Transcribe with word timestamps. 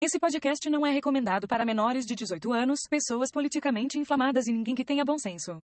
Esse 0.00 0.16
podcast 0.20 0.70
não 0.70 0.86
é 0.86 0.92
recomendado 0.92 1.48
para 1.48 1.64
menores 1.64 2.06
de 2.06 2.14
18 2.14 2.52
anos, 2.52 2.86
pessoas 2.88 3.32
politicamente 3.32 3.98
inflamadas 3.98 4.46
e 4.46 4.52
ninguém 4.52 4.72
que 4.72 4.84
tenha 4.84 5.04
bom 5.04 5.18
senso. 5.18 5.60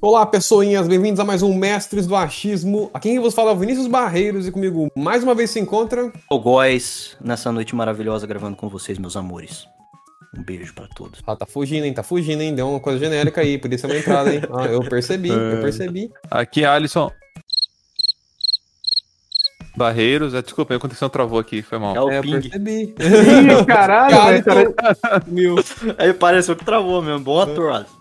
Olá, 0.00 0.24
pessoinhas, 0.24 0.86
bem-vindos 0.86 1.18
a 1.18 1.24
mais 1.24 1.42
um 1.42 1.52
Mestres 1.52 2.06
do 2.06 2.14
Achismo. 2.14 2.88
Aqui 2.94 3.08
quem 3.08 3.18
vos 3.18 3.34
fala 3.34 3.50
é 3.50 3.54
o 3.54 3.56
Vinícius 3.56 3.88
Barreiros 3.88 4.46
e 4.46 4.52
comigo 4.52 4.88
mais 4.96 5.24
uma 5.24 5.34
vez 5.34 5.50
se 5.50 5.58
encontra. 5.58 6.12
O 6.30 6.38
Góis, 6.38 7.16
nessa 7.20 7.50
noite 7.50 7.74
maravilhosa 7.74 8.28
gravando 8.28 8.56
com 8.56 8.68
vocês, 8.68 8.96
meus 8.96 9.16
amores. 9.16 9.66
Um 10.38 10.44
beijo 10.44 10.72
pra 10.72 10.86
todos. 10.86 11.20
Ah, 11.26 11.34
tá 11.34 11.44
fugindo, 11.44 11.84
hein? 11.84 11.92
Tá 11.92 12.04
fugindo, 12.04 12.42
hein? 12.42 12.54
Deu 12.54 12.70
uma 12.70 12.78
coisa 12.78 13.00
genérica 13.00 13.40
aí, 13.40 13.58
podia 13.58 13.76
ser 13.76 13.86
uma 13.86 13.96
entrada, 13.96 14.32
hein? 14.32 14.40
Ah, 14.54 14.66
eu 14.66 14.88
percebi, 14.88 15.30
eu 15.30 15.60
percebi. 15.60 16.12
Aqui 16.30 16.62
é 16.62 16.66
Alisson. 16.66 17.10
Barreiros, 19.76 20.34
é, 20.34 20.42
desculpa, 20.42 20.74
a 20.74 20.78
conexão 20.78 21.08
travou 21.08 21.38
aqui, 21.38 21.62
foi 21.62 21.78
mal. 21.78 21.96
É 21.96 22.00
o 22.00 22.10
É, 22.10 22.20
ping. 22.20 22.40
percebi. 22.42 22.94
Ih, 23.00 23.64
caralho, 23.66 24.44
Cara, 24.44 24.72
cara. 24.74 25.22
Mil. 25.26 25.56
Aí 25.98 26.12
pareceu 26.12 26.54
que 26.54 26.64
travou 26.64 27.00
mesmo. 27.00 27.20
Bom 27.20 27.40
ator, 27.40 27.72
Alisson. 27.72 27.98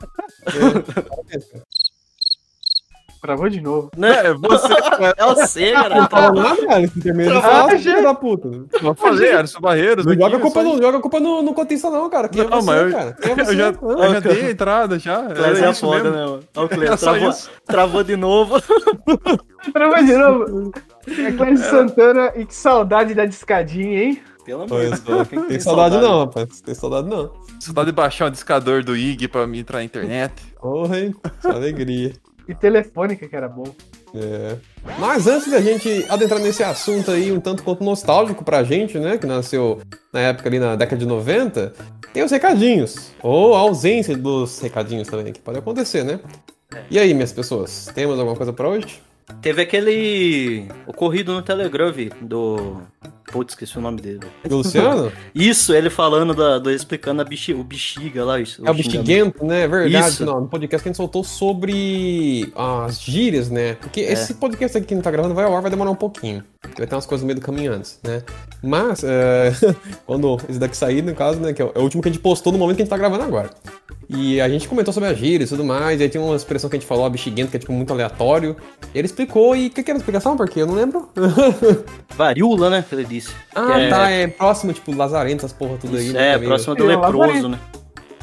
Travou 3.22 3.48
de 3.50 3.62
novo. 3.62 3.92
Né? 3.96 4.10
É, 4.28 4.34
você 4.34 4.68
É 5.18 5.26
o 5.26 5.36
C, 5.46 5.72
Não 5.74 5.84
cara. 5.84 6.10
fala 6.10 6.42
nada, 6.44 6.66
cara. 6.66 6.82
Esse 6.82 6.98
intermédio 6.98 7.38
Ah, 7.38 7.42
fala, 7.42 7.72
gente. 7.72 7.84
filho 7.84 8.04
da 8.04 8.14
puta. 8.16 8.50
vai 8.82 8.96
fazer, 8.96 9.36
Alisson 9.36 9.60
Barreiros. 9.62 10.06
Não 10.06 10.14
joga 10.14 10.26
a 10.26 10.32
eu 10.32 10.40
culpa, 10.40 10.64
só- 10.64 10.68
não 10.68 10.82
joga 10.82 10.98
a 10.98 11.02
culpa 11.02 11.20
no, 11.20 11.42
no 11.44 11.54
cotista, 11.54 11.90
não, 11.92 12.10
cara. 12.10 12.28
Quem 12.30 12.42
é 12.42 12.48
Não, 12.48 12.60
você, 12.62 12.66
mas 12.66 12.82
eu- 12.82 12.92
cara? 12.92 13.14
Quem 13.14 13.30
é 13.30 13.34
Eu 13.34 13.46
você? 13.46 13.56
já, 13.56 13.68
Hã? 13.70 13.74
eu 13.84 14.14
já 14.14 14.20
dei 14.20 14.46
a 14.48 14.52
entrada 14.52 14.98
já. 15.00 15.20
Era 15.30 15.60
é 15.68 15.70
isso 15.70 15.82
foda, 15.86 16.04
mesmo. 16.04 16.18
né, 16.18 16.26
mano? 16.26 16.44
Olha 16.58 16.68
o 16.80 16.84
Era 16.84 16.98
só 16.98 17.12
travou, 17.12 17.32
travou 17.68 18.04
de 18.04 18.16
novo. 18.16 18.56
Travou 19.72 20.04
de 20.04 20.18
novo. 20.18 20.72
É 21.08 21.56
Santana 21.58 22.32
e 22.36 22.46
que 22.46 22.56
saudade 22.56 23.14
da 23.14 23.26
discadinha, 23.28 24.04
hein? 24.06 24.22
Pelo 24.44 24.64
amor 24.64 24.82
de 24.90 25.00
Deus. 25.02 25.28
Tem 25.48 25.60
saudade 25.60 25.98
não, 25.98 26.22
rapaz. 26.26 26.62
Tem 26.62 26.74
saudade 26.74 27.08
não. 27.08 27.32
Você 27.60 27.72
tá 27.72 27.84
de 27.84 27.92
baixar 27.92 28.26
um 28.26 28.32
discador 28.32 28.84
do 28.84 28.96
IG 28.98 29.28
pra 29.28 29.46
me 29.46 29.60
entrar 29.60 29.78
na 29.78 29.84
internet. 29.84 30.34
Porra, 30.60 31.00
hein? 31.00 31.16
Só 31.40 31.52
alegria. 31.52 32.12
E 32.48 32.56
telefônica 32.56 33.28
que 33.28 33.36
era 33.36 33.48
bom. 33.48 33.66
É. 34.14 34.58
Mas 35.00 35.28
antes 35.28 35.50
da 35.50 35.62
gente 35.62 36.06
adentrar 36.10 36.40
nesse 36.40 36.64
assunto 36.64 37.12
aí, 37.12 37.32
um 37.32 37.40
tanto 37.40 37.64
quanto 37.64 37.84
nostálgico 37.84 38.44
pra 38.44 38.64
gente, 38.64 39.00
né? 39.00 39.18
Que 39.18 39.26
nasceu 39.26 39.82
na 40.12 40.20
época 40.20 40.50
ali 40.50 40.60
na 40.60 40.76
década 40.76 40.98
de 40.98 41.06
90, 41.06 41.74
tem 42.14 42.24
os 42.24 42.32
recadinhos. 42.32 43.12
Ou 43.22 43.56
a 43.56 43.60
ausência 43.60 44.18
dos 44.18 44.60
recadinhos 44.60 45.08
também, 45.08 45.32
que 45.32 45.40
pode 45.40 45.60
acontecer, 45.60 46.04
né? 46.04 46.20
E 46.90 47.00
aí, 47.00 47.14
minhas 47.14 47.34
pessoas, 47.34 47.90
temos 47.94 48.18
alguma 48.20 48.36
coisa 48.36 48.54
pra 48.54 48.68
hoje? 48.68 49.02
Teve 49.42 49.62
aquele 49.62 50.68
ocorrido 50.86 51.34
no 51.34 51.42
Telegram, 51.42 51.92
Vi, 51.92 52.12
do... 52.22 52.82
Putz, 53.32 53.54
esqueci 53.54 53.78
o 53.78 53.82
nome 53.82 54.02
dele. 54.02 54.20
Do 54.48 54.58
Luciano? 54.58 55.12
Isso, 55.34 55.74
ele 55.74 55.90
falando, 55.90 56.34
da, 56.34 56.60
do, 56.60 56.70
explicando 56.70 57.22
a 57.22 57.26
o 57.26 57.64
bexiga 57.64 58.26
lá. 58.26 58.40
Isso, 58.40 58.66
É 58.66 58.70
o 58.70 58.74
Bexiguento, 58.74 59.46
né? 59.46 59.64
É 59.64 59.68
verdade. 59.68 60.10
Isso. 60.10 60.26
Não, 60.26 60.42
no 60.42 60.48
podcast 60.48 60.84
que 60.84 60.90
a 60.90 60.92
gente 60.92 60.98
soltou 60.98 61.24
sobre 61.24 62.52
as 62.56 63.02
gírias, 63.02 63.50
né? 63.50 63.76
Porque 63.76 64.02
É. 64.02 64.14
esse 64.14 64.36
podcast 64.36 64.78
aqui 64.78 64.88
que 64.88 64.94
a 64.94 64.98
gente 64.98 65.04
tá 65.04 65.12
gravando 65.12 65.34
vai 65.34 65.46
ao 65.46 65.56
ar, 65.56 65.62
vai 65.62 65.72
demorar 65.72 65.92
um 65.92 65.96
pouquinho. 65.96 66.44
Vai 66.78 66.86
ter 66.86 66.96
umas 66.96 67.06
coisas 67.06 67.24
no 67.24 67.28
meio 67.28 67.40
do 67.40 67.46
caminho 67.46 67.74
antes, 67.74 68.00
né? 68.04 68.22
Mas, 68.62 69.04
é, 69.04 69.52
quando 70.06 70.38
esse 70.48 70.60
daqui 70.60 70.78
sair, 70.78 71.02
no 71.02 71.16
caso, 71.16 71.40
né? 71.40 71.54
Que 71.54 71.62
é 71.62 71.66
o 71.66 71.72
é 71.74 71.80
o 71.80 71.84
último 71.84 72.02
que 72.02 72.10
a 72.10 72.12
gente 72.12 72.22
postou 72.22 72.52
no 72.54 72.60
momento 72.60 72.76
que 72.78 72.82
a 72.84 72.86
gente 72.86 72.90
tá 72.92 72.98
gravando 72.98 73.24
agora. 73.24 73.50
E 74.14 74.42
a 74.42 74.50
gente 74.50 74.68
comentou 74.68 74.94
sobre 74.94 75.08
as 75.10 75.18
gírias 75.18 75.50
e 75.50 75.54
tudo 75.56 75.64
mais, 75.64 76.00
e 76.00 76.04
aí 76.04 76.10
tem 76.10 76.20
uma 76.20 76.36
expressão 76.36 76.70
que 76.70 76.76
a 76.76 76.80
gente 76.80 76.88
falou, 76.88 77.06
a 77.06 77.10
bexiguento, 77.10 77.50
que 77.52 77.56
é 77.58 77.60
tipo 77.60 77.72
muito 77.72 77.94
aleatório. 77.94 78.58
Ele 78.94 79.06
explicou, 79.06 79.56
e 79.56 79.68
o 79.68 79.70
que, 79.70 79.82
que 79.84 79.90
era 79.90 79.98
a 79.98 80.02
explicação? 80.02 80.36
Porque 80.36 80.60
eu 80.62 80.68
não 80.68 80.74
lembro. 80.76 81.10
Varíola, 82.18 82.70
né, 82.70 82.86
que 82.88 82.94
ele 82.96 83.06
disse. 83.06 83.32
ah, 83.56 83.66
Que 83.68 83.72
é- 83.74 83.90
tá, 83.90 84.10
é 84.10 84.28
próximo, 84.28 84.74
tipo, 84.74 84.94
lazarento, 84.94 85.46
essas 85.46 85.54
porra 85.58 85.78
tudo 85.80 85.96
aí. 85.98 86.06
Isso, 86.06 86.14
né? 86.14 86.34
é, 86.34 86.38
meio- 86.38 86.50
próximo 86.50 86.76
do 86.76 86.84
É, 86.92 86.96
leproso, 86.96 87.50
né? 87.50 87.60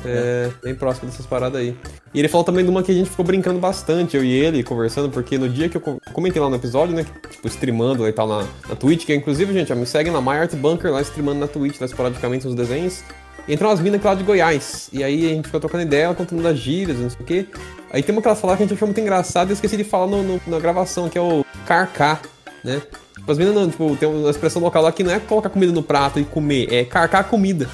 É, 0.04 0.48
bem 0.62 0.74
próximo 0.76 1.10
dessas 1.10 1.26
paradas 1.26 1.60
aí. 1.60 1.74
E 2.14 2.18
ele 2.20 2.28
falou 2.28 2.44
também 2.44 2.64
de 2.64 2.70
uma 2.70 2.82
que 2.84 2.92
a 2.92 2.94
gente 2.94 3.10
ficou 3.10 3.24
brincando 3.24 3.58
bastante, 3.58 4.16
eu 4.16 4.22
e 4.22 4.30
ele, 4.30 4.62
conversando, 4.62 5.08
porque 5.10 5.36
no 5.36 5.48
dia 5.48 5.68
que 5.68 5.76
eu 5.76 5.80
co- 5.80 5.98
comentei 6.12 6.40
lá 6.40 6.48
no 6.48 6.54
episódio, 6.56 6.94
né, 6.94 7.04
tipo, 7.30 7.48
streamando 7.48 8.06
e 8.06 8.12
tal 8.12 8.28
na, 8.28 8.44
na 8.68 8.76
Twitch, 8.76 9.04
que 9.04 9.12
inclusive, 9.14 9.52
gente, 9.52 9.72
ó, 9.72 9.76
me 9.76 9.84
segue 9.86 10.08
na 10.10 10.20
MyArtBunker 10.20 10.92
lá, 10.92 11.00
streamando 11.02 11.40
na 11.40 11.48
Twitch, 11.48 11.80
lá 11.80 11.86
esporadicamente 11.86 12.46
uns 12.46 12.54
desenhos. 12.54 13.02
Entrou 13.48 13.70
umas 13.70 13.80
minas 13.80 14.02
lá 14.02 14.14
de 14.14 14.22
Goiás. 14.24 14.90
E 14.92 15.02
aí 15.02 15.26
a 15.26 15.28
gente 15.30 15.46
ficou 15.46 15.58
trocando 15.60 15.82
ideia, 15.84 16.04
ela 16.04 16.14
contando 16.14 16.42
das 16.42 16.58
gírias, 16.58 16.98
não 16.98 17.08
sei 17.08 17.20
o 17.20 17.24
quê. 17.24 17.46
Aí 17.90 18.02
tem 18.02 18.14
uma 18.14 18.20
que 18.20 18.28
elas 18.28 18.38
falaram 18.40 18.58
que 18.58 18.62
a 18.64 18.66
gente 18.66 18.74
achou 18.74 18.86
muito 18.86 19.00
engraçado 19.00 19.50
e 19.50 19.52
esqueci 19.54 19.76
de 19.76 19.84
falar 19.84 20.06
no- 20.06 20.22
no- 20.22 20.40
na 20.46 20.58
gravação, 20.58 21.08
que 21.08 21.16
é 21.16 21.20
o 21.20 21.44
carcar, 21.66 22.20
né? 22.62 22.82
Tipo, 23.16 23.32
as 23.32 23.38
meninas 23.38 23.58
não, 23.62 23.70
tipo, 23.70 23.96
tem 23.96 24.08
uma 24.08 24.30
expressão 24.30 24.60
local 24.60 24.82
lá 24.82 24.92
que 24.92 25.02
não 25.02 25.10
é 25.12 25.18
colocar 25.18 25.48
comida 25.48 25.72
no 25.72 25.82
prato 25.82 26.20
e 26.20 26.24
comer, 26.24 26.72
é 26.72 26.84
carcar 26.84 27.24
comida. 27.24 27.68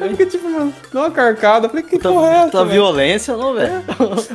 Aí 0.00 0.10
fica 0.10 0.26
tipo, 0.26 0.48
mano, 0.48 0.72
uma 0.92 1.10
carcada. 1.10 1.66
Eu 1.66 1.70
falei, 1.70 1.84
que 1.84 1.98
Tá, 1.98 2.08
porra 2.08 2.28
é 2.28 2.34
essa? 2.36 2.50
tá 2.52 2.58
velho? 2.58 2.70
violência, 2.70 3.36
não, 3.36 3.54
velho? 3.54 3.82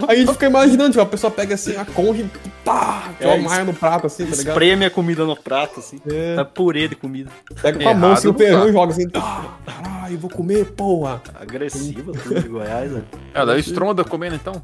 Aí 0.08 0.16
a 0.16 0.20
gente 0.20 0.32
fica 0.34 0.46
imaginando, 0.46 0.90
tipo, 0.92 1.02
a 1.02 1.06
pessoa 1.06 1.32
pega 1.32 1.56
assim 1.56 1.76
a 1.76 1.86
concha 1.86 2.22
e 2.22 2.30
pá, 2.66 3.10
É, 3.20 3.38
maia 3.38 3.64
no 3.64 3.74
prato, 3.74 4.08
assim, 4.08 4.26
tá 4.26 4.36
ligado? 4.36 4.48
Espreme 4.50 4.86
a 4.86 4.90
comida 4.90 5.26
no 5.26 5.36
prato, 5.36 5.80
assim. 5.80 6.00
É. 6.10 6.36
Tá 6.36 6.46
purê 6.46 6.88
de 6.88 6.96
comida. 6.96 7.30
Pega 7.62 7.80
com 7.82 7.90
a 7.90 7.94
mão 7.94 8.12
assim, 8.14 8.28
o 8.28 8.34
perrão 8.34 8.68
e 8.68 8.72
joga 8.74 8.92
assim, 8.92 9.08
tá, 9.10 9.54
caralho, 9.66 10.18
vou 10.18 10.30
comer, 10.30 10.66
porra. 10.72 11.22
Agressiva, 11.40 12.12
tudo 12.12 12.42
de 12.42 12.48
Goiás, 12.48 12.92
né? 12.92 13.02
Ela 13.34 13.56
é 13.56 13.60
estronda 13.60 14.04
comendo 14.04 14.36
então? 14.36 14.62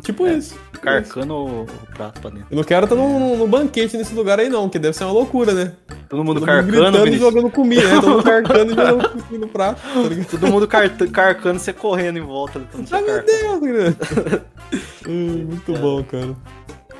Tipo 0.00 0.26
isso. 0.26 0.58
Carcando 0.80 1.34
o, 1.34 1.62
o 1.62 1.68
prato 1.94 2.20
pra 2.20 2.30
dentro. 2.30 2.46
Eu 2.50 2.56
não 2.56 2.64
quero 2.64 2.84
estar 2.84 2.96
num, 2.96 3.48
banquete 3.48 3.96
nesse 3.96 4.14
lugar 4.14 4.40
aí 4.40 4.48
não, 4.48 4.68
que 4.68 4.78
deve 4.78 4.96
ser 4.96 5.04
uma 5.04 5.12
loucura, 5.12 5.52
né? 5.52 5.72
Todo 6.08 6.24
mundo 6.24 6.40
Todo 6.40 6.40
mundo 6.40 6.46
carcando, 6.46 6.72
gritando 6.72 7.08
e 7.08 7.18
jogando 7.18 7.50
comida, 7.50 7.88
né? 7.88 7.94
Todo 8.00 8.10
mundo 8.10 8.22
carcando 8.22 8.72
e 8.72 8.74
jogando 8.74 9.08
comida 9.22 9.46
no 9.46 9.48
prato, 9.48 9.80
tá? 9.80 10.28
Todo 10.30 10.46
mundo 10.48 10.68
car 10.68 10.90
carcando, 11.12 11.58
você 11.58 11.72
correndo 11.72 12.18
em 12.18 12.22
volta. 12.22 12.60
Ai, 12.90 13.02
meu. 13.02 13.60
Deus. 13.60 13.94
Hum, 15.06 15.46
muito 15.50 15.74
bom, 15.74 16.02
cara. 16.02 16.34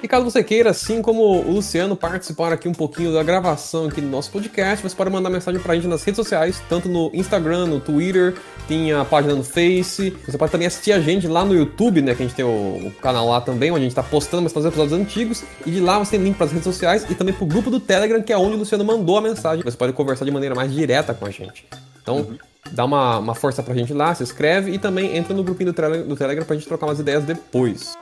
E 0.05 0.07
caso 0.07 0.23
você 0.23 0.45
queira, 0.45 0.69
assim 0.69 1.01
como 1.01 1.23
o 1.23 1.51
Luciano, 1.51 1.97
participar 1.97 2.53
aqui 2.53 2.69
um 2.69 2.75
pouquinho 2.75 3.11
da 3.11 3.23
gravação 3.23 3.87
aqui 3.87 4.03
do 4.03 4.07
nosso 4.07 4.31
podcast, 4.31 4.87
você 4.87 4.95
pode 4.95 5.09
mandar 5.09 5.31
mensagem 5.31 5.59
pra 5.59 5.75
gente 5.75 5.87
nas 5.87 6.05
redes 6.05 6.19
sociais, 6.19 6.63
tanto 6.69 6.91
no 6.91 7.11
Instagram, 7.15 7.65
no 7.65 7.81
Twitter, 7.81 8.35
tem 8.69 8.93
a 8.93 9.03
página 9.03 9.35
no 9.35 9.43
Face. 9.43 10.15
Você 10.29 10.37
pode 10.37 10.53
também 10.53 10.67
assistir 10.67 10.93
a 10.93 11.01
gente 11.01 11.27
lá 11.27 11.43
no 11.43 11.55
YouTube, 11.55 12.03
né? 12.03 12.15
Que 12.15 12.23
a 12.23 12.27
gente 12.27 12.37
tem 12.37 12.45
o, 12.45 12.49
o 12.87 12.93
canal 13.01 13.27
lá 13.27 13.41
também, 13.41 13.71
onde 13.71 13.81
a 13.81 13.85
gente 13.85 13.95
tá 13.95 14.03
postando 14.03 14.43
mais 14.43 14.55
os 14.55 14.67
episódios 14.67 14.93
antigos. 14.93 15.43
E 15.65 15.71
de 15.71 15.81
lá 15.81 15.99
você 15.99 16.19
tem 16.19 16.21
link 16.23 16.37
pras 16.37 16.51
redes 16.51 16.65
sociais 16.65 17.07
e 17.09 17.15
também 17.15 17.33
pro 17.35 17.47
grupo 17.47 17.71
do 17.71 17.81
Telegram, 17.81 18.21
que 18.21 18.31
é 18.31 18.37
onde 18.37 18.57
o 18.57 18.59
Luciano 18.59 18.85
mandou 18.85 19.17
a 19.17 19.23
mensagem. 19.23 19.65
Você 19.65 19.75
pode 19.79 19.95
conversar 19.95 20.27
de 20.27 20.31
maneira 20.31 20.55
mais 20.55 20.71
direta 20.71 21.15
com 21.15 21.25
a 21.25 21.31
gente. 21.31 21.65
Então, 22.03 22.27
dá 22.73 22.85
uma, 22.85 23.21
uma 23.21 23.35
força 23.35 23.63
pra 23.63 23.75
gente 23.75 23.95
lá, 23.95 24.15
se 24.15 24.23
inscreve 24.23 24.71
e 24.71 24.79
também 24.79 25.17
entra 25.17 25.33
no 25.35 25.43
grupinho 25.43 25.73
do, 25.73 25.75
Tele- 25.75 26.03
do 26.03 26.15
Telegram 26.15 26.45
pra 26.45 26.57
gente 26.57 26.69
trocar 26.69 26.85
umas 26.85 27.01
ideias 27.01 27.25
depois. 27.25 27.95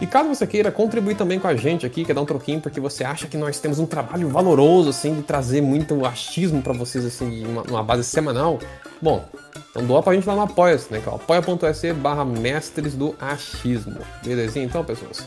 E 0.00 0.06
caso 0.06 0.28
você 0.28 0.46
queira 0.46 0.70
contribuir 0.70 1.16
também 1.16 1.40
com 1.40 1.48
a 1.48 1.56
gente 1.56 1.86
aqui, 1.86 2.04
quer 2.04 2.14
dar 2.14 2.20
um 2.20 2.26
troquinho, 2.26 2.60
porque 2.60 2.78
você 2.78 3.02
acha 3.02 3.26
que 3.26 3.36
nós 3.36 3.58
temos 3.58 3.78
um 3.78 3.86
trabalho 3.86 4.28
valoroso, 4.28 4.90
assim, 4.90 5.14
de 5.14 5.22
trazer 5.22 5.62
muito 5.62 6.04
achismo 6.04 6.60
pra 6.60 6.74
vocês, 6.74 7.04
assim, 7.04 7.30
de 7.30 7.46
uma, 7.46 7.62
uma 7.62 7.82
base 7.82 8.04
semanal, 8.04 8.58
bom, 9.00 9.26
então 9.70 9.86
doa 9.86 10.02
pra 10.02 10.14
gente 10.14 10.26
lá 10.26 10.34
no 10.34 10.42
Apoia-se, 10.42 10.92
né, 10.92 11.00
que 11.00 11.08
é 11.08 11.14
apoia.se 11.14 11.92
barra 11.94 12.24
mestres 12.24 12.94
do 12.94 13.14
achismo. 13.18 13.98
Belezinha 14.22 14.66
então, 14.66 14.84
pessoas? 14.84 15.26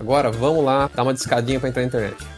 Agora 0.00 0.30
vamos 0.32 0.64
lá, 0.64 0.90
dar 0.92 1.04
uma 1.04 1.14
discadinha 1.14 1.60
pra 1.60 1.68
entrar 1.68 1.82
na 1.82 1.88
internet. 1.88 2.37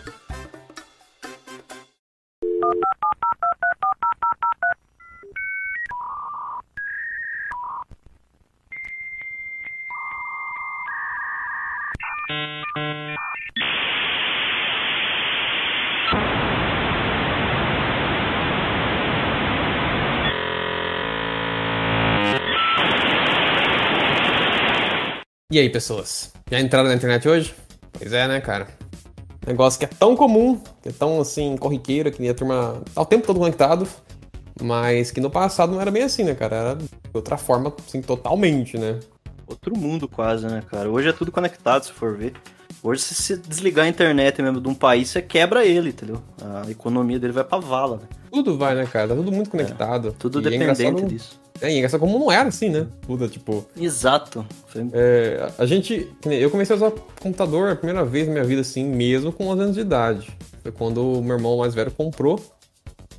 E 25.53 25.59
aí, 25.59 25.69
pessoas? 25.69 26.33
Já 26.49 26.61
entraram 26.61 26.89
na 26.89 26.95
internet 26.95 27.29
hoje? 27.29 27.53
Pois 27.91 28.13
é, 28.13 28.29
né, 28.29 28.41
cara? 28.41 28.69
Negócio 29.45 29.81
que 29.81 29.85
é 29.85 29.89
tão 29.89 30.15
comum, 30.15 30.57
que 30.81 30.91
é 30.91 30.93
tão 30.93 31.21
assim, 31.21 31.57
corriqueiro, 31.57 32.13
que 32.13 32.29
a 32.29 32.35
turma 32.35 32.81
tá 32.95 33.01
o 33.03 33.05
tempo 33.05 33.27
todo 33.27 33.41
conectado, 33.41 33.85
mas 34.63 35.11
que 35.11 35.21
no 35.21 35.29
passado 35.29 35.73
não 35.73 35.81
era 35.81 35.91
bem 35.91 36.05
assim, 36.05 36.23
né, 36.23 36.37
cara? 36.37 36.55
Era 36.55 36.75
de 36.77 36.89
outra 37.13 37.37
forma, 37.37 37.75
assim, 37.85 38.01
totalmente, 38.01 38.79
né? 38.79 39.01
Outro 39.45 39.77
mundo 39.77 40.07
quase, 40.07 40.47
né, 40.47 40.63
cara? 40.71 40.89
Hoje 40.89 41.09
é 41.09 41.13
tudo 41.13 41.33
conectado, 41.33 41.83
se 41.85 41.93
for 41.93 42.17
ver. 42.17 42.33
Hoje, 42.83 43.03
se 43.03 43.15
você 43.15 43.37
desligar 43.37 43.85
a 43.85 43.89
internet 43.89 44.41
mesmo 44.41 44.61
de 44.61 44.69
um 44.69 44.75
país, 44.75 45.09
você 45.11 45.21
quebra 45.21 45.67
ele, 45.67 45.91
entendeu? 45.91 46.23
A 46.65 46.71
economia 46.71 47.19
dele 47.19 47.33
vai 47.33 47.45
pra 47.45 47.59
vala, 47.59 47.97
né? 47.97 48.03
Tudo 48.33 48.57
vai, 48.57 48.75
né, 48.75 48.87
cara? 48.87 49.09
Tá 49.09 49.15
tudo 49.15 49.31
muito 49.31 49.51
conectado. 49.51 50.15
Tudo 50.19 50.39
E 50.39 50.47
é 50.47 50.51
dependente 50.51 50.83
engraçado- 50.83 51.09
disso. 51.09 51.41
É, 51.61 51.69
é 51.71 51.77
engraçado 51.77 52.01
como 52.01 52.19
não 52.19 52.33
era 52.33 52.49
assim, 52.49 52.71
né? 52.71 52.87
Tudo, 53.03 53.29
tipo... 53.29 53.67
Exato. 53.77 54.47
É, 54.95 55.51
a 55.59 55.67
gente. 55.67 56.09
Eu 56.25 56.51
comecei 56.51 56.75
a 56.75 56.77
usar 56.79 56.91
computador 57.21 57.71
a 57.71 57.77
primeira 57.77 58.03
vez 58.03 58.27
na 58.27 58.33
minha 58.33 58.45
vida, 58.45 58.63
assim, 58.63 58.83
mesmo 58.85 59.31
com 59.31 59.49
11 59.49 59.63
anos 59.63 59.75
de 59.75 59.83
idade. 59.83 60.31
Foi 60.63 60.73
quando 60.73 61.03
o 61.19 61.23
meu 61.23 61.37
irmão 61.37 61.59
mais 61.59 61.75
velho 61.75 61.91
comprou 61.91 62.41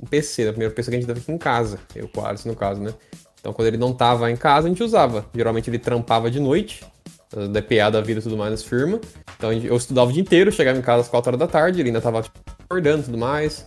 um 0.02 0.06
PC, 0.06 0.42
né? 0.44 0.50
O 0.50 0.52
primeiro 0.54 0.74
PC 0.74 0.90
que 0.90 0.96
a 0.96 0.98
gente 1.00 1.06
teve 1.06 1.20
aqui 1.20 1.30
em 1.30 1.38
casa. 1.38 1.78
Eu, 1.94 2.08
com 2.08 2.20
o 2.20 2.26
Alisson, 2.26 2.48
no 2.48 2.56
caso, 2.56 2.80
né? 2.80 2.92
Então, 3.38 3.52
quando 3.52 3.68
ele 3.68 3.76
não 3.76 3.92
tava 3.92 4.28
em 4.28 4.36
casa, 4.36 4.66
a 4.66 4.70
gente 4.70 4.82
usava. 4.82 5.24
Geralmente 5.32 5.70
ele 5.70 5.78
trampava 5.78 6.28
de 6.28 6.40
noite, 6.40 6.84
eh, 7.36 7.48
DPA 7.48 7.90
da 7.90 8.00
vida 8.00 8.20
e 8.20 8.22
tudo 8.22 8.36
mais 8.36 8.50
nas 8.50 8.62
firmas. 8.62 9.00
Então, 9.36 9.52
eu 9.52 9.76
estudava 9.76 10.10
o 10.10 10.12
dia 10.12 10.22
inteiro, 10.22 10.52
chegava 10.52 10.78
em 10.78 10.82
casa 10.82 11.02
às 11.02 11.08
4 11.08 11.30
horas 11.30 11.38
da 11.40 11.46
tarde, 11.46 11.80
ele 11.80 11.88
ainda 11.88 12.00
tava 12.00 12.22
tipo, 12.22 12.38
acordando 12.64 13.00
e 13.00 13.04
tudo 13.04 13.18
mais. 13.18 13.66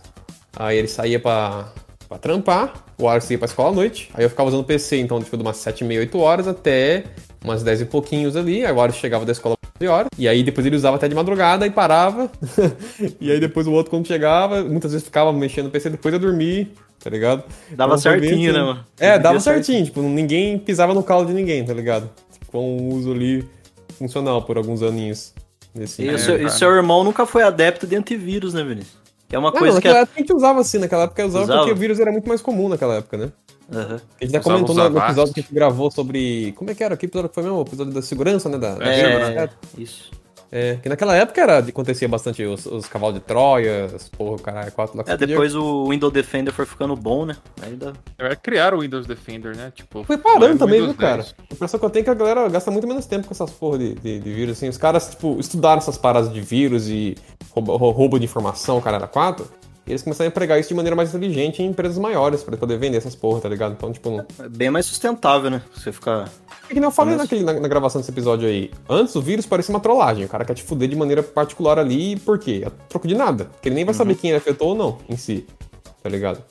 Aí 0.58 0.78
ele 0.78 0.88
saía 0.88 1.20
pra, 1.20 1.68
pra 2.08 2.16
trampar, 2.18 2.72
o 2.98 3.08
Alisson 3.08 3.34
ia 3.34 3.38
pra 3.38 3.46
escola 3.46 3.68
à 3.70 3.72
noite. 3.74 4.10
Aí 4.14 4.24
eu 4.24 4.30
ficava 4.30 4.48
usando 4.48 4.60
o 4.60 4.64
PC, 4.64 4.96
então, 4.98 5.20
tipo, 5.22 5.36
de 5.36 5.42
umas 5.42 5.58
7 5.58 5.82
e 5.82 5.84
meia, 5.84 6.00
8 6.00 6.18
horas 6.18 6.48
até 6.48 7.04
umas 7.44 7.62
10 7.62 7.82
e 7.82 7.84
pouquinhos 7.84 8.36
ali. 8.36 8.64
Aí 8.64 8.72
o 8.72 8.80
Alisson 8.80 8.98
chegava 9.00 9.24
da 9.26 9.32
escola 9.32 9.54
às 9.62 9.70
11 9.82 9.88
horas. 9.88 10.08
E 10.18 10.26
aí 10.26 10.42
depois 10.42 10.66
ele 10.66 10.76
usava 10.76 10.96
até 10.96 11.06
de 11.08 11.14
madrugada 11.14 11.66
e 11.66 11.70
parava. 11.70 12.30
e 13.20 13.30
aí 13.30 13.38
depois 13.38 13.66
o 13.66 13.72
outro, 13.72 13.90
quando 13.90 14.06
chegava, 14.06 14.64
muitas 14.64 14.92
vezes 14.92 15.04
ficava 15.04 15.30
mexendo 15.32 15.66
no 15.66 15.70
PC, 15.70 15.90
depois 15.90 16.14
eu 16.14 16.18
dormir, 16.18 16.72
tá 17.04 17.10
ligado? 17.10 17.44
Dava 17.70 17.96
Então, 17.96 18.12
bem 18.18 18.30
certinho, 18.30 18.50
assim. 18.50 18.58
né, 18.58 18.64
mano? 18.64 18.84
É, 18.98 19.18
dava 19.18 19.38
Devia 19.38 19.40
certinho, 19.40 19.84
tipo, 19.84 20.00
ninguém 20.00 20.58
pisava 20.58 20.94
no 20.94 21.02
calo 21.02 21.26
de 21.26 21.34
ninguém, 21.34 21.62
tá 21.64 21.74
ligado? 21.74 22.08
Com 22.56 22.76
um 22.78 22.88
uso 22.94 23.12
ali 23.12 23.46
funcional 23.98 24.42
por 24.42 24.56
alguns 24.56 24.82
aninhos. 24.82 25.34
Nesse 25.74 26.02
E, 26.02 26.08
É, 26.08 26.14
o 26.14 26.18
seu, 26.18 26.46
e 26.46 26.50
seu 26.50 26.70
irmão 26.70 27.04
nunca 27.04 27.26
foi 27.26 27.42
adepto 27.42 27.86
de 27.86 27.94
antivírus, 27.96 28.54
né, 28.54 28.64
Vinícius? 28.64 28.96
Que 29.28 29.36
é 29.36 29.38
uma 29.38 29.50
Não, 29.50 29.58
coisa 29.58 29.80
que. 29.80 29.86
naquela 29.88 29.98
É... 29.98 30.02
época 30.02 30.18
a 30.18 30.20
gente 30.20 30.32
usava 30.32 30.60
assim, 30.60 30.78
naquela 30.78 31.02
época 31.04 31.26
usava, 31.26 31.44
Usava? 31.44 31.58
porque 31.60 31.72
o 31.72 31.76
vírus 31.76 32.00
era 32.00 32.10
muito 32.12 32.28
mais 32.28 32.40
comum 32.40 32.68
naquela 32.68 32.94
época, 32.94 33.16
né? 33.18 33.32
Aham. 33.72 34.00
A 34.20 34.24
gente 34.24 34.32
já 34.32 34.40
comentou 34.40 34.74
no, 34.74 34.88
no 34.88 34.98
episódio 34.98 35.34
que 35.34 35.40
a 35.40 35.42
gente 35.42 35.52
gravou 35.52 35.90
sobre. 35.90 36.52
Como 36.52 36.70
é 36.70 36.74
que 36.74 36.84
era? 36.84 36.96
Que 36.96 37.06
episódio 37.06 37.28
que 37.28 37.34
foi 37.34 37.42
mesmo? 37.42 37.58
O 37.58 37.62
episódio 37.62 37.92
da 37.92 38.00
segurança, 38.00 38.48
né? 38.48 38.56
Da, 38.58 38.76
da 38.76 38.86
É, 38.86 39.48
isso. 39.76 40.10
É, 40.58 40.76
que 40.76 40.88
naquela 40.88 41.14
época 41.14 41.38
era, 41.38 41.58
acontecia 41.58 42.08
bastante 42.08 42.42
os, 42.42 42.64
os 42.64 42.86
cavalos 42.86 43.16
de 43.16 43.20
Troia, 43.20 43.90
as 43.94 44.08
porra, 44.08 44.36
o 44.36 44.40
caralho, 44.40 44.72
quatro 44.72 44.96
lá 44.96 45.04
É, 45.06 45.14
depois 45.14 45.54
o 45.54 45.90
Windows 45.90 46.10
Defender 46.10 46.50
foi 46.50 46.64
ficando 46.64 46.96
bom, 46.96 47.26
né? 47.26 47.36
Dá... 47.74 47.92
É, 48.18 48.34
Criaram 48.34 48.78
o 48.78 48.80
Windows 48.80 49.06
Defender, 49.06 49.54
né? 49.54 49.70
Tipo, 49.74 50.02
Foi 50.04 50.16
parando 50.16 50.56
foi 50.56 50.58
também, 50.58 50.80
viu, 50.80 50.92
Windows 50.92 50.96
cara? 50.96 51.22
10. 51.22 51.34
A 51.38 51.54
impressão 51.54 51.78
que 51.78 51.84
eu 51.84 51.90
tenho 51.90 52.00
é 52.00 52.04
que 52.04 52.10
a 52.10 52.14
galera 52.14 52.48
gasta 52.48 52.70
muito 52.70 52.86
menos 52.88 53.04
tempo 53.04 53.26
com 53.26 53.34
essas 53.34 53.50
porra 53.50 53.76
de, 53.78 53.94
de, 53.96 54.18
de 54.18 54.32
vírus, 54.32 54.56
assim. 54.56 54.68
Os 54.70 54.78
caras, 54.78 55.10
tipo, 55.10 55.38
estudaram 55.38 55.76
essas 55.76 55.98
paradas 55.98 56.32
de 56.32 56.40
vírus 56.40 56.88
e 56.88 57.14
roubo, 57.50 57.76
rou- 57.76 57.90
roubo 57.90 58.18
de 58.18 58.24
informação, 58.24 58.80
cara, 58.80 58.96
era 58.96 59.06
quatro. 59.06 59.46
E 59.86 59.92
eles 59.92 60.02
começaram 60.02 60.26
a 60.26 60.30
empregar 60.30 60.58
isso 60.58 60.68
de 60.68 60.74
maneira 60.74 60.96
mais 60.96 61.10
inteligente 61.14 61.62
em 61.62 61.66
empresas 61.66 61.96
maiores, 61.96 62.42
pra 62.42 62.56
poder 62.56 62.76
vender 62.76 62.96
essas 62.96 63.14
porra, 63.14 63.40
tá 63.40 63.48
ligado? 63.48 63.72
Então, 63.72 63.92
tipo, 63.92 64.10
não... 64.10 64.26
É 64.44 64.48
bem 64.48 64.68
mais 64.68 64.84
sustentável, 64.86 65.48
né? 65.48 65.62
Você 65.72 65.92
ficar. 65.92 66.28
É 66.64 66.68
que 66.68 66.74
nem 66.74 66.84
eu 66.84 66.90
falei 66.90 67.14
naquele, 67.14 67.44
na, 67.44 67.52
na 67.52 67.68
gravação 67.68 68.00
desse 68.00 68.10
episódio 68.10 68.48
aí. 68.48 68.72
Antes 68.88 69.14
o 69.14 69.22
vírus 69.22 69.46
parecia 69.46 69.72
uma 69.72 69.80
trollagem. 69.80 70.24
O 70.24 70.28
cara 70.28 70.44
quer 70.44 70.54
te 70.54 70.64
fuder 70.64 70.88
de 70.88 70.96
maneira 70.96 71.22
particular 71.22 71.78
ali, 71.78 72.16
por 72.16 72.36
quê? 72.38 72.64
A 72.66 72.70
troco 72.88 73.06
de 73.06 73.14
nada. 73.14 73.44
Porque 73.44 73.68
ele 73.68 73.76
nem 73.76 73.84
vai 73.84 73.94
saber 73.94 74.16
quem 74.16 74.30
ele 74.30 74.38
afetou 74.38 74.70
ou 74.70 74.74
não, 74.74 74.98
em 75.08 75.16
si. 75.16 75.46
Tá 76.02 76.08
ligado? 76.08 76.42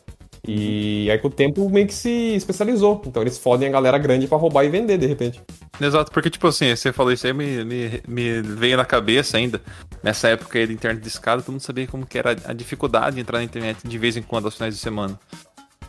E 0.48 1.10
aí 1.10 1.18
com 1.18 1.28
o 1.28 1.32
tempo 1.32 1.70
meio 1.70 1.88
que 1.88 1.94
se 1.94 2.36
especializou. 2.36 3.02
Então 3.06 3.22
eles 3.22 3.38
fodem 3.38 3.68
a 3.68 3.72
galera 3.72 3.98
grande 3.98 4.28
pra 4.28 4.38
roubar 4.38 4.64
e 4.64 4.70
vender, 4.70 4.98
de 4.98 5.08
repente. 5.08 5.42
Exato, 5.80 6.12
porque, 6.12 6.30
tipo 6.30 6.48
assim, 6.48 6.74
você 6.76 6.94
falou 6.94 7.12
isso 7.12 7.28
aí, 7.28 7.34
me, 7.34 7.64
me, 7.66 8.02
me 8.08 8.42
veio 8.42 8.78
na 8.78 8.86
cabeça 8.86 9.38
ainda. 9.38 9.62
Nessa 10.02 10.30
época 10.30 10.58
aí 10.58 10.68
da 10.68 10.74
internet 10.74 11.02
de 11.02 11.08
escada, 11.08 11.42
todo 11.42 11.54
mundo 11.54 11.62
sabia 11.62 11.88
como 11.88 12.06
que 12.06 12.18
era 12.18 12.36
a 12.46 12.54
dificuldade 12.54 13.16
de 13.16 13.22
entrar 13.22 13.40
na 13.40 13.44
internet 13.44 13.80
de 13.84 13.98
vez 13.98 14.16
em 14.16 14.22
quando, 14.22 14.46
aos 14.46 14.56
finais 14.56 14.74
de 14.74 14.80
semana. 14.80 15.20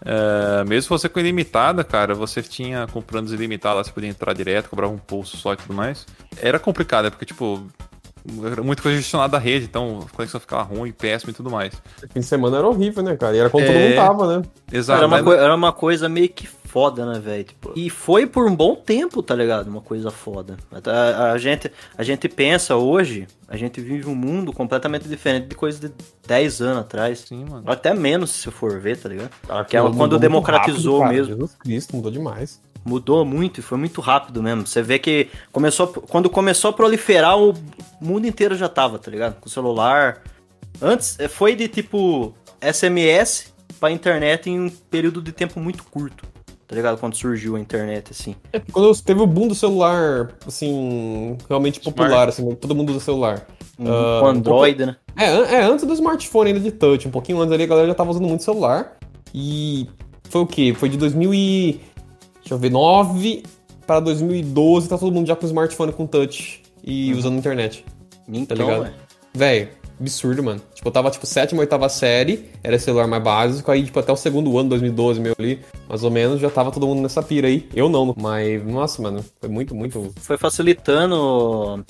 É, 0.04 0.64
mesmo 0.64 0.88
você 0.88 1.08
com 1.08 1.20
ilimitada, 1.20 1.82
cara, 1.84 2.14
você 2.14 2.42
tinha 2.42 2.86
com 2.88 3.00
planos 3.00 3.32
ilimitados, 3.32 3.86
você 3.86 3.92
podia 3.92 4.10
entrar 4.10 4.32
direto, 4.32 4.68
cobrava 4.68 4.92
um 4.92 4.98
pulso 4.98 5.36
só 5.36 5.52
e 5.52 5.56
tudo 5.56 5.74
mais. 5.74 6.06
Era 6.40 6.58
complicado, 6.58 7.04
né? 7.04 7.10
Porque, 7.10 7.24
tipo, 7.24 7.66
muita 8.64 8.82
coisa 8.82 8.98
gestionada 8.98 9.32
da 9.32 9.38
rede, 9.38 9.64
então 9.66 10.00
a 10.06 10.14
conexão 10.16 10.40
ficava 10.40 10.62
ruim, 10.62 10.92
péssimo 10.92 11.30
e 11.30 11.34
tudo 11.34 11.50
mais. 11.50 11.72
Fim 12.12 12.20
de 12.20 12.26
semana 12.26 12.58
era 12.58 12.66
horrível, 12.66 13.02
né, 13.02 13.16
cara? 13.16 13.36
E 13.36 13.38
era 13.38 13.50
quando 13.50 13.66
todo 13.66 13.74
É. 13.76 13.88
mundo 13.88 13.96
tava, 13.96 14.38
né? 14.38 14.44
Exato. 14.72 14.98
Era 14.98 15.06
uma, 15.06 15.16
mas- 15.16 15.24
coi- 15.24 15.36
era 15.38 15.54
uma 15.54 15.72
coisa 15.72 16.08
meio 16.08 16.28
que 16.28 16.46
foda, 16.46 17.06
né, 17.06 17.18
velho? 17.18 17.44
Tipo, 17.44 17.72
e 17.74 17.88
foi 17.88 18.26
por 18.26 18.46
um 18.50 18.54
bom 18.54 18.74
tempo, 18.74 19.22
tá 19.22 19.34
ligado? 19.34 19.68
Uma 19.68 19.80
coisa 19.80 20.10
foda. 20.10 20.56
A, 20.84 21.32
a 21.32 21.38
gente, 21.38 21.70
a 21.96 22.02
gente 22.02 22.28
pensa 22.28 22.76
hoje, 22.76 23.26
a 23.48 23.56
gente 23.56 23.80
vive 23.80 24.08
um 24.08 24.14
mundo 24.14 24.52
completamente 24.52 25.08
diferente 25.08 25.46
de 25.46 25.54
coisa 25.54 25.78
de 25.88 25.94
10 26.26 26.60
anos 26.60 26.78
atrás. 26.80 27.20
Sim, 27.20 27.46
mano. 27.48 27.62
Até 27.66 27.94
menos, 27.94 28.30
se 28.30 28.50
for 28.50 28.78
ver, 28.78 28.98
tá 28.98 29.08
ligado? 29.08 29.30
Porque 29.46 29.76
Mudou 29.78 29.92
quando 29.94 30.10
muito 30.12 30.20
democratizou 30.20 30.98
rápido, 31.00 31.08
cara. 31.08 31.12
mesmo. 31.28 31.34
Jesus 31.34 31.54
Cristo, 31.58 31.96
mudou 31.96 32.10
demais. 32.12 32.60
Mudou 32.86 33.24
muito 33.24 33.58
e 33.58 33.62
foi 33.62 33.76
muito 33.76 34.00
rápido 34.00 34.42
mesmo. 34.42 34.66
Você 34.66 34.80
vê 34.80 34.98
que 34.98 35.28
começou 35.50 35.88
quando 35.88 36.30
começou 36.30 36.70
a 36.70 36.72
proliferar, 36.72 37.36
o 37.36 37.52
mundo 38.00 38.26
inteiro 38.26 38.54
já 38.54 38.68
tava, 38.68 38.98
tá 38.98 39.10
ligado? 39.10 39.40
Com 39.40 39.48
o 39.48 39.50
celular. 39.50 40.22
Antes 40.80 41.18
eh, 41.18 41.26
foi 41.26 41.56
de 41.56 41.66
tipo 41.66 42.32
SMS 42.60 43.52
pra 43.80 43.90
internet 43.90 44.48
em 44.48 44.60
um 44.60 44.70
período 44.70 45.20
de 45.20 45.32
tempo 45.32 45.58
muito 45.58 45.82
curto. 45.84 46.24
Tá 46.66 46.74
ligado? 46.74 46.98
Quando 46.98 47.14
surgiu 47.14 47.54
a 47.54 47.60
internet, 47.60 48.10
assim. 48.10 48.34
Quando 48.72 48.92
teve 49.00 49.20
o 49.20 49.26
boom 49.26 49.46
do 49.46 49.54
celular, 49.54 50.32
assim, 50.44 51.38
realmente 51.48 51.78
popular, 51.78 52.28
assim, 52.28 52.54
todo 52.56 52.74
mundo 52.74 52.90
usa 52.90 53.00
celular. 53.00 53.46
Ah, 53.78 54.18
com 54.20 54.26
Android, 54.26 54.86
né? 54.86 54.96
É, 55.16 55.26
é, 55.26 55.62
antes 55.62 55.86
do 55.86 55.92
smartphone 55.92 56.48
ainda 56.48 56.60
de 56.60 56.72
touch, 56.72 57.06
um 57.06 57.10
pouquinho 57.10 57.40
antes 57.40 57.52
ali 57.52 57.62
a 57.62 57.66
galera 57.66 57.86
já 57.86 57.94
tava 57.94 58.10
usando 58.10 58.26
muito 58.26 58.42
celular. 58.42 58.96
E 59.32 59.88
foi 60.28 60.40
o 60.40 60.46
quê? 60.46 60.74
Foi 60.76 60.88
de 60.88 60.96
2000 60.96 61.34
e... 61.34 61.80
Deixa 62.46 62.54
eu 62.54 62.58
ver, 62.58 62.70
9 62.70 63.42
para 63.84 63.98
2012, 63.98 64.88
tá 64.88 64.96
todo 64.96 65.12
mundo 65.12 65.26
já 65.26 65.34
com 65.34 65.44
smartphone 65.46 65.92
com 65.92 66.06
touch 66.06 66.62
e 66.84 67.12
usando 67.12 67.36
internet. 67.36 67.84
Então, 68.28 68.56
ligado? 68.56 68.82
velho. 68.84 68.94
Véi, 69.34 69.68
absurdo, 70.00 70.44
mano. 70.44 70.62
Tipo, 70.72 70.86
eu 70.86 70.92
tava, 70.92 71.10
tipo, 71.10 71.26
sétima, 71.26 71.58
oitava 71.58 71.88
série, 71.88 72.48
era 72.62 72.78
celular 72.78 73.08
mais 73.08 73.20
básico, 73.20 73.68
aí, 73.72 73.82
tipo, 73.82 73.98
até 73.98 74.12
o 74.12 74.16
segundo 74.16 74.56
ano, 74.56 74.68
2012, 74.68 75.20
meu 75.20 75.34
ali, 75.36 75.60
mais 75.88 76.04
ou 76.04 76.10
menos, 76.12 76.40
já 76.40 76.48
tava 76.48 76.70
todo 76.70 76.86
mundo 76.86 77.02
nessa 77.02 77.20
pira 77.20 77.48
aí. 77.48 77.68
Eu 77.74 77.88
não, 77.88 78.14
mas, 78.16 78.64
nossa, 78.64 79.02
mano, 79.02 79.24
foi 79.40 79.48
muito, 79.48 79.74
muito... 79.74 80.12
Foi 80.20 80.38
facilitando. 80.38 81.84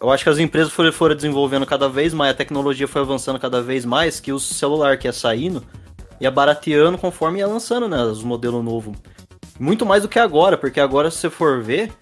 Eu 0.00 0.10
acho 0.10 0.24
que 0.24 0.30
as 0.30 0.38
empresas 0.38 0.72
foram, 0.72 0.90
foram 0.90 1.14
desenvolvendo 1.14 1.66
cada 1.66 1.86
vez 1.86 2.14
mais, 2.14 2.30
a 2.30 2.34
tecnologia 2.34 2.88
foi 2.88 3.02
avançando 3.02 3.38
cada 3.38 3.60
vez 3.60 3.84
mais, 3.84 4.20
que 4.20 4.32
o 4.32 4.40
celular 4.40 4.96
que 4.96 5.06
ia 5.06 5.12
saindo 5.12 5.62
ia 6.18 6.30
barateando 6.30 6.96
conforme 6.96 7.40
ia 7.40 7.46
lançando, 7.46 7.88
né? 7.88 8.00
Os 8.04 8.22
modelos 8.22 8.64
novos. 8.64 8.96
Muito 9.62 9.86
mais 9.86 10.02
do 10.02 10.08
que 10.08 10.18
agora, 10.18 10.58
porque 10.58 10.80
agora, 10.80 11.08
se 11.08 11.18
você 11.18 11.30
for 11.30 11.62
ver, 11.62 11.92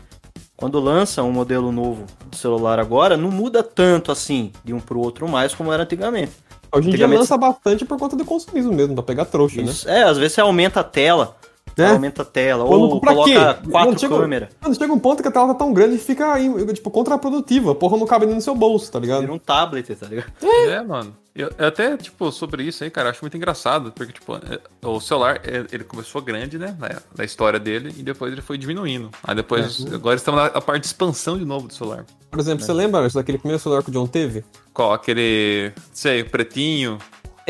quando 0.57 0.81
lança 0.81 1.23
um 1.23 1.31
modelo 1.31 1.71
novo 1.71 2.07
do 2.31 2.35
celular 2.35 2.79
agora, 2.81 3.19
não 3.19 3.31
muda 3.31 3.63
tanto 3.63 4.11
assim 4.11 4.51
de 4.65 4.73
um 4.73 4.81
pro 4.81 4.99
outro 4.99 5.29
mais 5.29 5.55
como 5.55 5.71
era 5.71 5.83
antigamente. 5.83 6.33
Hoje 6.73 6.89
em 6.89 6.91
dia 6.93 7.05
Antigamente- 7.05 7.19
lança 7.21 7.37
bastante 7.37 7.85
por 7.85 7.99
conta 7.99 8.17
do 8.17 8.25
consumismo 8.25 8.73
mesmo, 8.73 8.95
pra 8.95 9.03
pegar 9.03 9.27
trouxa, 9.27 9.57
né? 9.61 9.65
Isso- 9.71 9.87
É, 9.87 10.05
às 10.05 10.17
vezes 10.17 10.33
você 10.33 10.41
aumenta 10.41 10.81
a 10.81 10.85
tela. 10.85 11.37
É. 11.81 11.91
Aumenta 11.91 12.23
a 12.23 12.25
tela. 12.25 12.65
Ou 12.65 13.01
coloca 13.01 13.25
quê? 13.31 13.71
quatro 13.71 13.99
chega- 13.99 14.17
câmeras. 14.19 14.49
Mano, 14.61 14.75
chega 14.75 14.93
um 14.93 14.99
ponto 14.99 15.23
que 15.23 15.29
a 15.29 15.33
tela 15.33 15.49
tá 15.49 15.55
tão 15.55 15.73
grande 15.73 15.99
que 15.99 16.05
fica, 16.05 16.33
aí, 16.33 16.49
tipo, 16.75 16.91
contraprodutiva. 16.91 17.75
Porra, 17.75 17.97
não 17.97 18.07
cabe 18.07 18.27
nem 18.27 18.35
no 18.35 18.41
seu 18.41 18.55
bolso, 18.55 18.91
tá 18.91 18.99
ligado? 18.99 19.21
Vira 19.21 19.33
um 19.33 19.39
tablet, 19.39 19.95
tá 19.95 20.07
ligado? 20.07 20.33
É, 20.43 20.83
mano. 20.83 21.17
Eu, 21.35 21.49
eu 21.57 21.69
até, 21.69 21.97
tipo, 21.97 22.31
sobre 22.33 22.65
isso 22.65 22.83
aí, 22.83 22.91
cara, 22.91 23.11
acho 23.11 23.21
muito 23.23 23.37
engraçado, 23.37 23.93
porque, 23.93 24.13
tipo, 24.13 24.35
é, 24.35 24.59
o 24.85 25.01
celular, 25.01 25.41
é, 25.45 25.65
ele 25.73 25.85
começou 25.85 26.21
grande, 26.21 26.59
né, 26.59 26.77
na, 26.79 27.01
na 27.17 27.25
história 27.25 27.59
dele, 27.59 27.95
e 27.97 28.03
depois 28.03 28.33
ele 28.33 28.43
foi 28.43 28.59
diminuindo. 28.59 29.11
Aí 29.23 29.35
depois, 29.37 29.87
agora 29.95 30.17
estamos 30.17 30.41
na 30.41 30.47
a 30.49 30.61
parte 30.61 30.83
de 30.83 30.87
expansão 30.89 31.39
de 31.39 31.45
novo 31.45 31.69
do 31.69 31.73
celular. 31.75 32.05
Por 32.31 32.41
exemplo, 32.41 32.65
você 32.65 32.73
lembra 32.73 33.09
daquele 33.09 33.39
primeiro 33.39 33.63
celular 33.63 33.83
que 33.83 33.91
o 33.91 33.93
John 33.93 34.09
teve? 34.09 34.45
Qual? 34.75 34.93
Aquele, 34.93 35.73
sei, 35.93 36.25
pretinho. 36.25 36.99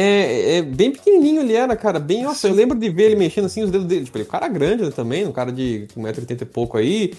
É, 0.00 0.56
é 0.58 0.62
bem 0.62 0.90
pequenininho 0.90 1.42
ele 1.42 1.54
era, 1.54 1.76
cara. 1.76 1.98
Bem, 1.98 2.22
nossa, 2.22 2.48
eu 2.48 2.54
lembro 2.54 2.78
de 2.78 2.88
ver 2.88 3.04
ele 3.06 3.16
mexendo 3.16 3.44
assim 3.44 3.62
os 3.62 3.70
dedos 3.70 3.86
dele. 3.86 4.04
Tipo, 4.04 4.16
ele 4.18 4.24
é 4.24 4.26
um 4.26 4.30
cara 4.30 4.48
grande 4.48 4.82
né, 4.84 4.90
também, 4.90 5.26
um 5.26 5.32
cara 5.32 5.52
de 5.52 5.86
1,80m 5.96 6.42
e 6.42 6.44
pouco 6.44 6.78
aí. 6.78 7.12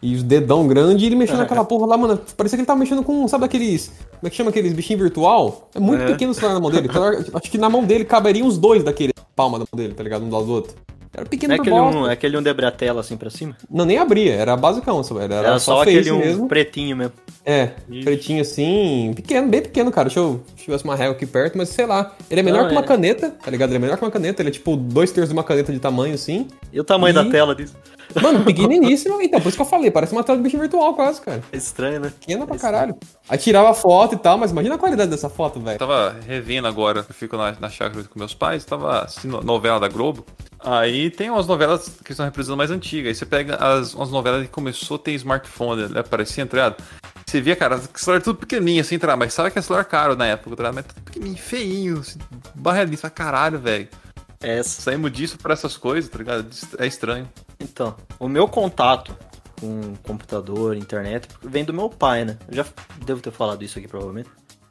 E 0.00 0.14
os 0.14 0.22
dedão 0.22 0.68
grande, 0.68 1.02
e 1.02 1.06
ele 1.08 1.16
mexendo 1.16 1.38
naquela 1.38 1.64
porra 1.64 1.84
lá, 1.86 1.96
mano. 1.98 2.20
Parecia 2.36 2.56
que 2.56 2.60
ele 2.60 2.66
tava 2.66 2.78
mexendo 2.78 3.02
com, 3.02 3.26
sabe 3.26 3.44
aqueles. 3.46 3.88
Como 3.88 4.28
é 4.28 4.30
que 4.30 4.36
chama 4.36 4.50
aqueles 4.50 4.72
bichinhos 4.72 5.02
virtual? 5.02 5.68
É 5.74 5.80
muito 5.80 6.02
É. 6.02 6.06
pequeno 6.06 6.30
o 6.30 6.34
celular 6.34 6.54
na 6.54 6.60
mão 6.60 6.70
dele. 6.70 6.86
O 6.86 6.92
celular, 6.92 7.14
acho 7.34 7.50
que 7.50 7.58
na 7.58 7.68
mão 7.68 7.82
dele 7.84 8.04
caberiam 8.04 8.46
os 8.46 8.56
dois 8.56 8.84
daquele 8.84 9.12
palma 9.34 9.58
da 9.58 9.64
mão 9.72 9.76
dele, 9.76 9.94
tá 9.94 10.02
ligado? 10.04 10.24
Um 10.24 10.28
do 10.28 10.34
lado 10.36 10.46
do 10.46 10.52
outro. 10.52 10.76
Era 11.14 11.24
pequeno 11.26 11.54
é 11.54 11.56
aquele 11.56 11.70
bosta. 11.70 11.98
um, 11.98 12.06
é 12.06 12.12
aquele 12.12 12.36
um 12.36 12.42
debre 12.42 12.66
a 12.66 12.70
tela 12.70 13.00
assim 13.00 13.16
pra 13.16 13.30
cima? 13.30 13.56
Não, 13.70 13.84
nem 13.84 13.98
abria, 13.98 14.34
era 14.34 14.56
basicão, 14.56 15.02
só, 15.02 15.18
era, 15.20 15.34
Era, 15.36 15.58
só, 15.58 15.78
face 15.78 15.90
aquele 15.96 16.12
um 16.12 16.18
mesmo. 16.18 16.48
pretinho 16.48 16.96
mesmo. 16.96 17.12
É, 17.44 17.70
Ixi. 17.88 18.04
pretinho 18.04 18.42
assim, 18.42 19.12
pequeno, 19.16 19.48
bem 19.48 19.62
pequeno, 19.62 19.90
cara. 19.90 20.08
Deixa 20.08 20.20
eu, 20.20 20.42
deixa 20.54 20.70
eu 20.70 20.74
ver 20.74 20.78
se 20.78 20.84
uma 20.84 20.94
régua 20.94 21.14
aqui 21.14 21.24
perto, 21.24 21.56
mas 21.56 21.70
sei 21.70 21.86
lá. 21.86 22.14
Ele 22.30 22.40
é 22.40 22.42
menor 22.42 22.60
Não, 22.62 22.68
que 22.68 22.74
uma 22.74 22.82
é. 22.82 22.86
caneta, 22.86 23.30
tá 23.30 23.50
ligado? 23.50 23.70
Ele 23.70 23.76
é 23.76 23.80
menor 23.80 23.96
que 23.96 24.04
uma 24.04 24.10
caneta, 24.10 24.42
ele 24.42 24.50
é 24.50 24.52
tipo 24.52 24.76
dois 24.76 25.10
terços 25.10 25.30
de 25.30 25.34
uma 25.34 25.42
caneta 25.44 25.72
de 25.72 25.78
tamanho, 25.78 26.14
assim. 26.14 26.46
E 26.72 26.78
o 26.78 26.84
tamanho 26.84 27.12
E- 27.12 27.14
da 27.14 27.24
tela 27.30 27.54
disso? 27.54 27.74
Mano, 28.22 28.44
pequeniníssimo. 28.44 29.20
Então, 29.20 29.40
por 29.40 29.48
isso 29.48 29.56
que 29.56 29.62
eu 29.62 29.66
falei, 29.66 29.90
parece 29.90 30.12
uma 30.12 30.24
tela 30.24 30.38
de 30.38 30.44
bicho 30.44 30.58
virtual 30.58 30.94
quase, 30.94 31.20
cara. 31.20 31.42
É 31.52 31.56
estranho, 31.56 32.00
né? 32.00 32.10
Pequena 32.18 32.46
pra 32.46 32.56
caralho. 32.58 32.96
Aí 33.28 33.36
tirava 33.38 33.72
foto 33.74 34.14
e 34.14 34.18
tal, 34.18 34.38
mas 34.38 34.50
imagina 34.50 34.74
a 34.76 34.78
qualidade 34.78 35.10
dessa 35.10 35.28
foto, 35.28 35.58
Eu 35.58 35.62
velho. 35.64 35.78
tava 35.78 36.16
revendo 36.26 36.66
agora, 36.68 37.00
eu 37.08 37.14
fico 37.14 37.36
na, 37.36 37.52
na 37.60 37.68
chácara 37.68 38.04
com 38.04 38.18
meus 38.18 38.34
pais, 38.34 38.64
tava 38.64 39.02
assistindo 39.04 39.42
novela 39.42 39.78
da 39.78 39.88
Globo. 39.88 40.24
Aí 40.60 41.10
tem 41.10 41.30
umas 41.30 41.46
novelas 41.46 41.98
que 42.04 42.14
são 42.14 42.24
reprisando 42.24 42.56
mais 42.56 42.70
antigas. 42.70 43.08
Aí 43.10 43.14
você 43.14 43.26
pega 43.26 43.56
as, 43.56 43.94
umas 43.94 44.10
novelas 44.10 44.42
que 44.42 44.48
começou 44.48 44.96
a 44.96 44.98
ter 44.98 45.12
smartphone, 45.12 45.88
né? 45.88 46.02
Parecia 46.02 46.42
entrado. 46.42 46.76
Você 47.26 47.40
via, 47.42 47.54
cara, 47.54 47.78
celular 47.94 48.22
tudo 48.22 48.38
pequenininho 48.38 48.80
assim, 48.80 48.94
entrar, 48.94 49.14
mas 49.14 49.34
sabe 49.34 49.50
que 49.50 49.58
é 49.58 49.62
celular 49.62 49.84
caro 49.84 50.16
na 50.16 50.26
época, 50.26 50.56
tá? 50.56 50.72
mas 50.72 50.86
tudo 50.86 51.02
pequenininho, 51.02 51.36
feinho, 51.38 51.98
assim, 52.00 52.18
barradinho, 52.54 52.96
você 52.96 53.02
fala, 53.02 53.10
caralho, 53.10 53.58
velho. 53.58 53.86
É, 54.40 54.62
Saímos 54.62 55.12
disso 55.12 55.36
pra 55.36 55.52
essas 55.52 55.76
coisas, 55.76 56.08
tá 56.10 56.16
ligado? 56.18 56.46
É 56.78 56.86
estranho. 56.86 57.28
Então, 57.60 57.96
o 58.18 58.28
meu 58.28 58.46
contato 58.46 59.16
com 59.60 59.94
computador, 60.02 60.76
internet, 60.76 61.28
vem 61.42 61.64
do 61.64 61.74
meu 61.74 61.88
pai, 61.90 62.24
né? 62.24 62.38
Eu 62.48 62.56
já 62.56 62.66
devo 63.04 63.20
ter 63.20 63.32
falado 63.32 63.62
isso 63.64 63.78
aqui, 63.78 63.88
provavelmente. 63.88 64.30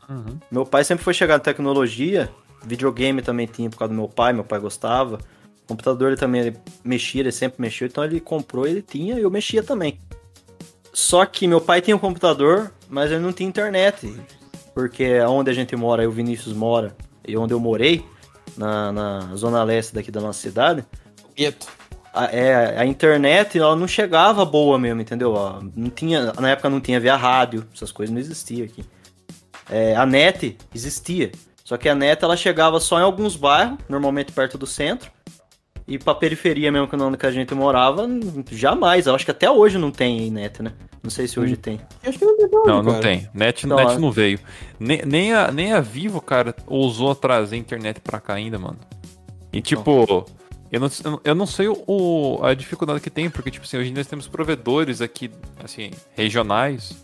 Uhum. 0.09 0.39
Meu 0.49 0.65
pai 0.65 0.83
sempre 0.83 1.03
foi 1.03 1.13
chegar 1.13 1.35
na 1.35 1.39
tecnologia, 1.39 2.29
videogame 2.63 3.21
também 3.21 3.45
tinha 3.45 3.69
por 3.69 3.77
causa 3.77 3.93
do 3.93 3.97
meu 3.97 4.07
pai, 4.07 4.31
meu 4.31 4.43
pai 4.43 4.59
gostava. 4.59 5.19
Computador 5.67 6.09
ele 6.09 6.17
também 6.17 6.41
ele 6.41 6.57
mexia, 6.83 7.21
ele 7.21 7.31
sempre 7.31 7.61
mexeu, 7.61 7.87
então 7.87 8.03
ele 8.03 8.21
comprou, 8.21 8.65
ele 8.65 8.81
tinha 8.81 9.19
e 9.19 9.21
eu 9.21 9.29
mexia 9.29 9.61
também. 9.61 9.99
Só 10.93 11.25
que 11.25 11.47
meu 11.47 11.59
pai 11.59 11.81
tinha 11.81 11.95
um 11.95 11.99
computador, 11.99 12.71
mas 12.89 13.11
ele 13.11 13.19
não 13.19 13.33
tinha 13.33 13.49
internet. 13.49 14.15
Porque 14.73 15.19
onde 15.21 15.51
a 15.51 15.53
gente 15.53 15.75
mora, 15.75 16.07
o 16.07 16.11
Vinícius 16.11 16.53
mora, 16.53 16.95
e 17.27 17.35
onde 17.35 17.53
eu 17.53 17.59
morei, 17.59 18.05
na, 18.55 18.91
na 18.91 19.35
zona 19.35 19.63
leste 19.63 19.93
daqui 19.93 20.09
da 20.09 20.21
nossa 20.21 20.39
cidade, 20.39 20.85
Gueto. 21.35 21.67
A, 22.25 22.25
é, 22.31 22.79
a 22.79 22.85
internet 22.85 23.57
ela 23.57 23.75
não 23.75 23.87
chegava 23.87 24.43
boa 24.45 24.77
mesmo, 24.77 25.01
entendeu? 25.01 25.33
Ó, 25.33 25.61
Não 25.75 25.89
tinha, 25.89 26.31
na 26.33 26.49
época 26.51 26.69
não 26.69 26.79
tinha 26.81 26.99
via 26.99 27.15
rádio, 27.15 27.65
essas 27.73 27.91
coisas 27.91 28.13
não 28.13 28.19
existiam 28.19 28.65
aqui. 28.65 28.83
É, 29.69 29.95
a 29.95 30.05
net 30.05 30.57
existia, 30.73 31.31
só 31.63 31.75
que 31.77 31.89
a 31.89 31.95
net 31.95 32.23
ela 32.23 32.37
chegava 32.37 32.79
só 32.79 32.99
em 32.99 33.03
alguns 33.03 33.35
bairros, 33.35 33.77
normalmente 33.89 34.31
perto 34.31 34.57
do 34.57 34.65
centro, 34.65 35.11
e 35.87 35.97
pra 35.97 36.13
periferia 36.13 36.69
mesmo, 36.71 36.87
que 36.87 36.95
é 36.95 36.99
onde 36.99 37.17
que 37.17 37.25
a 37.25 37.31
gente 37.31 37.53
morava, 37.55 38.05
jamais. 38.51 39.07
Eu 39.07 39.15
acho 39.15 39.23
que 39.23 39.31
até 39.31 39.49
hoje 39.49 39.77
não 39.77 39.89
tem 39.89 40.29
net, 40.29 40.61
né? 40.61 40.73
Não 41.01 41.09
sei 41.09 41.27
se 41.29 41.39
hoje 41.39 41.55
tem. 41.55 41.79
Acho 42.05 42.19
que 42.19 42.25
não 42.25 42.37
tem 42.37 42.49
Não, 42.51 42.83
não 42.83 42.91
cara. 42.91 43.01
tem. 43.03 43.29
Net, 43.33 43.65
Não, 43.65 43.77
net 43.77 43.93
é. 43.93 43.97
não 43.97 44.11
veio. 44.11 44.37
Nem, 44.77 45.01
nem, 45.05 45.33
a, 45.33 45.49
nem 45.49 45.71
a 45.71 45.79
Vivo, 45.79 46.19
cara, 46.19 46.53
ousou 46.65 47.15
trazer 47.15 47.55
internet 47.55 48.01
pra 48.01 48.19
cá 48.19 48.33
ainda, 48.33 48.59
mano. 48.59 48.77
E 49.53 49.61
tipo, 49.61 50.01
eu 50.01 50.05
não, 50.09 50.25
eu 50.71 50.79
não- 50.79 51.19
eu 51.23 51.35
não 51.35 51.45
sei 51.45 51.67
o- 51.67 51.83
o, 51.87 52.39
a 52.43 52.53
dificuldade 52.53 52.99
que 52.99 53.09
tem, 53.09 53.29
porque, 53.29 53.49
tipo 53.51 53.65
assim, 53.65 53.77
hoje 53.77 53.91
nós 53.93 54.07
temos 54.07 54.27
provedores 54.27 55.01
aqui, 55.01 55.31
assim, 55.63 55.91
regionais, 56.15 56.95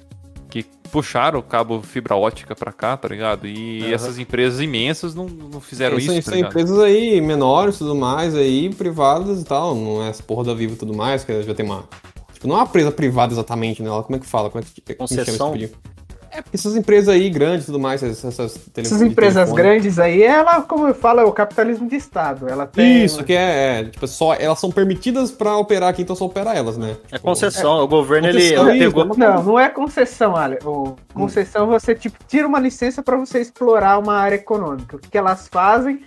que 0.50 0.64
puxaram 0.92 1.40
o 1.40 1.44
cabo 1.44 1.82
fibra 1.82 2.16
ótica 2.16 2.56
pra 2.56 2.72
cá, 2.72 2.96
tá 2.96 3.08
ligado? 3.08 3.48
E 3.48 3.82
Aham. 3.84 3.94
essas 3.94 4.20
empresas 4.20 4.60
imensas 4.62 5.16
não, 5.16 5.26
não 5.28 5.60
fizeram 5.60 6.00
São- 6.00 6.14
isso, 6.16 6.22
são 6.24 6.32
tá 6.32 6.36
ligado? 6.38 6.50
empresas 6.52 6.80
aí 6.80 7.20
menores 7.22 7.76
e 7.76 7.78
tudo 7.80 7.96
mais, 7.96 8.36
aí, 8.36 8.70
privadas 8.74 9.42
e 9.42 9.46
tal. 9.46 9.74
Não 9.76 10.04
é 10.04 10.10
essa 10.10 10.22
porra 10.22 10.44
da 10.44 10.54
Vivo 10.54 10.74
e 10.74 10.78
tudo 10.78 10.96
mais, 10.96 11.24
que 11.24 11.42
já 11.42 11.54
tem 11.56 11.66
uma. 11.66 11.86
Tipo, 12.34 12.48
não 12.48 12.56
é 12.56 12.60
uma 12.60 12.66
empresa 12.66 12.92
privada 12.92 13.34
exatamente, 13.34 13.82
né? 13.82 13.90
Ela- 13.90 14.04
Como 14.04 14.16
é 14.16 14.20
que 14.20 14.28
fala? 14.28 14.50
Como 14.52 14.64
é 14.64 14.68
que, 14.68 14.94
como 14.96 15.08
chama 15.08 15.22
esse 15.22 15.32
Concessão? 15.32 15.58
tipo 15.58 15.74
de- 15.74 15.93
É, 16.36 16.42
porque 16.42 16.58
essas 16.58 16.76
empresas 16.76 17.10
aí 17.10 17.30
grandes 17.30 17.64
e 17.64 17.66
tudo 17.68 17.80
mais, 17.80 18.02
essas, 18.02 18.26
essas, 18.26 18.54
tele- 18.74 18.88
Essas 18.88 19.02
empresas 19.02 19.36
telefone. 19.50 19.62
grandes 19.62 20.00
aí, 20.00 20.24
ela, 20.24 20.62
como 20.64 20.88
eu 20.88 20.96
falo, 20.96 21.20
é 21.20 21.24
o 21.24 21.32
capitalismo 21.32 21.88
de 21.88 21.96
Estado. 21.96 22.50
Ela 22.50 22.66
tem. 22.66 23.04
Isso, 23.06 23.24
que 23.24 23.34
é, 23.34 23.80
é, 23.82 23.84
tipo, 23.86 24.08
só, 24.08 24.34
elas 24.34 24.58
são 24.60 24.72
permitidas 24.72 25.32
pra 25.32 25.56
operar 25.58 25.90
aqui, 25.90 26.02
então 26.02 26.16
só 26.16 26.26
opera 26.26 26.54
elas, 26.56 26.76
né? 26.78 26.98
É 27.12 27.16
Tipo, 27.18 27.22
concessão, 27.28 27.84
o 27.84 27.88
governo 27.88 28.28
ele, 28.30 28.40
concessão, 28.40 28.70
ele 28.70 28.84
isso, 28.86 28.96
pegou. 28.96 29.18
Não, 29.18 29.44
não 29.44 29.60
é 29.60 29.70
concessão, 29.70 30.36
Ale. 30.36 30.58
O 30.66 30.96
concessão 31.14 31.68
você 31.68 31.94
tipo 31.94 32.18
tira 32.28 32.48
uma 32.48 32.60
licença 32.60 33.04
para 33.04 33.16
você 33.16 33.40
explorar 33.40 34.00
uma 34.00 34.16
área 34.16 34.36
econômica. 34.36 34.96
O 34.96 35.00
que 35.00 35.10
que 35.10 35.18
elas 35.18 35.48
fazem? 35.48 36.02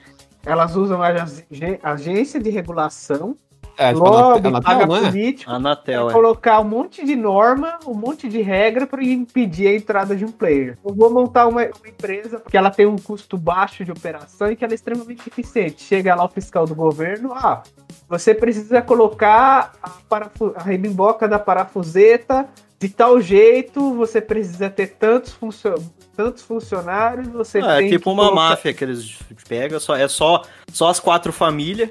Elas 0.45 0.75
usam 0.76 1.02
a 1.02 1.09
ag- 1.09 1.78
agência 1.83 2.40
de 2.40 2.50
regulação, 2.50 3.37
É, 3.78 3.92
tipo, 3.92 4.06
a 4.06 4.11
lobby, 4.11 4.49
Anatel, 4.49 4.62
paga 4.62 4.87
não 4.87 4.97
é? 4.97 5.00
político, 5.11 5.50
Anatel, 5.50 6.09
é. 6.09 6.12
colocar 6.12 6.61
um 6.61 6.64
monte 6.64 7.04
de 7.04 7.14
norma, 7.14 7.78
um 7.87 7.92
monte 7.95 8.26
de 8.28 8.40
regra 8.40 8.87
para 8.87 9.04
impedir 9.04 9.68
a 9.68 9.75
entrada 9.75 10.16
de 10.16 10.25
um 10.25 10.33
player. 10.33 10.78
Eu 10.85 10.95
vou 10.95 11.11
montar 11.11 11.47
uma, 11.47 11.62
uma 11.62 11.88
empresa 11.88 12.42
que 12.50 12.56
ela 12.56 12.71
tem 12.71 12.87
um 12.87 12.97
custo 12.97 13.37
baixo 13.37 13.85
de 13.85 13.92
operação 13.92 14.50
e 14.50 14.56
que 14.56 14.64
ela 14.64 14.73
é 14.73 14.76
extremamente 14.76 15.28
eficiente. 15.28 15.83
Chega 15.83 16.14
lá 16.14 16.25
o 16.25 16.28
fiscal 16.28 16.64
do 16.66 16.75
governo, 16.75 17.33
ah, 17.35 17.62
você 18.09 18.35
precisa 18.35 18.80
colocar 18.80 19.73
a, 19.83 19.90
parafu- 20.09 20.54
a 20.56 20.62
rebimboca 20.62 21.28
da 21.28 21.38
parafuseta 21.38 22.49
de 22.78 22.88
tal 22.88 23.21
jeito, 23.21 23.95
você 23.95 24.21
precisa 24.21 24.68
ter 24.71 24.88
tantos, 24.99 25.33
funcio- 25.33 25.75
tantos 26.14 26.42
funcionários, 26.42 27.26
você 27.28 27.59
Ah, 27.59 27.76
tem 27.78 27.87
é 27.87 27.90
tipo 27.90 28.04
que 28.04 28.09
uma 28.11 28.25
colocar- 28.28 28.49
máfia 28.50 28.73
que 28.75 28.85
eles 28.85 29.18
pegam, 29.49 29.78
só, 29.80 29.97
é 29.97 30.06
só, 30.09 30.42
só 30.73 30.88
as 30.88 31.00
quatro 31.00 31.33
famílias. 31.33 31.90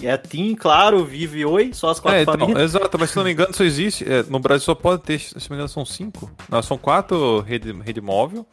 É 0.00 0.12
a 0.12 0.18
TIM, 0.18 0.54
claro, 0.54 1.04
Vive 1.04 1.40
e 1.40 1.44
Oi, 1.44 1.72
só 1.74 1.90
as 1.90 1.98
quatro 1.98 2.18
É, 2.20 2.22
então, 2.22 2.38
famílias. 2.38 2.62
exato, 2.76 2.96
mas 2.98 3.10
se 3.10 3.16
não 3.16 3.24
me 3.24 3.32
engano, 3.32 3.52
só 3.52 3.64
existe. 3.64 4.04
é, 4.10 4.22
no 4.24 4.38
Brasil 4.38 4.64
só 4.64 4.74
pode 4.74 5.02
ter, 5.02 5.18
se 5.18 5.34
não 5.34 5.40
me 5.50 5.54
engano, 5.56 5.68
são 5.68 5.84
cinco. 5.84 6.30
Não, 6.48 6.62
são 6.62 6.78
quatro 6.78 7.40
rede, 7.40 7.72
rede 7.82 8.00
móvel. 8.00 8.46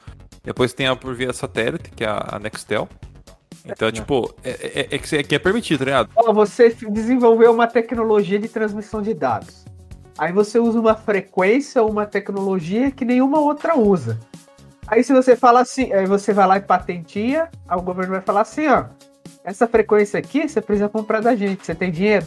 Depois 0.43 0.73
tem 0.73 0.87
a 0.87 0.95
por 0.95 1.13
via 1.13 1.31
satélite, 1.33 1.91
que 1.91 2.03
é 2.03 2.07
a, 2.07 2.29
a 2.33 2.39
Nextel. 2.39 2.89
Então, 3.63 3.91
tipo, 3.91 4.33
é, 4.43 4.49
é, 4.49 4.95
é 4.95 4.97
que, 4.97 5.15
é 5.15 5.23
que 5.23 5.35
é 5.35 5.39
permitido, 5.39 5.79
tá 5.79 5.85
ligado? 5.85 6.09
Ó, 6.15 6.33
você 6.33 6.69
desenvolveu 6.89 7.51
uma 7.51 7.67
tecnologia 7.67 8.39
de 8.39 8.47
transmissão 8.47 9.01
de 9.01 9.13
dados. 9.13 9.65
Aí 10.17 10.31
você 10.31 10.59
usa 10.59 10.79
uma 10.79 10.95
frequência 10.95 11.81
ou 11.81 11.89
uma 11.91 12.05
tecnologia 12.05 12.89
que 12.91 13.03
nenhuma 13.05 13.39
outra 13.39 13.77
usa. 13.77 14.19
Aí 14.87 15.03
se 15.03 15.11
você 15.13 15.35
fala 15.35 15.61
assim, 15.61 15.91
aí 15.93 16.05
você 16.05 16.31
vai 16.31 16.47
lá 16.47 16.57
e 16.57 16.61
patentia, 16.61 17.49
aí 17.67 17.77
o 17.77 17.81
governo 17.81 18.13
vai 18.13 18.21
falar 18.21 18.41
assim, 18.41 18.67
ó, 18.67 18.85
essa 19.43 19.67
frequência 19.67 20.19
aqui 20.19 20.47
você 20.47 20.61
precisa 20.61 20.89
comprar 20.89 21.21
da 21.21 21.35
gente, 21.35 21.65
você 21.65 21.75
tem 21.75 21.91
dinheiro? 21.91 22.25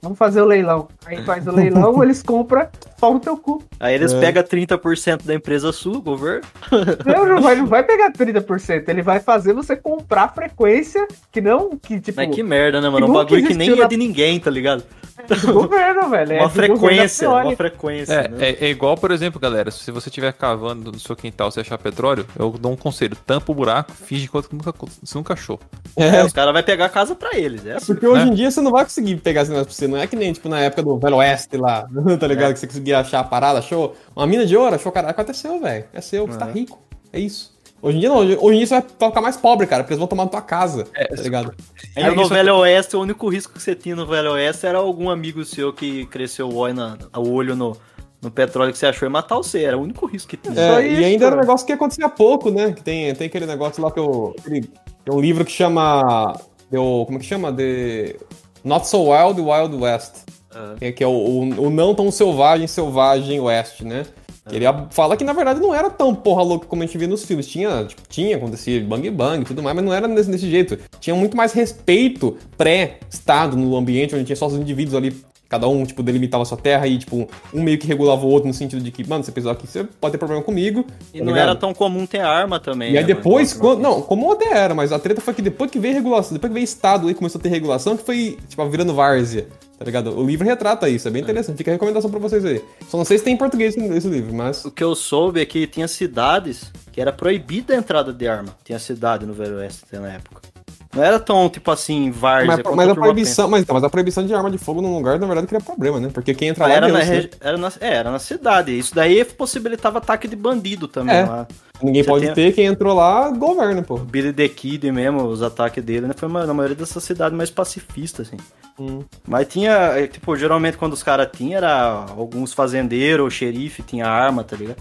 Vamos 0.00 0.18
fazer 0.18 0.42
o 0.42 0.44
leilão. 0.44 0.88
Aí 1.06 1.24
faz 1.24 1.46
o 1.46 1.50
leilão, 1.50 2.02
eles 2.04 2.22
compram, 2.22 2.68
pau 3.04 3.12
no 3.14 3.20
teu 3.20 3.36
cu. 3.36 3.62
Aí 3.78 3.94
eles 3.94 4.12
É. 4.14 4.20
pegam 4.20 4.42
30% 4.42 5.24
da 5.26 5.34
empresa 5.34 5.70
sul, 5.72 6.00
governo. 6.00 6.40
Não, 7.04 7.26
não 7.26 7.42
vai, 7.42 7.54
não 7.56 7.66
vai 7.66 7.82
pegar 7.82 8.10
30%, 8.12 8.88
ele 8.88 9.02
vai 9.02 9.20
fazer 9.20 9.52
você 9.52 9.76
comprar 9.76 10.28
frequência 10.34 11.06
que 11.30 11.40
não, 11.40 11.76
que 11.76 12.00
tipo, 12.00 12.16
Mas 12.20 12.34
que 12.34 12.42
merda, 12.42 12.80
né, 12.80 12.88
mano? 12.88 13.06
Um 13.06 13.10
Igual 13.10 13.26
que 13.26 13.34
bagulho 13.34 13.48
que 13.48 13.54
nem 13.58 13.70
é 13.72 13.76
na- 13.76 13.86
de 13.86 13.96
ninguém, 13.96 14.40
tá 14.40 14.50
ligado? 14.50 14.82
é 15.16 15.34
do 15.36 15.52
governo, 15.52 16.08
velho. 16.10 16.32
é 16.32 16.36
Uma 16.40 16.48
governo 16.48 16.76
frequência, 16.76 17.30
uma 17.30 17.56
frequência. 17.56 18.12
É, 18.12 18.28
né? 18.28 18.36
é, 18.40 18.66
é 18.66 18.70
igual, 18.70 18.96
por 18.96 19.10
exemplo, 19.10 19.38
galera, 19.40 19.70
se 19.70 19.90
você 19.90 20.08
estiver 20.08 20.32
cavando 20.32 20.90
no 20.90 20.98
seu 20.98 21.14
quintal 21.14 21.50
e 21.56 21.60
achar 21.60 21.78
petróleo, 21.78 22.26
eu 22.38 22.50
dou 22.58 22.72
um 22.72 22.76
conselho: 22.76 23.16
tampa 23.24 23.52
o 23.52 23.54
buraco, 23.54 23.92
finge 23.92 24.28
que 24.28 24.34
nunca, 24.52 24.72
você 25.02 25.16
nunca 25.16 25.34
achou. 25.34 25.60
É, 25.96 26.16
É, 26.16 26.24
os 26.24 26.32
caras 26.32 26.52
vão 26.52 26.62
pegar 26.62 26.86
a 26.86 26.88
casa 26.88 27.14
pra 27.14 27.30
eles. 27.38 27.64
É 27.64 27.74
assim. 27.76 27.86
porque 27.86 28.06
hoje 28.06 28.24
né? 28.24 28.32
em 28.32 28.34
dia 28.34 28.50
você 28.50 28.60
não 28.60 28.72
vai 28.72 28.84
conseguir 28.84 29.16
pegar 29.16 29.42
esse 29.42 29.50
negócio 29.50 29.66
pra 29.68 29.74
você. 29.74 29.86
Não 29.88 29.98
é 29.98 30.06
que 30.06 30.16
nem, 30.16 30.32
tipo, 30.32 30.48
na 30.48 30.60
época 30.60 30.82
do 30.82 30.98
Velho 30.98 31.16
Oeste 31.16 31.56
lá, 31.56 31.86
tá 32.18 32.26
ligado? 32.26 32.52
Que 32.54 32.58
você 32.58 32.66
conseguia 32.66 32.93
achar 32.94 33.20
a 33.20 33.24
parada, 33.24 33.58
achou 33.58 33.94
uma 34.14 34.26
mina 34.26 34.44
de 34.46 34.56
ouro, 34.56 34.74
achou 34.74 34.90
caraca, 34.92 35.24
é 35.28 35.32
seu, 35.32 35.60
velho. 35.60 35.84
É 35.92 36.00
seu, 36.00 36.26
você 36.26 36.38
tá 36.38 36.46
rico. 36.46 36.78
É 37.12 37.18
isso. 37.20 37.52
Hoje 37.82 37.98
em 37.98 38.00
dia 38.00 38.08
não, 38.08 38.16
hoje, 38.16 38.38
hoje 38.40 38.54
em 38.54 38.58
dia 38.58 38.66
você 38.66 38.74
vai 38.80 39.10
ficar 39.10 39.20
mais 39.20 39.36
pobre, 39.36 39.66
cara, 39.66 39.82
porque 39.82 39.92
eles 39.92 39.98
vão 39.98 40.08
tomar 40.08 40.24
na 40.24 40.30
tua 40.30 40.40
casa, 40.40 40.84
tá 40.84 41.22
ligado? 41.22 41.54
Aí 41.94 42.14
no 42.14 42.22
isso- 42.22 42.30
Velho 42.32 42.56
Oeste, 42.56 42.96
o 42.96 43.00
único 43.02 43.28
risco 43.28 43.52
que 43.52 43.62
você 43.62 43.74
tinha 43.74 43.94
no 43.94 44.06
Velho 44.06 44.32
Oeste 44.32 44.64
era 44.66 44.78
algum 44.78 45.10
amigo 45.10 45.44
seu 45.44 45.70
que 45.72 46.06
cresceu 46.06 46.48
o 46.48 46.56
olho, 46.56 46.72
na- 46.74 46.96
o 47.14 47.30
olho 47.30 47.54
no, 47.54 47.76
no 48.22 48.30
petróleo 48.30 48.72
que 48.72 48.78
você 48.78 48.86
achou 48.86 49.06
e 49.06 49.10
matar 49.10 49.36
você. 49.36 49.64
Era 49.64 49.76
o 49.76 49.82
único 49.82 50.06
risco 50.06 50.30
que 50.30 50.36
tinha. 50.38 50.58
É, 50.58 50.86
isso, 50.88 51.00
e 51.02 51.04
ainda 51.04 51.26
era 51.26 51.34
um 51.34 51.36
cara. 51.36 51.40
negócio 51.42 51.66
que 51.66 51.72
acontecia 51.74 52.06
há 52.06 52.08
pouco, 52.08 52.50
né? 52.50 52.72
Que 52.72 52.82
tem, 52.82 53.14
tem 53.14 53.26
aquele 53.26 53.44
negócio 53.44 53.82
lá 53.82 53.90
que 53.90 53.98
eu. 54.00 54.34
aquele- 54.38 54.62
tem 55.04 55.14
um 55.14 55.20
livro 55.20 55.44
que 55.44 55.52
chama. 55.52 56.34
Deu, 56.70 57.02
como 57.06 57.18
que 57.18 57.26
chama? 57.26 57.52
The 57.52 58.16
Not 58.64 58.88
So 58.88 59.10
Wild, 59.10 59.38
Wild 59.42 59.76
West. 59.76 60.24
Ah. 60.54 60.74
Que, 60.92 61.02
é 61.02 61.06
o, 61.06 61.10
o, 61.10 61.66
o 61.66 61.70
não 61.70 61.94
tão 61.94 62.10
selvagem, 62.10 62.66
selvagem 62.66 63.40
oeste, 63.40 63.84
né? 63.84 64.04
Que 64.48 64.56
Ele 64.56 64.66
fala 64.90 65.16
que 65.16 65.24
na 65.24 65.32
verdade 65.32 65.58
não 65.58 65.74
era 65.74 65.88
tão 65.88 66.14
porra 66.14 66.42
louca 66.42 66.66
como 66.66 66.82
a 66.82 66.86
gente 66.86 66.98
via 66.98 67.08
nos 67.08 67.24
filmes. 67.24 67.46
Tinha, 67.46 67.84
tipo, 67.84 68.02
tinha, 68.08 68.36
acontecia 68.36 68.78
bang 68.82 69.10
bang 69.10 69.42
e 69.42 69.44
tudo 69.44 69.62
mais, 69.62 69.74
mas 69.74 69.84
não 69.84 69.92
era 69.92 70.06
desse, 70.06 70.30
desse 70.30 70.50
jeito. 70.50 70.78
Tinha 71.00 71.16
muito 71.16 71.34
mais 71.34 71.52
respeito 71.52 72.36
pré-estado 72.56 73.56
no 73.56 73.74
ambiente, 73.74 74.14
onde 74.14 74.24
tinha 74.24 74.36
só 74.36 74.46
os 74.46 74.54
indivíduos 74.54 74.94
ali, 74.94 75.16
cada 75.48 75.66
um, 75.66 75.86
tipo, 75.86 76.02
delimitava 76.02 76.44
sua 76.44 76.58
terra 76.58 76.86
e, 76.86 76.98
tipo, 76.98 77.26
um 77.54 77.62
meio 77.62 77.78
que 77.78 77.86
regulava 77.86 78.26
o 78.26 78.28
outro 78.28 78.46
no 78.46 78.52
sentido 78.52 78.82
de 78.82 78.90
que, 78.90 79.08
mano, 79.08 79.24
você 79.24 79.32
pisou 79.32 79.50
aqui, 79.50 79.66
você 79.66 79.82
pode 79.84 80.12
ter 80.12 80.18
problema 80.18 80.42
comigo. 80.42 80.84
E 81.14 81.20
tá 81.20 81.24
não 81.24 81.32
ligado? 81.32 81.48
era 81.48 81.56
tão 81.56 81.72
comum 81.72 82.04
ter 82.04 82.20
arma 82.20 82.60
também. 82.60 82.92
E 82.92 82.98
aí 82.98 83.04
né, 83.04 83.14
depois, 83.14 83.54
mano? 83.54 83.64
quando, 83.64 83.80
não, 83.80 84.02
como 84.02 84.30
até 84.30 84.52
era, 84.52 84.74
mas 84.74 84.92
a 84.92 84.98
treta 84.98 85.22
foi 85.22 85.32
que 85.32 85.40
depois 85.40 85.70
que 85.70 85.78
veio 85.78 85.94
regulação, 85.94 86.34
depois 86.34 86.50
que 86.50 86.54
veio 86.54 86.64
Estado 86.64 87.08
e 87.08 87.14
começou 87.14 87.38
a 87.38 87.42
ter 87.42 87.48
regulação, 87.48 87.96
que 87.96 88.04
foi, 88.04 88.36
tipo, 88.46 88.68
virando 88.68 88.92
várzea, 88.92 89.46
tá 89.84 89.86
ligado? 89.86 90.18
O 90.18 90.26
livro 90.26 90.46
retrata 90.46 90.88
isso, 90.88 91.06
é 91.06 91.10
bem 91.10 91.22
interessante, 91.22 91.56
fica 91.56 91.70
a 91.70 91.74
recomendação 91.74 92.10
pra 92.10 92.18
vocês 92.18 92.44
aí. 92.44 92.64
Só 92.88 92.96
não 92.96 93.04
sei 93.04 93.18
se 93.18 93.24
tem 93.24 93.34
em 93.34 93.36
português 93.36 93.76
esse, 93.76 93.86
esse 93.94 94.08
livro, 94.08 94.34
mas... 94.34 94.64
O 94.64 94.70
que 94.70 94.82
eu 94.82 94.94
soube 94.94 95.40
é 95.40 95.46
que 95.46 95.66
tinha 95.66 95.86
cidades 95.86 96.72
que 96.90 97.00
era 97.00 97.12
proibida 97.12 97.74
a 97.74 97.76
entrada 97.76 98.12
de 98.12 98.26
arma. 98.26 98.56
Tinha 98.64 98.78
cidade 98.78 99.26
no 99.26 99.34
Velho 99.34 99.56
Oeste 99.56 99.84
na 99.92 100.12
época. 100.12 100.53
Não 100.94 101.02
era 101.02 101.18
tão, 101.18 101.48
tipo 101.48 101.70
assim, 101.70 102.10
várzea. 102.10 102.46
Mas, 102.64 102.76
mas 102.76 102.88
a 102.88 102.94
proibição, 102.94 103.48
mas, 103.48 103.62
então, 103.62 103.74
mas 103.74 103.82
a 103.84 103.90
proibição 103.90 104.24
de 104.24 104.32
arma 104.34 104.50
de 104.50 104.58
fogo 104.58 104.80
num 104.80 104.94
lugar, 104.94 105.18
na 105.18 105.26
verdade, 105.26 105.46
cria 105.46 105.60
problema, 105.60 105.98
né? 105.98 106.08
Porque 106.12 106.32
quem 106.34 106.48
entra 106.48 106.66
lá 106.66 106.72
Era 106.74 106.88
na, 106.88 106.98
Deus, 107.00 107.08
né? 107.08 107.30
era, 107.40 107.58
na, 107.58 107.72
é, 107.80 107.94
era 107.94 108.10
na 108.10 108.18
cidade. 108.18 108.78
Isso 108.78 108.94
daí 108.94 109.24
possibilitava 109.24 109.98
ataque 109.98 110.28
de 110.28 110.36
bandido 110.36 110.86
também 110.86 111.16
É. 111.16 111.24
lá. 111.24 111.46
Ninguém 111.82 112.02
Você 112.04 112.08
pode 112.08 112.24
tem- 112.26 112.34
ter, 112.34 112.52
quem 112.52 112.66
entrou 112.66 112.94
lá, 112.94 113.28
governa, 113.30 113.82
pô. 113.82 113.98
Billy 113.98 114.32
the 114.32 114.48
Kid 114.48 114.90
mesmo, 114.92 115.24
os 115.24 115.42
ataques 115.42 115.82
dele, 115.84 116.06
né? 116.06 116.14
Foi 116.16 116.28
uma- 116.28 116.46
na 116.46 116.54
maioria 116.54 116.76
dessas 116.76 117.02
cidades 117.02 117.36
mais 117.36 117.50
pacifistas, 117.50 118.28
assim. 118.28 118.36
Hum. 118.78 119.02
Mas 119.26 119.48
tinha, 119.48 119.72
é, 119.72 120.06
tipo, 120.06 120.36
geralmente 120.36 120.76
quando 120.76 120.92
os 120.92 121.02
caras 121.02 121.28
tinham, 121.32 121.56
era 121.58 122.06
alguns 122.16 122.52
fazendeiros 122.52 123.24
ou 123.24 123.30
xerife 123.30 123.82
tinha 123.82 124.06
arma, 124.06 124.44
tá 124.44 124.54
ligado? 124.56 124.76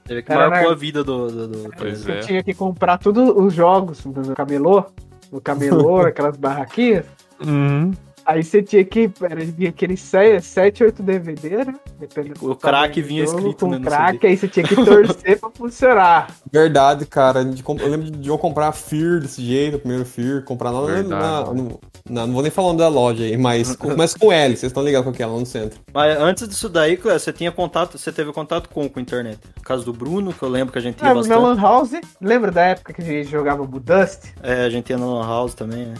Teve 0.04 0.22
que 0.22 0.28
Cara, 0.28 0.50
marcou 0.50 0.70
né? 0.70 0.76
a 0.76 0.78
vida 0.78 1.04
do. 1.04 1.28
do, 1.28 1.48
do- 1.48 1.72
Pois 1.78 2.08
Eu 2.08 2.16
é. 2.16 2.20
tinha 2.20 2.44
que 2.44 2.54
comprar 2.54 2.98
todos 3.00 3.28
os 3.36 3.54
jogos 3.54 4.06
no 4.06 4.36
camelô. 4.36 4.84
No 5.32 5.42
camelô, 5.42 6.02
aquelas 6.06 6.38
barraquinhas. 6.38 7.06
Uhum. 7.46 7.92
Aí 8.26 8.44
você 8.44 8.64
tinha 8.64 8.84
que. 8.84 9.12
Era, 9.22 9.46
vinha 9.46 9.70
aqueles 9.70 10.02
7, 10.02 10.84
8 10.84 11.04
DVD, 11.04 11.64
né? 11.66 11.76
Dependendo 12.00 12.52
O 12.52 12.56
crack 12.56 13.00
vinha 13.02 13.26
jogo, 13.26 13.38
escrito, 13.38 13.66
com 13.66 13.72
né, 13.72 13.78
no 13.78 13.86
crack, 13.86 14.26
aí 14.26 14.36
você 14.36 14.48
tinha 14.48 14.66
que 14.68 14.76
torcer 14.76 15.38
pra 15.40 15.50
funcionar. 15.52 16.28
Verdade, 16.52 17.06
cara. 17.06 17.42
Eu 17.42 17.90
lembro 17.90 18.10
de 18.10 18.28
eu 18.28 18.38
comprar 18.38 18.72
Fear 18.72 19.20
desse 19.20 19.44
jeito, 19.44 19.78
o 19.78 19.80
primeiro 19.80 20.06
Fear, 20.06 20.44
comprar 20.44 20.72
lá 20.72 20.82
na, 20.82 20.88
Verdade. 20.88 21.12
na- 21.22 21.54
no- 21.54 21.80
na- 22.10 22.26
Não 22.28 22.34
vou 22.34 22.42
nem 22.42 22.52
falar 22.52 22.70
o 22.70 22.74
nome 22.74 22.80
da 22.80 22.88
loja 22.88 23.24
aí, 23.24 23.38
mas 23.38 23.76
começa 23.76 24.18
com 24.18 24.32
L, 24.32 24.56
vocês 24.58 24.72
estão 24.72 24.84
ligados 24.84 25.06
com 25.06 25.12
aquela 25.12 25.34
lá 25.34 25.40
no 25.40 25.46
centro. 25.46 25.80
Mas 25.94 26.18
antes 26.20 26.48
disso 26.48 26.68
daí, 26.68 26.98
Cléo, 26.98 27.20
você 27.20 27.32
tinha 27.32 27.52
contato, 27.52 27.98
você 27.98 28.12
teve 28.12 28.32
contato 28.34 28.70
com, 28.70 28.90
com 28.90 29.00
a 29.00 29.02
internet. 29.02 29.40
No 29.56 29.62
caso 29.62 29.86
do 29.86 29.94
Bruno, 29.94 30.34
que 30.34 30.42
eu 30.42 30.50
lembro 30.50 30.72
que 30.74 30.80
a 30.80 30.82
gente 30.82 31.00
ia 31.00 31.10
na 31.10 31.14
bastante. 31.16 31.40
Lan 31.40 31.62
House, 31.62 31.92
lembra 32.20 32.52
da 32.52 32.62
época 32.64 32.92
que 32.94 33.02
a 33.02 33.06
gente 33.06 33.30
jogava 33.30 33.64
Budust? 33.66 34.34
É, 34.42 34.66
a 34.66 34.70
gente 34.70 34.90
ia 34.90 34.98
na 34.98 35.06
Lan 35.06 35.26
House 35.28 35.54
também, 35.54 35.86
né? 35.86 35.94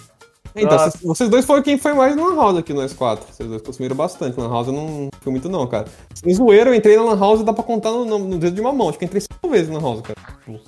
Então, 0.56 0.78
Ah. 0.78 0.90
vocês, 0.90 1.04
vocês 1.04 1.30
dois 1.30 1.46
foram 1.46 1.62
quem 1.62 1.78
foi 1.78 1.94
mais 1.94 2.16
na 2.16 2.24
Lan 2.28 2.36
House 2.36 2.58
aqui 2.58 2.74
nós 2.74 2.94
quatro. 2.94 3.26
Vocês 3.32 3.48
dois 3.50 3.62
consumiram 3.62 3.96
bastante. 3.96 4.40
Lan 4.40 4.50
House 4.50 4.68
eu 4.68 4.74
não 4.74 5.10
fui 5.22 5.32
muito, 5.32 5.50
não, 5.50 5.68
cara. 5.68 5.86
Em 6.26 6.34
zoeiro, 6.34 6.70
eu 6.70 6.74
entrei 6.76 6.96
na 6.96 7.04
Lan 7.04 7.20
House 7.20 7.42
e 7.42 7.44
dá 7.44 7.52
pra 7.54 7.64
contar 7.64 7.92
no, 7.92 8.06
no- 8.06 8.20
no 8.20 8.38
dedo 8.38 8.56
de 8.56 8.62
uma 8.62 8.72
mão. 8.72 8.88
Acho 8.90 8.98
que 8.98 9.04
eu 9.04 9.08
entrei 9.08 9.22
cinco 9.22 9.50
vezes 9.50 9.68
na 9.70 9.76
Lan 9.80 9.82
House, 9.84 10.02
cara. 10.02 10.18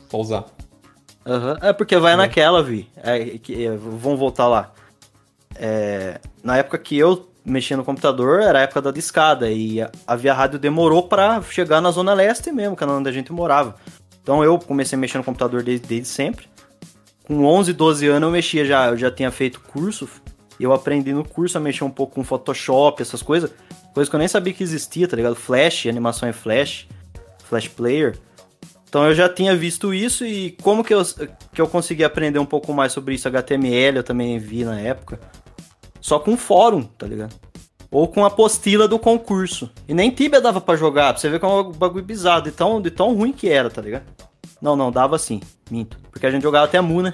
Pra 0.09 0.19
usar. 0.19 0.45
Aham. 1.25 1.57
É 1.61 1.73
porque 1.73 1.97
vai 1.97 2.15
naquela, 2.15 2.61
Vi. 2.63 2.89
É, 3.01 3.37
que, 3.37 3.65
é, 3.65 3.71
vamos 3.77 4.19
voltar 4.19 4.47
lá. 4.47 4.71
É, 5.55 6.19
na 6.43 6.57
época 6.57 6.77
que 6.77 6.97
eu 6.97 7.27
mexia 7.45 7.77
no 7.77 7.83
computador, 7.83 8.41
era 8.41 8.59
a 8.59 8.61
época 8.63 8.81
da 8.81 8.91
discada. 8.91 9.49
E 9.49 9.81
a, 9.81 9.89
a 10.05 10.15
Via 10.15 10.33
Rádio 10.33 10.59
demorou 10.59 11.03
pra 11.07 11.41
chegar 11.41 11.81
na 11.81 11.91
Zona 11.91 12.13
Leste 12.13 12.51
mesmo, 12.51 12.75
que 12.75 12.83
era 12.83 12.91
onde 12.93 13.09
a 13.09 13.11
gente 13.11 13.31
morava. 13.31 13.75
Então 14.21 14.43
eu 14.43 14.59
comecei 14.59 14.97
a 14.97 14.99
mexer 14.99 15.17
no 15.17 15.23
computador 15.23 15.63
desde, 15.63 15.87
desde 15.87 16.07
sempre. 16.09 16.47
Com 17.27 17.43
11, 17.43 17.73
12 17.73 18.07
anos 18.07 18.27
eu 18.27 18.31
mexia 18.31 18.65
já, 18.65 18.87
eu 18.87 18.97
já 18.97 19.11
tinha 19.11 19.29
feito 19.29 19.59
curso. 19.59 20.07
Eu 20.57 20.71
aprendi 20.73 21.13
no 21.13 21.27
curso 21.27 21.57
a 21.57 21.61
mexer 21.61 21.83
um 21.83 21.89
pouco 21.89 22.15
com 22.15 22.23
Photoshop, 22.23 23.01
essas 23.01 23.21
coisas. 23.21 23.53
Coisas 23.93 24.09
que 24.09 24.15
eu 24.15 24.19
nem 24.19 24.29
sabia 24.29 24.53
que 24.53 24.63
existia, 24.63 25.07
tá 25.07 25.17
ligado? 25.17 25.35
Flash, 25.35 25.87
animação 25.87 26.29
em 26.29 26.31
Flash, 26.31 26.87
Flash 27.43 27.67
Player. 27.67 28.17
Então 28.87 29.05
eu 29.05 29.13
já 29.13 29.27
tinha 29.27 29.55
visto 29.55 29.93
isso 29.93 30.25
e 30.25 30.51
como 30.63 30.83
que 30.83 30.93
eu, 30.93 31.03
que 31.51 31.59
eu 31.59 31.67
consegui 31.67 32.05
aprender 32.05 32.39
um 32.39 32.45
pouco 32.45 32.73
mais 32.73 32.93
sobre 32.93 33.15
isso, 33.15 33.27
HTML 33.27 33.97
eu 33.97 34.03
também 34.03 34.39
vi 34.39 34.63
na 34.63 34.79
época. 34.79 35.19
Só 35.99 36.19
com 36.19 36.37
fórum, 36.37 36.83
tá 36.83 37.05
ligado? 37.05 37.35
Ou 37.91 38.07
com 38.07 38.23
a 38.23 38.27
apostila 38.27 38.87
do 38.87 38.97
concurso. 38.97 39.69
E 39.87 39.93
nem 39.93 40.09
Tibia 40.09 40.39
dava 40.39 40.61
pra 40.61 40.77
jogar, 40.77 41.13
pra 41.13 41.19
você 41.19 41.29
ver 41.29 41.39
que 41.39 41.45
é 41.45 41.49
um 41.49 41.71
bagulho 41.71 42.03
bizarro, 42.03 42.43
de 42.43 42.51
tão, 42.51 42.81
de 42.81 42.89
tão 42.89 43.13
ruim 43.13 43.33
que 43.33 43.49
era, 43.49 43.69
tá 43.69 43.81
ligado? 43.81 44.05
Não, 44.61 44.75
não, 44.75 44.91
dava 44.91 45.17
sim, 45.17 45.41
minto. 45.69 45.97
Porque 46.11 46.25
a 46.25 46.31
gente 46.31 46.43
jogava 46.43 46.65
até 46.65 46.79
Mu, 46.81 47.01
né? 47.01 47.13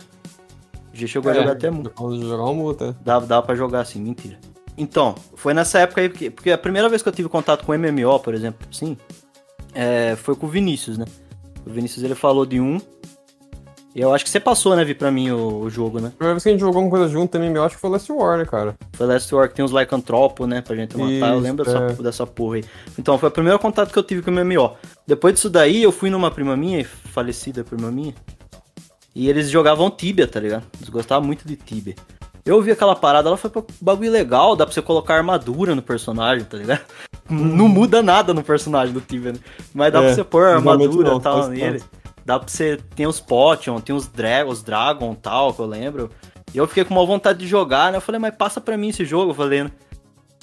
Já 0.93 1.07
chegou 1.07 1.31
a 1.31 1.33
jogar 1.33 1.53
até 1.53 1.71
Mu. 1.71 1.91
Vamos 1.97 2.21
jogar 2.21 2.43
uma 2.43 2.53
multa. 2.53 2.95
Dava, 3.03 3.25
dava 3.25 3.45
pra 3.45 3.55
jogar 3.55 3.81
assim, 3.81 3.99
mentira. 3.99 4.37
Então, 4.77 5.15
foi 5.35 5.53
nessa 5.53 5.79
época 5.79 6.01
aí, 6.01 6.09
porque, 6.09 6.29
porque 6.29 6.51
a 6.51 6.57
primeira 6.57 6.87
vez 6.89 7.01
que 7.01 7.09
eu 7.09 7.13
tive 7.13 7.29
contato 7.29 7.65
com 7.65 7.73
MMO, 7.77 8.19
por 8.19 8.33
exemplo, 8.33 8.67
sim, 8.71 8.97
é, 9.73 10.15
foi 10.15 10.35
com 10.35 10.45
o 10.45 10.49
Vinícius, 10.49 10.97
né? 10.97 11.05
O 11.65 11.69
Vinícius 11.69 12.03
ele 12.03 12.15
falou 12.15 12.45
de 12.45 12.59
um. 12.59 12.79
E 13.95 14.01
eu 14.01 14.11
acho 14.11 14.23
que 14.23 14.29
você 14.31 14.39
passou, 14.39 14.75
né, 14.75 14.83
Vi, 14.83 14.95
pra 14.95 15.11
mim 15.11 15.29
o, 15.29 15.61
o 15.61 15.69
jogo, 15.69 15.99
né? 15.99 16.07
A 16.07 16.17
primeira 16.17 16.33
vez 16.33 16.43
que 16.43 16.49
a 16.49 16.51
gente 16.51 16.61
jogou 16.61 16.81
alguma 16.81 16.97
coisa 16.97 17.11
junto 17.11 17.29
também, 17.29 17.53
eu 17.53 17.63
acho 17.63 17.75
que 17.75 17.81
foi 17.81 17.91
Last 17.91 18.11
War, 18.11 18.39
né, 18.39 18.45
cara? 18.45 18.75
Foi 18.93 19.05
Last 19.05 19.33
War 19.35 19.47
que 19.47 19.53
tem 19.53 19.63
uns 19.63 19.71
Lycanthropo, 19.71 20.47
né, 20.47 20.61
pra 20.61 20.75
gente 20.75 20.97
matar. 20.97 21.11
eu 21.11 21.35
Isso, 21.35 21.39
lembro 21.39 21.63
dessa, 21.63 21.77
é. 21.77 21.93
dessa 22.03 22.25
porra 22.25 22.55
aí. 22.55 22.63
Então, 22.97 23.19
foi 23.19 23.29
o 23.29 23.31
primeiro 23.31 23.59
contato 23.59 23.91
que 23.93 23.99
eu 23.99 24.03
tive 24.03 24.23
com 24.23 24.31
o 24.31 24.33
MMO. 24.33 24.75
Depois 25.05 25.35
disso 25.35 25.49
daí, 25.49 25.83
eu 25.83 25.91
fui 25.91 26.09
numa 26.09 26.31
prima 26.31 26.57
minha, 26.57 26.83
falecida 26.83 27.63
prima 27.63 27.91
minha. 27.91 28.15
E 29.15 29.29
eles 29.29 29.49
jogavam 29.49 29.89
Tibia, 29.91 30.27
tá 30.27 30.39
ligado? 30.39 30.63
Eles 30.77 30.89
gostavam 30.89 31.25
muito 31.25 31.47
de 31.47 31.55
Tibia. 31.55 31.95
Eu 32.45 32.61
vi 32.61 32.71
aquela 32.71 32.95
parada, 32.95 33.29
ela 33.29 33.37
foi 33.37 33.49
pra 33.49 33.63
bagulho 33.79 34.11
legal, 34.11 34.55
dá 34.55 34.65
pra 34.65 34.73
você 34.73 34.81
colocar 34.81 35.15
armadura 35.15 35.73
no 35.75 35.81
personagem, 35.81 36.43
tá 36.43 36.57
ligado? 36.57 36.81
Não 37.29 37.67
muda 37.69 38.01
nada 38.03 38.33
no 38.33 38.43
personagem 38.43 38.93
do 38.93 38.99
Tibia, 38.99 39.31
né? 39.31 39.39
Mas 39.73 39.93
dá 39.93 39.99
É, 39.99 40.05
pra 40.05 40.13
você 40.15 40.23
pôr 40.23 40.45
armadura 40.45 41.09
não, 41.11 41.17
e 41.19 41.21
tal 41.21 41.47
nele. 41.47 41.79
parte. 41.79 42.03
Dá 42.25 42.39
pra 42.39 42.47
você. 42.49 42.77
Tem 42.95 43.07
os 43.07 43.19
Potion, 43.19 43.79
tem 43.79 43.95
os, 43.95 44.07
dra 44.07 44.45
os 44.45 44.61
Dragon 44.61 45.13
e 45.13 45.15
tal, 45.15 45.53
que 45.53 45.59
eu 45.61 45.65
lembro. 45.65 46.09
E 46.53 46.57
eu 46.57 46.67
fiquei 46.67 46.83
com 46.83 46.93
uma 46.93 47.05
vontade 47.05 47.39
de 47.39 47.47
jogar, 47.47 47.91
né? 47.91 47.97
Eu 47.97 48.01
falei, 48.01 48.19
mas 48.19 48.35
passa 48.35 48.59
pra 48.59 48.77
mim 48.77 48.89
esse 48.89 49.05
jogo, 49.05 49.31
eu 49.31 49.35
falei, 49.35 49.63
né? 49.63 49.71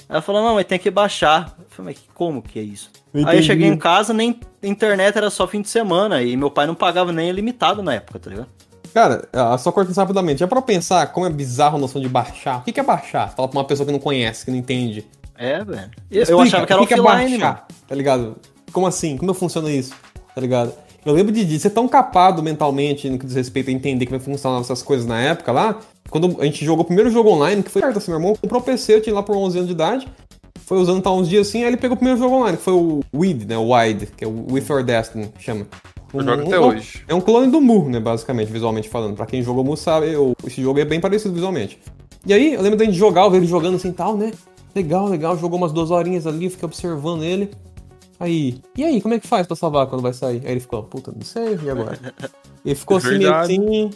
Ela 0.09 0.21
falou, 0.21 0.41
não, 0.43 0.55
mas 0.55 0.65
tem 0.65 0.77
que 0.79 0.89
baixar. 0.91 1.55
Eu 1.59 1.65
falei, 1.69 1.93
mas 1.95 2.03
como 2.13 2.41
que 2.41 2.59
é 2.59 2.63
isso? 2.63 2.89
Aí 3.13 3.37
eu 3.37 3.43
cheguei 3.43 3.67
em 3.67 3.77
casa, 3.77 4.13
nem 4.13 4.39
internet 4.63 5.17
era 5.17 5.29
só 5.29 5.47
fim 5.47 5.61
de 5.61 5.69
semana. 5.69 6.21
E 6.21 6.37
meu 6.37 6.49
pai 6.49 6.65
não 6.65 6.75
pagava 6.75 7.11
nem 7.11 7.29
ilimitado 7.29 7.83
na 7.83 7.95
época, 7.95 8.19
tá 8.19 8.29
ligado? 8.29 8.47
Cara, 8.93 9.27
só 9.57 9.71
cortando 9.71 9.95
rapidamente. 9.95 10.39
Já 10.39 10.47
pra 10.47 10.61
pensar 10.61 11.07
como 11.07 11.25
é 11.25 11.29
bizarro 11.29 11.77
a 11.77 11.79
noção 11.79 12.01
de 12.01 12.09
baixar. 12.09 12.59
O 12.59 12.63
que 12.63 12.79
é 12.79 12.83
baixar? 12.83 13.33
Fala 13.33 13.47
pra 13.47 13.59
uma 13.59 13.65
pessoa 13.65 13.85
que 13.85 13.91
não 13.91 13.99
conhece, 13.99 14.45
que 14.45 14.51
não 14.51 14.57
entende. 14.57 15.05
É, 15.37 15.63
velho. 15.63 15.89
Eu, 16.09 16.25
eu 16.25 16.41
achava 16.41 16.65
que 16.65 16.73
era 16.73 16.81
o 16.81 16.87
que 16.87 16.93
que 16.93 16.99
offline, 16.99 17.35
é 17.35 17.37
mano. 17.37 17.39
baixar, 17.39 17.67
tá 17.87 17.95
ligado? 17.95 18.35
Como 18.71 18.85
assim? 18.85 19.17
Como 19.17 19.33
funciona 19.33 19.71
isso? 19.71 19.93
Tá 20.33 20.39
ligado? 20.39 20.73
Eu 21.05 21.13
lembro 21.13 21.31
de, 21.31 21.43
de 21.43 21.59
ser 21.59 21.71
tão 21.71 21.87
capado 21.87 22.43
mentalmente 22.43 23.09
no 23.09 23.17
que 23.17 23.25
diz 23.25 23.35
respeito 23.35 23.69
a 23.69 23.73
entender 23.73 24.05
como 24.05 24.17
é 24.17 24.19
funcionavam 24.19 24.61
essas 24.61 24.83
coisas 24.83 25.05
na 25.05 25.19
época 25.19 25.51
lá. 25.51 25.79
Quando 26.09 26.39
a 26.39 26.45
gente 26.45 26.63
jogou 26.63 26.83
o 26.83 26.85
primeiro 26.85 27.09
jogo 27.09 27.29
online, 27.29 27.63
que 27.63 27.71
foi 27.71 27.81
certo 27.81 27.97
assim, 27.97 28.11
meu 28.11 28.19
irmão 28.19 28.35
comprou 28.35 28.61
o 28.61 28.63
PC, 28.63 28.95
eu 28.95 29.01
tinha 29.01 29.15
lá 29.15 29.23
por 29.23 29.35
11 29.35 29.57
anos 29.57 29.67
de 29.67 29.73
idade. 29.73 30.07
Foi 30.71 30.79
usando 30.79 31.01
tá 31.01 31.11
uns 31.11 31.27
dias 31.27 31.49
assim, 31.49 31.63
aí 31.63 31.67
ele 31.67 31.75
pegou 31.75 31.95
o 31.95 31.97
primeiro 31.97 32.17
jogo 32.17 32.33
online, 32.33 32.55
que 32.55 32.63
foi 32.63 32.71
o 32.71 33.01
Weed, 33.13 33.43
né? 33.45 33.57
O 33.57 33.75
Wide, 33.75 34.05
que 34.15 34.23
é 34.23 34.27
o 34.27 34.53
With 34.53 34.63
Your 34.69 34.81
Destiny, 34.81 35.27
que 35.37 35.43
chama. 35.43 35.67
Eu 36.13 36.23
jogo 36.23 36.43
até 36.43 36.57
um- 36.61 36.63
hoje. 36.69 37.03
É 37.09 37.13
um 37.13 37.19
clone 37.19 37.51
do 37.51 37.59
Mu, 37.59 37.89
né, 37.89 37.99
basicamente, 37.99 38.49
visualmente 38.49 38.87
falando. 38.87 39.13
Pra 39.17 39.25
quem 39.25 39.43
jogou 39.43 39.65
Mu 39.65 39.75
sabe, 39.75 40.13
eu- 40.13 40.33
esse 40.47 40.61
jogo 40.61 40.79
é 40.79 40.85
bem 40.85 41.01
parecido 41.01 41.33
visualmente. 41.33 41.77
E 42.25 42.33
aí, 42.33 42.53
eu 42.53 42.61
lembro 42.61 42.77
da 42.79 42.85
gente 42.85 42.95
jogar, 42.95 43.25
eu 43.25 43.31
vi 43.31 43.35
ele 43.35 43.47
jogando 43.47 43.75
assim 43.75 43.89
e 43.89 43.91
tal, 43.91 44.15
né? 44.15 44.31
Legal, 44.73 45.09
legal, 45.09 45.37
jogou 45.37 45.57
umas 45.57 45.73
duas 45.73 45.91
horinhas 45.91 46.25
ali, 46.25 46.49
fiquei 46.49 46.65
observando 46.65 47.23
ele. 47.23 47.51
Aí, 48.17 48.61
e 48.77 48.85
aí, 48.85 49.01
como 49.01 49.13
é 49.13 49.19
que 49.19 49.27
faz 49.27 49.45
pra 49.45 49.57
salvar 49.57 49.87
quando 49.87 50.01
vai 50.01 50.13
sair? 50.13 50.41
Aí 50.45 50.51
ele 50.53 50.61
ficou, 50.61 50.81
puta, 50.83 51.11
não 51.13 51.25
sei, 51.25 51.59
e 51.65 51.69
agora? 51.69 51.99
Ele 52.63 52.75
ficou 52.75 52.95
assim, 52.95 53.17
meio 53.17 53.33
assim, 53.35 53.89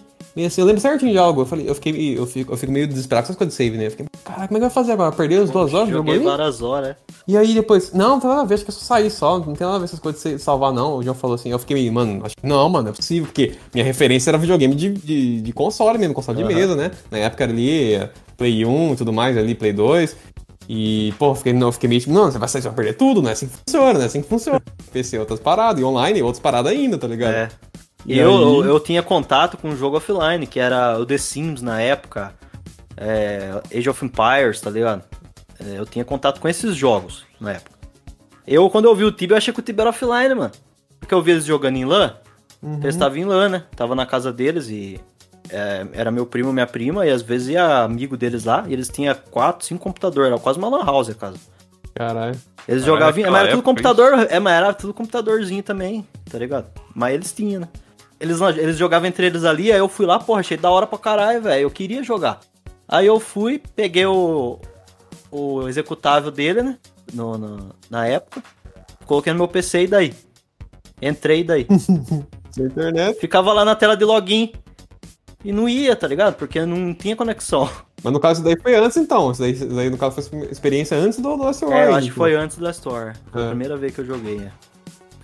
assim, 0.43 0.59
eu 0.59 0.67
lembro 0.67 0.81
certinho 0.81 1.11
de 1.11 1.17
algo. 1.17 1.41
Eu 1.41 1.45
falei, 1.45 1.69
eu 1.69 1.75
fiquei, 1.75 2.17
eu 2.17 2.25
fico, 2.25 2.51
eu 2.51 2.57
fico 2.57 2.71
meio 2.71 2.87
desesperado 2.87 3.25
com 3.25 3.31
essas 3.31 3.37
coisas 3.37 3.53
de 3.53 3.63
save, 3.63 3.77
né? 3.77 3.87
Eu 3.87 3.91
fiquei, 3.91 4.05
cara, 4.23 4.47
como 4.47 4.57
é 4.57 4.59
que 4.59 4.59
vai 4.59 4.69
fazer 4.69 4.91
agora? 4.91 5.11
Perdeu 5.11 5.43
as 5.43 5.49
duas 5.49 5.73
horas? 5.73 5.89
Joguei 5.89 6.19
várias 6.19 6.61
horas. 6.61 6.95
E 7.27 7.37
aí 7.37 7.53
depois, 7.53 7.93
não, 7.93 8.09
não 8.09 8.19
tem 8.19 8.29
nada 8.29 8.41
a 8.41 8.45
ver, 8.45 8.55
acho 8.55 8.65
que 8.65 8.71
é 8.71 8.73
só 8.73 8.81
sair 8.81 9.09
só, 9.09 9.39
não 9.39 9.55
tem 9.55 9.65
nada 9.65 9.75
a 9.75 9.79
ver 9.79 9.85
essas 9.85 9.99
coisas 9.99 10.21
de 10.21 10.37
salvar, 10.39 10.73
não. 10.73 10.97
O 10.97 11.03
João 11.03 11.15
falou 11.15 11.35
assim, 11.35 11.49
eu 11.49 11.59
fiquei 11.59 11.75
meio, 11.75 11.93
mano, 11.93 12.25
acho 12.25 12.35
que 12.35 12.45
não, 12.45 12.67
mano, 12.69 12.89
é 12.89 12.91
possível, 12.91 13.25
porque 13.25 13.55
minha 13.73 13.85
referência 13.85 14.29
era 14.29 14.37
videogame 14.37 14.75
de, 14.75 14.89
de, 14.89 15.41
de 15.41 15.53
console 15.53 15.97
mesmo, 15.97 16.13
console 16.13 16.39
Aham. 16.39 16.47
de 16.47 16.53
mesa, 16.53 16.75
né? 16.75 16.91
Na 17.09 17.17
época 17.19 17.43
ali, 17.45 17.97
Play 18.37 18.65
1 18.65 18.93
e 18.93 18.95
tudo 18.95 19.13
mais, 19.13 19.37
ali, 19.37 19.55
Play 19.55 19.73
2. 19.73 20.15
E, 20.67 21.13
pô, 21.19 21.33
fiquei, 21.35 21.53
não, 21.53 21.67
eu 21.67 21.71
fiquei 21.71 21.87
meio 21.87 22.01
tipo, 22.01 22.13
não, 22.13 22.31
você 22.31 22.39
vai 22.39 22.47
sair, 22.47 22.61
você 22.61 22.67
vai 22.69 22.75
perder 22.75 22.93
tudo, 22.93 23.21
não 23.21 23.29
é 23.29 23.33
assim 23.33 23.47
que 23.47 23.53
funciona, 23.57 23.93
não 23.93 24.01
é 24.01 24.05
assim 24.05 24.21
que 24.21 24.27
funciona. 24.27 24.61
PC 24.91 25.19
outras 25.19 25.39
paradas, 25.39 25.79
e 25.79 25.83
online 25.83 26.21
outras 26.21 26.41
paradas 26.41 26.71
ainda, 26.71 26.97
tá 26.97 27.07
ligado? 27.07 27.33
É. 27.33 27.49
E 28.05 28.17
eu, 28.19 28.29
aí? 28.29 28.35
eu, 28.43 28.65
eu 28.65 28.79
tinha 28.79 29.01
contato 29.01 29.57
com 29.57 29.69
um 29.69 29.75
jogo 29.75 29.97
offline, 29.97 30.45
que 30.45 30.59
era 30.59 30.97
o 30.99 31.05
The 31.05 31.17
Sims 31.17 31.61
na 31.61 31.81
época, 31.81 32.33
é, 32.95 33.61
Age 33.75 33.89
of 33.89 34.05
Empires, 34.05 34.61
tá 34.61 34.69
ligado? 34.69 35.03
É, 35.59 35.79
eu 35.79 35.85
tinha 35.85 36.05
contato 36.05 36.39
com 36.39 36.47
esses 36.47 36.75
jogos 36.75 37.25
na 37.39 37.53
época. 37.53 37.75
Eu, 38.45 38.69
quando 38.69 38.85
eu 38.85 38.95
vi 38.95 39.03
o 39.05 39.11
Tibia, 39.11 39.33
eu 39.33 39.37
achei 39.37 39.53
que 39.53 39.59
o 39.59 39.63
Tibia 39.63 39.83
era 39.83 39.89
offline, 39.89 40.35
mano. 40.35 40.51
Porque 40.99 41.13
eu 41.13 41.21
vi 41.21 41.31
eles 41.31 41.45
jogando 41.45 41.75
em 41.77 41.85
LAN, 41.85 42.13
Uhum. 42.61 42.79
eles 42.81 42.95
estavam 42.95 43.17
em 43.17 43.25
LAN, 43.25 43.49
né? 43.49 43.63
Tava 43.75 43.93
na 43.93 44.05
casa 44.07 44.33
deles 44.33 44.69
e 44.69 44.99
é, 45.49 45.85
era 45.93 46.09
meu 46.09 46.25
primo, 46.25 46.51
minha 46.51 46.65
prima, 46.65 47.05
e 47.05 47.11
às 47.11 47.21
vezes 47.21 47.49
ia 47.49 47.83
amigo 47.83 48.17
deles 48.17 48.43
lá, 48.45 48.63
e 48.67 48.73
eles 48.73 48.89
tinham 48.89 49.15
quatro, 49.29 49.65
cinco 49.65 49.83
computadores, 49.83 50.31
era 50.31 50.39
quase 50.39 50.57
uma 50.57 50.67
lan 50.69 50.83
house 50.83 51.09
a 51.09 51.13
casa. 51.15 51.37
Caralho. 51.93 52.35
Eles 52.67 52.83
Caralho, 52.83 53.13
jogavam. 53.13 53.21
Mas 53.21 53.41
era 53.41 53.49
tudo 53.49 53.59
época, 53.59 53.63
computador. 53.63 54.27
É, 54.29 54.39
mas 54.39 54.53
era 54.53 54.73
tudo 54.73 54.93
computadorzinho 54.93 55.61
também, 55.63 56.07
tá 56.29 56.37
ligado? 56.39 56.67
Mas 56.93 57.13
eles 57.13 57.31
tinham, 57.33 57.61
né? 57.61 57.67
Eles, 58.19 58.39
eles 58.41 58.77
jogavam 58.77 59.07
entre 59.07 59.25
eles 59.25 59.43
ali, 59.43 59.71
aí 59.71 59.77
eu 59.79 59.89
fui 59.89 60.05
lá, 60.05 60.17
porra, 60.19 60.39
achei 60.39 60.57
da 60.57 60.69
hora 60.71 60.87
pra 60.87 60.97
caralho, 60.97 61.41
velho. 61.41 61.63
Eu 61.63 61.71
queria 61.71 62.01
jogar. 62.03 62.39
Aí 62.87 63.05
eu 63.07 63.19
fui, 63.19 63.61
peguei 63.75 64.05
o, 64.05 64.59
o 65.31 65.67
executável 65.67 66.31
dele, 66.31 66.61
né? 66.63 66.77
No, 67.13 67.37
no- 67.37 67.75
na 67.89 68.07
época. 68.07 68.41
Coloquei 69.05 69.33
no 69.33 69.39
meu 69.39 69.47
PC 69.47 69.83
e 69.83 69.87
daí. 69.87 70.13
Entrei 71.01 71.41
e 71.41 71.43
daí. 71.43 71.67
Internet. 72.57 73.19
Ficava 73.19 73.51
lá 73.53 73.65
na 73.65 73.75
tela 73.75 73.97
de 73.97 74.05
login. 74.05 74.53
E 75.43 75.51
não 75.51 75.67
ia, 75.69 75.95
tá 75.95 76.07
ligado? 76.07 76.35
Porque 76.35 76.65
não 76.65 76.93
tinha 76.93 77.15
conexão. 77.15 77.69
Mas 78.01 78.13
no 78.13 78.19
caso, 78.19 78.39
isso 78.39 78.43
daí 78.43 78.59
foi 78.61 78.75
antes 78.75 78.97
então. 78.97 79.31
Isso 79.31 79.41
daí, 79.41 79.51
isso 79.51 79.67
daí, 79.67 79.89
no 79.89 79.97
caso, 79.97 80.21
foi 80.21 80.39
experiência 80.49 80.97
antes 80.97 81.19
do 81.19 81.35
Lost 81.35 81.61
War. 81.63 81.73
É, 81.73 81.87
eu 81.87 81.95
acho 81.95 82.07
que 82.07 82.13
foi 82.13 82.33
antes 82.35 82.57
da 82.57 82.71
Store. 82.71 83.13
Foi 83.31 83.41
É. 83.41 83.45
a 83.45 83.49
primeira 83.49 83.75
vez 83.77 83.93
que 83.93 84.01
eu 84.01 84.05
joguei, 84.05 84.37
né? 84.37 84.51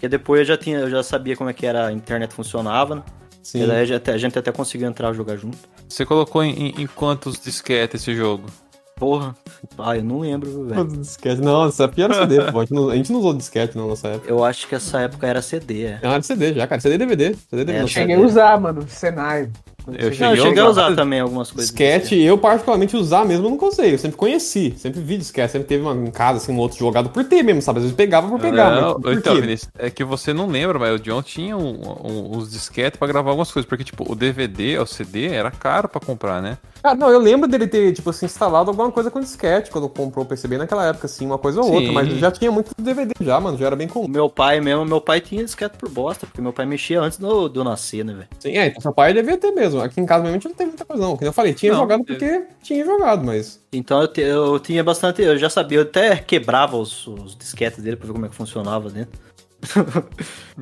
Porque 0.02 0.10
depois 0.10 0.40
eu 0.40 0.46
já 0.46 0.58
tinha, 0.58 0.80
eu 0.80 0.90
já 0.90 1.04
sabia 1.04 1.36
como 1.36 1.48
é 1.48 1.54
que 1.54 1.64
era 1.64 1.86
a 1.86 1.92
internet 1.94 2.34
funcionava, 2.34 2.96
né? 2.96 3.04
Sim. 3.44 3.62
E 3.62 3.68
daí 3.68 3.82
a 3.82 3.86
gente, 3.86 4.10
a 4.10 4.18
gente 4.18 4.40
até 4.40 4.52
conseguiu 4.52 4.88
entrar 4.88 5.12
e 5.12 5.14
jogar 5.14 5.38
junto. 5.38 5.56
Você 5.88 6.04
colocou 6.08 6.44
em, 6.44 6.70
em- 6.70 6.88
quantos 6.88 7.40
disquetes 7.40 8.02
esse 8.02 8.16
jogo? 8.16 8.48
Porra. 8.96 9.36
Ah, 9.78 9.96
eu 9.96 10.04
não 10.04 10.22
lembro, 10.22 10.66
velho. 10.66 10.74
Quantos 10.74 10.98
disquete? 10.98 11.40
Não, 11.40 11.68
essa 11.68 11.84
época 11.84 12.02
era 12.04 12.14
CD, 12.16 12.52
pô. 12.52 12.60
A 12.60 12.64
gente, 12.64 12.74
não, 12.74 12.90
a 12.90 12.96
gente 12.96 13.12
não 13.12 13.20
usou 13.20 13.34
disquete 13.36 13.78
não, 13.78 13.90
nessa 13.90 14.08
época. 14.08 14.28
Eu 14.28 14.44
acho 14.44 14.68
que 14.68 14.74
essa 14.74 15.02
época 15.02 15.28
era 15.28 15.40
CD, 15.40 15.84
é. 15.84 16.00
É 16.02 16.08
uma 16.08 16.20
de 16.20 16.26
CD 16.26 16.54
já, 16.56 16.66
cara. 16.66 16.82
CD 16.82 16.96
e 16.96 16.98
DVD. 16.98 17.36
CD 17.36 17.64
DVD. 17.66 17.78
É, 17.84 17.88
Cheguei 17.88 18.16
a 18.16 18.20
usar, 18.20 18.60
mano, 18.60 18.84
Senai. 18.88 19.52
Eu 19.96 20.00
Não, 20.00 20.08
eu 20.08 20.14
Cheguei 20.14 20.28
a 20.28 20.36
cheguei 20.36 20.64
usar. 20.64 20.86
usar 20.88 20.96
também 20.96 21.20
algumas 21.20 21.50
coisas. 21.52 21.70
Disquete, 21.70 22.16
eu 22.20 22.38
particularmente 22.38 22.96
usar 22.98 23.26
mesmo, 23.26 23.46
eu 23.46 23.50
nunca 23.52 23.66
usei. 23.66 23.94
Eu 23.94 23.98
sempre 23.98 24.18
conheci, 24.18 24.74
sempre 24.78 25.02
vi 25.02 25.18
disquete. 25.18 25.52
Sempre 25.52 25.68
teve 25.68 25.84
uma, 25.84 25.94
em 25.94 26.12
casa, 26.12 26.38
assim, 26.38 26.54
um 26.54 26.58
outro 26.60 26.78
jogado 26.78 27.10
por 27.10 27.24
ter 27.26 27.44
mesmo, 27.44 27.62
sabe? 27.62 27.80
Às 27.80 27.84
vezes 27.84 27.96
pegava 27.98 28.28
por 28.30 28.40
pegar, 28.40 28.72
Não, 28.72 28.94
mas 28.94 29.02
por 29.02 29.14
então, 29.14 29.36
quê? 29.36 29.42
Vinícius, 29.42 29.72
é 29.78 29.90
que 29.90 30.04
você 30.04 30.34
não 30.34 30.48
lembra, 30.48 30.78
mas 30.80 30.96
o 30.96 31.00
John 31.00 31.22
tinha 31.22 31.58
um- 31.58 31.82
um- 32.04 32.38
uns 32.38 32.52
disquetes 32.52 32.98
pra 32.98 33.08
gravar 33.08 33.30
algumas 33.32 33.52
coisas, 33.52 33.68
porque, 33.68 33.84
tipo, 33.84 34.10
o 34.12 34.16
DVD, 34.16 34.78
o 34.80 34.86
CD, 34.86 35.28
era 35.28 35.52
caro 35.52 35.88
pra 35.90 36.00
comprar, 36.00 36.42
né? 36.42 36.58
Cara, 36.82 36.96
não, 36.96 37.10
eu 37.12 37.20
lembro 37.20 37.48
dele 37.48 37.68
ter, 37.68 37.94
tipo 37.94 38.10
assim, 38.10 38.26
instalado 38.26 38.70
alguma 38.72 38.92
coisa 38.92 39.12
com 39.12 39.20
disquete 39.20 39.70
quando 39.70 39.88
comprou 39.88 40.26
o 40.26 40.28
PCB 40.28 40.58
naquela 40.58 40.88
época, 40.88 41.06
assim, 41.06 41.26
uma 41.26 41.38
coisa 41.38 41.60
ou 41.60 41.68
Sim. 41.68 41.76
outra, 41.76 41.92
mas 41.92 42.08
já 42.18 42.32
tinha 42.32 42.52
muito 42.52 42.72
DVD 42.80 43.12
já, 43.22 43.40
mano, 43.40 43.58
já 43.58 43.68
era 43.68 43.76
bem 43.76 43.88
comum. 43.88 44.08
meu 44.08 44.30
pai 44.30 44.60
mesmo, 44.60 44.84
meu 44.86 45.00
pai 45.00 45.22
tinha 45.22 45.44
disquete 45.44 45.78
por 45.78 45.90
bosta, 45.90 46.26
porque 46.26 46.42
meu 46.42 46.52
pai 46.54 46.66
mexia 46.66 47.00
antes 47.02 47.18
do, 47.20 47.48
do 47.48 47.64
nascer, 47.64 48.04
né, 48.04 48.14
velho? 48.14 48.28
Sim, 48.40 48.58
é, 48.58 48.68
então 48.68 48.82
seu 48.82 48.94
pai 48.94 49.14
devia 49.14 49.38
ter 49.38 49.52
mesmo. 49.52 49.81
Aqui 49.84 50.00
em 50.02 50.06
casa, 50.06 50.24
realmente, 50.24 50.48
não 50.48 50.56
tem 50.56 50.68
muita 50.68 50.86
coisa, 50.86 51.02
não. 51.02 51.16
Como 51.18 51.28
eu 51.28 51.34
falei, 51.34 51.54
tinha 51.54 51.72
Não, 51.72 51.80
jogado 51.80 52.04
porque 52.04 52.44
tinha 52.62 52.86
jogado, 52.86 53.24
mas. 53.24 53.60
Então 53.74 54.02
eu, 54.02 54.08
te- 54.08 54.22
eu 54.22 54.60
tinha 54.60 54.84
bastante, 54.84 55.22
eu 55.22 55.38
já 55.38 55.50
sabia, 55.50 55.80
eu 55.80 55.84
até 55.84 56.16
quebrava 56.18 56.78
os, 56.78 57.08
os 57.08 57.36
disquetes 57.36 57.84
dele 57.84 57.96
pra 57.96 58.08
ver 58.08 58.14
como 58.14 58.26
é 58.26 58.30
que 58.30 58.36
funcionava 58.36 58.90
dentro. 58.90 59.20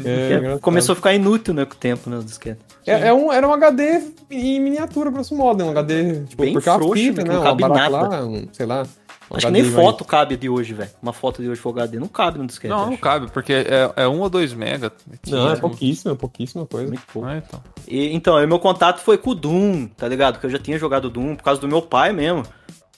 É, 0.06 0.58
começou 0.60 0.94
a 0.94 0.96
ficar 0.96 1.14
inútil, 1.14 1.54
né, 1.54 1.66
com 1.66 1.74
o 1.74 1.78
tempo, 1.78 2.10
né, 2.10 2.18
o 2.18 2.24
disquete. 2.24 2.60
É, 2.86 3.08
é 3.10 3.14
um, 3.14 3.32
era 3.32 3.48
um 3.48 3.54
HD 3.54 4.02
em 4.32 4.60
miniatura, 4.60 5.10
grosso 5.10 5.36
modo, 5.36 5.64
né? 5.64 5.70
Um 5.70 5.72
HD, 5.72 6.24
tipo, 6.26 6.42
Bem 6.44 6.54
porque 6.54 6.70
é 6.70 6.72
uma 6.72 6.80
frouxo, 6.80 7.02
fita, 7.04 7.24
né, 7.24 7.34
né? 7.34 7.40
Uma 7.40 7.56
barata 7.56 7.90
lá, 7.90 8.26
um, 8.26 8.48
sei 8.52 8.66
lá. 8.66 8.88
Acho 9.32 9.46
que 9.46 9.52
nem 9.52 9.64
foto 9.64 10.04
cabe 10.04 10.36
de 10.36 10.50
hoje, 10.50 10.74
velho. 10.74 10.90
Uma 11.02 11.14
foto 11.14 11.42
de 11.42 11.50
hoje 11.50 11.62
for 11.62 11.70
HD. 11.70 12.00
Não 12.00 12.08
cabe 12.08 12.40
no 12.40 12.48
disquete. 12.48 12.70
Não, 12.70 12.90
não 12.90 12.98
cabe, 12.98 13.30
porque 13.32 13.54
é, 13.54 13.92
é 13.96 14.08
um 14.08 14.20
ou 14.22 14.30
dois 14.30 14.54
mega. 14.54 14.92
Não, 15.28 15.44
é 15.44 15.50
Tinha- 15.50 15.58
pouquíssimo, 15.62 16.12
é 16.14 16.16
pouquíssima 16.16 16.66
coisa. 16.66 16.88
Muito 16.88 17.04
pouco. 17.14 17.28
Ah, 17.28 17.38
então. 17.38 17.62
E, 17.88 18.14
então, 18.16 18.36
aí 18.36 18.48
meu 18.48 18.60
contato 18.60 19.00
foi 19.00 19.18
com 19.18 19.30
o 19.32 19.36
Doom, 19.36 19.88
tá 19.88 20.08
ligado? 20.08 20.34
Porque 20.34 20.48
eu 20.48 20.52
já 20.52 20.58
tinha 20.58 20.80
jogado 20.80 21.10
Doom 21.10 21.36
por 21.36 21.44
causa 21.44 21.62
do 21.62 21.68
meu 21.68 21.82
pai 21.82 22.12
mesmo. 22.12 22.44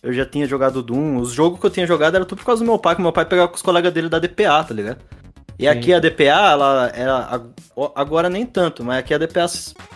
Eu 0.02 0.14
já 0.14 0.26
tinha 0.26 0.48
jogado 0.48 0.82
Doom. 0.82 1.18
Os 1.18 1.32
jogos 1.34 1.60
que 1.60 1.66
eu 1.66 1.70
tinha 1.70 1.86
jogado 1.86 2.16
era 2.16 2.26
tudo 2.26 2.40
por 2.40 2.46
causa 2.46 2.64
do 2.64 2.68
meu 2.68 2.80
pai, 2.80 2.96
que 2.96 3.02
meu 3.02 3.12
pai 3.12 3.26
pegava 3.26 3.50
com 3.50 3.56
os 3.56 3.62
colegas 3.62 3.92
dele 3.94 4.08
da 4.10 4.18
DPA, 4.18 4.64
tá 4.64 4.74
ligado? 4.74 5.00
E 5.60 5.68
aqui 5.68 5.94
a 5.94 6.00
DPA, 6.00 6.52
ela 6.52 6.92
era. 6.96 7.42
Agora 7.96 8.30
nem 8.30 8.46
tanto, 8.46 8.84
mas 8.84 8.98
aqui 9.00 9.14
a 9.14 9.18
DPA 9.18 9.46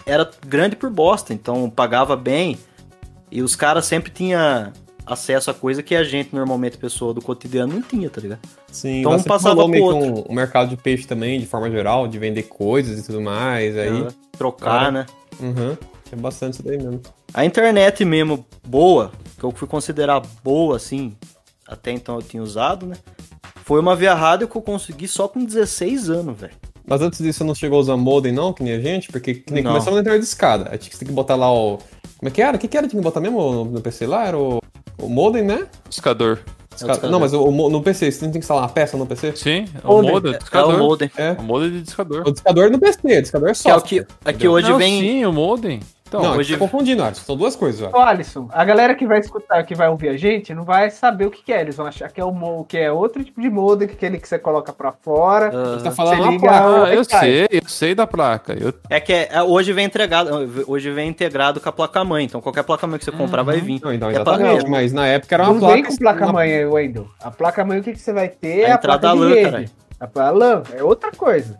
era 0.05 0.29
grande 0.45 0.75
por 0.75 0.89
bosta, 0.91 1.33
então 1.33 1.69
pagava 1.69 2.15
bem. 2.15 2.59
E 3.31 3.41
os 3.41 3.55
caras 3.55 3.85
sempre 3.85 4.11
tinham 4.11 4.71
acesso 5.05 5.51
a 5.51 5.53
coisa 5.53 5.83
que 5.83 5.95
a 5.95 6.03
gente, 6.03 6.33
normalmente, 6.35 6.77
pessoa 6.77 7.13
do 7.13 7.21
cotidiano, 7.21 7.73
não 7.73 7.81
tinha, 7.81 8.09
tá 8.09 8.19
ligado? 8.21 8.39
Sim, 8.71 8.99
Então 8.99 9.13
um 9.13 9.23
passava 9.23 9.63
pro 9.63 9.71
que 9.71 9.79
um, 9.81 10.23
um 10.29 10.33
mercado 10.33 10.69
de 10.69 10.77
peixe 10.77 11.05
também, 11.05 11.39
de 11.39 11.45
forma 11.45 11.69
geral, 11.69 12.07
de 12.07 12.17
vender 12.17 12.43
coisas 12.43 12.99
e 12.99 13.03
tudo 13.05 13.21
mais. 13.21 13.77
Aí, 13.77 14.01
Pra 14.01 14.11
Trocar, 14.37 14.79
Cara. 14.79 14.91
né? 14.91 15.05
uhum, 15.39 15.77
tinha 16.07 16.19
bastante 16.21 16.53
isso 16.55 16.63
daí 16.63 16.77
mesmo. 16.77 17.01
A 17.33 17.45
internet 17.45 18.03
mesmo 18.05 18.45
boa, 18.67 19.11
que 19.37 19.43
eu 19.43 19.51
fui 19.51 19.67
considerar 19.67 20.21
boa, 20.43 20.75
assim, 20.77 21.15
até 21.67 21.91
então 21.91 22.15
eu 22.15 22.21
tinha 22.21 22.41
usado, 22.41 22.85
né? 22.85 22.95
Foi 23.63 23.79
uma 23.79 23.95
via 23.95 24.13
rádio 24.13 24.47
que 24.47 24.55
eu 24.55 24.61
consegui 24.61 25.07
só 25.07 25.27
com 25.27 25.43
16 25.43 26.09
anos, 26.09 26.39
velho. 26.39 26.53
Mas 26.87 27.01
antes 27.01 27.17
disso, 27.19 27.39
você 27.39 27.43
não 27.43 27.55
chegou 27.55 27.77
a 27.79 27.81
usar 27.81 27.97
modem, 27.97 28.31
não? 28.31 28.53
Que 28.53 28.61
nem 28.63 28.73
a 28.73 28.79
gente? 28.79 29.11
Porque 29.11 29.33
que 29.35 29.51
nem 29.51 29.63
Não. 29.63 29.71
começamos 29.71 29.95
na 29.95 30.01
internet 30.01 30.21
de 30.21 30.27
escada. 30.27 30.69
Aí 30.71 30.77
tinha 30.77 30.89
que 30.91 30.95
você 30.95 30.99
tem 30.99 31.07
que 31.07 31.13
botar 31.15 31.35
lá 31.35 31.51
o. 31.51 31.79
Como 32.17 32.29
é 32.29 32.31
que 32.31 32.41
era? 32.43 32.55
O 32.55 32.59
que, 32.59 32.67
que 32.67 32.77
era? 32.77 32.87
Tinha 32.87 32.99
que 32.99 33.03
botar 33.03 33.19
mesmo 33.19 33.65
no 33.65 33.81
PC 33.81 34.05
lá? 34.05 34.27
Era 34.27 34.37
o, 34.37 34.61
o 34.97 35.07
modem, 35.09 35.43
né? 35.43 35.65
Discador. 35.89 36.39
Escada- 36.75 36.93
discador. 36.93 37.11
Não, 37.11 37.19
mas 37.21 37.33
o, 37.33 37.41
o 37.43 37.69
no 37.69 37.81
PC, 37.81 38.11
você 38.11 38.19
tem 38.19 38.31
que 38.31 38.37
instalar 38.39 38.63
uma 38.63 38.69
peça 38.69 38.97
no 38.97 39.05
PC? 39.05 39.33
Sim, 39.35 39.65
é 39.81 39.87
o 39.87 39.93
Modem. 39.93 40.11
modem, 40.11 40.33
É 40.51 40.59
o 40.61 40.77
modem. 40.77 41.11
É. 41.17 41.31
O 41.31 41.43
modem 41.43 41.71
de 41.71 41.81
discador. 41.83 42.23
O 42.27 42.31
discador 42.31 42.69
no 42.69 42.79
PC, 42.79 42.99
o 43.17 43.21
discador 43.21 43.49
é 43.49 43.53
Que 43.53 43.69
é 43.69 43.79
que, 43.81 44.05
é 44.25 44.33
que 44.33 44.47
hoje 44.47 44.69
não, 44.69 44.77
vem. 44.77 44.99
sim, 45.01 45.25
o 45.25 45.31
modem. 45.31 45.79
Então, 46.19 46.31
não, 46.31 46.37
hoje- 46.39 46.53
tá 46.53 46.59
confundindo, 46.59 47.03
Alisson. 47.03 47.23
São 47.23 47.37
duas 47.37 47.55
coisas, 47.55 47.89
ó. 47.93 48.01
Alisson, 48.01 48.47
a 48.51 48.63
galera 48.65 48.95
que 48.95 49.05
vai 49.05 49.19
escutar, 49.19 49.63
que 49.63 49.75
vai 49.75 49.89
ouvir 49.89 50.09
a 50.09 50.17
gente, 50.17 50.53
não 50.53 50.63
vai 50.63 50.89
saber 50.89 51.25
o 51.25 51.31
que, 51.31 51.43
que 51.43 51.53
é. 51.53 51.61
Eles 51.61 51.75
vão 51.75 51.85
achar 51.85 52.09
que 52.11 52.19
é, 52.21 52.25
o 52.25 52.31
mo- 52.31 52.65
que 52.65 52.77
é 52.77 52.91
outro 52.91 53.23
tipo 53.23 53.41
de 53.41 53.49
modem, 53.49 53.87
que 53.87 53.93
é 53.93 53.97
aquele 53.97 54.17
que 54.19 54.27
você 54.27 54.37
coloca 54.39 54.71
pra 54.73 54.91
fora. 54.91 55.51
ah, 55.53 55.77
Você 55.77 55.83
tá 55.83 55.91
falando 55.91 56.15
Você 56.17 56.21
uma 56.23 56.31
liga- 56.31 56.47
placa. 56.47 56.65
Ah, 56.65 56.93
eu 56.93 56.99
Ai, 56.99 57.05
cara. 57.05 57.25
sei, 57.25 57.47
eu 57.51 57.61
sei 57.67 57.95
da 57.95 58.07
placa. 58.07 58.53
Eu... 58.53 58.73
É 58.89 58.99
que 58.99 59.13
é- 59.13 59.29
é- 59.31 59.43
hoje 59.43 59.73
vem 59.73 59.85
entregado, 59.85 60.29
hoje 60.67 60.91
vem 60.91 61.09
integrado 61.09 61.59
com 61.59 61.69
a 61.69 61.71
placa-mãe. 61.71 62.25
Então 62.25 62.41
qualquer 62.41 62.63
placa-mãe 62.63 62.97
que 62.99 63.05
você 63.05 63.11
comprar 63.11 63.43
vai 63.43 63.59
vir. 63.59 63.79
Não, 63.83 63.93
então, 63.93 64.09
É 64.09 64.13
pra- 64.13 64.33
exatamente. 64.35 64.69
Mas 64.69 64.93
na 64.93 65.05
época 65.07 65.35
era 65.35 65.43
uma 65.43 65.53
não 65.53 65.59
placa. 65.59 65.73
vem 65.75 65.83
com 65.83 65.95
placa-mãe, 65.97 66.65
Wendel. 66.65 67.07
A 67.21 67.31
placa-mãe, 67.31 67.79
o 67.79 67.83
que, 67.83 67.93
que 67.93 67.99
você 67.99 68.13
vai 68.13 68.29
ter 68.29 68.59
é 68.61 68.71
A 68.71 68.73
a 68.73 68.77
entrada 68.77 68.99
placa 68.99 69.15
de 69.17 69.21
LAN, 69.23 69.29
rede. 69.29 69.43
caralho. 69.43 69.69
A, 69.99 70.21
a 70.21 70.29
LAN 70.31 70.63
é 70.73 70.83
outra 70.83 71.11
coisa. 71.11 71.57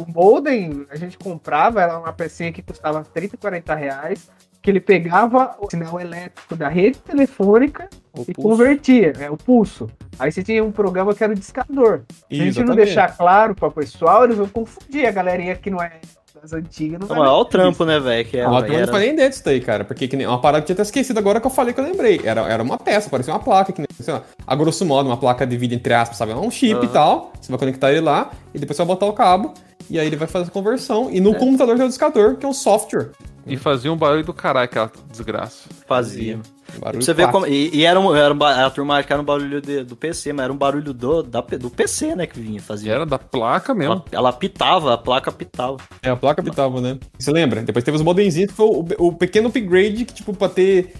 O 0.00 0.10
modem, 0.10 0.86
a 0.90 0.96
gente 0.96 1.18
comprava, 1.18 1.82
era 1.82 1.98
uma 1.98 2.12
PC 2.12 2.52
que 2.52 2.62
custava 2.62 3.04
30, 3.04 3.36
40 3.36 3.74
reais, 3.74 4.30
que 4.62 4.70
ele 4.70 4.80
pegava 4.80 5.56
o 5.60 5.70
sinal 5.70 6.00
elétrico 6.00 6.56
da 6.56 6.68
rede 6.68 6.98
telefônica 6.98 7.88
O 8.16 8.22
e 8.22 8.32
pulso. 8.32 8.48
convertia, 8.48 9.12
é 9.18 9.30
o 9.30 9.36
pulso. 9.36 9.90
Aí 10.18 10.32
você 10.32 10.42
tinha 10.42 10.64
um 10.64 10.72
programa 10.72 11.14
que 11.14 11.22
era 11.22 11.32
o 11.32 11.36
discador. 11.36 12.02
Se 12.30 12.40
a 12.40 12.44
gente 12.44 12.64
não 12.64 12.74
deixar 12.74 13.14
claro 13.14 13.54
para 13.54 13.68
o 13.68 13.72
pessoal, 13.72 14.24
eles 14.24 14.38
vão 14.38 14.48
confundir 14.48 15.06
a 15.06 15.10
galerinha 15.10 15.54
que 15.54 15.70
não 15.70 15.82
é 15.82 15.92
das 16.40 16.52
antigas. 16.52 16.98
Não 16.98 17.06
Então, 17.06 17.16
vai 17.18 17.28
olha 17.28 17.38
o 17.38 17.44
trampo, 17.44 17.84
né, 17.84 17.98
velho? 18.00 18.26
Que 18.28 18.38
é, 18.38 18.44
Ah, 18.44 18.60
eu 18.66 18.80
não 18.80 18.86
falei 18.88 19.08
nem 19.08 19.16
dentro 19.16 19.30
disso 19.30 19.44
daí, 19.44 19.60
cara. 19.60 19.84
Porque 19.84 20.08
que 20.08 20.16
nem, 20.16 20.26
uma 20.26 20.40
parada 20.40 20.62
que 20.64 20.72
eu 20.72 20.76
tinha 20.76 20.82
até 20.82 20.82
esquecido 20.82 21.18
agora 21.18 21.40
que 21.40 21.46
eu 21.46 21.50
falei 21.50 21.74
que 21.74 21.80
eu 21.80 21.84
lembrei. 21.84 22.20
Era, 22.24 22.42
era 22.42 22.62
uma 22.62 22.78
peça, 22.78 23.10
parecia 23.10 23.32
uma 23.34 23.40
placa, 23.40 23.72
que 23.72 23.80
nem, 23.80 23.88
sei 23.98 24.14
lá, 24.14 24.22
a 24.46 24.54
grosso 24.56 24.84
modo, 24.86 25.08
uma 25.08 25.16
placa 25.16 25.46
de 25.46 25.56
vídeo 25.56 25.74
entre 25.76 25.92
aspas, 25.92 26.16
sabe? 26.16 26.32
É 26.32 26.36
um 26.36 26.50
chip 26.50 26.72
e 26.72 26.84
Aham. 26.84 26.92
tal. 26.92 27.32
Você 27.40 27.50
vai 27.50 27.58
conectar 27.58 27.90
ele 27.90 28.00
lá 28.00 28.30
e 28.54 28.58
depois 28.58 28.76
você 28.76 28.82
vai 28.84 28.94
botar 28.94 29.06
o 29.06 29.12
cabo. 29.12 29.54
E 29.90 29.98
aí 29.98 30.06
ele 30.06 30.16
vai 30.16 30.28
fazer 30.28 30.46
a 30.48 30.50
conversão. 30.50 31.10
E 31.10 31.20
no 31.20 31.34
computador 31.34 31.76
tem 31.76 31.84
o 31.84 31.88
discador, 31.88 32.36
que 32.36 32.46
é 32.46 32.48
um 32.48 32.52
software. 32.52 33.10
E 33.46 33.56
fazia 33.56 33.92
um 33.92 33.96
barulho 33.96 34.22
do 34.24 34.32
caralho, 34.32 34.66
aquela 34.66 34.92
desgraça. 35.10 35.68
fazia. 35.86 36.38
Barulho 36.78 37.02
você 37.02 37.12
clássico. 37.12 37.32
como. 37.40 37.46
E, 37.52 37.74
e 37.74 37.84
era, 37.84 37.98
um, 37.98 38.14
era 38.14 38.32
um 38.32 38.44
a 38.44 38.70
turma 38.70 38.94
acha 38.96 39.06
que 39.08 39.12
era 39.12 39.20
um 39.20 39.24
barulho 39.24 39.60
de- 39.60 39.82
do 39.82 39.96
PC, 39.96 40.32
mas 40.32 40.44
era 40.44 40.52
um 40.52 40.56
barulho 40.56 40.92
do, 40.94 41.22
da, 41.22 41.40
do 41.40 41.68
PC, 41.68 42.14
né, 42.14 42.26
que 42.26 42.38
vinha, 42.38 42.58
E 42.58 42.60
fazia. 42.60 42.92
era 42.92 43.04
da 43.04 43.18
placa 43.18 43.74
mesmo. 43.74 43.94
Ela, 43.94 44.04
ela 44.12 44.32
pitava, 44.32 44.94
a 44.94 44.98
placa 44.98 45.32
pitava. 45.32 45.78
É, 46.00 46.10
a 46.10 46.14
placa 46.16 46.40
pitava, 46.42 46.80
né? 46.80 46.96
Você 47.18 47.32
lembra? 47.32 47.62
Depois 47.62 47.84
teve 47.84 47.96
os 47.96 48.02
modemzinhos, 48.02 48.50
que 48.52 48.56
foi 48.56 48.66
o, 48.66 48.86
o 49.08 49.12
pequeno 49.12 49.48
upgrade 49.48 50.04
que, 50.04 50.14
tipo, 50.14 50.32
pra 50.32 50.48
ter. 50.48 50.92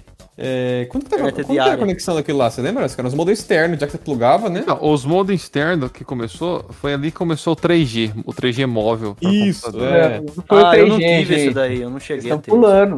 É... 0.43 0.87
Quanto 0.91 1.05
que, 1.05 1.11
tava, 1.11 1.23
Internet 1.29 1.35
quanto 1.35 1.47
que 1.47 1.53
era 1.53 1.63
a 1.63 1.65
diária. 1.67 1.79
conexão 1.85 2.15
daquilo 2.15 2.39
lá? 2.39 2.51
Você 2.51 2.63
lembra? 2.63 2.89
Que 2.89 3.01
eram 3.01 3.09
os 3.09 3.15
modems 3.15 3.39
externos, 3.41 3.79
já 3.79 3.87
que 3.87 3.93
você 3.93 3.99
plugava, 3.99 4.49
né? 4.49 4.65
Não, 4.67 4.79
os 4.83 5.05
modos 5.05 5.35
externos 5.35 5.91
que 5.93 6.03
começou, 6.05 6.65
foi 6.71 6.95
ali 6.95 7.11
que 7.11 7.17
começou 7.19 7.53
o 7.53 7.57
3G, 7.57 8.13
o 8.25 8.33
3G 8.33 8.67
móvel. 8.67 9.17
Isso, 9.21 9.67
computador. 9.67 9.93
é. 9.95 10.21
Não 10.21 10.45
foi 10.49 10.63
o 10.63 10.67
ah, 10.67 10.73
3G, 10.73 10.79
eu 10.79 10.87
não 10.89 10.99
tive 10.99 11.25
gente. 11.25 11.33
esse 11.35 11.51
daí, 11.51 11.81
eu 11.83 11.91
não 11.91 11.97
Eles 11.97 12.05
cheguei 12.05 12.33
a 12.33 12.35
estão 12.37 12.39
ter. 12.41 12.51
pulando. 12.51 12.97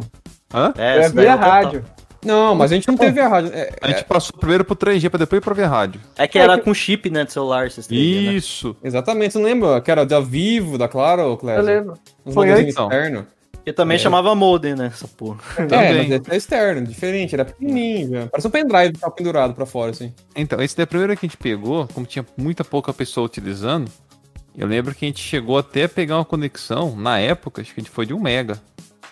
Hã? 0.53 0.73
É, 0.77 0.97
É 0.99 1.09
via 1.09 1.23
eu 1.23 1.31
total. 1.37 1.49
rádio. 1.49 1.85
Não, 2.25 2.55
mas 2.55 2.71
a 2.71 2.75
gente 2.75 2.87
não 2.87 2.95
teve 2.95 3.19
a 3.19 3.27
rádio. 3.27 3.51
É, 3.53 3.69
A 3.81 3.87
gente 3.89 4.05
passou 4.05 4.37
primeiro 4.39 4.63
pro 4.63 4.77
3G 4.77 5.09
pra 5.09 5.17
depois 5.19 5.39
ir 5.39 5.43
pra 5.43 5.53
ver 5.53 5.65
rádio. 5.65 5.99
É 6.17 6.25
que 6.25 6.39
era 6.39 6.57
com 6.57 6.73
chip, 6.73 7.09
né, 7.09 7.25
de 7.25 7.33
celular, 7.33 7.67
3G, 7.67 7.89
né? 7.91 8.33
Isso. 8.33 8.73
Exatamente, 8.81 9.33
você 9.33 9.39
não 9.39 9.45
lembra? 9.45 9.81
Que 9.81 9.91
era 9.91 10.05
da 10.05 10.21
Vivo, 10.21 10.77
da 10.77 10.87
Claro, 10.87 11.35
Cléber? 11.35 11.59
Eu 11.61 11.65
lembro. 11.65 11.93
Uns 12.25 12.33
Foi 12.33 12.49
antes, 12.49 12.69
externos. 12.69 13.25
E 13.65 13.71
também 13.71 13.95
É. 13.95 13.97
chamava 13.99 14.35
modem, 14.35 14.75
né, 14.75 14.87
essa 14.87 15.07
porra. 15.07 15.39
É, 15.57 15.65
Também. 15.65 16.09
mas 16.09 16.27
é 16.29 16.35
externo, 16.35 16.85
diferente, 16.85 17.33
era 17.33 17.45
pequenininho. 17.45 18.27
Parece 18.29 18.47
um 18.47 18.51
pendrive 18.51 18.93
que 18.93 18.99
tava 18.99 19.13
pendurado 19.13 19.53
pra 19.53 19.65
fora, 19.65 19.91
assim. 19.91 20.13
Então, 20.35 20.61
esse 20.61 20.75
daí 20.75 20.83
é 20.83 20.85
o 20.85 20.87
primeiro 20.87 21.15
que 21.17 21.25
a 21.25 21.29
gente 21.29 21.37
pegou, 21.37 21.87
como 21.93 22.05
tinha 22.05 22.25
muita 22.35 22.63
pouca 22.65 22.93
pessoa 22.93 23.25
utilizando, 23.25 23.89
eu 24.57 24.67
lembro 24.67 24.93
que 24.93 25.05
a 25.05 25.07
gente 25.07 25.21
chegou 25.21 25.57
até 25.57 25.83
a 25.85 25.89
pegar 25.89 26.17
uma 26.17 26.25
conexão, 26.25 26.95
na 26.95 27.19
época, 27.19 27.61
acho 27.61 27.73
que 27.73 27.79
a 27.79 27.83
gente 27.83 27.91
foi 27.91 28.05
de 28.05 28.13
1 28.13 28.19
mega. 28.19 28.61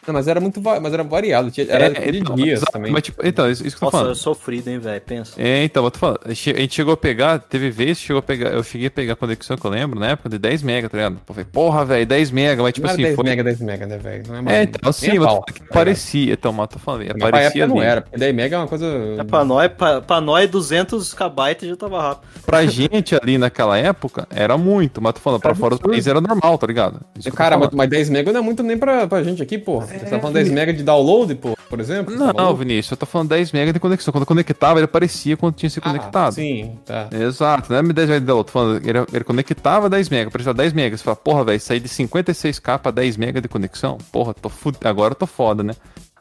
Não, 0.08 0.14
mas 0.16 0.28
era 0.28 0.40
muito 0.40 0.60
mas 0.62 0.94
era 0.94 1.04
variado. 1.04 1.52
Tinha, 1.52 1.68
era 1.70 1.86
É, 1.86 2.12
de 2.12 2.20
então, 2.20 2.36
dias 2.36 2.60
exato, 2.60 2.72
também. 2.72 2.92
Mas, 2.92 3.04
tipo, 3.04 3.26
então, 3.26 3.50
isso, 3.50 3.66
isso 3.66 3.78
que 3.78 3.84
eu 3.84 3.90
tô 3.90 3.98
Nossa, 3.98 3.98
falando. 4.06 4.12
é 4.12 4.16
sofrido, 4.20 4.68
hein, 4.70 4.80
velho? 4.80 5.02
Pensa. 5.02 5.34
É, 5.42 5.64
então, 5.64 5.84
eu 5.84 5.92
tô 5.92 6.00
falando, 6.00 6.20
a 6.26 6.34
gente 6.34 6.74
chegou 6.74 6.94
a 6.94 6.98
pegar, 6.98 7.40
teve 7.40 7.70
vez 7.70 8.00
chegou 8.00 8.20
a 8.20 8.24
pegar, 8.24 8.50
eu 8.50 8.64
cheguei 8.64 8.88
a 8.88 8.92
pegar 8.92 9.14
a 9.14 9.16
conexão 9.16 9.56
que 9.58 9.66
eu 9.66 9.72
lembro, 9.72 10.00
na 10.00 10.10
época 10.10 10.30
de 10.30 10.40
10 10.40 10.64
mega, 10.64 10.90
tá 10.90 10.98
ligado? 10.98 11.18
Pô, 11.26 11.34
falei, 11.34 11.48
porra, 11.52 11.86
velho, 11.86 12.06
10 12.06 12.32
mega, 12.32 12.64
mas 12.64 12.74
tipo 12.74 12.88
não 12.88 12.94
assim, 12.94 13.04
era 13.04 13.10
10 13.10 13.16
foi... 13.16 13.26
mega, 13.26 13.44
10 13.44 13.60
mega, 13.62 13.86
né, 13.86 13.98
velho? 13.98 14.24
Não 14.28 14.36
é 14.36 14.42
mais. 14.42 14.58
É, 14.58 14.64
então, 14.64 14.90
assim, 14.90 15.20
pau, 15.20 15.44
que 15.44 15.60
tá 15.62 15.66
parecia, 15.72 16.34
então, 16.34 16.52
mas 16.52 16.64
eu 16.64 16.68
tô 16.68 16.80
falando, 16.80 17.06
Mas 17.06 17.18
pra 17.18 17.28
aparecia 17.28 17.64
época 17.64 17.68
não 17.68 17.82
ali. 17.82 17.92
era, 17.92 18.02
porque 18.02 18.18
10 18.18 18.36
mega 18.36 18.56
é 18.56 18.60
uma 18.60 18.68
coisa. 18.68 18.86
É, 19.20 19.24
pra, 19.24 19.46
nós, 19.46 19.72
pra, 19.72 20.02
pra 20.02 20.20
nós, 20.22 20.50
200 20.50 21.14
KB 21.14 21.68
já 21.68 21.76
tava 21.76 22.02
rápido. 22.02 22.28
Pra 22.46 22.66
gente 22.66 23.16
ali 23.16 23.38
naquela 23.38 23.78
época, 23.78 24.28
era 24.32 24.58
muito, 24.58 25.02
mas 25.02 25.14
tô 25.14 25.20
falando, 25.20 25.42
pra 25.42 25.54
fora 25.54 25.76
do 25.76 25.82
país 25.82 26.08
era 26.08 26.20
normal, 26.20 26.58
tá 26.58 26.66
ligado? 26.66 27.02
Isso 27.18 27.32
Cara, 27.32 27.58
mas, 27.58 27.70
mas 27.72 27.90
10 27.90 28.10
mega 28.10 28.32
não 28.32 28.40
é 28.40 28.44
muito 28.44 28.64
nem 28.64 28.78
pra, 28.78 29.08
pra 29.08 29.24
gente 29.24 29.42
aqui, 29.44 29.58
porra. 29.58 29.91
Você 30.00 30.06
tá 30.06 30.20
falando 30.20 30.34
10 30.36 30.50
mega 30.50 30.74
de 30.74 30.84
download, 30.84 31.36
pô, 31.36 31.56
por 31.70 31.80
exemplo? 31.80 32.14
Tá 32.18 32.20
Não, 32.28 32.34
maluco? 32.34 32.56
Vinícius, 32.58 32.92
eu 32.92 32.98
tô 32.98 33.06
falando 33.06 33.30
10 33.30 33.52
mega 33.52 33.74
de 33.74 33.80
conexão. 33.80 34.12
Quando 34.12 34.24
eu 34.24 34.28
conectava, 34.28 34.80
ele 34.80 34.86
aparecia 34.86 35.38
quando 35.38 35.56
tinha 35.56 35.70
se 35.70 35.80
Ah, 35.80 35.82
conectado. 35.84 36.34
sim, 36.34 36.78
tá. 36.86 37.08
Exato, 37.12 37.72
não 37.72 37.80
é 37.80 37.84
10 37.94 38.10
mega 38.10 38.20
de 38.20 38.26
download, 38.26 38.48
tô 38.48 38.52
falando, 38.54 38.88
ele, 38.88 39.00
ele 39.14 39.24
conectava 39.24 39.90
10 39.90 40.10
mega, 40.10 40.32
precisava 40.32 40.58
10 40.58 40.74
mega. 40.74 40.98
Você 40.98 41.04
fala, 41.04 41.16
porra, 41.16 41.44
velho, 41.46 41.60
sair 41.60 41.80
de 41.80 41.90
56k 41.90 42.80
pra 42.80 42.92
10 42.92 43.18
mega 43.18 43.42
de 43.42 43.48
conexão? 43.48 43.98
Porra, 44.12 44.34
tô 44.34 44.50
fud... 44.50 44.76
agora 44.84 45.12
eu 45.12 45.16
tô 45.16 45.28
foda, 45.28 45.64
né? 45.64 45.74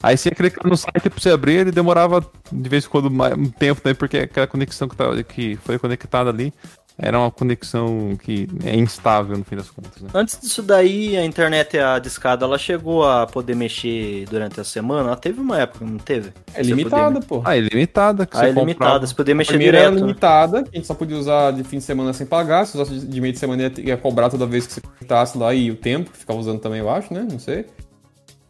Aí 0.02 0.16
você 0.16 0.30
ia 0.30 0.34
clicar 0.34 0.66
no 0.66 0.76
site 0.78 1.10
pra 1.10 1.20
você 1.20 1.28
abrir, 1.30 1.56
ele 1.56 1.70
demorava 1.70 2.24
de 2.50 2.68
vez 2.70 2.86
em 2.86 2.88
quando 2.88 3.10
mais, 3.10 3.34
um 3.36 3.50
tempo 3.50 3.82
também, 3.82 3.94
porque 3.94 4.16
aquela 4.16 4.46
conexão 4.46 4.88
que, 4.88 4.96
tava, 4.96 5.22
que 5.22 5.56
foi 5.56 5.78
conectada 5.78 6.30
ali 6.30 6.54
era 6.98 7.18
uma 7.18 7.30
conexão 7.30 8.16
que 8.22 8.46
é 8.64 8.76
instável 8.76 9.36
no 9.38 9.44
fim 9.44 9.56
das 9.56 9.70
contas, 9.70 10.02
né? 10.02 10.10
Antes 10.12 10.38
disso 10.38 10.62
daí, 10.62 11.16
a 11.16 11.24
internet, 11.24 11.78
a 11.78 11.98
discada, 11.98 12.44
ela 12.44 12.58
chegou 12.58 13.08
a 13.08 13.26
poder 13.26 13.56
mexer 13.56 14.26
durante 14.28 14.60
a 14.60 14.64
semana. 14.64 15.08
Ela 15.08 15.16
teve 15.16 15.40
uma 15.40 15.58
época, 15.58 15.84
não 15.84 15.96
teve? 15.98 16.30
É 16.54 16.62
limitada, 16.62 17.20
pô. 17.20 17.40
Ah, 17.44 17.56
ilimitada. 17.56 18.26
Que 18.26 18.36
Ah, 18.36 18.40
você 18.40 18.46
é 18.46 18.48
limitada, 18.48 18.74
comprava. 18.74 19.06
você 19.06 19.14
podia 19.14 19.32
A 19.34 19.36
mexer 19.36 19.52
primeira 19.52 19.78
era 19.78 19.86
direto. 19.88 20.00
né? 20.02 20.06
limitada, 20.08 20.62
que 20.62 20.68
a 20.70 20.74
gente 20.76 20.86
só 20.86 20.94
podia 20.94 21.16
usar 21.16 21.52
de 21.52 21.64
fim 21.64 21.78
de 21.78 21.84
semana 21.84 22.12
sem 22.12 22.26
pagar. 22.26 22.66
Se 22.66 22.76
usasse 22.76 22.98
de 23.06 23.20
meio 23.20 23.32
de 23.32 23.38
semana 23.38 23.62
ia, 23.62 23.72
ia 23.78 23.96
cobrar 23.96 24.28
toda 24.28 24.44
vez 24.44 24.66
que 24.66 24.74
você 24.74 24.80
conectasse 24.82 25.38
lá 25.38 25.54
e 25.54 25.70
o 25.70 25.76
tempo, 25.76 26.10
que 26.10 26.18
ficava 26.18 26.38
usando 26.38 26.60
também, 26.60 26.80
eu 26.80 26.90
acho, 26.90 27.14
né? 27.14 27.26
Não 27.30 27.38
sei. 27.38 27.64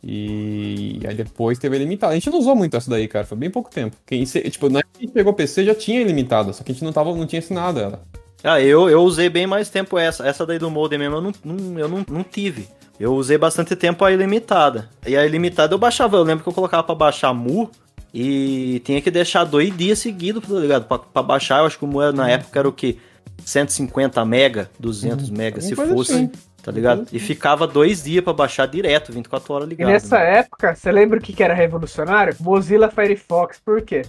E 0.02 0.98
aí 1.06 1.14
depois 1.14 1.58
teve 1.58 1.76
a 1.76 1.78
limitada. 1.78 2.12
A 2.12 2.14
gente 2.16 2.30
não 2.30 2.38
usou 2.38 2.56
muito 2.56 2.76
essa 2.76 2.90
daí, 2.90 3.06
cara. 3.06 3.26
Foi 3.26 3.36
bem 3.36 3.50
pouco 3.50 3.70
tempo. 3.70 3.96
Quem, 4.06 4.24
se- 4.24 4.40
tipo, 4.50 4.68
na 4.68 4.78
época 4.80 4.92
que 4.94 5.04
a 5.04 5.06
gente 5.06 5.12
pegou 5.14 5.32
o 5.32 5.36
PC 5.36 5.64
já 5.64 5.74
tinha 5.74 6.00
ilimitada, 6.00 6.52
só 6.52 6.64
que 6.64 6.72
a 6.72 6.74
gente 6.74 6.84
não, 6.84 6.92
tava, 6.92 7.14
não 7.14 7.26
tinha 7.26 7.38
assinado 7.38 7.78
ela. 7.78 8.02
Ah, 8.42 8.60
eu, 8.60 8.88
eu 8.88 9.02
usei 9.02 9.28
bem 9.28 9.46
mais 9.46 9.68
tempo 9.68 9.98
essa. 9.98 10.26
Essa 10.26 10.46
daí 10.46 10.58
do 10.58 10.70
modem 10.70 10.98
mesmo 10.98 11.16
eu 11.16 11.20
não, 11.20 11.32
não- 11.44 11.78
eu 11.78 11.88
não, 11.88 12.04
não 12.08 12.22
tive. 12.22 12.68
Eu 12.98 13.14
usei 13.14 13.36
bastante 13.38 13.74
tempo 13.76 14.04
a 14.04 14.12
ilimitada. 14.12 14.88
E 15.06 15.16
a 15.16 15.24
ilimitada 15.24 15.74
eu 15.74 15.78
baixava. 15.78 16.16
Eu 16.16 16.22
lembro 16.22 16.42
que 16.42 16.48
eu 16.48 16.54
colocava 16.54 16.82
pra 16.82 16.94
baixar 16.94 17.32
mu 17.32 17.70
e 18.12 18.80
tinha 18.84 19.00
que 19.00 19.10
deixar 19.10 19.44
dois 19.44 19.74
dias 19.76 19.98
seguidos, 19.98 20.46
tá 20.46 20.54
ligado? 20.54 20.84
Pra, 20.86 20.98
pra 20.98 21.22
baixar, 21.22 21.60
eu 21.60 21.66
acho 21.66 21.78
que 21.78 21.84
o 21.84 21.88
mu 21.88 22.12
na 22.12 22.28
época 22.30 22.58
era 22.58 22.68
o 22.68 22.72
quê? 22.72 22.96
150 23.44 24.22
mega, 24.24 24.70
200 24.78 25.30
mega, 25.30 25.60
se 25.60 25.74
fosse. 25.74 26.12
assim. 26.12 26.30
Tá 26.62 26.70
ligado? 26.70 27.06
E 27.10 27.18
ficava 27.18 27.66
dois 27.66 28.02
dias 28.04 28.22
pra 28.22 28.34
baixar 28.34 28.66
direto, 28.66 29.10
24 29.14 29.54
horas 29.54 29.66
E 29.66 29.70
ligado. 29.70 29.88
nessa 29.88 30.18
né? 30.18 30.40
época, 30.40 30.74
você 30.74 30.92
lembra 30.92 31.18
o 31.18 31.22
que, 31.22 31.32
que 31.32 31.42
era 31.42 31.54
revolucionário? 31.54 32.36
Mozilla 32.38 32.90
Firefox, 32.90 33.58
por 33.64 33.80
quê? 33.80 34.02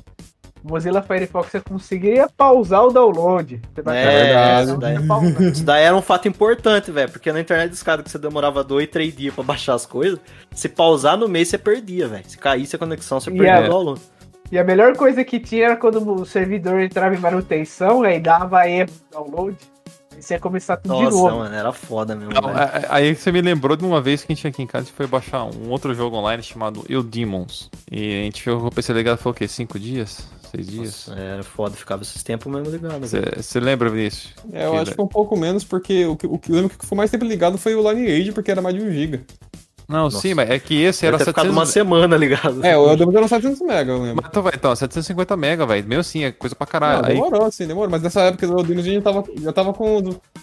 Mozilla 0.63 1.02
Firefox 1.02 1.52
você 1.52 1.60
conseguiria 1.60 2.28
pausar 2.38 2.86
o 2.86 2.91
download. 2.91 3.62
Vai 3.84 3.97
É, 3.97 4.63
tinha 4.65 5.08
pausar. 5.08 5.41
Isso 5.41 5.63
daí 5.63 5.84
era 5.84 5.95
um 5.95 6.02
fato 6.02 6.28
importante, 6.28 6.91
velho. 6.91 7.10
Porque 7.12 7.32
na 7.32 7.39
internet 7.39 7.74
escada 7.74 8.04
que 8.04 8.10
você 8.12 8.17
demorava 8.19 8.63
dois, 8.63 8.88
três 8.88 9.15
dias 9.15 9.34
pra 9.34 9.43
baixar 9.43 9.74
as 9.74 9.86
coisas, 9.86 10.19
se 10.54 10.69
pausar 10.69 11.17
no 11.17 11.28
mês 11.28 11.47
você 11.47 11.58
perdia, 11.58 12.08
velho. 12.08 12.24
Se 12.28 12.38
caísse 12.38 12.76
a 12.76 12.80
conexão, 12.80 13.19
você 13.19 13.30
E 13.32 13.34
perdia 13.34 13.56
a- 13.58 13.62
o 13.65 13.69
download. 13.69 14.02
E 14.52 14.60
a 14.60 14.63
melhor 14.63 14.95
coisa 14.97 15.24
que 15.24 15.39
tinha 15.39 15.65
era 15.67 15.76
quando 15.78 15.97
o 16.13 16.26
servidor 16.26 16.82
entrava 16.82 17.15
em 17.15 17.19
manutenção, 17.19 18.04
aí 18.04 18.19
dava 18.19 18.67
erro 18.67 18.89
no 19.13 19.19
download. 19.24 19.58
Você 20.22 20.36
ia 20.36 20.40
começar 20.40 20.78
tudo 20.78 20.96
de 20.98 21.04
Nossa, 21.04 21.18
novo. 21.18 21.38
mano, 21.40 21.56
era 21.56 21.74
foda 21.74 22.16
mesmo. 22.16 22.32
Não, 22.34 22.42
velho. 22.44 22.56
a- 22.58 22.64
a- 22.64 22.96
aí 22.96 23.16
você 23.16 23.32
me 23.32 23.42
lembrou 23.42 23.76
de 23.76 23.84
uma 23.84 24.00
vez 24.00 24.24
que 24.24 24.32
a 24.32 24.36
gente 24.36 24.48
aqui 24.48 24.62
em 24.62 24.68
casa 24.68 24.84
a 24.84 24.86
gente 24.86 24.96
foi 24.96 25.08
baixar 25.08 25.44
um 25.46 25.70
outro 25.70 25.94
jogo 25.96 26.16
online 26.16 26.44
chamado 26.44 26.86
Eu 26.88 27.02
Demons. 27.02 27.70
E 27.92 28.22
a 28.22 28.24
gente 28.26 28.42
ficou 28.44 28.60
com 28.62 28.68
o 28.68 28.72
PC 28.72 28.94
ligado 28.94 29.18
foi 29.18 29.32
o 29.32 29.36
quê? 29.36 29.48
Cinco 29.48 29.80
dias? 29.80 30.26
Seis 30.52 30.68
dias? 30.68 31.08
Nossa, 31.08 31.20
era 31.20 31.44
foda, 31.44 31.76
ficava 31.76 32.04
esses 32.04 32.22
tempos 32.24 32.52
mesmo 32.54 32.70
ligado. 32.70 33.02
Você 33.08 33.60
lembra, 33.60 33.90
Vinícius? 33.90 34.34
É, 34.52 34.66
eu 34.66 34.76
acho 34.78 34.92
que 34.92 34.96
foi 34.98 35.06
um 35.06 35.08
pouco 35.08 35.38
menos, 35.38 35.64
porque 35.64 36.06
o 36.06 36.16
que, 36.18 36.28
o 36.28 36.38
que 36.38 36.52
eu 36.52 36.56
lembro 36.58 36.78
que 36.78 36.86
foi 36.86 36.98
mais 36.98 37.10
tempo 37.10 37.24
ligado 37.24 37.58
foi 37.58 37.74
o 37.74 37.90
Lineage, 37.92 38.32
porque 38.34 38.52
era 38.52 38.62
mais 38.62 38.76
de 38.76 38.82
1 38.82 38.92
GB. 38.92 39.22
Não, 39.91 40.04
Nossa. 40.06 40.19
sim, 40.19 40.34
mas 40.34 40.49
é 40.49 40.58
que 40.58 40.82
esse 40.82 41.06
Era 41.06 41.17
era 41.17 41.25
ter 41.25 41.32
ficado 41.32 41.45
700... 41.47 41.58
uma 41.58 41.65
semana 41.65 42.15
ligado. 42.17 42.65
É, 42.65 42.77
o 42.77 42.95
Demo 42.95 43.15
era 43.17 43.27
700 43.27 43.62
MB, 43.62 43.71
eu 43.89 44.01
lembro. 44.01 44.15
Mas 44.21 44.25
então, 44.30 44.41
vai, 44.41 44.54
então, 44.56 44.75
750 44.75 45.36
mega, 45.36 45.65
velho. 45.65 45.86
Meio 45.88 45.99
assim, 46.01 46.23
é 46.23 46.32
coisa 46.32 46.56
pra 46.56 46.65
caralho. 46.65 47.01
Não, 47.01 47.10
Aí 47.10 47.13
demorou, 47.15 47.51
sim, 47.51 47.67
demorou. 47.67 47.89
Mas 47.91 48.01
nessa 48.01 48.21
época 48.21 48.47
o 48.47 48.63
Demos 48.63 48.86
já 48.86 49.01
tava, 49.01 49.23
já 49.41 49.51
tava 49.51 49.73
com. 49.73 49.97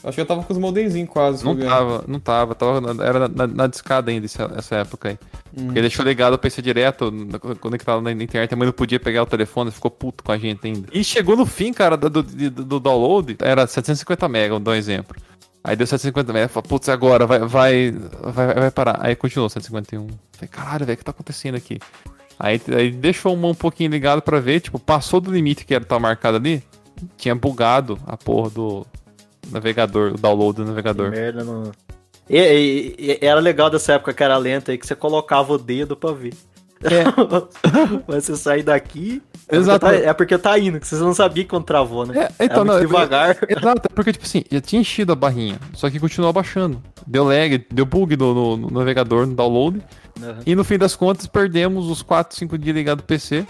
Acho 0.04 0.12
que 0.14 0.20
já 0.20 0.24
tava 0.26 0.42
com 0.42 0.52
os 0.52 0.58
modemzinhos 0.58 1.08
quase. 1.08 1.44
não 1.44 1.58
eu 1.58 1.66
tava, 1.66 2.04
não 2.06 2.20
tava, 2.20 2.54
tava 2.54 2.80
na- 2.80 3.04
era 3.04 3.28
na, 3.28 3.46
na 3.46 3.66
discada 3.66 4.10
ainda 4.10 4.26
essa, 4.26 4.52
essa 4.56 4.76
época 4.76 5.08
aí. 5.08 5.18
Hum. 5.56 5.70
Ele 5.70 5.80
deixou 5.80 6.04
ligado 6.04 6.34
o 6.34 6.38
PC 6.38 6.60
direto, 6.60 7.10
na- 7.10 7.38
conectado 7.56 8.02
na 8.02 8.12
internet, 8.12 8.52
a 8.52 8.56
mãe 8.56 8.66
não 8.66 8.72
podia 8.72 9.00
pegar 9.00 9.22
o 9.22 9.26
telefone, 9.26 9.70
ficou 9.70 9.90
puto 9.90 10.22
com 10.22 10.30
a 10.30 10.36
gente 10.38 10.60
ainda. 10.66 10.86
E 10.92 11.02
chegou 11.02 11.36
no 11.36 11.46
fim, 11.46 11.72
cara, 11.72 11.96
do, 11.96 12.10
do, 12.10 12.22
do- 12.22 12.50
do 12.64 12.80
download, 12.80 13.36
era 13.40 13.66
750 13.66 14.28
mega, 14.28 14.50
vou 14.50 14.60
dar 14.60 14.72
um 14.72 14.74
exemplo. 14.74 15.16
Aí 15.62 15.76
deu 15.76 15.86
750 15.86 16.32
mega, 16.32 16.48
falei, 16.48 16.68
putz, 16.68 16.88
agora 16.88 17.26
vai, 17.26 17.40
vai, 17.40 17.90
vai, 17.92 18.54
vai 18.54 18.70
parar. 18.70 18.98
Aí 19.00 19.14
continuou 19.16 19.48
151. 19.50 20.06
Falei, 20.32 20.48
caralho, 20.48 20.86
velho, 20.86 20.94
o 20.94 20.98
que 20.98 21.04
tá 21.04 21.10
acontecendo 21.10 21.56
aqui? 21.56 21.78
Aí, 22.38 22.60
aí 22.76 22.90
deixou 22.92 23.36
um, 23.36 23.46
um 23.48 23.54
pouquinho 23.54 23.90
ligado 23.90 24.22
pra 24.22 24.38
ver, 24.40 24.60
tipo, 24.60 24.78
passou 24.78 25.20
do 25.20 25.32
limite 25.32 25.64
que 25.66 25.74
era 25.74 25.84
tá 25.84 25.98
marcado 25.98 26.36
ali, 26.36 26.62
tinha 27.16 27.34
bugado 27.34 27.98
a 28.06 28.16
porra 28.16 28.50
do 28.50 28.86
navegador, 29.50 30.12
o 30.12 30.18
download 30.18 30.58
do 30.58 30.62
Que 30.62 30.68
navegador. 30.68 31.10
merda, 31.10 31.42
não. 31.44 31.72
E, 32.30 32.38
e- 32.98 33.18
e 33.22 33.26
era 33.26 33.40
legal 33.40 33.68
dessa 33.70 33.94
época 33.94 34.14
que 34.14 34.22
era 34.22 34.36
lenta 34.36 34.70
aí, 34.70 34.78
que 34.78 34.86
você 34.86 34.94
colocava 34.94 35.52
o 35.52 35.58
dedo 35.58 35.96
pra 35.96 36.12
ver. 36.12 36.34
Mas 38.06 38.24
você 38.24 38.36
sair 38.36 38.62
daqui. 38.62 39.22
É 39.48 39.56
porque 39.56 39.56
Exato. 39.56 39.86
tá- 39.86 39.94
É 39.94 40.12
porque 40.12 40.38
tá 40.38 40.58
indo, 40.58 40.78
que 40.78 40.86
você 40.86 40.96
não 40.96 41.14
sabia 41.14 41.44
quando 41.44 41.64
travou, 41.64 42.04
né? 42.06 42.28
É, 42.38 42.44
então, 42.44 42.56
Era 42.62 42.64
muito 42.64 42.66
não, 42.66 42.74
eu- 42.74 42.86
devagar. 42.86 43.36
Exato, 43.48 43.82
é 43.90 43.94
porque, 43.94 44.12
tipo 44.12 44.24
assim, 44.26 44.44
já 44.50 44.60
tinha 44.60 44.80
enchido 44.82 45.12
a 45.12 45.16
barrinha, 45.16 45.58
só 45.74 45.88
que 45.90 45.98
continuou 45.98 46.32
baixando. 46.32 46.82
Deu 47.06 47.24
lag, 47.24 47.64
deu 47.72 47.86
bug 47.86 48.16
no, 48.16 48.34
no- 48.34 48.56
no 48.56 48.70
navegador, 48.78 49.26
no 49.26 49.34
download. 49.34 49.82
Uhum. 50.20 50.34
E 50.44 50.54
no 50.54 50.64
fim 50.64 50.76
das 50.78 50.94
contas, 50.96 51.26
perdemos 51.26 51.88
os 51.88 52.02
4, 52.02 52.36
5 52.36 52.58
dias 52.58 52.74
ligados 52.76 53.02
no 53.02 53.06
PC. 53.06 53.46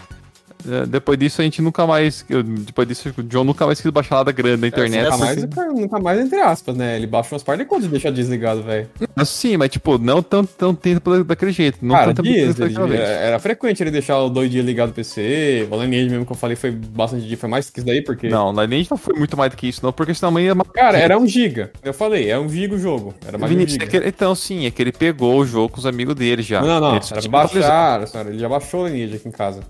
É, 0.67 0.87
depois 0.87 1.19
disso, 1.19 1.41
a 1.41 1.45
gente 1.45 1.61
nunca 1.63 1.87
mais. 1.87 2.25
eu- 2.29 2.43
depois 2.43 2.87
disso, 2.89 3.13
o 3.17 3.23
John 3.23 3.45
nunca 3.45 3.67
mais 3.67 3.81
quis 3.81 3.91
baixar 3.91 4.17
nada 4.17 4.33
grande 4.33 4.61
na 4.63 4.67
internet. 4.69 5.03
Nunca 5.05 5.15
Essa- 5.15 5.25
mais, 5.25 5.73
nunca 5.75 5.99
mais, 6.01 6.21
entre 6.21 6.41
aspas, 6.41 6.77
né? 6.77 6.97
Ele 6.97 7.07
baixa 7.07 7.35
umas 7.35 7.43
partes 7.43 7.65
de 7.65 7.69
conta 7.69 7.83
de 7.83 7.89
deixar 7.89 8.11
desligado, 8.11 8.63
velho. 8.63 8.89
Sim, 9.25 9.57
mas 9.57 9.71
tipo, 9.71 9.99
não 9.99 10.23
tão, 10.23 10.45
tão 10.45 10.75
tempo 10.75 11.23
daquele 11.25 11.53
jeito. 11.53 11.79
Não 11.83 11.95
Cara, 11.95 12.07
tanto 12.09 12.23
tempo 12.23 12.35
dias, 12.35 12.55
daquela 12.55 12.87
ele- 12.89 12.97
vez. 12.97 13.09
era 13.09 13.39
frequente 13.39 13.83
ele 13.83 13.91
deixar 13.91 14.19
o 14.19 14.29
dois 14.29 14.51
dias 14.51 14.65
ligado 14.65 14.89
no 14.89 14.95
PC. 14.95 15.67
O 15.71 15.81
Lineage 15.83 16.11
mesmo 16.11 16.27
que 16.27 16.33
eu 16.33 16.37
falei 16.37 16.57
foi 16.57 16.71
bastante 16.71 17.27
dia, 17.27 17.37
foi 17.37 17.49
mais 17.49 17.71
que 17.71 17.79
isso 17.79 17.87
daí, 17.87 18.03
porque. 18.03 18.29
Não, 18.29 18.53
na 18.53 18.67
nem 18.67 18.87
não 18.91 18.97
foi 18.97 19.15
muito 19.15 19.37
mais 19.37 19.51
do 19.51 19.57
que 19.57 19.69
isso, 19.69 19.81
não, 19.85 19.93
porque 19.93 20.13
senão 20.15 20.29
amanhã 20.31 20.55
ia 20.55 20.65
Cara, 20.75 20.99
era 20.99 21.19
um 21.19 21.27
giga. 21.27 21.71
Eu 21.85 21.95
falei, 21.95 22.31
é 22.31 22.39
um 22.39 22.49
giga 22.49 22.75
o 22.75 22.79
jogo. 22.79 23.15
Era 23.27 23.39
mais 23.39 23.51
de 23.51 23.57
um 23.57 23.59
Vinícius, 23.61 23.73
giga. 23.85 23.97
é 23.97 24.01
que- 24.03 24.09
então, 24.09 24.35
sim, 24.35 24.67
é 24.67 24.71
que 24.71 24.83
ele 24.83 24.93
pegou 24.93 25.39
o 25.39 25.47
jogo 25.47 25.69
com 25.73 25.79
os 25.79 25.87
amigos 25.87 26.15
dele 26.15 26.43
já. 26.43 26.61
Não, 26.61 26.81
não, 26.81 26.97
Ele 26.97 27.03
só 27.05 27.17
era 27.17 27.29
baixar, 27.29 28.07
senhora, 28.07 28.31
ele 28.31 28.39
já 28.39 28.49
baixou 28.49 28.83
o 28.85 28.89
Lineage 28.89 29.17
aqui 29.17 29.29
em 29.29 29.33
casa. 29.33 29.61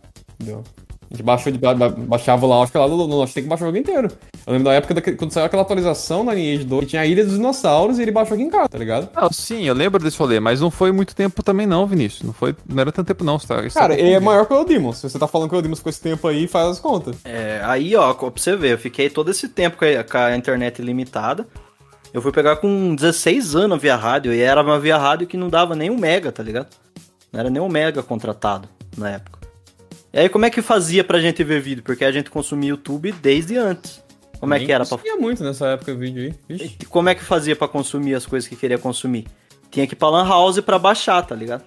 Entendeu? 0.41 0.63
A 1.11 1.15
gente 1.15 1.23
baixou, 1.25 1.51
de, 1.51 1.59
ba- 1.59 1.73
ba- 1.75 1.89
baixava 1.89 2.47
lá, 2.47 2.63
acho 2.63 2.71
que 2.71 2.77
lá 2.77 2.87
no, 2.87 3.07
no, 3.07 3.23
acho 3.23 3.31
que 3.31 3.35
tem 3.37 3.43
que 3.45 3.49
baixar 3.49 3.65
o 3.65 3.69
jogo 3.69 3.79
inteiro. 3.79 4.09
Eu 4.47 4.53
lembro 4.53 4.67
da 4.67 4.75
época 4.75 4.93
daquele- 4.93 5.17
quando 5.17 5.33
saiu 5.33 5.47
aquela 5.47 5.63
atualização 5.63 6.23
da 6.23 6.35
Lineage 6.35 6.65
2, 6.65 6.87
tinha 6.87 7.01
a 7.01 7.07
Ilha 7.07 7.25
dos 7.25 7.33
Dinossauros 7.35 7.99
e 7.99 8.03
ele 8.03 8.11
baixou 8.11 8.35
aqui 8.35 8.43
em 8.45 8.51
casa, 8.51 8.69
tá 8.69 8.77
ligado? 8.77 9.09
Não, 9.15 9.33
sim, 9.33 9.65
eu 9.65 9.73
lembro 9.75 10.03
desse 10.03 10.19
rolê, 10.19 10.39
mas 10.39 10.61
não 10.61 10.71
foi 10.71 10.93
muito 10.93 11.17
tempo 11.17 11.43
também 11.43 11.67
não, 11.67 11.87
Vinícius. 11.87 12.25
Não, 12.25 12.35
foi, 12.35 12.55
não 12.69 12.79
era 12.79 12.93
tanto 12.93 13.07
tempo 13.07 13.25
não, 13.25 13.39
você 13.39 13.47
tá, 13.47 13.57
você 13.63 13.71
tá 13.71 13.81
Cara, 13.81 13.95
ele 13.99 14.11
é 14.11 14.21
maior 14.21 14.45
que 14.45 14.53
o 14.53 14.65
Demons. 14.65 14.99
Se 14.99 15.09
você 15.09 15.19
tá 15.19 15.27
falando 15.27 15.49
que 15.49 15.57
o 15.57 15.63
Demons 15.63 15.81
com 15.81 15.89
esse 15.89 16.01
tempo 16.01 16.29
aí, 16.29 16.47
faz 16.47 16.69
as 16.69 16.79
contas. 16.81 17.17
É, 17.25 17.63
aí, 17.65 17.97
ó, 17.97 18.13
pra 18.13 18.31
você 18.37 18.55
ver, 18.55 18.73
eu 18.75 18.79
fiquei 18.79 19.09
todo 19.09 19.31
esse 19.31 19.49
tempo 19.49 19.79
com 19.79 19.87
a, 19.87 20.05
com 20.05 20.19
a 20.19 20.37
internet 20.37 20.79
ilimitada. 20.83 21.47
Eu 22.13 22.21
fui 22.21 22.33
pegar 22.33 22.57
com 22.57 22.95
16 22.95 23.55
anos 23.57 23.77
a 23.79 23.81
via 23.81 23.97
rádio, 23.97 24.33
e 24.35 24.41
era 24.41 24.63
uma 24.63 24.79
via 24.79 24.99
rádio 24.99 25.27
que 25.27 25.39
não 25.39 25.49
dava 25.49 25.75
nem 25.75 25.89
um 25.91 25.97
mega, 25.97 26.31
tá 26.31 26.43
ligado? 26.43 26.67
Não 27.33 27.41
era 27.41 27.49
nem 27.49 27.63
um 27.63 27.69
mega 27.69 28.03
contratado 28.03 28.69
na 28.97 29.11
época. 29.11 29.38
E 30.13 30.19
aí, 30.19 30.29
como 30.29 30.47
é 30.47 30.51
que 30.51 30.63
fazia 30.63 31.05
pra 31.05 31.21
gente 31.21 31.45
ver 31.45 31.61
vídeo? 31.61 31.83
Porque 31.83 32.05
a 32.05 32.11
gente 32.11 32.31
consumia 32.31 32.71
YouTube 32.71 33.13
desde 33.13 33.57
antes. 33.57 34.03
Como 34.41 34.55
é 34.55 34.59
que 34.61 34.71
era 34.71 34.87
pra 34.87 34.97
Tinha 34.99 35.17
muito 35.17 35.43
nessa 35.43 35.67
época 35.69 35.93
o 35.93 35.99
vídeo 35.99 36.35
aí. 36.49 36.73
E 36.81 36.85
Como 36.87 37.09
é 37.09 37.15
que 37.15 37.23
fazia 37.23 37.57
pra 37.57 37.69
consumir 37.69 38.15
as 38.15 38.25
coisas 38.25 38.49
que 38.49 38.57
queria 38.57 38.79
consumir? 38.79 39.27
Tinha 39.71 39.87
que 39.87 39.95
ir 39.95 39.97
pra 39.97 40.09
Lan 40.09 40.27
House 40.27 40.61
pra 40.61 40.79
baixar, 40.79 41.23
tá 41.23 41.35
ligado? 41.35 41.65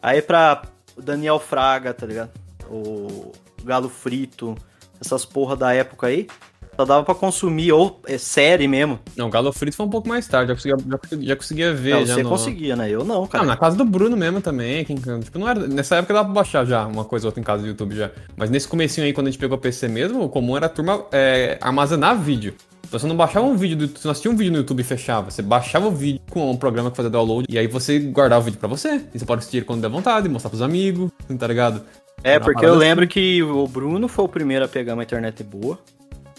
Aí 0.00 0.22
pra 0.22 0.62
Daniel 0.96 1.38
Fraga, 1.38 1.92
tá 1.92 2.06
ligado? 2.06 2.30
O 2.70 3.32
Galo 3.64 3.88
Frito, 3.88 4.56
essas 5.00 5.24
porra 5.24 5.56
da 5.56 5.74
época 5.74 6.06
aí. 6.06 6.28
Só 6.74 6.86
dava 6.86 7.04
pra 7.04 7.14
consumir, 7.14 7.70
ou 7.70 8.00
é, 8.06 8.16
série 8.16 8.66
mesmo. 8.66 8.98
Não, 9.14 9.28
Galo 9.28 9.52
Frito 9.52 9.76
foi 9.76 9.84
um 9.84 9.90
pouco 9.90 10.08
mais 10.08 10.26
tarde, 10.26 10.48
já 10.48 10.54
conseguia, 10.54 10.76
já, 10.88 11.18
já 11.26 11.36
conseguia 11.36 11.74
ver. 11.74 11.94
Não, 11.94 12.06
já 12.06 12.14
você 12.14 12.22
no- 12.22 12.28
conseguia, 12.30 12.74
né? 12.76 12.88
Eu 12.90 13.04
não, 13.04 13.26
cara. 13.26 13.44
Não, 13.44 13.50
na 13.50 13.56
casa 13.58 13.76
do 13.76 13.84
Bruno 13.84 14.16
mesmo 14.16 14.40
também. 14.40 14.82
Quem, 14.84 14.96
tipo, 14.96 15.38
não 15.38 15.48
era, 15.48 15.66
nessa 15.66 15.96
época 15.96 16.14
dava 16.14 16.24
pra 16.26 16.34
baixar 16.34 16.64
já 16.64 16.86
uma 16.86 17.04
coisa 17.04 17.26
ou 17.26 17.28
outra 17.28 17.40
em 17.40 17.44
casa 17.44 17.62
do 17.62 17.68
YouTube 17.68 17.94
já. 17.94 18.10
Mas 18.36 18.48
nesse 18.48 18.66
comecinho 18.66 19.06
aí, 19.06 19.12
quando 19.12 19.26
a 19.26 19.30
gente 19.30 19.38
pegou 19.38 19.58
o 19.58 19.60
PC 19.60 19.86
mesmo, 19.86 20.22
o 20.24 20.28
comum 20.30 20.56
era 20.56 20.66
a 20.66 20.68
turma 20.68 21.04
é, 21.12 21.58
armazenar 21.60 22.18
vídeo. 22.18 22.54
Então 22.86 22.98
você 22.98 23.06
não 23.06 23.16
baixava 23.16 23.46
um 23.46 23.56
vídeo, 23.56 23.76
do, 23.76 23.86
você 23.88 24.06
não 24.06 24.12
assistia 24.12 24.30
um 24.30 24.36
vídeo 24.36 24.52
no 24.52 24.58
YouTube 24.58 24.80
e 24.80 24.84
fechava. 24.84 25.30
Você 25.30 25.42
baixava 25.42 25.86
o 25.86 25.90
vídeo 25.90 26.20
com 26.30 26.50
um 26.50 26.56
programa 26.56 26.90
que 26.90 26.96
fazia 26.96 27.10
download 27.10 27.46
e 27.50 27.58
aí 27.58 27.66
você 27.66 27.98
guardava 27.98 28.40
o 28.40 28.44
vídeo 28.44 28.58
pra 28.58 28.68
você. 28.68 29.02
E 29.14 29.18
você 29.18 29.24
pode 29.26 29.40
assistir 29.40 29.64
quando 29.66 29.82
der 29.82 29.88
vontade, 29.88 30.26
mostrar 30.28 30.48
pros 30.48 30.62
amigos, 30.62 31.10
tá 31.38 31.46
ligado? 31.46 31.82
É, 32.24 32.38
porque 32.38 32.64
eu 32.64 32.74
lembro 32.74 33.06
que 33.08 33.42
o 33.42 33.66
Bruno 33.66 34.08
foi 34.08 34.24
o 34.24 34.28
primeiro 34.28 34.64
a 34.64 34.68
pegar 34.68 34.94
uma 34.94 35.02
internet 35.02 35.42
boa. 35.42 35.78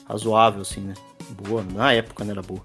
Razoável, 0.07 0.61
assim, 0.61 0.81
né? 0.81 0.93
Boa. 1.47 1.63
Na 1.73 1.93
época 1.93 2.23
não 2.23 2.31
era 2.31 2.41
boa. 2.41 2.61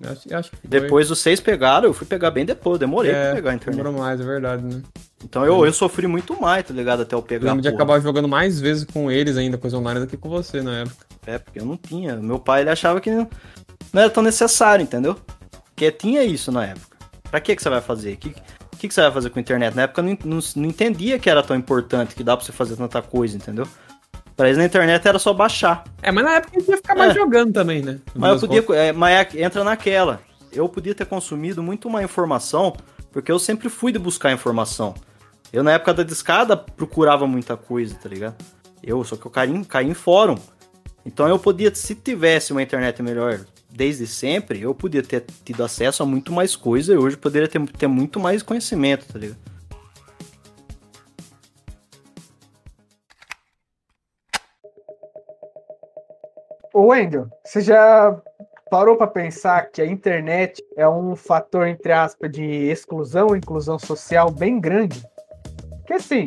Eu 0.00 0.10
acho, 0.12 0.28
eu 0.32 0.38
acho 0.38 0.50
que 0.50 0.56
foi- 0.56 0.70
Depois 0.70 1.08
vocês 1.08 1.40
pegaram, 1.40 1.86
eu 1.86 1.92
fui 1.94 2.06
pegar 2.06 2.30
bem 2.30 2.44
depois. 2.44 2.78
Demorei 2.78 3.10
é, 3.12 3.24
pra 3.26 3.34
pegar 3.34 3.50
a 3.50 3.54
internet. 3.54 3.76
demorou 3.82 4.00
mais, 4.00 4.20
é 4.20 4.24
verdade, 4.24 4.62
né? 4.64 4.82
Então 5.22 5.44
eu, 5.44 5.64
eu 5.66 5.72
sofri 5.72 6.06
muito 6.06 6.40
mais, 6.40 6.64
tá 6.66 6.72
ligado? 6.72 7.02
Até 7.02 7.14
eu 7.14 7.18
Eu 7.18 7.22
pegar. 7.22 7.46
lembro 7.48 7.60
de 7.62 7.68
acabar 7.68 8.00
jogando 8.00 8.26
mais 8.26 8.58
vezes 8.58 8.84
com 8.84 9.10
eles 9.10 9.36
ainda, 9.36 9.58
coisa 9.58 9.76
online, 9.76 10.00
do 10.00 10.06
que 10.06 10.16
com 10.16 10.28
você 10.30 10.62
na 10.62 10.78
época. 10.78 11.06
É, 11.26 11.38
porque 11.38 11.60
eu 11.60 11.66
não 11.66 11.76
tinha. 11.76 12.16
Meu 12.16 12.38
pai 12.38 12.62
ele 12.62 12.70
achava 12.70 12.98
que 13.00 13.10
não, 13.10 13.28
não 13.92 14.00
era 14.02 14.10
tão 14.10 14.22
necessário, 14.22 14.82
entendeu? 14.82 15.16
Porque 15.66 15.92
tinha 15.92 16.24
isso 16.24 16.50
na 16.50 16.64
época. 16.66 16.96
Pra 17.30 17.38
que, 17.40 17.54
que 17.54 17.62
você 17.62 17.68
vai 17.68 17.82
fazer? 17.82 18.14
O 18.14 18.16
que, 18.16 18.34
que, 18.78 18.88
que 18.88 18.94
você 18.94 19.02
vai 19.02 19.12
fazer 19.12 19.28
com 19.28 19.38
a 19.38 19.42
internet? 19.42 19.74
Na 19.76 19.82
época 19.82 20.00
eu 20.00 20.04
não, 20.04 20.18
não, 20.24 20.38
não 20.56 20.64
entendia 20.64 21.18
que 21.18 21.28
era 21.28 21.42
tão 21.42 21.54
importante, 21.54 22.14
que 22.14 22.24
dá 22.24 22.34
pra 22.36 22.44
você 22.46 22.52
fazer 22.52 22.74
tanta 22.76 23.02
coisa, 23.02 23.36
entendeu? 23.36 23.68
Pra 24.40 24.48
eles 24.48 24.56
na 24.56 24.64
internet 24.64 25.06
era 25.06 25.18
só 25.18 25.34
baixar. 25.34 25.84
É, 26.00 26.10
mas 26.10 26.24
na 26.24 26.36
época 26.36 26.56
a 26.56 26.60
gente 26.60 26.70
ia 26.70 26.76
ficar 26.78 26.94
mais 26.94 27.10
É. 27.10 27.14
jogando 27.14 27.52
também, 27.52 27.82
né? 27.82 27.98
No 28.14 28.22
Mas 28.22 28.42
eu 28.42 28.48
podia. 28.48 28.64
é, 28.78 28.90
mas 28.90 29.34
é- 29.34 29.42
entra 29.42 29.62
naquela. 29.62 30.18
Eu 30.50 30.66
podia 30.66 30.94
ter 30.94 31.04
consumido 31.04 31.62
muito 31.62 31.90
mais 31.90 32.06
informação, 32.06 32.74
porque 33.12 33.30
eu 33.30 33.38
sempre 33.38 33.68
fui 33.68 33.92
de 33.92 33.98
buscar 33.98 34.32
informação. 34.32 34.94
Eu, 35.52 35.62
na 35.62 35.72
época 35.72 35.92
da 35.92 36.02
discada, 36.02 36.56
procurava 36.56 37.26
muita 37.26 37.54
coisa, 37.54 37.94
tá 37.96 38.08
ligado? 38.08 38.36
Eu, 38.82 39.04
só 39.04 39.14
que 39.14 39.26
eu 39.26 39.30
caí, 39.30 39.50
em- 39.50 39.62
caí 39.62 39.86
em 39.90 39.92
fórum. 39.92 40.36
Então 41.04 41.28
eu 41.28 41.38
podia, 41.38 41.74
se 41.74 41.94
tivesse 41.94 42.50
uma 42.52 42.62
internet 42.62 43.02
melhor 43.02 43.40
desde 43.70 44.06
sempre, 44.06 44.62
eu 44.62 44.74
podia 44.74 45.02
ter 45.02 45.22
tido 45.44 45.62
acesso 45.62 46.02
a 46.02 46.06
muito 46.06 46.32
mais 46.32 46.56
coisa 46.56 46.94
e 46.94 46.96
hoje 46.96 47.14
poderia 47.18 47.46
ter, 47.46 47.60
ter 47.72 47.88
muito 47.88 48.18
mais 48.18 48.42
conhecimento, 48.42 49.04
tá 49.12 49.18
ligado? 49.18 49.36
Ô 56.72 56.86
Wendel, 56.86 57.28
você 57.44 57.60
já 57.60 58.16
parou 58.70 58.96
pra 58.96 59.08
pensar 59.08 59.70
que 59.70 59.82
a 59.82 59.86
internet 59.86 60.62
é 60.76 60.88
um 60.88 61.16
fator, 61.16 61.66
entre 61.66 61.90
aspas, 61.92 62.30
de 62.30 62.44
exclusão, 62.44 63.34
inclusão 63.34 63.76
social 63.76 64.30
bem 64.30 64.60
grande? 64.60 65.04
Que 65.84 65.94
assim, 65.94 66.26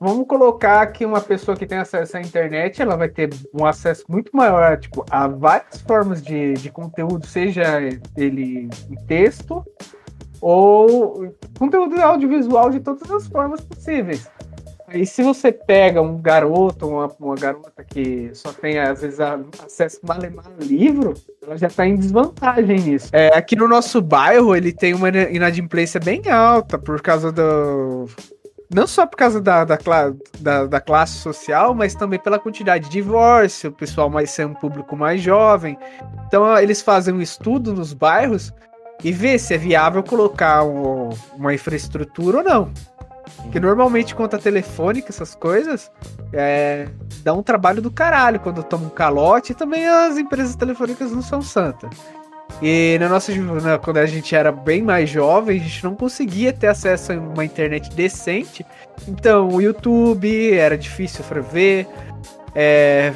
vamos 0.00 0.26
colocar 0.26 0.84
que 0.88 1.06
uma 1.06 1.20
pessoa 1.20 1.56
que 1.56 1.66
tem 1.66 1.78
acesso 1.78 2.16
à 2.16 2.20
internet, 2.20 2.82
ela 2.82 2.96
vai 2.96 3.08
ter 3.08 3.30
um 3.54 3.64
acesso 3.64 4.04
muito 4.08 4.36
maior, 4.36 4.76
tipo, 4.76 5.04
a 5.08 5.28
várias 5.28 5.80
formas 5.82 6.20
de, 6.20 6.54
de 6.54 6.70
conteúdo, 6.70 7.24
seja 7.24 7.78
ele 8.16 8.68
em 8.90 9.06
texto 9.06 9.64
ou 10.40 11.32
conteúdo 11.56 12.00
audiovisual 12.00 12.70
de 12.70 12.80
todas 12.80 13.08
as 13.08 13.28
formas 13.28 13.60
possíveis. 13.60 14.28
Aí 14.92 15.06
se 15.06 15.22
você 15.22 15.52
pega 15.52 16.02
um 16.02 16.20
garoto, 16.20 16.88
uma, 16.88 17.08
uma 17.20 17.34
garota 17.36 17.84
que 17.84 18.30
só 18.34 18.52
tem, 18.52 18.76
às 18.78 19.00
vezes, 19.00 19.20
a- 19.20 19.38
acesso 19.64 20.00
malemar 20.02 20.46
a 20.46 20.64
livro, 20.64 21.14
ela 21.42 21.56
já 21.56 21.68
tá 21.68 21.86
em 21.86 21.94
desvantagem 21.94 22.80
nisso. 22.80 23.08
É, 23.12 23.28
aqui 23.36 23.54
no 23.54 23.68
nosso 23.68 24.02
bairro, 24.02 24.54
ele 24.56 24.72
tem 24.72 24.92
uma 24.92 25.08
ina- 25.08 25.30
inadimplência 25.30 26.00
bem 26.00 26.28
alta 26.28 26.76
por 26.76 27.00
causa 27.00 27.30
do... 27.30 28.06
Não 28.72 28.86
só 28.86 29.04
por 29.06 29.16
causa 29.16 29.40
da, 29.40 29.64
da, 29.64 29.78
da, 30.38 30.66
da 30.66 30.80
classe 30.80 31.14
social, 31.14 31.74
mas 31.74 31.94
também 31.94 32.18
pela 32.20 32.38
quantidade 32.38 32.84
de 32.84 32.90
divórcio, 32.90 33.70
o 33.70 33.72
pessoal 33.72 34.08
mais 34.10 34.30
ser 34.30 34.46
um 34.46 34.54
público 34.54 34.96
mais 34.96 35.20
jovem. 35.20 35.76
Então 36.26 36.56
eles 36.58 36.80
fazem 36.82 37.14
um 37.14 37.20
estudo 37.20 37.72
nos 37.72 37.92
bairros 37.92 38.52
e 39.02 39.10
vê 39.10 39.38
se 39.38 39.54
é 39.54 39.58
viável 39.58 40.02
colocar 40.04 40.62
um- 40.64 41.10
uma 41.36 41.52
infraestrutura 41.54 42.38
ou 42.38 42.44
não. 42.44 42.70
Porque 43.36 43.58
normalmente 43.60 44.14
conta 44.14 44.38
telefônica, 44.38 45.08
essas 45.10 45.34
coisas, 45.34 45.90
é, 46.32 46.88
dá 47.22 47.32
um 47.32 47.42
trabalho 47.42 47.80
do 47.82 47.90
caralho 47.90 48.38
quando 48.40 48.62
toma 48.62 48.86
um 48.86 48.90
calote 48.90 49.52
e 49.52 49.54
também 49.54 49.86
as 49.86 50.16
empresas 50.18 50.54
telefônicas 50.54 51.10
não 51.12 51.22
são 51.22 51.40
santas. 51.42 51.90
E 52.60 52.96
na 53.00 53.08
nossa 53.08 53.34
na- 53.34 53.78
quando 53.78 53.98
a 53.98 54.06
gente 54.06 54.34
era 54.34 54.50
bem 54.52 54.82
mais 54.82 55.08
jovem, 55.08 55.58
a 55.58 55.62
gente 55.62 55.82
não 55.84 55.94
conseguia 55.94 56.52
ter 56.52 56.66
acesso 56.66 57.12
a 57.12 57.16
uma 57.16 57.44
internet 57.44 57.90
decente. 57.94 58.66
Então 59.08 59.48
o 59.48 59.60
YouTube 59.62 60.52
era 60.52 60.76
difícil 60.76 61.24
pra 61.24 61.40
ver. 61.40 61.86
é, 62.52 63.12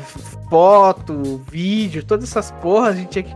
foto, 0.49 1.43
vídeo, 1.51 2.05
todas 2.05 2.31
essas 2.31 2.53
porras 2.53 2.91
a 2.95 2.99
gente 2.99 3.09
tinha 3.09 3.25
que 3.25 3.35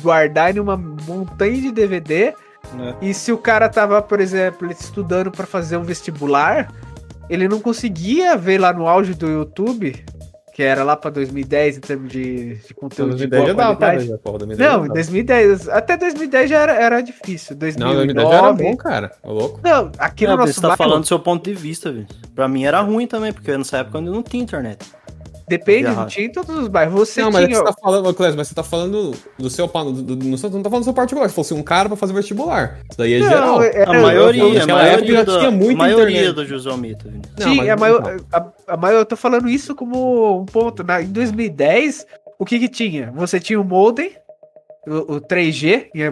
guardar 0.00 0.56
em 0.56 0.60
uma 0.60 0.76
montanha 0.76 1.60
de 1.60 1.72
DVD. 1.72 2.34
Né? 2.74 2.94
E 3.00 3.14
se 3.14 3.32
o 3.32 3.38
cara 3.38 3.68
tava, 3.68 4.00
por 4.02 4.20
exemplo, 4.20 4.70
estudando 4.70 5.30
pra 5.30 5.46
fazer 5.46 5.76
um 5.76 5.82
vestibular, 5.82 6.72
ele 7.28 7.48
não 7.48 7.60
conseguia 7.60 8.36
ver 8.36 8.58
lá 8.60 8.72
no 8.72 8.86
auge 8.88 9.14
do 9.14 9.28
YouTube, 9.28 10.04
que 10.52 10.62
era 10.62 10.84
lá 10.84 10.94
pra 10.96 11.10
2010 11.10 11.78
em 11.78 11.80
termos 11.80 12.12
de, 12.12 12.54
de 12.56 12.74
conteúdo 12.74 13.16
de 13.16 13.26
2010 13.26 13.42
boa 13.42 13.46
já 13.48 13.54
dava 13.54 13.76
pra 13.76 13.86
qualidade. 13.88 14.06
ver, 14.06 14.12
já, 14.12 14.18
porra, 14.18 14.38
2010 14.38 14.58
Não, 14.70 14.76
já 14.78 14.78
em 14.78 14.88
dava. 14.88 14.94
2010, 14.94 15.68
até 15.68 15.96
2010 15.96 16.50
já 16.50 16.60
era, 16.60 16.72
era 16.74 17.00
difícil. 17.00 17.54
Não, 17.54 17.58
2009, 17.60 17.94
2010 18.14 18.28
já 18.28 18.36
era 18.36 18.52
bom, 18.52 18.76
cara. 18.76 19.10
Ô, 19.22 19.32
louco. 19.32 19.60
Não, 19.64 19.90
aqui 19.98 20.26
Não, 20.26 20.36
no 20.36 20.42
você 20.42 20.46
nosso 20.48 20.60
tá 20.60 20.68
bairro, 20.68 20.78
falando 20.84 21.00
do 21.02 21.06
seu 21.08 21.18
ponto 21.18 21.44
de 21.44 21.54
vista, 21.54 21.90
velho. 21.92 22.06
Pra 22.34 22.46
mim 22.46 22.64
era 22.64 22.80
ruim 22.82 23.06
também, 23.06 23.32
porque 23.32 23.56
nessa 23.56 23.78
época 23.78 23.98
eu 23.98 24.02
não 24.02 24.22
tinha 24.22 24.42
internet. 24.42 24.86
Depende, 25.48 25.88
não 25.88 26.06
tinha 26.06 26.26
em 26.26 26.32
todos 26.32 26.56
os 26.56 26.68
bairros. 26.68 26.94
Você 26.94 27.20
não, 27.22 27.30
mas 27.30 27.44
é 27.44 27.46
tinha. 27.48 27.58
você 27.58 27.64
tá 27.64 27.72
falando, 27.80 28.14
Clésio, 28.14 28.36
mas 28.36 28.48
você 28.48 28.54
tá 28.54 28.62
falando 28.62 29.12
do 29.38 29.50
seu. 29.50 29.66
Do, 29.66 29.92
do, 29.92 30.16
do, 30.16 30.26
não 30.26 30.36
tá 30.36 30.48
falando 30.48 30.80
do 30.80 30.84
seu 30.84 30.94
particular. 30.94 31.28
Se 31.28 31.34
fosse 31.34 31.54
um 31.54 31.62
cara 31.62 31.88
pra 31.88 31.96
fazer 31.96 32.12
vestibular. 32.12 32.78
Isso 32.88 32.98
daí 32.98 33.14
é 33.14 33.18
Não, 33.18 33.28
geral. 33.28 33.62
era- 33.62 33.90
A 33.90 34.02
maioria, 34.02 34.62
a 34.62 34.66
maioria, 34.66 35.14
já 35.16 35.22
da, 35.24 35.38
tinha 35.38 35.50
muita 35.50 35.72
a 35.74 35.76
maioria 35.76 36.04
internet. 36.20 36.34
do 36.34 36.46
José 36.46 36.70
Almito, 36.70 37.08
velho. 37.08 37.22
Não, 37.38 37.54
Sim, 37.54 37.68
a 37.70 37.76
maior, 37.76 38.16
a, 38.32 38.46
a 38.68 38.76
maior, 38.76 38.98
eu 39.00 39.06
tô 39.06 39.16
falando 39.16 39.48
isso 39.48 39.74
como 39.74 40.40
um 40.40 40.46
ponto. 40.46 40.82
Na, 40.84 41.02
em 41.02 41.06
2010, 41.06 42.06
o 42.38 42.44
que 42.44 42.58
que 42.58 42.68
tinha? 42.68 43.12
Você 43.14 43.38
tinha 43.40 43.60
o 43.60 43.64
modem, 43.64 44.12
o, 44.86 45.14
o 45.16 45.20
3G, 45.20 45.90
que, 45.92 46.02
é, 46.02 46.10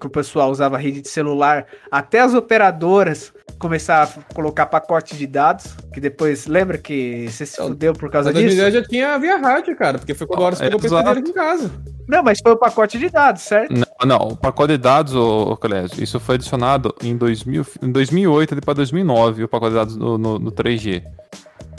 que 0.00 0.06
o 0.06 0.10
pessoal 0.10 0.50
usava 0.50 0.76
rede 0.78 1.00
de 1.02 1.08
celular, 1.08 1.66
até 1.90 2.20
as 2.20 2.34
operadoras 2.34 3.32
começar 3.60 4.02
a 4.02 4.34
colocar 4.34 4.66
pacote 4.66 5.14
de 5.14 5.26
dados, 5.26 5.76
que 5.92 6.00
depois, 6.00 6.46
lembra 6.46 6.78
que 6.78 7.28
você 7.28 7.44
se 7.44 7.54
Então, 7.54 7.68
fudeu 7.68 7.92
por 7.92 8.10
causa 8.10 8.32
disso? 8.32 8.56
2010 8.56 8.74
já 8.74 8.82
tinha 8.88 9.18
via 9.18 9.36
rádio, 9.36 9.76
cara, 9.76 9.98
porque 9.98 10.14
foi 10.14 10.26
quando 10.26 10.40
a 10.40 10.46
hora 10.46 10.56
PC 10.56 10.86
exato. 10.86 11.04
dele 11.04 11.20
aqui 11.20 11.30
em 11.30 11.34
casa. 11.34 11.70
Não, 12.08 12.22
mas 12.22 12.38
foi 12.42 12.52
o 12.52 12.56
pacote 12.56 12.98
de 12.98 13.10
dados, 13.10 13.42
certo? 13.42 13.72
Não, 13.72 14.06
não, 14.06 14.28
o 14.28 14.36
pacote 14.36 14.72
de 14.72 14.78
dados, 14.78 15.14
ô, 15.14 15.52
ô 15.52 15.56
Clésio, 15.56 16.02
isso 16.02 16.18
foi 16.18 16.36
adicionado 16.36 16.94
em, 17.02 17.14
2000, 17.16 17.66
em 17.82 17.92
2008 17.92 18.54
ali 18.54 18.60
pra 18.62 18.72
2009, 18.72 19.44
o 19.44 19.48
pacote 19.48 19.72
de 19.72 19.76
dados 19.76 19.96
no, 19.96 20.16
no, 20.16 20.38
no 20.38 20.50
3G. 20.50 21.04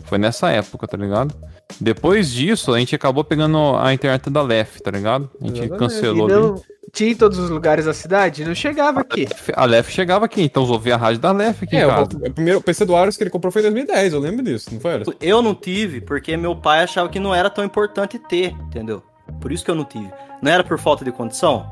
Foi 0.03 0.19
nessa 0.19 0.51
época, 0.51 0.87
tá 0.87 0.95
ligado? 0.95 1.35
Depois 1.79 2.31
disso, 2.31 2.73
a 2.73 2.79
gente 2.79 2.95
acabou 2.95 3.23
pegando 3.23 3.75
a 3.77 3.93
internet 3.93 4.29
da 4.29 4.41
LEF, 4.41 4.81
tá 4.81 4.91
ligado? 4.91 5.29
A 5.41 5.45
gente 5.45 5.59
Exatamente. 5.59 5.75
E 5.75 5.79
cancelou 5.79 6.25
ali. 6.27 6.35
não 6.35 6.61
tinha 6.91 7.11
em 7.11 7.15
todos 7.15 7.37
os 7.39 7.49
lugares 7.49 7.85
da 7.85 7.93
cidade? 7.93 8.43
Não 8.43 8.53
chegava 8.53 8.99
aqui. 8.99 9.27
A 9.55 9.65
LEF 9.65 9.91
chegava 9.91 10.25
aqui, 10.25 10.41
então 10.41 10.63
usou 10.63 10.77
via 10.79 10.97
rádio 10.97 11.21
da 11.21 11.31
LEF 11.31 11.63
aqui 11.63 11.77
É, 11.77 11.83
em 11.83 11.85
o, 11.85 12.03
o 12.03 12.33
primeiro 12.33 12.59
o 12.59 12.61
PC 12.61 12.83
do 12.85 12.95
Aros 12.95 13.15
que 13.15 13.23
ele 13.23 13.29
comprou 13.29 13.51
foi 13.51 13.61
em 13.61 13.63
2010, 13.63 14.13
eu 14.13 14.19
lembro 14.19 14.43
disso, 14.43 14.69
não 14.73 14.79
foi? 14.81 14.93
Aros? 14.95 15.07
Eu 15.21 15.41
não 15.41 15.55
tive, 15.55 16.01
porque 16.01 16.35
meu 16.35 16.55
pai 16.55 16.83
achava 16.83 17.07
que 17.07 17.19
não 17.19 17.33
era 17.33 17.49
tão 17.49 17.63
importante 17.63 18.19
ter, 18.19 18.53
entendeu? 18.67 19.01
Por 19.39 19.51
isso 19.51 19.63
que 19.63 19.71
eu 19.71 19.75
não 19.75 19.85
tive. 19.85 20.09
Não 20.41 20.51
era 20.51 20.63
por 20.63 20.77
falta 20.77 21.05
de 21.05 21.11
condição? 21.11 21.71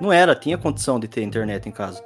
Não 0.00 0.12
era, 0.12 0.34
tinha 0.34 0.58
condição 0.58 1.00
de 1.00 1.08
ter 1.08 1.22
internet 1.22 1.66
em 1.68 1.72
casa. 1.72 2.04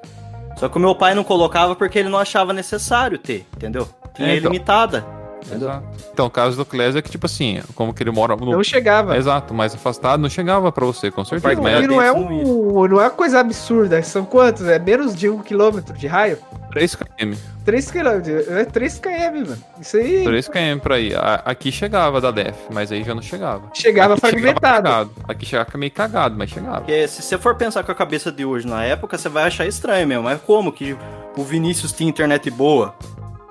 Só 0.57 0.69
que 0.69 0.77
o 0.77 0.81
meu 0.81 0.95
pai 0.95 1.15
não 1.15 1.25
colocava 1.25 1.75
porque 1.75 1.99
ele 1.99 2.09
não 2.09 2.19
achava 2.19 2.53
necessário 2.53 3.19
ter, 3.19 3.45
entendeu? 3.57 3.89
Tinha 4.15 4.29
É, 4.29 4.37
então. 4.37 4.51
ilimitada. 4.51 5.05
Entendeu? 5.47 5.69
Exato. 5.69 5.85
Então, 6.13 6.27
o 6.27 6.31
caso 6.31 6.57
do 6.57 6.65
Clésio 6.65 6.99
é 6.99 7.03
que, 7.03 7.11
tipo 7.11 7.27
assim, 7.27 7.61
como 7.75 7.93
que 7.93 8.03
ele 8.03 8.11
mora 8.11 8.35
no. 8.37 8.51
Não 8.51 8.65
chegava. 8.65 9.17
Exato, 9.17 9.53
mais 9.53 9.75
afastado, 9.75 10.21
não 10.21 10.31
chegava 10.31 10.71
pra 10.73 10.85
você, 10.85 11.11
com 11.11 11.25
certeza. 11.25 11.61
Não, 11.61 11.83
e 11.83 11.87
não 11.87 12.01
é, 12.01 12.13
um, 12.13 12.87
não 12.89 13.01
é 13.01 13.05
uma 13.05 13.11
coisa 13.11 13.41
absurda. 13.41 14.03
São 14.03 14.25
quantos? 14.25 14.67
É 14.67 14.79
menos 14.79 15.15
de 15.15 15.29
um 15.29 15.41
quilômetro 15.41 15.97
de 15.97 16.07
raio? 16.07 16.39
é 16.63 16.65
3 16.75 16.95
km. 16.97 17.35
3 17.65 17.91
quilômetros. 17.91 18.49
É 18.49 18.65
3 18.65 18.99
km, 18.99 19.11
mano. 19.49 19.59
Isso 19.81 19.97
aí 19.97 20.25
3 20.25 20.49
km 20.49 20.79
pra 20.83 20.99
ir. 20.99 21.15
Aqui 21.45 21.71
chegava 21.71 22.21
da 22.21 22.31
DEF, 22.31 22.57
mas 22.73 22.91
aí 22.91 23.05
já 23.05 23.15
não 23.15 23.23
chegava. 23.23 23.71
chegava 23.73 24.15
Aqui 24.15 24.21
fragmentado. 24.21 24.61
cagado. 24.89 25.11
Aqui 25.29 25.47
chegava 25.47 25.79
meio 25.79 25.93
cagado, 25.93 26.35
mas 26.37 26.51
chegava. 26.51 26.79
Porque 26.79 27.07
se 27.07 27.23
você 27.23 27.39
for 27.39 27.55
pensar 27.55 27.85
com 27.85 27.93
a 27.93 27.95
cabeça 27.95 28.33
de 28.33 28.45
hoje 28.45 28.67
na 28.67 28.83
época, 28.85 29.17
você 29.17 29.29
vai 29.29 29.45
achar 29.45 29.67
estranho 29.67 30.07
mesmo. 30.07 30.25
Mas 30.25 30.41
como 30.41 30.73
que 30.73 30.97
o 31.37 31.45
Vinícius 31.45 31.93
tinha 31.93 32.09
internet 32.11 32.51
boa 32.51 32.95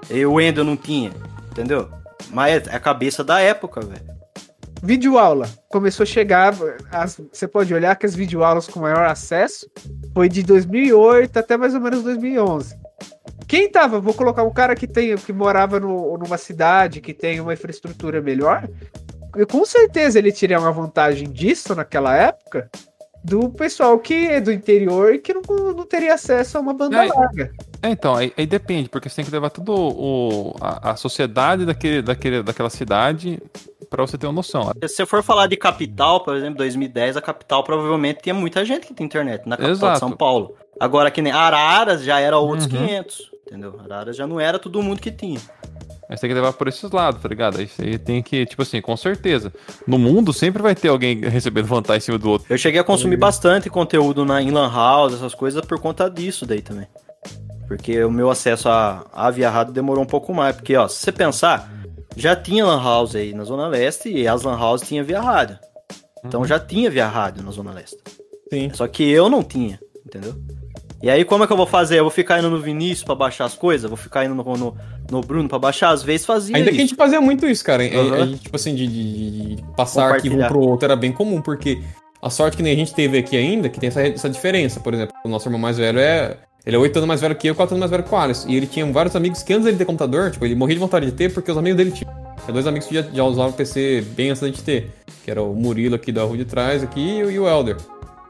e 0.10 0.26
o 0.26 0.34
Wendel 0.34 0.64
não 0.66 0.76
tinha? 0.76 1.12
Entendeu? 1.54 1.88
Mas 2.32 2.68
é 2.68 2.76
a 2.76 2.80
cabeça 2.80 3.24
da 3.24 3.40
época, 3.40 3.80
velho. 3.82 4.12
videoaula. 4.82 5.48
Começou 5.70 6.04
a 6.04 6.08
chegar, 6.08 6.52
você 7.32 7.48
pode 7.48 7.72
olhar 7.74 7.96
que 7.96 8.08
as 8.08 8.16
videoaulas 8.16 8.68
com 8.68 8.80
maior 8.80 9.06
acesso 9.06 9.70
foi 10.16 10.28
de 10.28 10.42
2008 10.42 11.38
até 11.38 11.56
mais 11.56 11.76
ou 11.76 11.80
menos 11.80 12.02
2011. 12.04 12.76
Quem 13.48 13.70
tava, 13.70 14.00
vou 14.02 14.16
colocar 14.16 14.42
um 14.44 14.52
cara 14.52 14.76
que 14.76 14.88
tem 14.88 15.16
que 15.16 15.32
morava 15.32 15.80
no- 15.80 16.18
numa 16.18 16.38
cidade 16.40 17.00
que 17.02 17.14
tem 17.14 17.40
uma 17.40 17.54
infraestrutura 17.54 18.20
melhor, 18.20 18.68
e 19.38 19.46
com 19.46 19.64
certeza 19.64 20.18
ele 20.18 20.32
teria 20.32 20.60
uma 20.60 20.72
vantagem 20.72 21.30
disso 21.30 21.76
naquela 21.76 22.16
época 22.18 22.68
do 23.24 23.50
pessoal 23.50 23.98
que 24.00 24.28
é 24.28 24.42
do 24.42 24.52
interior 24.52 25.14
e 25.14 25.20
que 25.20 25.34
não, 25.34 25.42
não 25.74 25.86
teria 25.86 26.14
acesso 26.14 26.58
a 26.58 26.62
uma 26.62 26.74
banda 26.74 27.06
É, 27.06 27.08
larga. 27.08 27.54
É, 27.82 27.90
então, 27.90 28.16
aí, 28.16 28.34
aí 28.38 28.46
depende, 28.46 28.90
porque 28.90 29.08
você 29.08 29.18
tem 29.18 29.26
que 29.26 29.32
levar 29.32 29.50
tudo 29.50 29.74
o, 29.74 30.56
a, 30.60 30.92
a 30.92 30.96
sociedade 30.96 31.66
daquele, 31.66 32.02
daquele, 32.02 32.44
daquela 32.44 32.70
cidade 32.70 33.42
pra 33.90 34.06
você 34.06 34.18
ter 34.18 34.26
uma 34.26 34.34
noção. 34.34 34.72
Se 34.82 34.88
você 34.90 35.06
for 35.06 35.22
falar 35.22 35.48
de 35.48 35.56
capital, 35.56 36.24
por 36.24 36.36
exemplo, 36.36 36.58
2010, 36.58 37.18
a 37.18 37.22
capital 37.22 37.64
provavelmente 37.64 38.22
tinha 38.24 38.34
muita 38.34 38.66
gente 38.66 38.88
que 38.88 38.94
tem 38.94 39.06
internet 39.06 39.48
na 39.48 39.56
capital 39.56 39.72
Exato. 39.72 39.94
de 39.94 40.00
São 40.00 40.12
Paulo. 40.12 40.56
Agora 40.84 41.10
que 41.10 41.22
nem 41.22 41.32
Araras 41.32 42.04
já 42.04 42.20
era 42.20 42.38
outros 42.38 42.66
Uhum. 42.66 42.86
500, 42.88 43.32
entendeu? 43.48 43.80
Araras 43.84 44.18
já 44.18 44.28
não 44.28 44.38
era 44.38 44.60
todo 44.60 44.84
mundo 44.84 45.00
que 45.00 45.10
tinha. 45.12 45.40
Aí 46.10 46.18
você 46.18 46.22
tem 46.22 46.30
que 46.30 46.34
levar 46.34 46.52
por 46.52 46.68
esses 46.68 46.92
lados, 46.92 47.22
tá 47.22 47.30
ligado? 47.30 47.58
Aí 47.58 47.68
você 47.68 47.98
tem 47.98 48.22
que, 48.22 48.46
tipo 48.46 48.62
assim, 48.62 48.82
com 48.82 48.96
certeza. 48.98 49.54
No 49.88 49.98
mundo 49.98 50.34
sempre 50.34 50.62
vai 50.62 50.76
ter 50.76 50.90
alguém 50.90 51.22
recebendo 51.22 51.66
vantagem 51.66 52.00
em 52.00 52.02
cima 52.02 52.18
do 52.18 52.30
outro. 52.30 52.48
Eu 52.50 52.58
cheguei 52.58 52.82
a 52.82 52.84
consumir 52.84 53.16
bastante 53.16 53.70
conteúdo 53.70 54.26
na 54.26 54.42
em 54.42 54.52
Lan 54.52 54.70
House, 54.70 55.14
essas 55.14 55.34
coisas, 55.34 55.64
por 55.66 55.80
conta 55.80 56.10
disso 56.10 56.46
daí 56.46 56.62
também. 56.62 56.86
Porque 57.66 58.04
o 58.04 58.12
meu 58.12 58.30
acesso 58.30 58.68
a, 58.68 59.06
a 59.14 59.32
via 59.32 59.50
rádio 59.50 59.72
demorou 59.74 60.04
um 60.04 60.08
pouco 60.08 60.34
mais. 60.34 60.54
Porque, 60.58 60.76
ó, 60.76 60.90
se 60.90 60.98
você 60.98 61.12
pensar, 61.14 61.72
já 62.18 62.36
tinha 62.36 62.66
Lan 62.66 62.84
House 62.84 63.16
aí 63.16 63.34
na 63.34 63.46
Zona 63.46 63.68
Leste 63.70 64.10
e 64.10 64.28
as 64.28 64.44
Lan 64.44 64.60
House 64.60 64.82
tinha 64.82 65.02
via 65.02 65.22
rádio. 65.22 65.58
Então 66.26 66.46
já 66.46 66.60
tinha 66.60 66.90
via 66.92 67.08
rádio 67.08 67.42
na 67.42 67.52
Zona 67.52 67.72
Leste. 67.72 67.98
Sim. 68.52 68.70
Só 68.74 68.86
que 68.88 69.10
eu 69.10 69.30
não 69.30 69.42
tinha, 69.42 69.80
entendeu? 70.06 70.36
E 71.04 71.10
aí, 71.10 71.26
como 71.26 71.44
é 71.44 71.48
que 71.48 71.52
eu 71.52 71.58
vou 71.58 71.66
fazer? 71.68 72.00
Eu 72.00 72.04
vou 72.06 72.10
ficar 72.12 72.40
indo 72.40 72.50
no 72.50 72.60
Vinícius 72.62 73.04
pra 73.04 73.14
baixar 73.14 73.44
as 73.44 73.54
coisas? 73.56 73.90
Vou 73.90 73.98
ficar 73.98 74.24
indo 74.24 74.34
no, 74.34 74.44
no, 74.58 74.76
no 75.12 75.20
Bruno 75.22 75.50
pra 75.50 75.60
baixar? 75.60 75.90
Às 75.90 76.02
vezes 76.02 76.26
fazia 76.26 76.56
Ainda 76.56 76.72
que 76.72 76.78
a 76.78 76.82
isso. 76.82 76.90
gente 76.92 76.98
fazia 76.98 77.20
muito 77.20 77.46
isso, 77.46 77.62
cara. 77.62 77.84
A- 77.84 77.88
Aham. 77.88 78.24
A, 78.24 78.26
gente, 78.26 78.40
tipo 78.40 78.56
assim, 78.56 78.74
de, 78.74 78.88
de- 78.88 79.56
de 79.58 79.64
passar 79.76 80.14
arquivo 80.14 80.42
um 80.42 80.48
pro 80.48 80.60
outro 80.62 80.86
era 80.86 80.96
bem 80.96 81.12
comum, 81.12 81.42
porque 81.42 81.78
a 82.22 82.30
sorte 82.30 82.56
que 82.56 82.64
nem 82.64 82.72
a 82.72 82.76
gente 82.78 82.94
teve 82.94 83.18
aqui 83.18 83.36
ainda, 83.36 83.68
que 83.68 83.82
tem 83.82 83.90
essa, 83.90 84.02
essa 84.02 84.30
diferença. 84.30 84.80
Por 84.80 84.94
exemplo, 84.94 85.14
o 85.26 85.28
nosso 85.28 85.46
irmão 85.48 85.60
mais 85.60 85.78
velho 85.78 86.00
é. 86.00 86.38
Ele 86.66 86.78
é 86.78 86.80
8 86.80 86.96
anos 86.96 87.08
mais 87.10 87.20
velho 87.20 87.36
que 87.36 87.48
eu, 87.50 87.54
4 87.56 87.76
anos 87.76 87.82
mais 87.82 87.92
velho 87.92 88.04
que 88.04 88.16
o 88.16 88.18
Alisson. 88.18 88.48
E 88.48 88.56
ele 88.56 88.66
tinha 88.66 88.86
vários 88.90 89.14
amigos 89.18 89.44
que 89.44 89.52
antes 89.52 89.66
dele 89.66 89.76
ter 89.76 89.84
computador, 89.84 90.32
tipo, 90.32 90.46
ele 90.46 90.56
morria 90.56 90.76
de 90.76 90.80
vontade 90.80 91.06
de 91.06 91.12
ter, 91.12 91.34
porque 91.34 91.52
os 91.52 91.58
amigos 91.58 91.76
dele 91.76 91.92
tinham. 91.92 92.10
Tinha 92.46 92.54
dois 92.54 92.66
amigos 92.66 92.88
que 92.88 92.96
já, 92.96 93.02
já 93.02 93.24
usavam 93.26 93.50
o 93.52 93.54
PC 93.54 94.06
bem 94.16 94.30
antes 94.30 94.42
da 94.42 94.48
gente 94.48 94.64
ter. 94.64 94.90
Que 95.26 95.32
era 95.32 95.44
o 95.44 95.54
Murilo 95.54 95.96
aqui 95.96 96.14
da 96.14 96.24
rua 96.24 96.38
de 96.38 96.46
trás 96.46 96.82
aqui 96.82 97.02
e 97.20 97.38
o 97.38 97.46
Elder. 97.50 97.76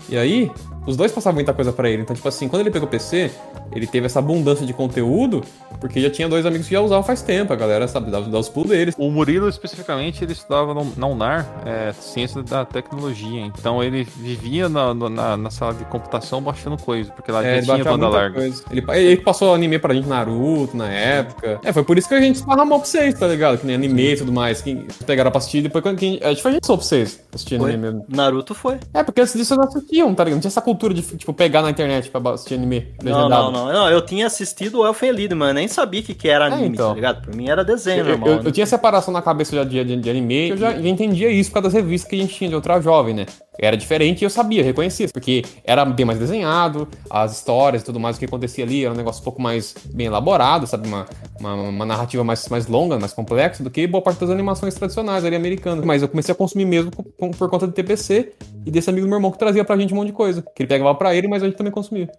E 0.09 0.17
aí, 0.17 0.49
os 0.85 0.95
dois 0.97 1.11
passavam 1.11 1.35
muita 1.35 1.53
coisa 1.53 1.71
pra 1.71 1.89
ele. 1.89 2.01
Então, 2.03 2.15
tipo 2.15 2.27
assim, 2.27 2.47
quando 2.47 2.61
ele 2.61 2.71
pegou 2.71 2.87
o 2.87 2.91
PC, 2.91 3.31
ele 3.73 3.87
teve 3.87 4.05
essa 4.05 4.19
abundância 4.19 4.65
de 4.65 4.73
conteúdo, 4.73 5.41
porque 5.79 5.99
já 6.01 6.09
tinha 6.09 6.27
dois 6.29 6.45
amigos 6.45 6.67
que 6.67 6.73
já 6.73 6.81
usavam 6.81 7.03
faz 7.03 7.21
tempo. 7.21 7.51
A 7.53 7.55
galera, 7.55 7.87
sabe, 7.87 8.11
dava, 8.11 8.25
dava 8.25 8.39
os 8.39 8.49
pulos 8.49 8.69
deles. 8.69 8.93
O 8.97 9.09
Murilo, 9.09 9.47
especificamente, 9.49 10.23
ele 10.23 10.33
estudava 10.33 10.73
na 10.97 11.07
UNAR, 11.07 11.47
é, 11.65 11.93
ciência 11.93 12.41
da 12.43 12.65
tecnologia. 12.65 13.41
Então 13.45 13.83
ele 13.83 14.03
vivia 14.03 14.67
na, 14.69 14.93
na, 14.93 15.37
na 15.37 15.49
sala 15.49 15.73
de 15.73 15.85
computação 15.85 16.41
baixando 16.41 16.77
coisa, 16.77 17.11
porque 17.11 17.31
lá 17.31 17.43
É, 17.45 17.61
já 17.61 17.73
tinha 17.75 17.83
banda 17.83 18.07
larga. 18.09 18.35
coisa. 18.39 18.63
Ele, 18.71 18.83
ele 18.91 19.17
passou 19.21 19.53
anime 19.53 19.79
pra 19.79 19.93
gente 19.93 20.07
Naruto 20.07 20.75
na 20.75 20.89
época. 20.89 21.59
É, 21.63 21.71
foi 21.73 21.83
por 21.83 21.97
isso 21.97 22.07
que 22.07 22.13
a 22.15 22.21
gente 22.21 22.35
esparramou 22.35 22.79
pra 22.79 22.87
vocês, 22.87 23.17
tá 23.17 23.27
ligado? 23.27 23.57
Que 23.57 23.65
nem 23.65 23.75
anime 23.75 24.13
e 24.13 24.17
tudo 24.17 24.31
mais. 24.31 24.61
Que 24.61 24.85
pegaram 25.05 25.31
pra 25.31 25.37
assistir 25.39 25.61
depois 25.61 25.81
quando 25.83 25.97
a 25.97 25.99
gente, 25.99 26.23
a 26.23 26.29
gente 26.29 26.41
foi 26.41 26.51
a 26.51 26.53
gente 26.55 26.67
só 26.67 26.75
pra 26.77 26.85
vocês 26.85 27.19
assistir 27.33 27.57
Foi. 27.57 27.69
anime 27.71 27.83
mesmo. 27.91 28.05
Naruto 28.09 28.53
foi. 28.53 28.77
É, 28.93 29.03
porque 29.03 29.21
antes 29.21 29.33
disso 29.33 29.55
não 29.55 29.63
assistiam, 29.65 30.13
tá 30.13 30.23
ligado? 30.23 30.35
Não 30.35 30.41
tinha 30.41 30.49
essa 30.49 30.61
cultura 30.61 30.72
de, 30.75 31.01
tipo, 31.17 31.33
pegar 31.33 31.61
na 31.61 31.69
internet 31.69 32.09
pra 32.09 32.31
assistir 32.31 32.55
anime 32.55 32.87
Não, 33.03 33.15
legendado. 33.17 33.51
não, 33.51 33.65
não, 33.65 33.73
não. 33.73 33.89
Eu 33.89 34.01
tinha 34.05 34.27
assistido 34.27 34.79
o 34.79 34.85
Elfen 34.85 35.11
Lied, 35.11 35.33
mano. 35.33 35.53
Nem 35.53 35.67
sabia 35.67 36.01
o 36.01 36.03
que, 36.03 36.13
que 36.13 36.27
era 36.29 36.45
anime, 36.45 36.69
então. 36.69 36.89
tá 36.89 36.95
ligado? 36.95 37.21
Pra 37.21 37.35
mim 37.35 37.49
era 37.49 37.63
desenho 37.63 37.99
Eu, 38.01 38.05
normal. 38.05 38.29
eu- 38.29 38.35
né? 38.37 38.41
eu 38.45 38.51
tinha 38.51 38.65
separação 38.65 39.13
na 39.13 39.21
cabeça 39.21 39.55
já 39.55 39.63
de, 39.63 39.83
de, 39.83 39.95
de 39.97 40.09
anime, 40.09 40.49
eu 40.49 40.57
já, 40.57 40.71
já 40.73 40.87
entendia 40.89 41.29
isso 41.29 41.49
por 41.49 41.55
causa 41.61 41.67
das 41.69 41.73
revistas 41.83 42.09
que 42.09 42.15
a 42.15 42.19
gente 42.19 42.33
tinha 42.33 42.49
de 42.49 42.55
outra 42.55 42.79
jovem, 42.81 43.13
né? 43.13 43.25
Era 43.59 43.77
diferente 43.77 44.21
e 44.21 44.25
eu 44.25 44.29
sabia, 44.29 44.63
reconhecia, 44.63 45.07
porque 45.13 45.43
era 45.63 45.85
bem 45.85 46.05
mais 46.05 46.17
desenhado, 46.17 46.87
as 47.09 47.33
histórias 47.37 47.83
e 47.83 47.85
tudo 47.85 47.99
mais, 47.99 48.15
o 48.15 48.19
que 48.19 48.25
acontecia 48.25 48.63
ali 48.65 48.83
era 48.83 48.93
um 48.93 48.97
negócio 48.97 49.21
um 49.21 49.23
pouco 49.23 49.41
mais 49.41 49.75
bem 49.93 50.07
elaborado, 50.07 50.65
sabe? 50.65 50.87
Uma, 50.87 51.05
uma, 51.39 51.53
uma 51.53 51.85
narrativa 51.85 52.23
mais, 52.23 52.47
mais 52.49 52.65
longa, 52.67 52.97
mais 52.99 53.13
complexa 53.13 53.63
do 53.63 53.69
que 53.69 53.85
boa 53.85 54.01
parte 54.01 54.19
das 54.21 54.29
animações 54.31 54.73
tradicionais 54.73 55.23
ali 55.23 55.35
americanas. 55.35 55.85
Mas 55.85 56.01
eu 56.01 56.07
comecei 56.09 56.31
a 56.31 56.35
consumir 56.35 56.65
mesmo 56.65 56.91
por 56.91 57.49
conta 57.49 57.67
do 57.67 57.73
TPC 57.73 58.33
e 58.65 58.71
desse 58.71 58.89
amigo 58.89 59.05
do 59.05 59.09
meu 59.09 59.17
irmão 59.17 59.31
que 59.31 59.37
trazia 59.37 59.63
pra 59.63 59.77
gente 59.77 59.93
um 59.93 59.97
monte 59.97 60.07
de 60.07 60.13
coisa. 60.13 60.41
Que 60.55 60.63
ele 60.63 60.69
pegava 60.69 60.95
pra 60.95 61.13
ele, 61.15 61.27
mas 61.27 61.43
a 61.43 61.45
gente 61.45 61.55
também 61.55 61.71
consumia. 61.71 62.09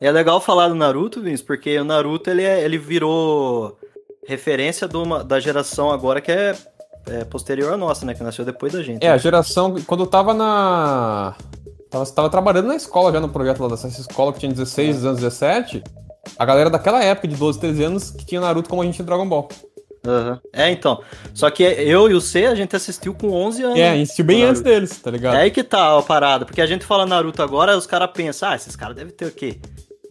É 0.00 0.10
legal 0.10 0.40
falar 0.40 0.68
do 0.68 0.74
Naruto, 0.74 1.22
Vince, 1.22 1.42
porque 1.42 1.78
o 1.78 1.84
Naruto 1.84 2.28
ele, 2.28 2.42
é- 2.42 2.62
ele 2.64 2.76
virou 2.76 3.78
referência 4.26 4.88
uma- 4.94 5.24
da 5.24 5.40
geração 5.40 5.90
agora 5.90 6.20
que 6.20 6.30
é, 6.30 6.54
é 7.06 7.24
posterior 7.24 7.72
à 7.72 7.76
nossa, 7.76 8.06
né? 8.06 8.14
Que 8.14 8.22
nasceu 8.22 8.44
depois 8.44 8.72
da 8.72 8.82
gente. 8.82 9.04
É, 9.04 9.10
a 9.10 9.18
geração. 9.18 9.74
Quando 9.86 10.04
eu 10.04 10.06
tava 10.06 10.32
na. 10.34 11.34
Tava, 11.90 12.06
tava 12.06 12.30
trabalhando 12.30 12.68
na 12.68 12.76
escola 12.76 13.12
já 13.12 13.20
no 13.20 13.28
projeto 13.28 13.62
lá 13.62 13.68
dessa 13.68 13.88
escola 13.88 14.32
que 14.32 14.40
tinha 14.40 14.52
16 14.52 15.04
anos, 15.04 15.20
17. 15.20 15.82
A 16.38 16.44
galera 16.44 16.70
daquela 16.70 17.02
época, 17.02 17.28
de 17.28 17.36
12, 17.36 17.58
13 17.58 17.84
anos, 17.84 18.10
que 18.10 18.24
tinha 18.24 18.40
Naruto 18.40 18.68
como 18.68 18.82
a 18.82 18.84
gente 18.84 19.02
em 19.02 19.04
Dragon 19.04 19.28
Ball. 19.28 19.48
Aham. 20.06 20.40
É, 20.52 20.70
então. 20.70 21.02
Só 21.32 21.50
que 21.50 21.62
eu 21.62 22.10
e 22.10 22.14
o 22.14 22.20
C, 22.20 22.46
a 22.46 22.54
gente 22.54 22.74
assistiu 22.74 23.14
com 23.14 23.30
11 23.30 23.62
anos. 23.62 23.78
É, 23.78 23.92
assistiu 23.92 24.24
bem 24.24 24.42
antes 24.42 24.60
deles, 24.60 24.98
tá 25.00 25.10
ligado? 25.10 25.36
É 25.36 25.42
aí 25.42 25.50
que 25.50 25.62
tá 25.62 25.98
a 25.98 26.02
parada. 26.02 26.44
Porque 26.44 26.60
a 26.60 26.66
gente 26.66 26.84
fala 26.84 27.06
Naruto 27.06 27.42
agora, 27.42 27.76
os 27.76 27.86
caras 27.86 28.10
pensam, 28.12 28.48
ah, 28.48 28.56
esses 28.56 28.74
caras 28.74 28.96
devem 28.96 29.12
ter 29.12 29.26
o 29.26 29.30
quê? 29.30 29.60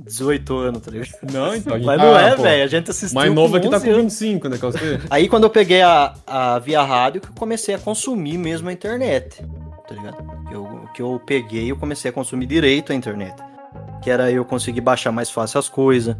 18 0.04 0.58
anos, 0.58 0.82
tá 0.82 0.92
ligado? 0.92 1.10
Não, 1.32 1.56
então 1.56 1.80
Mas 1.80 1.98
não 1.98 2.16
ah, 2.16 2.22
é, 2.22 2.36
velho. 2.36 2.64
A 2.64 2.68
gente 2.68 2.90
assistiu 2.90 3.16
Mais 3.20 3.34
novo 3.34 3.56
aqui 3.56 3.70
tá 3.70 3.78
11 3.78 3.86
com 3.86 3.92
anos. 3.92 4.04
25, 4.04 4.50
né, 4.50 4.58
sei. 4.58 5.00
Aí 5.10 5.30
quando 5.30 5.44
eu 5.44 5.50
peguei 5.50 5.82
a, 5.82 6.14
a 6.26 6.60
via 6.60 6.82
rádio, 6.82 7.22
que 7.22 7.28
eu 7.28 7.34
comecei 7.34 7.76
a 7.76 7.80
consumir 7.80 8.38
mesmo 8.38 8.70
a 8.70 8.74
internet, 8.74 9.44
tá 9.88 9.96
ligado? 9.96 10.18
Eu, 10.52 10.90
que 10.94 11.02
eu 11.02 11.22
peguei 11.26 11.72
eu 11.72 11.78
comecei 11.78 12.10
a 12.10 12.14
consumir 12.14 12.46
direito 12.46 12.92
a 12.92 12.96
internet. 12.96 13.36
Que 14.02 14.10
era 14.10 14.32
eu 14.32 14.44
conseguir 14.44 14.82
baixar 14.82 15.12
mais 15.12 15.30
fácil 15.30 15.60
as 15.60 15.70
coisas, 15.70 16.16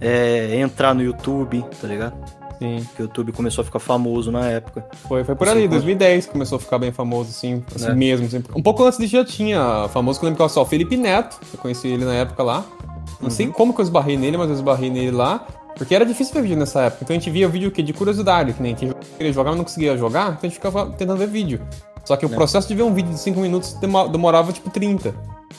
é, 0.00 0.56
entrar 0.56 0.94
no 0.94 1.02
YouTube, 1.02 1.64
tá 1.80 1.88
ligado? 1.88 2.45
Sim, 2.58 2.86
Que 2.96 3.02
o 3.02 3.04
YouTube 3.04 3.32
começou 3.32 3.62
a 3.62 3.64
ficar 3.64 3.78
famoso 3.78 4.30
na 4.32 4.46
época. 4.46 4.84
foi, 5.08 5.24
foi 5.24 5.34
por 5.34 5.48
ali, 5.48 5.62
Sim, 5.62 5.68
2010 5.68 6.26
começou 6.26 6.56
a 6.56 6.60
ficar 6.60 6.78
bem 6.78 6.90
famoso, 6.92 7.30
assim, 7.30 7.62
assim 7.74 7.88
É. 7.90 7.94
mesmo. 7.94 8.26
assim. 8.26 8.42
Um 8.54 8.62
pouco 8.62 8.82
antes 8.84 8.98
disso 8.98 9.12
já 9.12 9.24
tinha 9.24 9.88
famoso, 9.92 10.18
que 10.18 10.24
eu 10.24 10.28
lembro 10.28 10.36
que 10.38 10.42
era 10.42 10.48
só 10.48 10.62
o 10.62 10.66
Felipe 10.66 10.96
Neto, 10.96 11.38
eu 11.52 11.58
conheci 11.58 11.88
ele 11.88 12.04
na 12.04 12.14
época 12.14 12.42
lá. 12.42 12.64
Não 13.20 13.30
sei 13.30 13.46
como 13.48 13.72
que 13.74 13.80
eu 13.80 13.84
esbarrei 13.84 14.16
nele, 14.16 14.36
mas 14.36 14.48
eu 14.48 14.54
esbarrei 14.54 14.90
nele 14.90 15.10
lá. 15.10 15.46
Porque 15.76 15.94
era 15.94 16.06
difícil 16.06 16.32
ver 16.34 16.40
vídeo 16.42 16.56
nessa 16.56 16.80
época. 16.84 17.04
Então 17.04 17.14
a 17.14 17.18
gente 17.18 17.30
via 17.30 17.46
vídeo 17.46 17.68
o 17.68 17.70
quê? 17.70 17.82
De 17.82 17.92
curiosidade, 17.92 18.54
que 18.54 18.62
nem 18.62 18.74
quem 18.74 18.92
queria 19.18 19.30
jogar, 19.32 19.50
mas 19.50 19.58
não 19.58 19.64
conseguia 19.64 19.94
jogar, 19.98 20.28
então 20.28 20.38
a 20.42 20.46
gente 20.46 20.54
ficava 20.54 20.86
tentando 20.86 21.18
ver 21.18 21.26
vídeo. 21.28 21.60
Só 22.02 22.16
que 22.16 22.24
o 22.24 22.30
processo 22.30 22.66
de 22.68 22.74
ver 22.74 22.82
um 22.82 22.94
vídeo 22.94 23.12
de 23.12 23.18
5 23.20 23.38
minutos 23.40 23.74
demo- 23.74 24.08
demorava 24.08 24.52
tipo 24.52 24.70
30. 24.70 25.14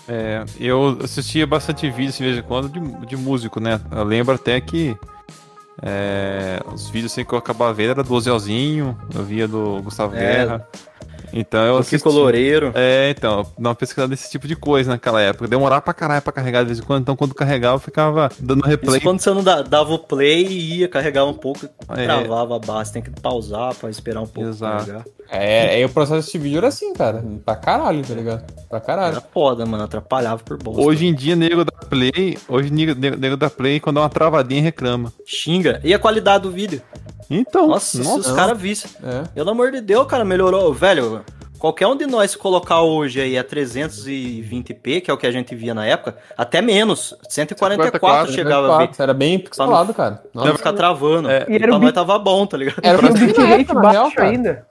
É, 0.08 0.44
eu 0.60 0.98
assistia 1.04 1.46
bastante 1.46 1.90
vídeos 1.92 2.18
de 2.18 2.24
vez 2.24 2.38
em 2.38 2.42
quando 2.42 2.70
de, 2.70 2.80
de 3.06 3.16
músico, 3.18 3.60
né? 3.60 3.80
Eu 3.92 4.04
lembro 4.06 4.34
até 4.34 4.60
que 4.62 4.96
é, 5.82 6.60
os 6.74 6.90
vídeos 6.90 7.12
assim, 7.12 7.24
que 7.24 7.34
eu 7.34 7.38
acabava 7.38 7.74
vendo 7.74 7.92
era 7.92 8.04
do 8.04 8.14
Ozelzinho, 8.14 8.98
eu 9.14 9.24
via 9.24 9.48
do 9.48 9.82
Gustavo 9.84 10.16
É. 10.16 10.20
Guerra. 10.20 10.68
Então 11.34 11.64
eu 11.66 11.74
O 11.76 11.78
assistia. 11.78 12.00
Kiko 12.00 12.10
Loureiro. 12.10 12.72
É, 12.76 13.10
então, 13.16 13.44
dá 13.58 13.70
uma 13.70 13.76
pesquisada 13.76 14.10
nesse 14.10 14.30
tipo 14.30 14.48
de 14.48 14.56
coisa 14.56 14.92
naquela 14.92 15.22
época. 15.22 15.48
Demorava 15.48 15.82
pra 15.82 15.94
caralho 15.94 16.22
pra 16.22 16.32
carregar 16.34 16.62
de 16.62 16.68
vez 16.68 16.80
em 16.80 16.84
quando, 16.84 17.02
então 17.02 17.16
quando 17.16 17.34
carregava 17.36 17.76
eu 17.76 17.80
ficava 17.80 18.30
dando 18.40 18.64
replay. 18.66 18.98
Isso 18.98 19.06
quando 19.06 19.20
você 19.20 19.32
não 19.32 19.44
dava 19.44 19.94
o 19.94 20.00
play 20.00 20.46
e 20.48 20.80
ia 20.80 20.88
carregar 20.88 21.26
um 21.26 21.34
pouco, 21.34 21.68
É. 21.96 22.06
travava 22.06 22.56
a 22.56 22.60
base. 22.60 22.94
Tem 22.94 23.02
que 23.02 23.10
pausar 23.10 23.74
pra 23.76 23.90
esperar 23.90 24.22
um 24.22 24.28
pouco 24.28 24.50
Exato. 24.50 24.86
carregar. 24.86 25.06
É, 25.30 25.76
aí 25.76 25.84
o 25.86 25.90
processo 25.90 26.32
de 26.32 26.38
vídeo 26.38 26.58
era 26.60 26.70
assim, 26.70 26.94
cara. 26.94 27.24
Pra 27.46 27.56
caralho, 27.56 28.02
tá 28.02 28.14
ligado? 28.14 28.44
Pra 28.70 28.80
caralho. 28.80 29.12
Era 29.12 29.22
foda, 29.22 29.66
mano. 29.66 29.84
Atrapalhava 29.84 30.42
por 30.42 30.58
bosta. 30.58 30.82
Hoje 30.82 31.06
em 31.06 31.14
dia, 31.14 31.36
nego 31.36 31.66
da 31.66 31.72
Play, 31.88 32.38
hoje 32.48 32.72
nego, 32.72 32.98
nego- 33.00 33.18
nego 33.18 33.36
da 33.38 33.50
Play, 33.50 33.80
quando 33.82 33.96
dá 33.96 34.02
uma 34.04 34.10
travadinha, 34.10 34.62
reclama. 34.62 35.12
Xinga. 35.26 35.82
E 35.84 35.94
a 35.94 36.00
qualidade 36.00 36.44
do 36.44 36.52
vídeo? 36.52 36.82
Então, 37.30 37.68
Nossa, 37.68 38.02
se 38.02 38.10
os 38.10 38.32
caras 38.32 38.58
vissem. 38.58 38.90
É. 39.04 39.24
Pelo 39.36 39.50
amor 39.50 39.70
de 39.72 39.82
Deus, 39.82 40.08
cara, 40.08 40.24
melhorou. 40.24 40.74
Velho, 40.74 41.07
qualquer 41.60 41.88
um 41.88 41.96
de 41.96 42.06
nós 42.06 42.32
se 42.32 42.38
colocar 42.38 42.82
hoje 42.82 43.20
aí 43.22 43.38
a 43.38 43.44
320p, 43.44 45.02
que 45.02 45.10
é 45.12 45.14
o 45.14 45.18
que 45.18 45.26
a 45.28 45.32
gente 45.32 45.56
via 45.56 45.74
na 45.74 45.86
época, 45.86 46.16
até 46.38 46.62
menos. 46.62 47.16
144 47.30 48.32
chegava 48.32 48.76
a 48.76 48.78
ver. 48.80 48.90
Era 49.00 49.14
bem 49.14 49.40
pixelado, 49.40 49.94
cara. 49.94 50.24
Nossa. 50.34 50.50
não 50.50 50.58
ficar 50.58 50.74
travando. 50.74 51.30
É. 51.30 51.46
E 51.50 51.56
era 51.56 51.68
pra 51.68 51.76
o 51.76 51.80
nós 51.80 51.82
bit- 51.82 51.94
tava 51.96 52.20
bom, 52.20 52.46
tá 52.46 52.58
ligado? 52.58 52.80
Era 52.84 52.98
ser 53.02 53.26
bitrate 53.28 53.74
baixo 53.74 54.16
cara. 54.16 54.30
ainda. 54.30 54.66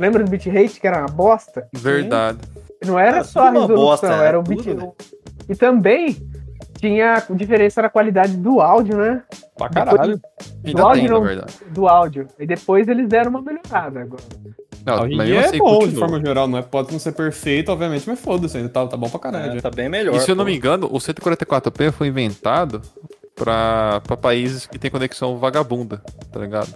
Lembra 0.00 0.22
do 0.24 0.30
bitrate 0.30 0.80
que 0.80 0.86
era 0.86 0.98
uma 1.00 1.08
bosta? 1.08 1.68
verdade. 1.72 2.38
Não 2.86 2.96
era 2.98 3.16
Era 3.16 3.24
só 3.24 3.40
a 3.48 3.50
resolução, 3.50 3.76
bosta, 3.76 4.06
era 4.06 4.24
era 4.26 4.38
o 4.38 4.42
bit. 4.42 4.62
tudo, 4.62 4.76
né? 4.82 4.92
E 5.48 5.54
também 5.56 6.16
tinha 6.78 7.22
diferença 7.30 7.82
na 7.82 7.88
qualidade 7.88 8.36
do 8.36 8.60
áudio, 8.60 8.96
né? 8.96 9.22
Pra 9.56 9.68
caralho. 9.68 10.20
Ainda 10.64 10.82
Log 10.82 10.98
tem, 10.98 11.08
não- 11.08 11.20
na 11.20 11.26
verdade. 11.26 11.54
Do 11.70 11.88
áudio. 11.88 12.28
E 12.38 12.46
depois 12.46 12.86
eles 12.88 13.08
deram 13.08 13.30
uma 13.30 13.42
melhorada 13.42 14.00
agora. 14.00 14.22
Não, 14.86 14.96
mas 15.16 15.28
mesmo 15.28 15.34
é 15.34 15.44
assim, 15.46 15.58
bom, 15.58 15.78
de 15.80 15.84
continua. 15.86 16.08
forma 16.08 16.24
geral. 16.24 16.48
Não 16.48 16.58
é, 16.58 16.62
pode 16.62 16.92
não 16.92 16.98
ser 16.98 17.12
perfeito, 17.12 17.70
obviamente, 17.70 18.08
mas 18.08 18.18
foda-se, 18.20 18.56
ainda 18.56 18.68
tá, 18.70 18.86
tá 18.86 18.96
bom 18.96 19.10
pra 19.10 19.18
caralho. 19.20 19.58
É, 19.58 19.60
tá 19.60 19.70
bem 19.70 19.88
melhor. 19.88 20.14
E 20.14 20.20
se 20.20 20.30
eu 20.30 20.34
não 20.36 20.44
pô. 20.44 20.50
me 20.50 20.56
engano, 20.56 20.86
o 20.90 20.98
144p 20.98 21.90
foi 21.92 22.06
inventado 22.06 22.80
pra, 23.34 24.00
pra 24.06 24.16
países 24.16 24.66
que 24.66 24.78
tem 24.78 24.90
conexão 24.90 25.36
vagabunda, 25.36 26.00
tá 26.32 26.40
ligado? 26.40 26.74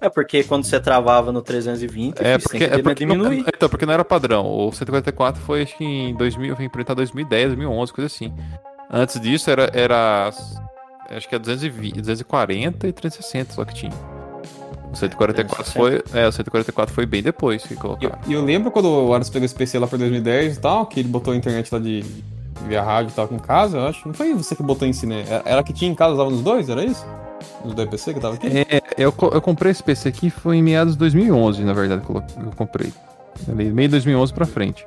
É 0.00 0.08
porque 0.08 0.44
quando 0.44 0.62
você 0.64 0.78
travava 0.78 1.32
no 1.32 1.42
320, 1.42 2.20
É 2.20 2.38
você 2.38 2.42
porque, 2.44 2.58
tem 2.58 2.68
que 2.68 2.74
é 2.74 2.82
porque 2.82 3.04
não, 3.06 3.16
diminuir. 3.16 3.44
então, 3.52 3.68
porque 3.68 3.84
não 3.84 3.92
era 3.94 4.04
padrão. 4.04 4.46
O 4.46 4.70
144 4.70 5.42
foi 5.42 5.62
acho 5.62 5.76
que 5.76 5.84
em 5.84 6.14
2000, 6.14 6.54
foi 6.54 6.64
implementado 6.66 7.00
em 7.00 7.04
2010, 7.06 7.46
2011, 7.48 7.92
coisa 7.92 8.06
assim. 8.06 8.32
Antes 8.90 9.20
disso 9.20 9.50
era, 9.50 9.70
era 9.74 10.30
acho 11.10 11.28
que 11.28 11.34
é 11.34 11.38
220, 11.38 12.00
240 12.00 12.86
e 12.88 12.92
360 12.92 13.52
só 13.52 13.64
que 13.64 13.74
tinha. 13.74 13.92
O 14.92 14.96
144 14.96 15.72
foi, 15.72 16.02
é, 16.14 16.26
o 16.26 16.32
144 16.32 16.94
foi 16.94 17.04
bem 17.04 17.22
depois 17.22 17.62
que 17.62 17.74
eu, 17.74 17.78
colocaram. 17.78 18.18
e 18.26 18.32
eu 18.32 18.42
lembro 18.42 18.70
quando 18.70 18.86
o 18.88 19.12
Aras 19.12 19.28
pegou 19.28 19.44
esse 19.44 19.54
PC 19.54 19.78
lá 19.78 19.86
por 19.86 19.98
2010 19.98 20.56
e 20.56 20.60
tal, 20.60 20.86
que 20.86 21.00
ele 21.00 21.08
botou 21.08 21.34
a 21.34 21.36
internet 21.36 21.70
lá 21.70 21.78
de, 21.78 22.02
via 22.66 22.82
rádio 22.82 23.10
e 23.10 23.14
tal 23.14 23.28
com 23.28 23.38
casa, 23.38 23.76
eu 23.76 23.86
acho. 23.86 24.08
Não 24.08 24.14
foi 24.14 24.32
você 24.32 24.56
que 24.56 24.62
botou 24.62 24.88
em 24.88 24.92
si, 24.94 25.06
né? 25.06 25.24
Era- 25.44 25.62
que 25.62 25.74
tinha 25.74 25.90
em 25.90 25.94
casa, 25.94 26.14
usava 26.14 26.30
nos 26.30 26.40
dois, 26.42 26.70
era 26.70 26.82
isso? 26.82 27.04
Nos 27.62 27.74
dois 27.74 27.88
PC 27.88 28.14
que 28.14 28.20
tava 28.20 28.34
aqui? 28.34 28.46
É, 28.46 28.80
eu, 28.96 29.14
eu 29.32 29.40
comprei 29.42 29.70
esse 29.72 29.82
PC 29.82 30.08
aqui 30.08 30.30
foi 30.30 30.56
em 30.56 30.62
meados 30.62 30.94
de 30.94 30.98
2011, 31.00 31.62
na 31.64 31.74
verdade, 31.74 32.02
que 32.04 32.10
eu 32.10 32.16
eu 32.16 32.50
comprei. 32.56 32.90
Ali, 33.46 33.70
meio 33.70 33.88
de 33.88 33.92
2011 33.92 34.32
pra 34.32 34.46
frente. 34.46 34.86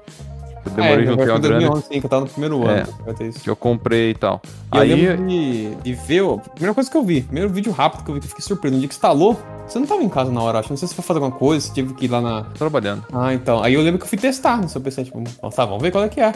Eu 0.66 0.72
demorei 0.72 1.04
é, 1.04 1.08
juntar 1.08 1.24
uma 1.24 1.40
grana 1.40 1.60
2011, 1.60 1.82
sim, 1.88 2.00
que 2.00 2.06
eu 2.06 2.10
tava 2.10 2.22
no 2.26 2.30
primeiro 2.30 2.70
É. 2.70 2.82
ano. 2.82 2.88
isso. 3.28 3.40
que 3.40 3.50
eu 3.50 3.56
comprei 3.56 4.12
e 4.12 4.14
tal. 4.14 4.42
E 4.74 4.78
eu 4.78 4.82
Aí, 4.82 4.94
lembro 4.96 5.28
de, 5.28 5.76
de 5.76 5.94
ver, 5.94 6.22
ó, 6.22 6.36
a 6.36 6.38
primeira 6.38 6.74
coisa 6.74 6.90
que 6.90 6.96
eu 6.98 7.04
vi, 7.04 7.22
primeiro 7.22 7.50
vídeo 7.50 7.72
rápido 7.72 8.04
que 8.04 8.12
eu 8.12 8.16
vi, 8.16 8.20
que 8.22 8.26
eu 8.28 8.30
fiquei 8.30 8.46
surpreso, 8.46 8.74
no 8.76 8.80
dia 8.80 8.88
que 8.88 8.94
instalou, 8.94 9.38
você 9.68 9.80
não 9.80 9.88
tava 9.88 10.04
em 10.04 10.10
casa 10.10 10.32
na 10.32 10.42
hora, 10.42 10.60
acho, 10.60 10.70
não 10.70 10.78
sei 10.78 10.88
se 10.88 10.94
foi 10.96 11.04
fazer 11.04 11.20
alguma 11.20 11.36
coisa, 11.38 11.66
se 11.66 11.74
tive 11.74 11.94
que 11.94 12.06
ir 12.06 12.10
lá 12.10 12.22
na... 12.22 12.44
trabalhando. 12.44 13.04
Ah, 13.12 13.34
então, 13.34 13.64
aí 13.64 13.74
eu 13.74 13.82
lembro 13.82 13.98
que 14.00 14.06
eu 14.06 14.10
fui 14.10 14.18
testar 14.18 14.62
no 14.62 14.70
seu 14.70 14.80
PC, 14.82 15.06
tipo, 15.06 15.22
tá, 15.56 15.66
vamos 15.66 15.82
ver 15.82 15.92
qual 15.92 16.04
é 16.04 16.10
que 16.10 16.20
é. 16.22 16.32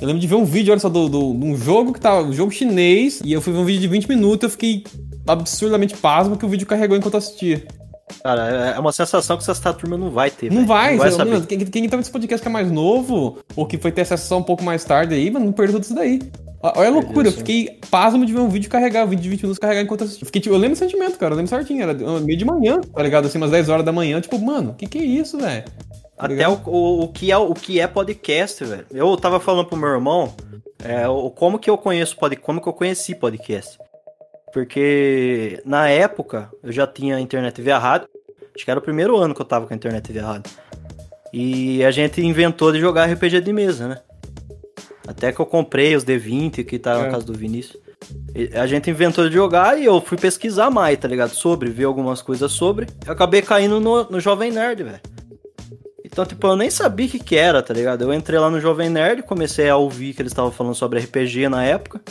Eu 0.00 0.06
lembro 0.06 0.20
de 0.20 0.26
ver 0.26 0.34
um 0.34 0.44
vídeo, 0.44 0.72
olha 0.72 0.80
só, 0.80 0.88
do, 0.88 1.08
do, 1.08 1.34
de 1.34 1.44
um 1.46 1.56
jogo 1.56 1.92
que 1.92 2.00
tava, 2.00 2.22
um 2.22 2.32
jogo 2.32 2.50
chinês, 2.50 3.20
e 3.24 3.32
eu 3.32 3.40
fui 3.40 3.52
ver 3.52 3.58
um 3.58 3.64
vídeo 3.64 3.80
de 3.82 3.88
20 3.88 4.08
minutos, 4.08 4.44
eu 4.44 4.50
fiquei 4.50 4.84
absurdamente 5.26 5.96
pasmo 5.96 6.36
que 6.36 6.44
o 6.44 6.48
vídeo 6.48 6.66
carregou 6.66 6.96
enquanto 6.96 7.14
eu 7.14 7.18
assistia. 7.18 7.64
Cara, 8.22 8.74
é 8.76 8.78
uma 8.78 8.92
sensação 8.92 9.36
que 9.36 9.50
essa 9.50 9.72
turma 9.72 9.96
não 9.96 10.10
vai 10.10 10.30
ter. 10.30 10.50
Não 10.50 10.58
velho. 10.58 10.68
vai, 10.68 10.90
não 10.92 10.98
vai 10.98 11.10
saber. 11.12 11.30
mano, 11.30 11.46
quem, 11.46 11.58
quem 11.58 11.88
tá 11.88 11.96
nesse 11.96 12.10
podcast 12.10 12.42
que 12.42 12.48
é 12.48 12.52
mais 12.52 12.70
novo, 12.70 13.38
ou 13.56 13.66
que 13.66 13.78
foi 13.78 13.92
ter 13.92 14.02
acesso 14.02 14.26
só 14.28 14.38
um 14.38 14.42
pouco 14.42 14.62
mais 14.62 14.84
tarde 14.84 15.14
aí, 15.14 15.30
mano, 15.30 15.46
não 15.46 15.52
perdeu 15.52 15.74
tudo 15.74 15.84
isso 15.84 15.94
daí. 15.94 16.20
Olha 16.62 16.88
a 16.88 16.92
loucura, 16.92 17.26
eu 17.26 17.32
fiquei 17.32 17.80
pasmo 17.90 18.24
de 18.24 18.32
ver 18.32 18.38
um 18.38 18.48
vídeo 18.48 18.70
carregar, 18.70 19.04
um 19.04 19.08
vídeo 19.08 19.22
de 19.22 19.28
20 19.30 19.42
minutos 19.42 19.58
carregar 19.58 19.82
enquanto 19.82 20.02
eu 20.02 20.06
assistia. 20.06 20.26
Fiquei, 20.26 20.40
tipo, 20.40 20.54
eu 20.54 20.58
lembro 20.58 20.74
o 20.74 20.78
sentimento, 20.78 21.18
cara, 21.18 21.32
eu 21.32 21.36
lembro 21.36 21.50
certinho, 21.50 21.82
era 21.82 21.92
meio 22.20 22.38
de 22.38 22.44
manhã, 22.44 22.80
tá 22.80 23.02
ligado? 23.02 23.26
Assim, 23.26 23.38
umas 23.38 23.50
10 23.50 23.68
horas 23.68 23.84
da 23.84 23.90
manhã, 23.90 24.20
tipo, 24.20 24.38
mano, 24.38 24.72
que 24.74 24.86
que 24.86 24.98
é 24.98 25.04
isso, 25.04 25.38
velho? 25.38 25.64
Tá 26.16 26.26
Até 26.26 26.48
o, 26.48 26.60
o, 26.66 27.02
o 27.02 27.08
que 27.08 27.32
é, 27.32 27.36
o 27.36 27.52
que 27.52 27.80
é 27.80 27.86
podcast, 27.88 28.64
velho. 28.64 28.86
Eu 28.92 29.16
tava 29.16 29.40
falando 29.40 29.66
pro 29.66 29.76
meu 29.76 29.88
irmão 29.88 30.32
é, 30.84 31.08
o, 31.08 31.30
como 31.30 31.58
que 31.58 31.68
eu 31.68 31.76
conheço 31.76 32.16
pod, 32.16 32.36
como 32.36 32.60
que 32.60 32.68
eu 32.68 32.72
conheci 32.72 33.14
podcast. 33.14 33.78
Porque 34.52 35.60
na 35.64 35.88
época 35.88 36.50
eu 36.62 36.70
já 36.72 36.86
tinha 36.86 37.18
internet 37.20 37.60
via 37.62 37.78
rádio. 37.78 38.08
Acho 38.54 38.64
que 38.64 38.70
era 38.70 38.78
o 38.78 38.82
primeiro 38.82 39.16
ano 39.16 39.34
que 39.34 39.40
eu 39.40 39.46
tava 39.46 39.66
com 39.66 39.72
a 39.72 39.76
internet 39.76 40.12
via 40.12 40.24
rádio. 40.26 40.52
E 41.32 41.82
a 41.84 41.90
gente 41.90 42.20
inventou 42.20 42.70
de 42.70 42.78
jogar 42.78 43.10
RPG 43.10 43.40
de 43.40 43.52
mesa, 43.52 43.88
né? 43.88 43.98
Até 45.08 45.32
que 45.32 45.40
eu 45.40 45.46
comprei 45.46 45.96
os 45.96 46.04
D20 46.04 46.64
que 46.64 46.78
tá 46.78 46.92
É. 46.98 47.02
na 47.02 47.10
casa 47.10 47.24
do 47.24 47.32
Vinícius. 47.32 47.80
E 48.34 48.50
A 48.56 48.66
gente 48.66 48.90
inventou 48.90 49.26
de 49.28 49.34
jogar 49.34 49.78
e 49.80 49.84
eu 49.86 50.00
fui 50.00 50.18
pesquisar 50.18 50.70
mais, 50.70 50.98
tá 50.98 51.08
ligado? 51.08 51.30
Sobre, 51.30 51.70
ver 51.70 51.84
algumas 51.84 52.20
coisas 52.20 52.52
sobre. 52.52 52.86
Eu 53.06 53.12
acabei 53.12 53.40
caindo 53.42 53.80
no, 53.80 54.04
no 54.04 54.20
Jovem 54.20 54.50
Nerd, 54.52 54.82
velho. 54.82 55.00
Então, 56.04 56.26
tipo, 56.26 56.46
eu 56.46 56.56
nem 56.56 56.68
sabia 56.68 57.06
o 57.06 57.08
que, 57.08 57.18
que 57.18 57.36
era, 57.36 57.62
tá 57.62 57.72
ligado? 57.72 58.02
Eu 58.02 58.12
entrei 58.12 58.38
lá 58.38 58.50
no 58.50 58.60
Jovem 58.60 58.90
Nerd, 58.90 59.22
comecei 59.22 59.70
a 59.70 59.76
ouvir 59.76 60.12
que 60.12 60.20
eles 60.20 60.32
estavam 60.32 60.50
falando 60.52 60.74
sobre 60.74 61.00
RPG 61.00 61.48
na 61.48 61.64
época. 61.64 62.02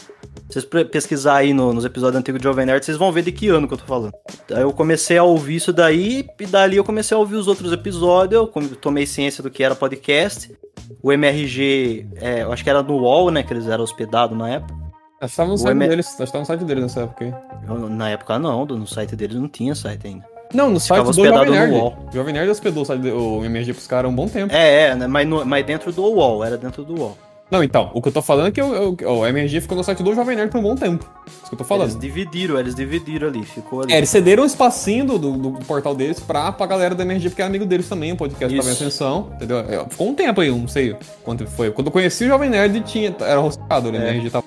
Se 0.51 0.59
vocês 0.61 0.85
pesquisar 0.89 1.35
aí 1.37 1.53
no- 1.53 1.73
nos 1.73 1.85
episódios 1.85 2.19
antigos 2.19 2.41
do 2.41 2.43
Jovem 2.43 2.65
Nerd, 2.65 2.83
vocês 2.85 2.97
vão 2.97 3.11
ver 3.11 3.23
de 3.23 3.31
que 3.31 3.47
ano 3.49 3.67
que 3.67 3.73
eu 3.73 3.77
tô 3.77 3.85
falando. 3.85 4.11
Aí 4.53 4.61
eu 4.61 4.73
comecei 4.73 5.17
a 5.17 5.23
ouvir 5.23 5.55
isso 5.55 5.71
daí, 5.71 6.25
e 6.39 6.45
dali 6.45 6.75
eu 6.77 6.83
comecei 6.83 7.15
a 7.15 7.19
ouvir 7.19 7.35
os 7.35 7.47
outros 7.47 7.71
episódios, 7.71 8.33
eu 8.41 8.47
tomei 8.75 9.05
ciência 9.05 9.41
do 9.41 9.49
que 9.49 9.63
era 9.63 9.73
podcast. 9.75 10.51
O 11.01 11.11
MRG, 11.11 12.05
é, 12.15 12.43
eu 12.43 12.51
acho 12.51 12.63
que 12.63 12.69
era 12.69 12.83
no 12.83 12.95
UOL, 12.97 13.31
né, 13.31 13.43
que 13.43 13.53
eles 13.53 13.65
eram 13.67 13.83
hospedados 13.83 14.37
na 14.37 14.49
época. 14.49 14.73
Acho 15.21 15.31
que 15.31 15.37
tava 15.37 15.49
no 15.49 15.69
M- 15.69 15.87
deles, 15.87 16.15
no 16.19 16.45
site 16.45 16.63
deles 16.65 16.83
nessa 16.83 17.01
época 17.01 17.25
aí. 17.25 17.33
Eu- 17.67 17.89
na 17.89 18.09
época 18.09 18.37
não, 18.39 18.65
no 18.65 18.87
site 18.87 19.15
deles 19.15 19.37
não 19.37 19.47
tinha 19.47 19.73
site 19.73 20.05
ainda. 20.07 20.25
Não, 20.53 20.69
no 20.69 20.79
site 20.81 21.01
do 21.05 21.13
Jovem 21.13 21.31
hospedado 21.31 21.51
no 21.51 21.57
Nerd. 21.57 21.73
UOL. 21.73 21.97
O 22.09 22.13
Jovem 22.13 22.33
Nerd 22.33 22.49
hospedou 22.49 22.83
o, 22.83 22.85
site 22.85 23.01
de- 23.01 23.11
o 23.11 23.45
MRG 23.45 23.73
pros 23.73 23.87
caras 23.87 24.05
há 24.05 24.11
um 24.11 24.15
bom 24.15 24.27
tempo. 24.27 24.53
É, 24.53 24.87
é, 24.89 24.95
né, 24.95 25.07
mas, 25.07 25.25
no- 25.25 25.45
mas 25.45 25.65
dentro 25.65 25.93
do 25.93 26.03
UOL, 26.03 26.43
era 26.43 26.57
dentro 26.57 26.83
do 26.83 26.99
UOL. 26.99 27.17
Não, 27.51 27.61
então, 27.61 27.91
o 27.93 28.01
que 28.01 28.07
eu 28.07 28.13
tô 28.13 28.21
falando 28.21 28.47
é 28.47 28.51
que 28.51 28.61
o, 28.61 28.95
o 28.95 29.27
MRG 29.27 29.59
ficou 29.59 29.77
no 29.77 29.83
site 29.83 30.01
do 30.01 30.15
Jovem 30.15 30.37
Nerd 30.37 30.49
por 30.49 30.59
um 30.59 30.63
bom 30.63 30.73
tempo. 30.73 31.05
Isso 31.27 31.49
que 31.49 31.53
eu 31.53 31.57
tô 31.57 31.65
falando. 31.65 31.89
Eles 31.89 31.99
dividiram, 31.99 32.57
eles 32.57 32.73
dividiram 32.73 33.27
ali, 33.27 33.43
ficou 33.43 33.81
ali. 33.81 33.91
É, 33.91 33.97
eles 33.97 34.09
cederam 34.09 34.43
um 34.43 34.45
espacinho 34.45 35.05
do, 35.05 35.19
do, 35.19 35.31
do 35.37 35.65
portal 35.65 35.93
deles 35.93 36.17
pra, 36.21 36.53
pra 36.53 36.65
galera 36.65 36.95
da 36.95 37.03
MRG, 37.03 37.29
porque 37.29 37.41
é 37.41 37.45
amigo 37.45 37.65
deles 37.65 37.89
também, 37.89 38.13
o 38.13 38.15
podcast 38.15 38.55
tava 38.55 38.69
em 38.69 38.71
Isso. 38.71 38.83
ascensão, 38.83 39.31
entendeu? 39.35 39.59
É, 39.59 39.85
ficou 39.89 40.07
um 40.07 40.15
tempo 40.15 40.39
aí, 40.39 40.47
eu 40.47 40.55
não 40.55 40.67
sei 40.69 40.95
quanto 41.23 41.45
foi. 41.45 41.71
Quando 41.71 41.87
eu 41.87 41.91
conheci 41.91 42.23
o 42.23 42.27
Jovem 42.27 42.49
Nerd, 42.49 42.79
tinha, 42.81 43.13
era 43.19 43.41
hostado, 43.41 43.91
né? 43.91 43.97
É. 43.97 44.09
MRG 44.11 44.29
tava... 44.29 44.45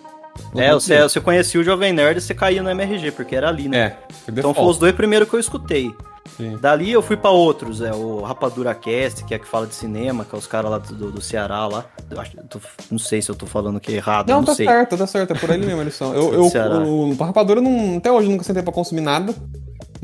É, 0.56 0.72
você, 0.72 1.00
você 1.02 1.20
conhecia 1.20 1.60
o 1.60 1.64
Jovem 1.64 1.92
Nerd 1.92 2.18
e 2.18 2.20
você 2.20 2.34
caía 2.34 2.62
no 2.62 2.70
MRG, 2.70 3.10
porque 3.12 3.34
era 3.34 3.48
ali, 3.48 3.68
né? 3.68 3.78
É, 3.78 3.96
então 4.28 4.54
foram 4.54 4.68
os 4.68 4.78
dois 4.78 4.94
primeiros 4.94 5.28
que 5.28 5.34
eu 5.34 5.40
escutei. 5.40 5.94
Sim. 6.36 6.56
Dali 6.60 6.90
eu 6.90 7.02
fui 7.02 7.16
pra 7.16 7.30
outros, 7.30 7.80
é 7.80 7.92
o 7.92 8.22
Rapadura 8.22 8.74
Cast, 8.74 9.24
que 9.24 9.34
é 9.34 9.38
que 9.38 9.46
fala 9.46 9.66
de 9.66 9.74
cinema, 9.74 10.24
que 10.24 10.34
é 10.34 10.38
os 10.38 10.46
caras 10.46 10.70
lá 10.70 10.78
do, 10.78 11.10
do 11.12 11.20
Ceará 11.20 11.66
lá. 11.66 11.84
Eu 12.10 12.20
acho, 12.20 12.36
eu 12.36 12.44
tô- 12.44 12.60
não 12.90 12.98
sei 12.98 13.20
se 13.22 13.30
eu 13.30 13.34
tô 13.34 13.46
falando 13.46 13.76
aqui 13.76 13.92
errado, 13.92 14.28
Não, 14.30 14.38
não, 14.38 14.44
tá 14.44 14.54
sei. 14.54 14.66
certo, 14.66 14.96
tá 14.96 15.06
certo, 15.06 15.32
é 15.32 15.38
por 15.38 15.50
ali 15.52 15.64
mesmo 15.66 15.82
eles 15.82 15.94
são. 15.94 16.14
Eu, 16.14 16.32
eu, 16.32 16.42
o, 16.44 17.10
o 17.10 17.14
Rapadura, 17.14 17.60
não, 17.60 17.98
até 17.98 18.10
hoje 18.10 18.26
eu 18.26 18.32
nunca 18.32 18.42
sentei 18.42 18.62
pra 18.62 18.72
consumir 18.72 19.02
nada, 19.02 19.34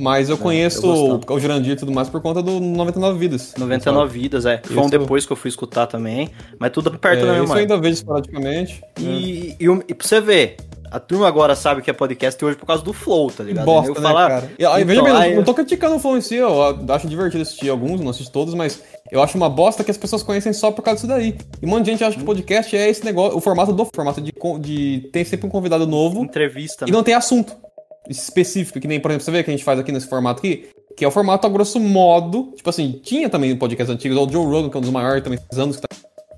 mas 0.01 0.29
eu 0.31 0.39
conheço 0.39 0.87
eu 0.87 1.21
o, 1.29 1.35
o 1.35 1.39
Jurandir 1.41 1.73
e 1.73 1.77
tudo 1.77 1.93
mais 1.93 2.09
por 2.09 2.21
conta 2.23 2.43
do 2.43 2.59
99 2.59 3.19
Vidas. 3.19 3.55
99 3.59 4.19
vidas, 4.19 4.47
é. 4.47 4.61
Foi 4.65 4.79
um 4.79 4.89
depois 4.89 5.27
que 5.27 5.33
eu 5.33 5.37
fui 5.37 5.49
escutar 5.49 5.87
também, 5.87 6.31
mas 6.59 6.71
tudo 6.73 6.89
É, 6.95 6.97
perto 6.99 7.27
da 7.27 7.33
isso 7.33 7.41
mesma 7.41 7.55
eu 7.55 7.59
ainda 7.61 7.77
vejo 7.79 7.95
esporadicamente. 7.95 8.83
E, 8.99 9.55
e, 9.61 9.69
o- 9.69 9.83
e 9.89 9.95
pra 9.95 10.07
você 10.07 10.21
ver, 10.21 10.57
a 10.91 10.99
turma 10.99 11.29
agora 11.29 11.55
sabe 11.55 11.83
que 11.83 11.91
é 11.91 11.93
podcast 11.93 12.43
hoje 12.45 12.57
por 12.57 12.67
causa 12.67 12.83
do 12.83 12.93
Flow, 12.93 13.31
tá 13.31 13.45
ligado? 13.45 13.65
Bosta, 13.65 13.91
Eu 13.91 13.95
né, 13.95 14.01
falar- 14.01 14.29
cara? 14.29 14.51
E, 14.59 14.65
aí, 14.65 14.85
veja 14.85 15.01
Então, 15.01 15.05
bem, 15.13 15.23
eu 15.23 15.29
aí- 15.31 15.37
não 15.37 15.45
tô 15.45 15.55
criticando 15.55 15.97
o 15.97 15.99
Flow 15.99 16.17
em 16.17 16.21
si, 16.21 16.37
eu 16.37 16.63
acho 16.89 17.07
divertido 17.07 17.43
assistir 17.43 17.69
alguns, 17.69 18.01
não 18.01 18.11
assisto 18.11 18.33
todos, 18.33 18.55
mas 18.55 18.83
eu 19.13 19.23
acho 19.23 19.37
uma 19.37 19.49
bosta 19.51 19.85
que 19.85 19.91
as 19.91 19.97
pessoas 19.99 20.23
conhecem 20.23 20.53
só 20.53 20.71
por 20.71 20.83
causa 20.83 20.97
disso 20.97 21.07
daí. 21.09 21.37
E 21.61 21.67
um 21.67 21.69
monte 21.69 21.85
de 21.85 21.91
gente 21.93 22.05
acha 22.05 22.17
que 22.19 22.25
podcast 22.25 22.77
é 22.77 22.89
esse 22.89 23.05
negócio, 23.05 23.37
o 23.37 23.41
formato 23.41 23.73
do 23.73 23.85
formato 23.95 24.21
de, 24.21 24.33
de 24.61 25.09
ter 25.13 25.25
sempre 25.25 25.47
um 25.47 25.51
convidado 25.51 25.87
novo 25.87 26.25
entrevista, 26.25 26.85
e 26.87 26.91
né? 26.91 26.97
não 26.97 27.03
tem 27.05 27.15
assunto 27.15 27.55
específico, 28.09 28.81
que 28.81 28.89
nem, 28.89 29.01
por 29.01 29.11
exemplo, 29.11 29.25
você 29.25 29.31
vê 29.31 29.43
que 29.43 29.51
a 29.51 29.55
gente 29.55 29.65
faz 29.65 29.79
aqui 29.79 29.93
nesse 29.93 30.09
formato 30.09 30.41
aqui, 30.41 30.69
que 30.97 31.05
é 31.05 31.09
o 31.09 31.11
formato 31.11 31.47
a 31.47 31.51
grosso 31.51 31.79
modo, 31.79 32.53
tipo 32.57 32.69
assim, 32.69 33.01
tinha 33.03 33.29
também 33.29 33.55
podcasts 33.57 33.95
antigos, 33.95 34.17
o 34.19 34.29
Joe 34.29 34.45
Rogan, 34.45 34.71
que 34.71 34.77
é 34.77 34.79
um 34.79 34.83
dos 34.83 34.91
maiores 34.91 35.23
também, 35.23 35.39
anos 35.57 35.77
que 35.77 35.83
tá 35.83 35.89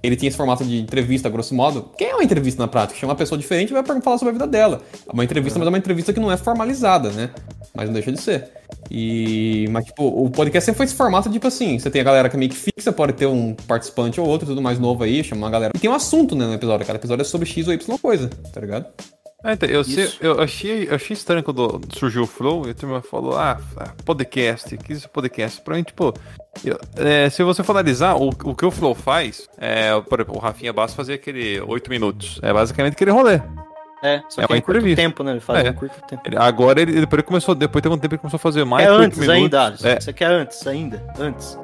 ele 0.03 0.17
tinha 0.17 0.29
esse 0.29 0.37
formato 0.37 0.65
de 0.65 0.81
entrevista, 0.81 1.29
a 1.29 1.31
grosso 1.31 1.55
modo. 1.55 1.91
Que 1.97 2.05
é 2.05 2.15
uma 2.15 2.25
entrevista 2.25 2.61
na 2.61 2.67
prática? 2.67 2.99
Chama 2.99 3.13
uma 3.13 3.17
pessoa 3.17 3.39
diferente 3.39 3.71
e 3.71 3.73
vai 3.73 3.85
falar 3.85 4.19
sobre 4.19 4.31
a 4.31 4.33
vida 4.33 4.47
dela. 4.49 4.83
É 5.09 5.13
uma 5.13 5.23
entrevista, 5.23 5.59
mas 5.59 5.67
é 5.67 5.69
uma 5.69 5.79
entrevista 5.79 6.13
que 6.13 6.19
não 6.19 6.31
é 6.31 6.37
formalizada, 6.37 7.11
né? 7.11 7.31
Mas 7.73 7.87
não 7.87 7.95
deixa 7.95 8.11
de 8.11 8.21
ser. 8.21 8.51
E. 8.91 9.69
Mas, 9.71 9.85
tipo, 9.85 10.05
o 10.05 10.29
podcast 10.29 10.67
sempre 10.67 10.79
foi 10.79 10.87
esse 10.87 10.95
formato, 10.95 11.31
tipo 11.31 11.47
assim, 11.47 11.79
você 11.79 11.89
tem 11.89 12.01
a 12.01 12.05
galera 12.05 12.29
que 12.29 12.35
é 12.35 12.39
meio 12.39 12.51
que 12.51 12.57
fixa, 12.57 12.93
pode 12.93 13.13
ter 13.13 13.27
um 13.27 13.55
participante 13.55 14.21
ou 14.21 14.27
outro, 14.27 14.47
tudo 14.47 14.61
mais 14.61 14.79
novo 14.79 15.05
aí, 15.05 15.23
chama 15.23 15.43
uma 15.43 15.51
galera. 15.51 15.73
E 15.75 15.79
tem 15.79 15.89
um 15.89 15.95
assunto, 15.95 16.35
né, 16.35 16.47
no 16.47 16.55
episódio. 16.55 16.85
Cada 16.85 16.99
episódio 16.99 17.23
é 17.23 17.25
sobre 17.25 17.49
X 17.49 17.69
ou 17.69 17.73
Y 17.73 17.99
coisa, 17.99 18.29
tá 18.53 18.61
ligado? 18.61 18.87
Ah, 19.45 19.55
então, 19.55 19.69
eu, 19.69 19.83
sei- 19.83 20.09
eu 20.21 20.41
achei, 20.41 20.89
eu 20.89 20.95
achei 20.95 21.15
estranho 21.15 21.43
quando 21.43 21.81
surgiu 21.95 22.23
o 22.23 22.27
Flow 22.27 22.67
e 22.67 22.71
a 22.71 22.75
turma 22.75 23.03
falou, 23.03 23.37
ah, 23.37 23.59
podcast, 24.05 24.77
que 24.79 24.93
isso 24.93 25.07
é 25.07 25.09
podcast? 25.09 25.61
Pra 25.63 25.75
mim, 25.75 25.83
tipo, 25.83 26.15
eu- 26.65 26.79
é, 26.97 27.29
se 27.29 27.43
você 27.43 27.63
for 27.65 27.73
analisar, 27.73 28.15
o, 28.15 28.29
o 28.29 28.55
que 28.55 28.65
o 28.65 28.71
Flow 28.71 28.95
faz, 28.95 29.49
é, 29.59 30.01
por 30.03 30.21
exemplo, 30.21 30.37
o 30.37 30.41
Rafinha 30.41 30.73
Basso 30.73 30.95
fazia 30.95 31.17
aquele 31.17 31.61
8 31.61 31.91
minutos, 31.91 32.39
é 32.41 32.53
basicamente 32.53 32.93
aquele 32.95 33.11
rolê. 33.11 33.41
É, 34.05 34.21
só 34.29 34.43
É 34.43 34.47
que 34.49 34.53
é 34.55 34.61
curto 34.61 34.95
tempo, 34.97 35.23
né? 35.23 35.31
Ele 35.33 35.41
faz 35.41 35.65
É. 35.65 35.69
em 35.69 35.73
curto 35.73 36.01
tempo. 36.09 36.23
Ele- 36.27 36.37
agora 36.37 36.81
ele, 36.81 36.93
depois 36.93 37.15
ele 37.19 37.23
começou, 37.23 37.55
depois 37.55 37.83
de 37.83 37.89
um 37.89 37.97
tempo 37.99 38.15
ele 38.15 38.19
começou 38.21 38.37
a 38.37 38.41
fazer 38.41 38.65
mais 38.65 38.85
É 38.85 38.91
de 38.91 38.93
8 38.97 39.05
antes 39.05 39.29
ainda. 39.29 39.67
Alisson. 39.67 39.89
É, 39.89 40.01
Você 40.01 40.13
quer 40.13 40.27
antes 40.27 40.67
ainda? 40.67 41.05
Antes. 41.19 41.57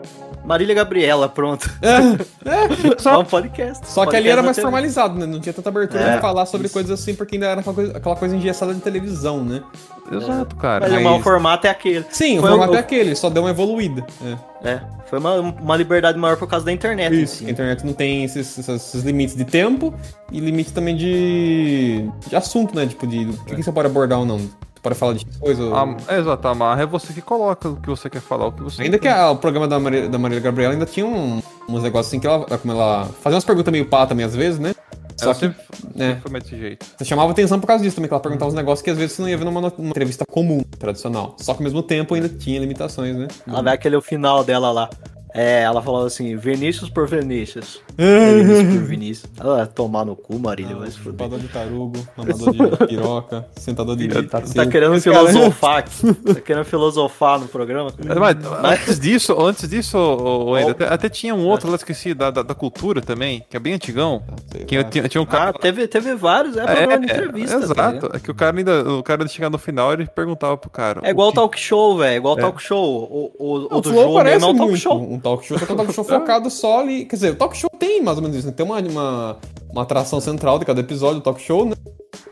Marília 0.45 0.75
Gabriela, 0.75 1.29
pronto. 1.29 1.69
É, 1.83 2.97
Só 2.99 3.21
um 3.21 3.25
podcast. 3.25 3.87
Só 3.91 4.07
que 4.07 4.17
ali 4.17 4.25
Podcast 4.25 4.29
era 4.31 4.43
mais 4.43 4.57
TV. 4.57 4.63
formalizado, 4.67 5.19
né? 5.19 5.27
Não 5.27 5.41
tinha 5.41 5.53
tanta 5.53 5.69
abertura 5.69 6.01
É, 6.03 6.15
de 6.17 6.21
falar 6.21 6.47
sobre 6.47 6.67
isso. 6.67 6.75
coisas 6.75 6.99
assim, 7.01 7.15
porque 7.15 7.37
ainda 7.37 7.47
era 7.49 7.61
aquela 7.61 7.75
coisa, 7.75 7.97
aquela 7.97 8.17
coisa 8.17 8.35
engessada 8.37 8.73
de 8.75 8.81
televisão, 8.81 9.45
né? 9.45 9.63
Exato, 10.11 10.57
cara. 10.57 10.89
Mas, 10.89 11.03
Mas- 11.03 11.21
o 11.21 11.23
formato 11.23 11.67
é 11.67 11.71
aquele. 11.71 12.05
Sim, 12.11 12.39
o 12.39 12.41
Foi 12.41 12.51
formato 12.51 12.73
o- 12.73 12.77
é 12.77 12.79
aquele, 12.79 13.15
só 13.15 13.29
deu 13.29 13.43
uma 13.43 13.51
evoluída. 13.51 14.07
É. 14.25 14.71
É, 14.71 14.81
foi 15.07 15.19
uma, 15.19 15.35
uma 15.35 15.77
liberdade 15.77 16.19
maior 16.19 16.37
por 16.37 16.49
causa 16.49 16.65
da 16.65 16.73
internet 16.73 17.15
Isso, 17.23 17.37
si. 17.37 17.47
a 17.47 17.51
internet 17.51 17.85
não 17.87 17.93
tem 17.93 18.25
esses, 18.25 18.59
esses- 18.59 18.69
esses 18.69 19.05
limites 19.05 19.37
de 19.37 19.45
tempo 19.45 19.95
e 20.33 20.41
limite 20.41 20.73
também 20.73 20.97
de, 20.97 22.09
de 22.27 22.35
assunto, 22.35 22.75
né? 22.75 22.87
Tipo, 22.87 23.07
de 23.07 23.19
o 23.27 23.33
que, 23.45 23.55
que 23.57 23.63
você 23.63 23.71
pode 23.71 23.87
abordar 23.87 24.19
ou 24.19 24.25
não. 24.27 24.41
Você 24.79 24.83
pode 24.83 24.95
falar 24.95 25.15
de 25.15 25.27
coisa. 25.39 25.65
ou- 25.65 25.75
A, 25.75 25.97
é, 26.09 26.21
exato, 26.21 26.47
a 26.49 26.55
marra 26.55 26.83
é 26.83 26.87
você 26.87 27.13
que 27.13 27.21
coloca 27.21 27.69
o 27.69 27.77
que 27.77 27.89
você 27.89 28.09
quer 28.09 28.21
falar, 28.21 28.47
o 28.47 28.53
que 28.53 28.63
você 28.63 28.83
Ainda 28.83 28.99
que 28.99 29.09
a- 29.09 29.31
o 29.33 29.37
programa 29.37 29.67
da 29.67 29.79
Maria, 29.81 30.09
da 30.09 30.19
Maria 30.19 30.39
Gabriela 30.41 30.73
ainda 30.73 30.87
tinha 30.87 31.05
um- 31.05 31.43
uns 31.69 31.83
negócios 31.83 32.07
assim 32.09 32.21
que 32.21 32.27
ela, 32.27 32.45
como 32.59 32.73
ela 32.73 33.07
fazia 33.21 33.35
umas 33.37 33.45
perguntas 33.45 33.73
meio 33.73 33.87
pá 33.87 34.07
também 34.07 34.25
às 34.25 34.35
vezes, 34.37 34.59
né? 34.61 34.75
Só 35.17 35.27
Ela 35.27 35.35
que 35.35 35.41
sempre, 35.41 35.57
né, 35.97 36.07
sempre 36.15 36.31
foi 36.31 36.41
desse 36.41 36.57
jeito. 36.57 36.87
você 36.97 37.05
chamava 37.05 37.33
atenção 37.33 37.59
por 37.59 37.67
causa 37.67 37.83
disso 37.83 37.97
também, 37.97 38.09
que 38.09 38.15
ela 38.15 38.23
perguntava 38.23 38.49
uns 38.51 38.55
negócios 38.55 38.83
que 38.83 38.91
às 38.91 38.97
vezes 38.97 39.17
você 39.17 39.23
não 39.23 39.29
ia 39.29 39.37
ver 39.37 39.45
numa, 39.45 39.61
numa 39.61 39.91
entrevista 39.91 40.25
comum, 40.25 40.63
tradicional. 40.79 41.35
Só 41.39 41.55
que 41.55 41.59
ao 41.59 41.65
mesmo 41.65 41.83
tempo 41.83 42.15
ainda 42.15 42.29
tinha 42.29 42.61
limitações, 42.61 43.17
né? 43.17 43.27
Ela 43.49 43.61
vê 43.63 43.71
aquele 43.71 44.01
final 44.01 44.45
dela 44.45 44.71
lá. 44.71 44.89
É, 45.35 45.63
ela 45.63 45.83
falava 45.83 46.07
assim, 46.07 46.37
Vinícius 46.37 46.89
por 46.89 47.09
Vinícius. 47.09 47.81
Por 47.99 48.85
Vinícius. 48.87 49.31
Ela 49.41 49.57
vai 49.57 49.67
tomar 49.67 50.05
no 50.05 50.15
cu, 50.15 50.39
Marília, 50.39 50.77
vai 50.77 50.89
se 50.91 50.99
fuder. 50.99 51.13
Chupador 51.27 51.39
de 51.41 51.49
tarugo, 51.49 51.99
mamador 52.17 52.53
de 52.53 52.87
piroca, 52.87 53.47
sentador 53.57 53.97
de 53.97 54.09
Tá, 54.09 54.41
cacete. 54.41 54.55
tá 54.55 54.67
querendo 54.67 54.95
Esse 54.95 55.11
cara- 55.11 55.27
filosofar 55.29 55.79
aqui. 55.79 56.15
Tá 56.15 56.41
querendo 56.41 56.65
filosofar 56.65 57.41
no 57.41 57.49
programa? 57.49 57.91
Mas, 58.21 58.37
antes 58.65 59.01
disso, 59.01 59.37
antes 59.41 59.69
disso, 59.69 59.99
ô, 59.99 60.51
Wendel, 60.53 60.71
até, 60.71 60.85
até 60.87 61.09
tinha 61.09 61.35
um 61.35 61.45
outro 61.45 61.69
lá, 61.69 61.75
esqueci, 61.77 62.15
da, 62.15 62.31
da, 62.31 62.43
da 62.43 62.55
cultura 62.55 63.01
também, 63.03 63.45
que 63.51 63.57
é 63.57 63.61
bem 63.61 63.75
antigão. 63.75 64.23
Sei 64.53 64.65
Que 64.65 64.85
tinha, 64.85 65.09
tinha 65.09 65.21
um 65.21 65.25
Ah, 65.25 65.27
cara. 65.27 65.53
teve, 65.55 65.89
teve 65.89 66.15
vários, 66.15 66.57
é, 66.57 66.61
É, 66.63 66.95
entrevista. 66.95 67.59
tá 67.59 67.65
exato. 67.65 67.93
ligado? 67.97 68.17
É 68.17 68.21
que 68.21 68.31
o 68.31 68.35
cara 68.35 68.57
ainda. 68.57 68.89
O 68.93 69.03
cara 69.03 69.27
chegar 69.27 69.51
no 69.51 69.59
final 69.59 69.93
ele 69.93 70.07
perguntava 70.07 70.57
pro 70.57 70.71
cara. 70.71 71.01
É 71.03 71.11
igual 71.11 71.29
o 71.29 71.33
que- 71.33 71.37
talk 71.37 71.59
show, 71.59 71.99
velho. 71.99 72.17
Igual 72.17 72.35
o 72.35 72.39
talk 72.39 72.63
show. 72.63 72.85
O, 72.87 73.33
o, 73.39 73.59
o 73.75 73.77
O 73.79 73.81
do 73.81 73.91
jogo 73.93 74.23
mesmo 74.23 74.47
é 74.47 74.51
um 74.51 74.57
talk 74.57 74.71
muito 74.71 74.77
show. 74.77 75.01
um 75.15 75.19
talk 75.19 75.45
show, 75.45 75.59
só 75.59 75.67
que 75.67 75.73
é 75.73 75.75
um 75.75 75.79
talk 75.79 75.93
show 75.93 76.05
focado 76.05 76.49
só 76.51 76.81
ali. 76.81 77.05
Quer 77.05 77.17
dizer, 77.17 77.31
o 77.33 77.37
talk 77.37 77.57
show 77.57 77.69
tem 77.79 77.88
mais 78.03 78.17
ou 78.19 78.23
menos 78.23 78.37
isso, 78.37 78.47
né? 78.47 78.53
Tem 78.53 78.65
uma, 78.65 78.79
uma, 78.81 79.37
uma 79.71 79.83
atração 79.83 80.21
central 80.21 80.59
de 80.59 80.65
cada 80.65 80.81
episódio 80.81 81.17
do 81.21 81.23
talk 81.23 81.41
show, 81.41 81.65
né? 81.65 81.75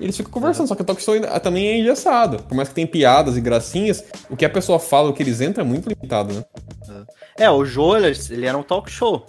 E 0.01 0.05
eles 0.05 0.17
ficam 0.17 0.31
conversando, 0.33 0.67
só 0.69 0.75
que 0.75 0.83
o 0.83 0.85
talk 0.85 1.01
show 1.03 1.15
ainda- 1.15 1.39
também 1.41 1.67
é 1.69 1.79
engessado. 1.79 2.43
Por 2.43 2.55
mais 2.55 2.69
que 2.69 2.75
tem 2.75 2.87
piadas 2.87 3.37
e 3.37 3.41
gracinhas, 3.41 4.05
o 4.29 4.37
que 4.37 4.45
a 4.45 4.51
pessoa 4.51 4.79
fala, 4.79 5.09
o 5.09 5.13
que 5.13 5.23
eles 5.23 5.41
entram 5.41 5.65
é 5.65 5.69
muito 5.69 5.89
limitado, 5.89 6.33
né? 6.35 6.45
É, 7.39 7.51
o 7.51 7.65
Jô, 7.65 7.97
ele, 7.97 8.13
ele 8.31 8.47
era 8.47 8.57
um 8.57 8.63
talk 8.63 8.91
show. 8.91 9.25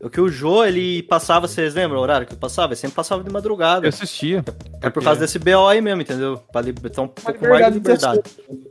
O 0.00 0.10
que 0.10 0.20
o 0.20 0.28
Jô, 0.28 0.64
ele 0.64 1.02
passava, 1.04 1.46
vocês 1.46 1.74
lembram 1.74 1.98
o 2.00 2.02
horário 2.02 2.26
que 2.26 2.32
ele 2.32 2.40
passava? 2.40 2.72
Ele 2.72 2.80
sempre 2.80 2.96
passava 2.96 3.22
de 3.22 3.30
madrugada. 3.30 3.84
Eu 3.86 3.90
assistia. 3.90 4.44
É 4.80 4.90
por 4.90 5.02
causa 5.02 5.20
desse 5.20 5.38
BO 5.38 5.66
aí 5.68 5.80
mesmo, 5.80 6.02
entendeu? 6.02 6.40
Pra 6.50 6.60
li- 6.60 6.72
ter 6.72 7.00
um 7.00 7.06
pouco 7.06 7.40
mais 7.48 7.66
de 7.66 7.74
liberdade 7.74 8.22
de 8.22 8.30
liberdade. 8.40 8.62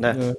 Né? 0.00 0.16
É. 0.30 0.36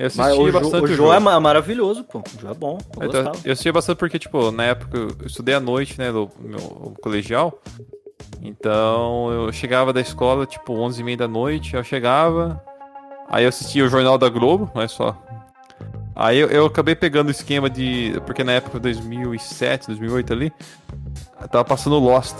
Eu 0.00 0.06
assistia 0.06 0.24
Mas 0.24 0.38
o 0.38 0.52
bastante. 0.52 0.84
o 0.84 0.86
Jô 0.88 0.94
jogo. 0.94 1.12
é 1.12 1.18
ma- 1.20 1.38
maravilhoso, 1.38 2.04
pô. 2.04 2.20
O 2.20 2.40
Jô 2.40 2.48
é 2.50 2.54
bom. 2.54 2.78
Eu 2.98 3.06
Então, 3.08 3.32
eu 3.44 3.52
assistia 3.52 3.72
bastante 3.72 3.98
porque, 3.98 4.18
tipo, 4.18 4.50
na 4.50 4.64
época 4.64 4.96
eu 4.96 5.26
estudei 5.26 5.54
à 5.54 5.60
noite, 5.60 5.98
né, 5.98 6.10
no 6.10 6.30
meu 6.40 6.94
colegial. 7.02 7.60
Então 8.42 9.30
eu 9.30 9.52
chegava 9.52 9.92
da 9.92 10.00
escola, 10.00 10.46
tipo, 10.46 10.72
11h30 10.74 11.16
da 11.16 11.28
noite, 11.28 11.76
eu 11.76 11.84
chegava, 11.84 12.62
aí 13.28 13.44
eu 13.44 13.48
assistia 13.50 13.84
o 13.84 13.88
Jornal 13.88 14.16
da 14.16 14.28
Globo, 14.30 14.70
não 14.74 14.80
é 14.82 14.88
só. 14.88 15.16
Aí 16.16 16.38
eu, 16.38 16.48
eu 16.48 16.66
acabei 16.66 16.94
pegando 16.94 17.28
o 17.28 17.30
esquema 17.30 17.68
de. 17.68 18.14
Porque 18.26 18.42
na 18.44 18.52
época 18.52 18.78
2007, 18.78 19.86
2008 19.88 20.32
ali, 20.32 20.52
tava 21.50 21.64
passando 21.64 21.98
Lost. 21.98 22.34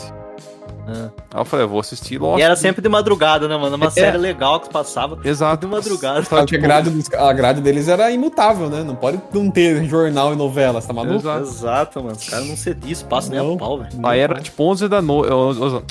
Ah. 0.91 1.11
Aí 1.35 1.41
eu 1.41 1.45
falei, 1.45 1.65
eu 1.65 1.69
vou 1.69 1.81
assistir 1.81 2.19
Lost. 2.19 2.39
E 2.41 2.43
era 2.43 2.57
sempre 2.57 2.83
de 2.83 2.89
madrugada, 2.89 3.47
né, 3.49 3.57
mano? 3.57 3.77
Uma 3.77 3.87
É. 3.87 3.91
série 3.91 4.19
legal 4.19 4.61
que 4.61 4.69
passava. 4.71 5.19
Exato. 5.25 5.67
de 5.67 5.73
madrugada. 5.73 6.23
Só 6.25 6.45
que 6.45 6.57
a 6.57 6.59
grade, 6.59 6.91
dos- 6.91 7.13
a 7.13 7.33
grade 7.33 7.61
deles 7.61 7.87
era 7.89 8.11
imutável, 8.11 8.69
né? 8.71 8.83
Não 8.83 8.95
pode 8.97 9.21
não 9.33 9.51
ter 9.51 9.85
jornal 9.85 10.33
e 10.33 10.37
novela, 10.37 10.81
você 10.81 10.87
tá 10.89 10.93
maluco? 10.93 11.17
Exato. 11.17 11.43
Exato, 11.43 12.03
mano. 12.03 12.17
Os 12.17 12.29
caras 12.29 12.47
não 12.49 12.57
cediam 12.57 12.91
espaço 12.91 13.31
nem 13.31 13.39
a 13.39 13.57
pau, 13.59 13.79
velho. 13.79 13.91
Aí 14.05 14.19
era 14.21 14.41
tipo 14.41 14.63
11 14.65 14.89
da 14.89 15.01
noite, 15.03 15.33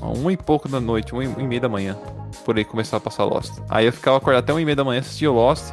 1 0.04 0.32
e 0.32 0.38
pouco 0.38 0.68
da 0.68 0.80
noite, 0.80 1.14
1 1.14 1.22
e 1.22 1.28
meia 1.48 1.62
da 1.62 1.70
manhã. 1.70 1.96
Por 2.46 2.58
aí 2.58 2.66
começava 2.66 2.98
a 2.98 3.02
passar 3.02 3.24
Lost. 3.26 3.52
Aí 3.70 3.86
eu 3.86 3.94
ficava 3.94 4.18
acordado 4.18 4.44
até 4.44 4.54
1 4.54 4.60
e 4.60 4.66
meia 4.66 4.76
da 4.76 4.84
manhã, 4.84 5.00
assistia 5.02 5.32
o 5.32 5.36
Lost. 5.36 5.72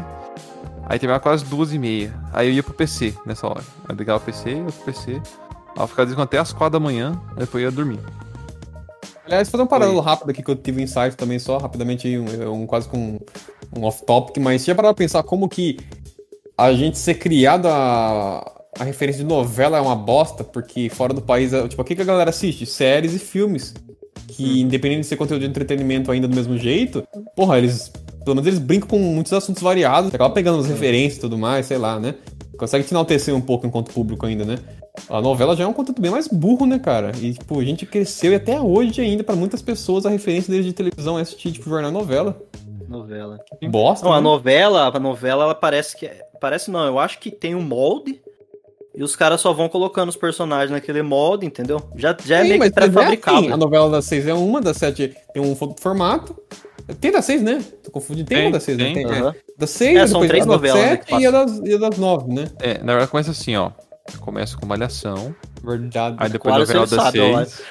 Aí 0.89 0.99
terminava 0.99 1.21
quase 1.21 1.45
2 1.45 1.73
e 1.73 1.79
meia. 1.79 2.15
Aí 2.33 2.49
eu 2.49 2.53
ia 2.55 2.63
pro 2.63 2.73
PC 2.75 3.15
nessa 3.27 3.47
hora. 3.47 3.61
Eu 3.89 3.95
ligava 3.97 4.19
o 4.19 4.23
PC, 4.23 4.51
ia 4.51 4.63
pro 4.65 4.73
PC. 4.85 5.13
Aí 5.13 5.83
eu 5.83 5.87
ficava 5.87 6.23
até 6.23 6.39
as 6.39 6.53
4 6.53 6.79
da 6.79 6.81
manhã, 6.85 7.13
depois 7.37 7.63
eu 7.65 7.71
ia 7.71 7.71
dormir. 7.71 7.99
Aliás, 9.27 9.49
fazer 9.51 9.63
um 9.63 9.67
paralelo 9.67 10.01
rápido 10.01 10.31
aqui 10.31 10.43
que 10.43 10.51
eu 10.51 10.57
tive 10.57 10.81
um 10.81 10.85
insight 10.85 11.17
também, 11.17 11.39
só 11.39 11.59
rapidamente, 11.59 12.07
um, 12.17 12.53
um- 12.63 12.67
quase 12.67 12.89
com 12.89 13.19
um, 13.77 13.85
off-topic, 13.85 14.39
mas 14.39 14.65
já 14.65 14.75
para 14.75 14.95
pensar 14.95 15.23
como 15.25 15.49
que 15.49 15.79
a 16.57 16.73
gente 16.73 16.97
ser 16.97 17.15
criado 17.15 17.67
a, 17.67 18.53
a 18.79 18.85
referência 18.85 19.23
de 19.23 19.29
novela 19.29 19.79
é 19.79 19.81
uma 19.81 19.97
bosta, 19.97 20.45
porque 20.45 20.89
fora 20.89 21.13
do 21.13 21.21
país, 21.21 21.53
é, 21.53 21.67
tipo, 21.67 21.83
o 21.83 21.85
que, 21.85 21.97
que 21.97 22.03
a 22.03 22.05
galera 22.05 22.31
assiste? 22.31 22.65
Séries 22.65 23.15
e 23.15 23.19
filmes. 23.19 23.75
Que, 24.29 24.61
independente 24.61 25.01
de 25.03 25.07
ser 25.07 25.17
conteúdo 25.17 25.41
de 25.43 25.49
entretenimento 25.49 26.11
ainda 26.13 26.29
do 26.29 26.35
mesmo 26.35 26.59
jeito, 26.59 27.07
porra, 27.35 27.59
eles. 27.59 27.91
Pelo 28.25 28.35
menos 28.35 28.47
eles 28.49 28.59
brincam 28.59 28.89
com 28.89 28.99
muitos 28.99 29.33
assuntos 29.33 29.63
variados, 29.63 30.13
acaba 30.13 30.35
pegando 30.35 30.59
as 30.59 30.67
referências 30.67 31.19
e 31.19 31.21
tudo 31.21 31.39
mais, 31.39 31.65
sei 31.67 31.79
lá, 31.79 31.99
né? 32.01 32.17
Consegue 32.59 32.85
te 32.85 32.93
enaltecer 32.93 33.35
um 33.35 33.41
pouco 33.41 33.67
enquanto 33.67 33.93
público 33.93 34.27
ainda, 34.27 34.45
né? 34.45 34.59
A 35.09 35.21
novela 35.21 35.55
já 35.57 35.65
é 35.65 35.67
um 35.67 35.73
conteúdo 35.73 36.01
bem 36.03 36.11
mais 36.11 36.27
burro, 36.29 36.67
né, 36.67 36.79
cara? 36.79 37.13
E, 37.21 37.33
tipo, 37.35 37.61
a 37.61 37.65
gente 37.65 37.87
cresceu 37.87 38.33
e 38.33 38.37
até 38.37 38.61
hoje 38.61 39.01
ainda, 39.01 39.23
pra 39.23 39.37
muitas 39.37 39.63
pessoas, 39.63 40.05
a 40.07 40.11
referência 40.11 40.51
deles 40.51 40.67
de 40.67 40.73
televisão 40.73 41.19
é 41.19 41.23
assistir, 41.23 41.53
tipo, 41.53 41.69
jornal 41.69 41.91
novela. 41.93 42.37
Novela. 42.89 43.39
Bosta. 43.69 44.05
Não, 44.07 44.13
a 44.13 44.17
né? 44.19 44.23
novela, 44.23 44.87
a 44.95 45.01
novela, 45.01 45.45
ela 45.45 45.55
parece 45.55 45.97
que. 45.97 46.07
é- 46.07 46.25
Parece 46.41 46.71
não, 46.71 46.85
eu 46.87 46.99
acho 46.99 47.19
que 47.19 47.31
tem 47.31 47.55
um 47.55 47.63
molde. 47.63 48.21
E 48.95 49.03
os 49.03 49.15
caras 49.17 49.41
só 49.41 49.53
vão 49.53 49.69
colocando 49.69 50.09
os 50.09 50.17
personagens 50.17 50.71
naquele 50.71 51.03
molde, 51.03 51.45
entendeu? 51.45 51.83
Já, 51.97 52.17
já 52.25 52.39
é 52.39 52.43
Sim, 52.43 52.49
meio 52.49 52.59
mas 52.61 52.69
que 52.71 52.75
pré-fabricado. 52.75 53.39
assim, 53.39 53.51
a 53.53 53.57
novela 53.57 53.91
das 53.91 54.05
seis 54.07 54.27
é 54.27 54.33
uma, 54.33 54.61
das 54.61 54.77
sete 54.79 55.15
tem 55.35 55.43
um 55.43 55.55
fo- 55.55 55.75
formato. 55.79 56.35
Tem 57.01 57.11
das 57.13 57.25
seis, 57.25 57.43
né? 57.43 57.63
Tô 57.83 57.91
confundindo. 57.91 58.29
Tem, 58.29 58.39
Tem, 58.39 58.47
uma 58.47 58.53
das 58.53 58.63
seis, 58.63 58.79
tem. 58.79 58.95
né? 58.95 59.03
Tem, 59.03 59.19
Aham. 59.21 59.35
Das 59.59 59.71
seis, 59.71 59.99
É, 59.99 60.07
são 60.07 60.21
três 60.27 60.45
a 60.45 60.47
das 60.47 60.55
novelas, 60.57 60.81
né, 60.83 60.89
sete 60.91 61.07
que 61.07 61.15
e, 61.15 61.27
a 61.27 61.31
das, 61.31 61.59
e 61.65 61.75
a 61.75 61.79
das 61.79 61.99
nove, 61.99 62.33
né? 62.33 62.49
É, 62.61 62.79
na 62.79 62.93
verdade 62.93 63.11
começa 63.11 63.31
assim, 63.33 63.57
ó. 63.57 63.71
Começa 64.21 64.57
com 64.57 64.67
Malhação, 64.67 65.35
Verdade. 65.63 66.17
aí 66.19 66.29
depois 66.31 66.55
a 66.55 66.59
Quase 66.59 66.75
novela 66.75 66.87
das 66.87 67.11
seis. 67.13 67.63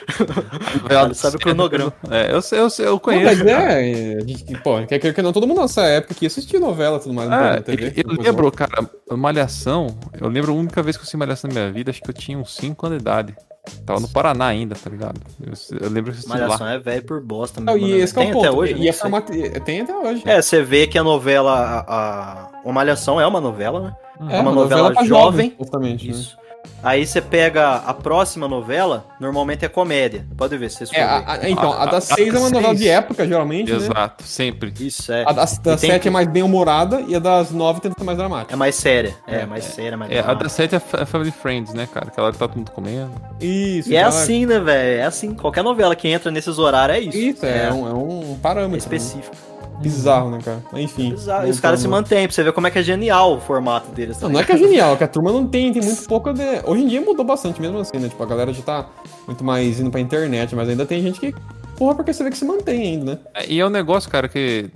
novela 0.82 1.14
sabe 1.16 1.36
o 1.38 1.40
cronograma. 1.40 1.94
É, 2.12 2.32
eu 2.34 2.42
sei, 2.42 2.60
eu, 2.60 2.70
sei, 2.70 2.86
eu 2.88 2.92
Não, 2.92 3.00
conheço. 3.00 3.26
mas 3.26 3.48
é, 3.48 4.20
gente, 4.22 4.58
pô, 4.62 4.86
quer 4.86 5.00
que 5.00 5.22
não, 5.22 5.32
todo 5.34 5.48
mundo 5.48 5.62
nessa 5.62 5.84
época 5.86 6.14
que 6.14 6.26
assistia 6.26 6.60
novela 6.60 6.98
e 6.98 7.00
tudo 7.02 7.14
mais 7.14 7.30
Ah, 7.32 7.56
na 7.56 7.62
TV. 7.62 7.94
eu 7.98 8.12
lembro, 8.22 8.52
cara, 8.52 8.90
Malhação, 9.12 9.88
eu 10.20 10.28
lembro 10.30 10.52
a 10.52 10.56
única 10.56 10.82
vez 10.84 10.96
que 10.98 11.02
eu 11.02 11.04
assisti 11.04 11.18
Malhação 11.18 11.50
na 11.50 11.54
minha 11.60 11.72
vida, 11.72 11.92
acho 11.92 12.02
que 12.02 12.10
eu 12.10 12.14
tinha 12.14 12.38
uns 12.38 12.56
5 12.56 12.86
anos 12.86 12.98
de 12.98 13.02
idade. 13.04 13.36
Tava 13.84 14.00
no 14.00 14.08
Paraná 14.08 14.46
ainda, 14.46 14.76
tá 14.76 14.90
ligado? 14.92 15.20
Eu, 15.42 15.54
eu 15.82 15.90
lembro 15.90 16.14
que 16.14 16.28
Malhação 16.28 16.68
lá. 16.68 16.74
é 16.74 16.78
velho 16.80 17.04
por 17.04 17.20
bosta 17.20 17.60
Não, 17.60 17.74
mesmo. 17.74 17.88
e 17.88 17.92
né? 17.94 17.98
esse 18.00 18.14
que 18.14 18.20
é 18.20 18.24
Tem 18.24 18.32
o 18.32 18.34
ponto. 18.36 18.46
até 18.48 18.56
hoje, 18.56 18.74
e 18.74 18.80
né? 18.82 18.88
é 18.88 18.94
formato, 18.94 19.32
tem 19.66 19.82
até 19.82 19.96
hoje. 19.96 20.24
É, 20.26 20.40
você 20.42 20.62
vê 20.62 20.86
que 20.86 20.98
a 21.00 21.04
novela, 21.04 21.52
a, 21.88 21.96
a, 22.44 22.62
o 22.64 22.72
Malhação 22.72 23.20
é 23.20 23.26
uma 23.26 23.42
novela, 23.42 23.80
né? 23.80 23.96
É, 24.30 24.40
uma 24.40 24.52
novela 24.52 24.92
pra 24.94 25.04
jovem. 25.04 25.54
Justamente. 25.60 26.08
né? 26.08 26.12
Isso. 26.14 26.38
Aí 26.84 27.06
você 27.06 27.20
pega 27.22 27.76
a 27.78 27.94
próxima 27.94 28.48
novela, 28.48 29.06
normalmente 29.20 29.66
é 29.66 29.68
comédia. 29.68 30.26
Pode 30.38 30.56
ver, 30.58 30.70
vocês 30.70 30.92
É, 30.94 31.02
a- 31.02 31.24
a- 31.34 31.50
então, 31.50 31.72
a 31.74 31.86
das 31.86 32.10
A- 32.10 32.14
a- 32.14 32.16
seis 32.18 32.34
é 32.34 32.38
uma 32.38 32.48
a 32.48 32.52
novela 32.52 32.68
seis. 32.70 32.80
de 32.80 32.90
época, 32.90 33.28
geralmente, 33.28 33.72
né? 33.72 33.78
Exato, 33.78 34.24
sempre. 34.24 34.74
Isso, 34.80 35.12
é. 35.12 35.24
A 35.28 35.32
das, 35.32 35.58
das 35.60 35.80
sete 35.82 36.02
que- 36.04 36.08
é 36.08 36.12
mais 36.12 36.28
bem-humorada 36.28 37.02
e 37.08 37.16
a 37.16 37.20
das 37.20 37.52
nove 37.52 37.82
tenta 37.82 37.96
ser 37.98 38.04
mais 38.04 38.18
dramática. 38.18 38.54
É 38.54 38.56
mais 38.56 38.76
séria. 38.76 39.16
É, 39.28 39.46
mais 39.46 39.64
séria, 39.64 39.98
mais 39.98 40.12
É, 40.12 40.20
a 40.20 40.22
dramática. 40.22 40.44
da 40.44 40.50
7 40.50 40.76
é 40.76 40.80
Fa- 40.80 41.02
é 41.02 41.06
Family 41.06 41.32
Friends, 41.32 41.74
né, 41.74 41.88
cara? 41.92 42.08
Aquela 42.08 42.32
que 42.32 42.38
tá 42.38 42.48
todo 42.48 42.58
mundo 42.58 42.72
comendo. 42.72 43.12
Isso. 43.42 43.90
E 43.92 43.96
é 43.96 44.04
assim, 44.04 44.46
né, 44.46 44.60
velho? 44.60 45.02
É 45.02 45.06
assim. 45.06 45.34
Qualquer 45.34 45.64
novela 45.64 45.96
que 45.96 46.08
entra 46.08 46.30
nesses 46.32 46.60
horários 46.60 46.98
é 46.98 47.02
isso. 47.10 47.18
Isso, 47.18 47.46
é, 47.46 47.68
é, 47.68 47.74
um, 47.74 47.88
é 47.88 47.94
um 47.94 48.34
é 48.34 48.38
parâmetro. 48.42 48.78
específico. 48.78 49.36
né? 49.36 49.55
Bizarro, 49.80 50.30
né, 50.32 50.40
cara? 50.44 50.64
Mas, 50.72 50.82
Enfim. 50.84 51.12
Bizarro. 51.12 51.48
E 51.48 51.50
os 51.50 51.60
caras 51.60 51.80
se 51.80 51.86
tá- 51.86 51.92
mantêm, 51.92 52.26
pra 52.28 52.34
você 52.36 52.44
ver 52.44 52.54
como 52.54 52.68
é 52.68 52.72
que 52.72 52.80
é 52.80 52.84
genial 52.84 53.36
o 53.36 53.40
formato 53.42 53.92
deles. 53.92 54.20
Não, 54.22 54.30
não 54.30 54.40
é 54.40 54.44
que 54.44 54.52
é 54.52 54.58
genial, 54.58 54.94
é 54.94 54.98
que 54.98 55.04
a 55.04 55.08
turma 55.08 55.32
não 55.32 55.46
tem, 55.48 55.72
tem 55.74 55.82
muito 55.84 56.04
pouco 56.10 56.32
de... 56.34 56.42
Hoje 56.66 56.84
em 56.84 56.88
dia 56.88 57.02
mudou 57.02 57.26
bastante 57.26 57.62
mesmo 57.62 57.80
assim, 57.80 57.98
né? 57.98 58.10
Tipo, 58.10 58.24
a 58.24 58.26
galera 58.26 58.54
já 58.54 58.62
tá 58.62 58.86
muito 59.28 59.44
mais 59.44 59.80
indo 59.80 59.92
pra 59.92 60.00
internet, 60.00 60.56
mas 60.56 60.70
ainda 60.70 60.86
tem 60.86 61.02
gente 61.02 61.20
que... 61.20 61.34
Porra, 61.78 61.96
porque 61.96 62.14
você 62.14 62.24
vê 62.24 62.30
que 62.30 62.38
se 62.38 62.46
mantém 62.46 62.82
ainda, 62.82 63.06
né? 63.14 63.20
É, 63.34 63.46
E 63.52 63.60
é 63.60 63.66
um 63.66 63.70
negócio, 63.70 64.10
cara, 64.10 64.30
que. 64.30 64.70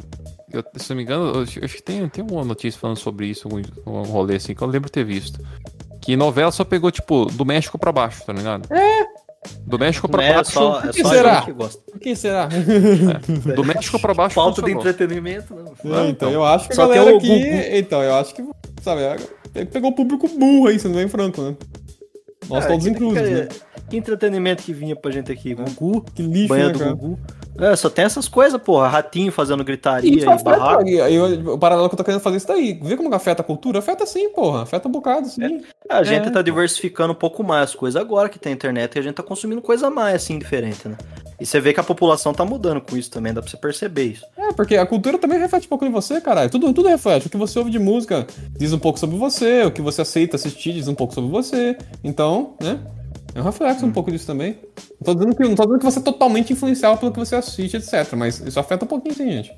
Eu, 0.51 0.63
se 0.75 0.89
não 0.89 0.97
me 0.97 1.03
engano, 1.03 1.27
eu 1.33 1.41
acho 1.43 1.59
eu 1.59 1.63
acho 1.63 1.75
que 1.75 1.81
tem, 1.83 2.09
tem 2.09 2.25
uma 2.29 2.43
notícia 2.43 2.77
falando 2.77 2.97
sobre 2.97 3.27
isso, 3.27 3.47
um, 3.47 3.61
um 3.89 4.01
rolê 4.01 4.35
assim, 4.35 4.53
que 4.53 4.61
eu 4.61 4.67
lembro 4.67 4.89
ter 4.89 5.05
visto. 5.05 5.39
Que 6.01 6.17
novela 6.17 6.51
só 6.51 6.65
pegou, 6.65 6.91
tipo, 6.91 7.25
do 7.27 7.45
México 7.45 7.77
pra 7.79 7.91
baixo, 7.93 8.25
tá 8.25 8.33
ligado? 8.33 8.67
É. 8.73 9.05
Do 9.65 9.79
México 9.79 10.09
pra 10.09 10.21
Não 10.21 10.29
é 10.29 10.33
baixo. 10.35 10.51
só, 10.51 10.79
é 10.81 10.91
só 10.91 11.07
a 11.07 11.11
será? 11.11 11.35
gente 11.35 11.45
que 11.45 11.51
gosta. 11.53 11.81
Por 11.91 11.99
que 11.99 12.15
será? 12.15 12.49
Do 13.55 13.63
México 13.63 13.99
pra 13.99 14.13
baixo. 14.13 14.35
Falta 14.35 14.61
de 14.61 14.71
entretenimento, 14.71 15.55
não. 15.83 15.97
É, 15.97 16.09
então, 16.09 16.29
eu 16.31 16.43
acho 16.43 16.67
que 16.67 16.73
a 16.73 16.75
Só 16.75 16.87
galera 16.87 17.05
tem 17.05 17.13
o 17.15 17.17
aqui... 17.17 17.77
Então, 17.77 18.03
eu 18.03 18.15
acho 18.15 18.33
que... 18.35 18.43
Sabe, 18.81 19.05
a 19.05 19.65
pegou 19.65 19.91
o 19.91 19.95
público 19.95 20.27
burro 20.27 20.67
aí, 20.67 20.77
sendo 20.79 20.95
bem 20.95 21.07
franco, 21.07 21.41
né? 21.41 21.55
Nós 22.49 22.65
Ah, 22.65 22.67
todos 22.67 22.85
inclusos, 22.87 23.21
que- 23.21 23.29
né? 23.29 23.47
Que 23.89 23.97
entretenimento 23.97 24.61
que 24.63 24.73
vinha 24.73 24.95
pra 24.95 25.09
gente 25.11 25.31
aqui. 25.31 25.53
Gugu, 25.55 26.01
Que 26.13 26.21
lixo, 26.21 26.47
banha 26.49 26.67
né, 26.67 26.73
do 26.73 26.79
cara? 26.79 26.91
Gugu. 26.93 27.19
É, 27.59 27.75
só 27.75 27.89
tem 27.89 28.05
essas 28.05 28.27
coisas, 28.27 28.61
porra. 28.61 28.87
Ratinho 28.87 29.31
fazendo 29.31 29.63
gritaria 29.63 30.09
Isso 30.15 30.29
e 30.29 30.43
barraco. 30.43 30.87
e 30.87 30.99
aí 31.01 31.19
o 31.19 31.57
paralelo 31.57 31.89
que 31.89 31.95
eu 31.95 31.97
tô 31.97 32.03
querendo 32.03 32.21
fazer 32.21 32.35
é 32.35 32.37
isso 32.37 32.47
daí. 32.47 32.79
Vê 32.81 32.95
como 32.95 33.13
afeta 33.13 33.41
a 33.41 33.45
cultura? 33.45 33.79
Afeta 33.79 34.05
sim, 34.05 34.29
porra. 34.29 34.63
Afeta 34.63 34.87
um 34.87 34.91
bocado, 34.91 35.27
sim. 35.27 35.61
A 35.89 36.03
gente 36.03 36.27
É. 36.27 36.31
tá 36.31 36.41
diversificando 36.41 37.13
um 37.13 37.15
pouco 37.15 37.43
mais 37.43 37.69
as 37.69 37.75
coisas 37.75 37.99
agora 38.01 38.29
que 38.29 38.39
tem 38.39 38.53
internet 38.53 38.95
e 38.95 38.99
a 38.99 39.01
gente 39.01 39.15
tá 39.15 39.23
consumindo 39.23 39.61
coisa 39.61 39.87
a 39.87 39.89
mais, 39.89 40.15
assim, 40.15 40.37
diferente, 40.39 40.87
né? 40.87 40.95
E 41.39 41.45
você 41.45 41.59
vê 41.61 41.73
que 41.73 41.79
a 41.79 41.83
população 41.83 42.33
tá 42.33 42.43
mudando 42.43 42.81
com 42.81 42.97
isso 42.97 43.09
também, 43.09 43.33
dá 43.33 43.41
pra 43.41 43.49
você 43.49 43.55
perceber 43.57 44.03
isso. 44.03 44.25
É, 44.37 44.51
porque 44.51 44.75
a 44.75 44.85
cultura 44.85 45.17
também 45.17 45.39
reflete 45.39 45.65
um 45.67 45.69
pouco 45.69 45.85
em 45.85 45.89
você, 45.91 46.19
caralho. 46.19 46.49
Tudo, 46.49 46.73
tudo 46.73 46.89
reflete. 46.89 47.27
O 47.27 47.29
que 47.29 47.37
você 47.37 47.57
ouve 47.59 47.71
de 47.71 47.79
música 47.79 48.27
diz 48.57 48.73
um 48.73 48.79
pouco 48.79 48.99
sobre 48.99 49.15
você, 49.17 49.63
o 49.63 49.71
que 49.71 49.81
você 49.81 50.01
aceita 50.01 50.35
assistir 50.35 50.73
diz 50.73 50.87
um 50.87 50.95
pouco 50.95 51.13
sobre 51.13 51.29
você. 51.29 51.77
Então, 52.03 52.55
né? 52.61 52.79
É 53.33 53.39
um 53.39 53.43
reflexo 53.43 53.85
um 53.85 53.91
pouco 53.91 54.11
disso 54.11 54.25
também. 54.25 54.57
Não 54.99 55.05
tô, 55.05 55.13
dizendo 55.13 55.35
que, 55.35 55.43
não 55.43 55.55
tô 55.55 55.63
dizendo 55.63 55.79
que 55.79 55.85
você 55.85 55.99
é 55.99 56.01
totalmente 56.01 56.53
influenciável 56.53 56.97
pelo 56.97 57.11
que 57.11 57.19
você 57.19 57.35
assiste, 57.35 57.77
etc. 57.77 58.13
Mas 58.15 58.39
isso 58.39 58.59
afeta 58.59 58.85
um 58.85 58.87
pouquinho, 58.87 59.13
sim, 59.13 59.31
gente. 59.31 59.55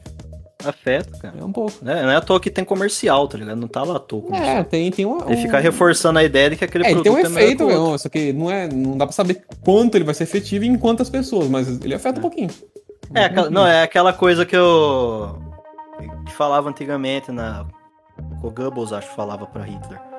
Afeta, 0.63 1.17
cara. 1.17 1.35
É 1.39 1.43
um 1.43 1.51
pouco. 1.51 1.73
Né? 1.81 2.01
Não 2.03 2.11
é 2.11 2.15
à 2.15 2.21
toa 2.21 2.39
que 2.39 2.49
tem 2.49 2.63
comercial, 2.63 3.27
tá 3.27 3.37
ligado? 3.37 3.57
Não 3.57 3.67
tá 3.67 3.83
lá 3.83 3.95
à 3.95 3.99
toa. 3.99 4.21
comercial. 4.21 4.57
É, 4.57 4.63
tem, 4.63 4.91
tem 4.91 5.05
uma. 5.05 5.25
Ele 5.25 5.41
fica 5.41 5.59
reforçando 5.59 6.19
a 6.19 6.23
ideia 6.23 6.51
de 6.51 6.57
que 6.57 6.65
aquele 6.65 6.85
É, 6.85 6.91
ele 6.91 7.01
tem 7.01 7.11
produto 7.11 7.33
um 7.33 7.37
é 7.37 7.43
efeito, 7.43 7.65
o 7.65 7.69
não, 7.69 7.97
só 7.97 8.09
que 8.09 8.33
não, 8.33 8.51
é, 8.51 8.67
não 8.67 8.97
dá 8.97 9.05
pra 9.05 9.13
saber 9.13 9.43
quanto 9.63 9.95
ele 9.95 10.03
vai 10.03 10.13
ser 10.13 10.23
efetivo 10.23 10.65
e 10.65 10.67
em 10.67 10.77
quantas 10.77 11.09
pessoas, 11.09 11.47
mas 11.49 11.67
ele 11.83 11.93
afeta 11.93 12.19
um 12.19 12.21
pouquinho. 12.21 12.49
É, 13.13 13.49
não, 13.49 13.65
é 13.65 13.83
aquela 13.83 14.13
coisa 14.13 14.45
que 14.45 14.55
eu. 14.55 15.35
que 16.25 16.33
falava 16.33 16.69
antigamente 16.69 17.31
na. 17.31 17.65
O 18.43 18.51
Goebbels, 18.51 18.93
acho 18.93 19.09
que 19.09 19.15
falava 19.15 19.45
pra 19.47 19.63
Hitler. 19.63 20.10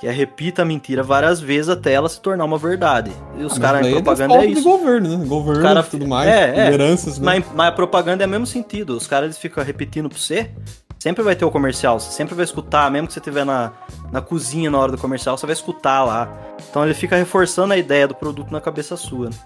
Que 0.00 0.06
é 0.06 0.10
repita 0.10 0.60
a 0.62 0.64
mentira 0.64 1.02
várias 1.02 1.40
vezes 1.40 1.70
até 1.70 1.92
ela 1.92 2.08
se 2.08 2.20
tornar 2.20 2.44
uma 2.44 2.58
verdade. 2.58 3.10
E 3.38 3.42
os 3.44 3.56
Ah, 3.56 3.60
caras 3.60 3.80
em 3.80 3.84
daí 3.84 3.92
propaganda 3.94 4.34
é 4.34 4.46
de 4.46 4.52
isso. 4.52 4.62
governo, 4.62 5.16
né? 5.16 5.24
Governo 5.26 5.62
cara- 5.62 5.80
e 5.80 5.90
tudo 5.90 6.06
mais, 6.06 6.28
é, 6.28 6.50
é. 6.58 6.64
lideranças, 6.70 7.18
né? 7.18 7.24
Mas, 7.24 7.44
mas 7.54 7.68
a 7.68 7.72
propaganda 7.72 8.22
é 8.22 8.26
o 8.26 8.30
mesmo 8.30 8.46
sentido. 8.46 8.90
Os 8.96 9.06
caras 9.06 9.24
eles 9.28 9.38
ficam 9.38 9.64
repetindo 9.64 10.08
pra 10.08 10.18
você. 10.18 10.50
Sempre 10.98 11.22
vai 11.22 11.34
ter 11.36 11.44
o 11.44 11.50
comercial. 11.50 11.98
Você 12.00 12.10
sempre 12.10 12.34
vai 12.34 12.44
escutar, 12.44 12.90
mesmo 12.90 13.06
que 13.06 13.14
você 13.14 13.20
estiver 13.20 13.44
na, 13.44 13.72
na 14.12 14.20
cozinha 14.20 14.70
na 14.70 14.78
hora 14.78 14.92
do 14.92 14.98
comercial, 14.98 15.36
você 15.38 15.46
vai 15.46 15.52
escutar 15.54 16.04
lá. 16.04 16.28
Então 16.70 16.84
ele 16.84 16.94
fica 16.94 17.16
reforçando 17.16 17.72
a 17.72 17.76
ideia 17.78 18.06
do 18.08 18.14
produto 18.14 18.50
na 18.50 18.60
cabeça 18.60 18.96
sua. 18.96 19.26
né? 19.30 19.36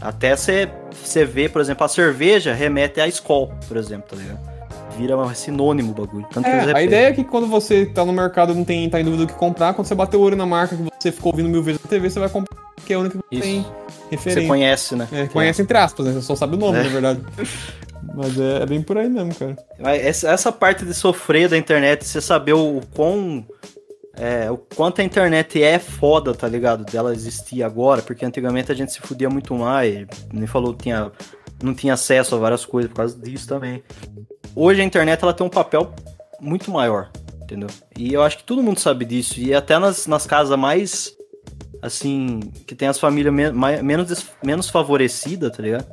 Até 0.00 0.34
você, 0.36 0.68
você 0.92 1.24
ver, 1.24 1.50
por 1.52 1.60
exemplo, 1.60 1.84
a 1.84 1.88
cerveja 1.88 2.52
remete 2.52 3.00
à 3.00 3.06
Skol, 3.08 3.52
por 3.68 3.76
exemplo, 3.76 4.08
tá 4.10 4.16
ligado? 4.16 4.55
Vira 4.96 5.16
um 5.16 5.34
sinônimo 5.34 5.92
o 5.92 5.94
bagulho. 5.94 6.26
É, 6.44 6.72
a 6.76 6.82
ideia 6.82 7.08
é 7.08 7.12
que 7.12 7.22
quando 7.24 7.46
você 7.46 7.86
tá 7.86 8.04
no 8.04 8.12
mercado 8.12 8.52
e 8.52 8.56
não 8.56 8.64
tem, 8.64 8.88
tá 8.88 9.00
em 9.00 9.04
dúvida 9.04 9.26
do 9.26 9.32
que 9.32 9.38
comprar, 9.38 9.74
quando 9.74 9.86
você 9.86 9.94
bater 9.94 10.16
o 10.16 10.20
olho 10.20 10.36
na 10.36 10.46
marca 10.46 10.76
que 10.76 10.82
você 11.00 11.12
ficou 11.12 11.32
ouvindo 11.32 11.48
mil 11.48 11.62
vezes 11.62 11.80
na 11.82 11.88
TV, 11.88 12.08
você 12.10 12.18
vai 12.18 12.28
comprar 12.28 12.56
que 12.84 12.92
é 12.92 12.96
a 12.96 13.00
única 13.00 13.18
que 13.18 13.34
Isso. 13.36 13.42
tem 13.42 13.62
Você 13.62 13.70
referência. 14.10 14.48
conhece, 14.48 14.94
né? 14.96 15.08
É, 15.12 15.26
conhece 15.26 15.60
entre 15.60 15.76
aspas, 15.76 16.06
né? 16.06 16.12
Você 16.12 16.22
só 16.22 16.36
sabe 16.36 16.54
o 16.54 16.58
nome, 16.58 16.78
É. 16.78 16.82
na 16.84 16.88
verdade. 16.88 17.20
Mas 18.14 18.38
é, 18.38 18.62
é 18.62 18.66
bem 18.66 18.80
por 18.80 18.96
aí 18.96 19.08
mesmo, 19.08 19.34
cara. 19.34 19.56
Essa, 19.96 20.30
essa 20.30 20.52
parte 20.52 20.84
de 20.84 20.94
sofrer 20.94 21.48
da 21.48 21.58
internet, 21.58 22.04
você 22.06 22.20
saber 22.20 22.52
o, 22.52 22.80
quão. 22.94 23.44
É, 24.18 24.50
o 24.50 24.56
quanto 24.56 25.00
a 25.02 25.04
internet 25.04 25.62
é 25.62 25.78
foda, 25.78 26.32
tá 26.32 26.48
ligado? 26.48 26.84
Dela 26.90 27.12
existir 27.12 27.62
agora, 27.62 28.00
porque 28.00 28.24
antigamente 28.24 28.72
a 28.72 28.74
gente 28.74 28.92
se 28.92 29.00
fudia 29.00 29.28
muito 29.28 29.52
mais. 29.54 30.06
Nem 30.32 30.46
falou 30.46 30.72
que 30.72 30.84
tinha, 30.84 31.10
não 31.62 31.74
tinha 31.74 31.94
acesso 31.94 32.34
a 32.34 32.38
várias 32.38 32.64
coisas 32.64 32.90
por 32.90 32.96
causa 32.98 33.18
disso 33.18 33.48
também. 33.48 33.82
Hoje 34.54 34.80
a 34.80 34.84
internet 34.84 35.22
ela 35.22 35.32
tem 35.34 35.46
um 35.46 35.50
papel 35.50 35.92
muito 36.40 36.70
maior, 36.70 37.10
entendeu? 37.42 37.68
E 37.96 38.12
eu 38.12 38.22
acho 38.22 38.38
que 38.38 38.44
todo 38.44 38.62
mundo 38.62 38.78
sabe 38.80 39.04
disso. 39.04 39.38
E 39.40 39.54
até 39.54 39.78
nas, 39.78 40.06
nas 40.06 40.26
casas 40.26 40.58
mais. 40.58 41.14
Assim, 41.82 42.40
que 42.66 42.74
tem 42.74 42.88
as 42.88 42.98
famílias 42.98 43.32
mai- 43.54 43.82
menos, 43.82 44.26
menos 44.42 44.68
favorecidas, 44.70 45.54
tá 45.54 45.62
ligado? 45.62 45.86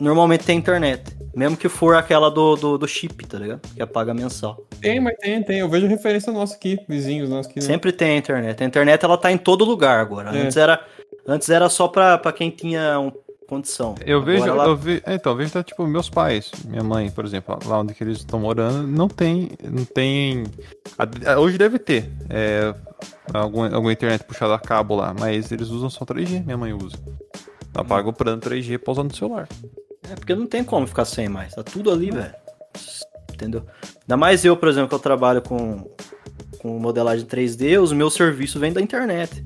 Normalmente 0.00 0.44
tem 0.44 0.58
internet. 0.58 1.16
Mesmo 1.34 1.56
que 1.56 1.68
for 1.68 1.96
aquela 1.96 2.28
do, 2.30 2.54
do, 2.56 2.78
do 2.78 2.86
chip, 2.86 3.24
tá 3.26 3.38
ligado? 3.38 3.60
Que 3.74 3.80
é 3.82 3.86
paga 3.86 4.12
mensal. 4.12 4.66
Tem, 4.80 5.00
mas 5.00 5.16
tem, 5.18 5.42
tem. 5.42 5.60
Eu 5.60 5.68
vejo 5.68 5.86
referência 5.86 6.32
nossa 6.32 6.54
aqui, 6.54 6.78
vizinhos 6.88 7.28
nossos 7.28 7.50
aqui. 7.50 7.60
né? 7.60 7.66
Sempre 7.66 7.92
tem 7.92 8.10
a 8.14 8.16
internet. 8.18 8.62
A 8.62 8.66
internet 8.66 9.04
ela 9.04 9.16
tá 9.16 9.30
em 9.32 9.38
todo 9.38 9.64
lugar 9.64 9.98
agora. 10.00 10.36
É. 10.36 10.42
Antes 10.42 10.56
era 10.56 10.84
antes 11.26 11.48
era 11.48 11.68
só 11.68 11.88
pra, 11.88 12.18
pra 12.18 12.32
quem 12.32 12.50
tinha 12.50 12.98
um, 13.00 13.10
condição. 13.46 13.94
Eu 14.04 14.18
Agora 14.18 14.32
vejo, 14.32 14.46
eu 14.46 14.76
ve, 14.76 15.02
é, 15.06 15.14
então, 15.14 15.32
eu 15.32 15.36
vejo, 15.36 15.62
tipo, 15.62 15.86
meus 15.86 16.08
pais, 16.08 16.50
minha 16.64 16.82
mãe, 16.82 17.10
por 17.10 17.24
exemplo, 17.24 17.58
lá 17.66 17.80
onde 17.80 17.94
eles 18.00 18.18
estão 18.18 18.40
morando, 18.40 18.86
não 18.86 19.08
tem, 19.08 19.50
não 19.62 19.84
tem, 19.84 20.44
hoje 21.38 21.58
deve 21.58 21.78
ter, 21.78 22.10
é, 22.28 22.74
alguma, 23.32 23.66
alguma 23.66 23.92
internet 23.92 24.24
puxada 24.24 24.54
a 24.54 24.58
cabo 24.58 24.96
lá, 24.96 25.14
mas 25.18 25.50
eles 25.52 25.68
usam 25.68 25.90
só 25.90 26.04
3G, 26.04 26.44
minha 26.44 26.56
mãe 26.56 26.72
usa. 26.72 26.96
Ela 27.74 27.84
paga 27.84 28.08
o 28.08 28.12
plano 28.12 28.40
3G 28.40 28.78
pra 28.78 28.92
usar 28.92 29.02
no 29.02 29.14
celular. 29.14 29.48
É 30.10 30.14
porque 30.14 30.34
não 30.34 30.46
tem 30.46 30.62
como 30.62 30.86
ficar 30.86 31.04
sem 31.04 31.28
mais. 31.28 31.54
Tá 31.54 31.62
tudo 31.62 31.90
ali, 31.90 32.10
velho. 32.10 32.34
Entendeu? 33.32 33.66
Ainda 34.02 34.16
mais 34.16 34.44
eu, 34.44 34.56
por 34.56 34.68
exemplo, 34.68 34.88
que 34.88 34.94
eu 34.94 35.00
trabalho 35.00 35.42
com, 35.42 35.90
com 36.58 36.78
modelagem 36.78 37.26
3D, 37.26 37.80
os 37.82 37.92
meus 37.92 38.14
serviços 38.14 38.60
vêm 38.60 38.72
da 38.72 38.80
internet. 38.80 39.44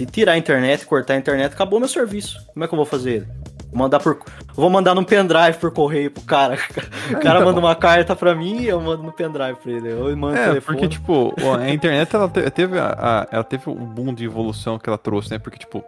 Se 0.00 0.06
tirar 0.06 0.32
a 0.32 0.38
internet, 0.38 0.86
cortar 0.86 1.12
a 1.12 1.16
internet, 1.18 1.52
acabou 1.52 1.78
meu 1.78 1.86
serviço. 1.86 2.38
Como 2.54 2.64
é 2.64 2.66
que 2.66 2.72
eu 2.72 2.76
vou 2.78 2.86
fazer 2.86 3.10
ele? 3.16 3.26
Vou 3.70 3.78
mandar 3.80 4.00
por. 4.00 4.18
Vou 4.54 4.70
mandar 4.70 4.94
num 4.94 5.04
pendrive 5.04 5.58
por 5.58 5.70
correio 5.72 6.10
pro 6.10 6.22
cara. 6.22 6.56
O 7.10 7.20
cara 7.20 7.40
então. 7.40 7.44
manda 7.44 7.60
uma 7.60 7.74
carta 7.74 8.16
pra 8.16 8.34
mim 8.34 8.62
e 8.62 8.68
eu 8.68 8.80
mando 8.80 9.02
no 9.02 9.12
pendrive 9.12 9.56
pra 9.62 9.70
ele. 9.70 9.90
Eu 9.92 10.16
mando 10.16 10.38
É, 10.38 10.46
telefone. 10.48 10.78
porque, 10.78 10.88
tipo, 10.88 11.34
a 11.54 11.68
internet, 11.68 12.16
ela 12.16 12.28
te- 12.30 12.50
teve, 12.50 12.78
a, 12.78 13.28
ela 13.30 13.44
teve 13.44 13.64
o 13.68 13.74
boom 13.74 14.14
de 14.14 14.24
evolução 14.24 14.78
que 14.78 14.88
ela 14.88 14.96
trouxe, 14.96 15.32
né? 15.32 15.38
Porque, 15.38 15.58
tipo, 15.58 15.84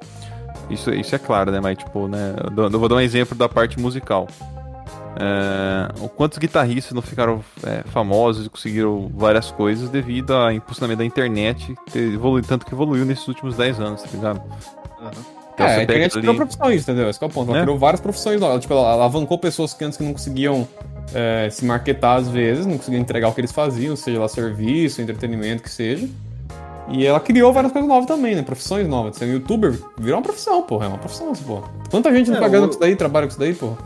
isso, 0.68 0.90
isso 0.92 1.14
é 1.14 1.18
claro, 1.18 1.50
né? 1.50 1.58
Mas, 1.60 1.78
tipo, 1.78 2.06
né? 2.06 2.34
Eu 2.54 2.78
vou 2.78 2.88
dar 2.90 2.96
um 2.96 3.00
exemplo 3.00 3.34
da 3.34 3.48
parte 3.48 3.80
musical. 3.80 4.28
É, 5.16 5.92
o 6.00 6.08
quantos 6.08 6.38
guitarristas 6.38 6.92
não 6.92 7.02
ficaram 7.02 7.44
é, 7.64 7.82
famosos 7.90 8.46
e 8.46 8.48
conseguiram 8.50 9.10
várias 9.14 9.50
coisas 9.50 9.88
devido 9.90 10.32
ao 10.34 10.50
impulsionamento 10.50 10.98
da 11.00 11.04
internet 11.04 11.74
ter 11.92 12.14
evoluído 12.14 12.46
tanto 12.48 12.64
que 12.64 12.72
evoluiu 12.74 13.04
nesses 13.04 13.26
últimos 13.28 13.56
10 13.56 13.78
anos, 13.80 14.02
tá 14.02 14.08
ligado? 14.12 14.40
Então, 15.54 15.66
É, 15.66 15.74
você 15.74 15.80
a 15.80 15.82
internet 15.82 16.12
ali- 16.12 16.20
criou 16.22 16.34
profissões, 16.34 16.82
entendeu? 16.82 17.10
Esse 17.10 17.22
é 17.22 17.26
o 17.26 17.30
ponto. 17.30 17.48
Ela 17.50 17.58
Né? 17.58 17.62
criou 17.64 17.78
várias 17.78 18.00
profissões 18.00 18.40
novas. 18.40 18.62
Tipo, 18.62 18.72
ela 18.74 18.92
alavancou 18.92 19.38
pessoas 19.38 19.74
que 19.74 19.84
antes 19.84 19.98
que 19.98 20.04
não 20.04 20.12
conseguiam 20.12 20.66
é, 21.14 21.48
se 21.50 21.62
marketar 21.66 22.16
às 22.16 22.28
vezes, 22.28 22.64
não 22.64 22.78
conseguiam 22.78 23.00
entregar 23.02 23.28
o 23.28 23.32
que 23.34 23.40
eles 23.42 23.52
faziam, 23.52 23.94
seja 23.94 24.18
lá 24.18 24.28
serviço, 24.28 25.02
entretenimento, 25.02 25.62
que 25.62 25.68
seja. 25.68 26.08
E 26.88 27.04
ela 27.04 27.20
criou 27.20 27.52
várias 27.52 27.70
coisas 27.70 27.86
novas 27.88 28.06
também, 28.06 28.34
né? 28.34 28.40
Profissões 28.42 28.88
novas. 28.88 29.16
Ser 29.16 29.26
um 29.26 29.32
youtuber 29.34 29.78
virou 29.98 30.16
uma 30.18 30.22
profissão, 30.22 30.62
porra. 30.62 30.86
É 30.86 30.88
uma 30.88 30.98
profissão, 30.98 31.32
porra. 31.34 31.68
Quanta 31.90 32.10
gente 32.12 32.30
não 32.30 32.38
É, 32.38 32.40
tá 32.40 32.48
ganhando 32.48 32.64
o- 32.64 32.68
com 32.68 32.72
isso 32.72 32.80
daí, 32.80 32.96
trabalha 32.96 33.26
com 33.26 33.30
isso 33.30 33.38
daí, 33.38 33.52
porra. 33.54 33.76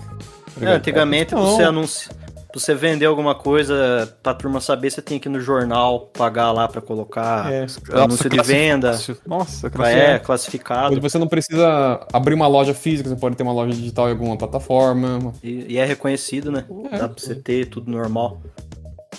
É, 0.61 0.67
antigamente, 0.67 1.35
É 1.35 1.37
você 1.37 1.63
anunciar. 1.63 2.15
Pra 2.51 2.61
você 2.63 2.75
vender 2.75 3.05
alguma 3.05 3.35
coisa, 3.35 4.17
pra 4.23 4.33
turma 4.33 4.63
saber, 4.63 4.91
você 4.91 5.03
tinha 5.03 5.21
que 5.21 5.29
ir 5.29 5.31
no 5.31 5.41
jornal, 5.41 6.07
pagar 6.17 6.53
lá 6.53 6.67
pra 6.67 6.81
colocar 6.81 7.53
É. 7.53 7.67
anúncio 7.93 8.31
de 8.31 8.37
classi- 8.37 8.53
venda. 8.53 8.99
Nossa, 9.27 9.69
pra- 9.69 9.79
classi- 9.85 9.95
é, 9.99 10.19
classificado. 10.19 10.93
Hoje 10.93 11.01
você 11.03 11.19
não 11.19 11.29
precisa 11.29 12.01
abrir 12.11 12.33
uma 12.33 12.47
loja 12.47 12.73
física, 12.73 13.11
você 13.11 13.17
pode 13.17 13.37
ter 13.37 13.43
uma 13.43 13.53
loja 13.53 13.73
digital 13.75 14.09
em 14.09 14.13
alguma 14.13 14.39
plataforma. 14.39 15.35
E, 15.43 15.75
e 15.75 15.77
é 15.79 15.85
reconhecido, 15.85 16.51
né? 16.51 16.65
É. 16.93 16.99
Dá 16.99 17.09
pra 17.11 17.23
você 17.23 17.35
ter 17.35 17.67
tudo 17.67 17.91
normal. 17.91 18.41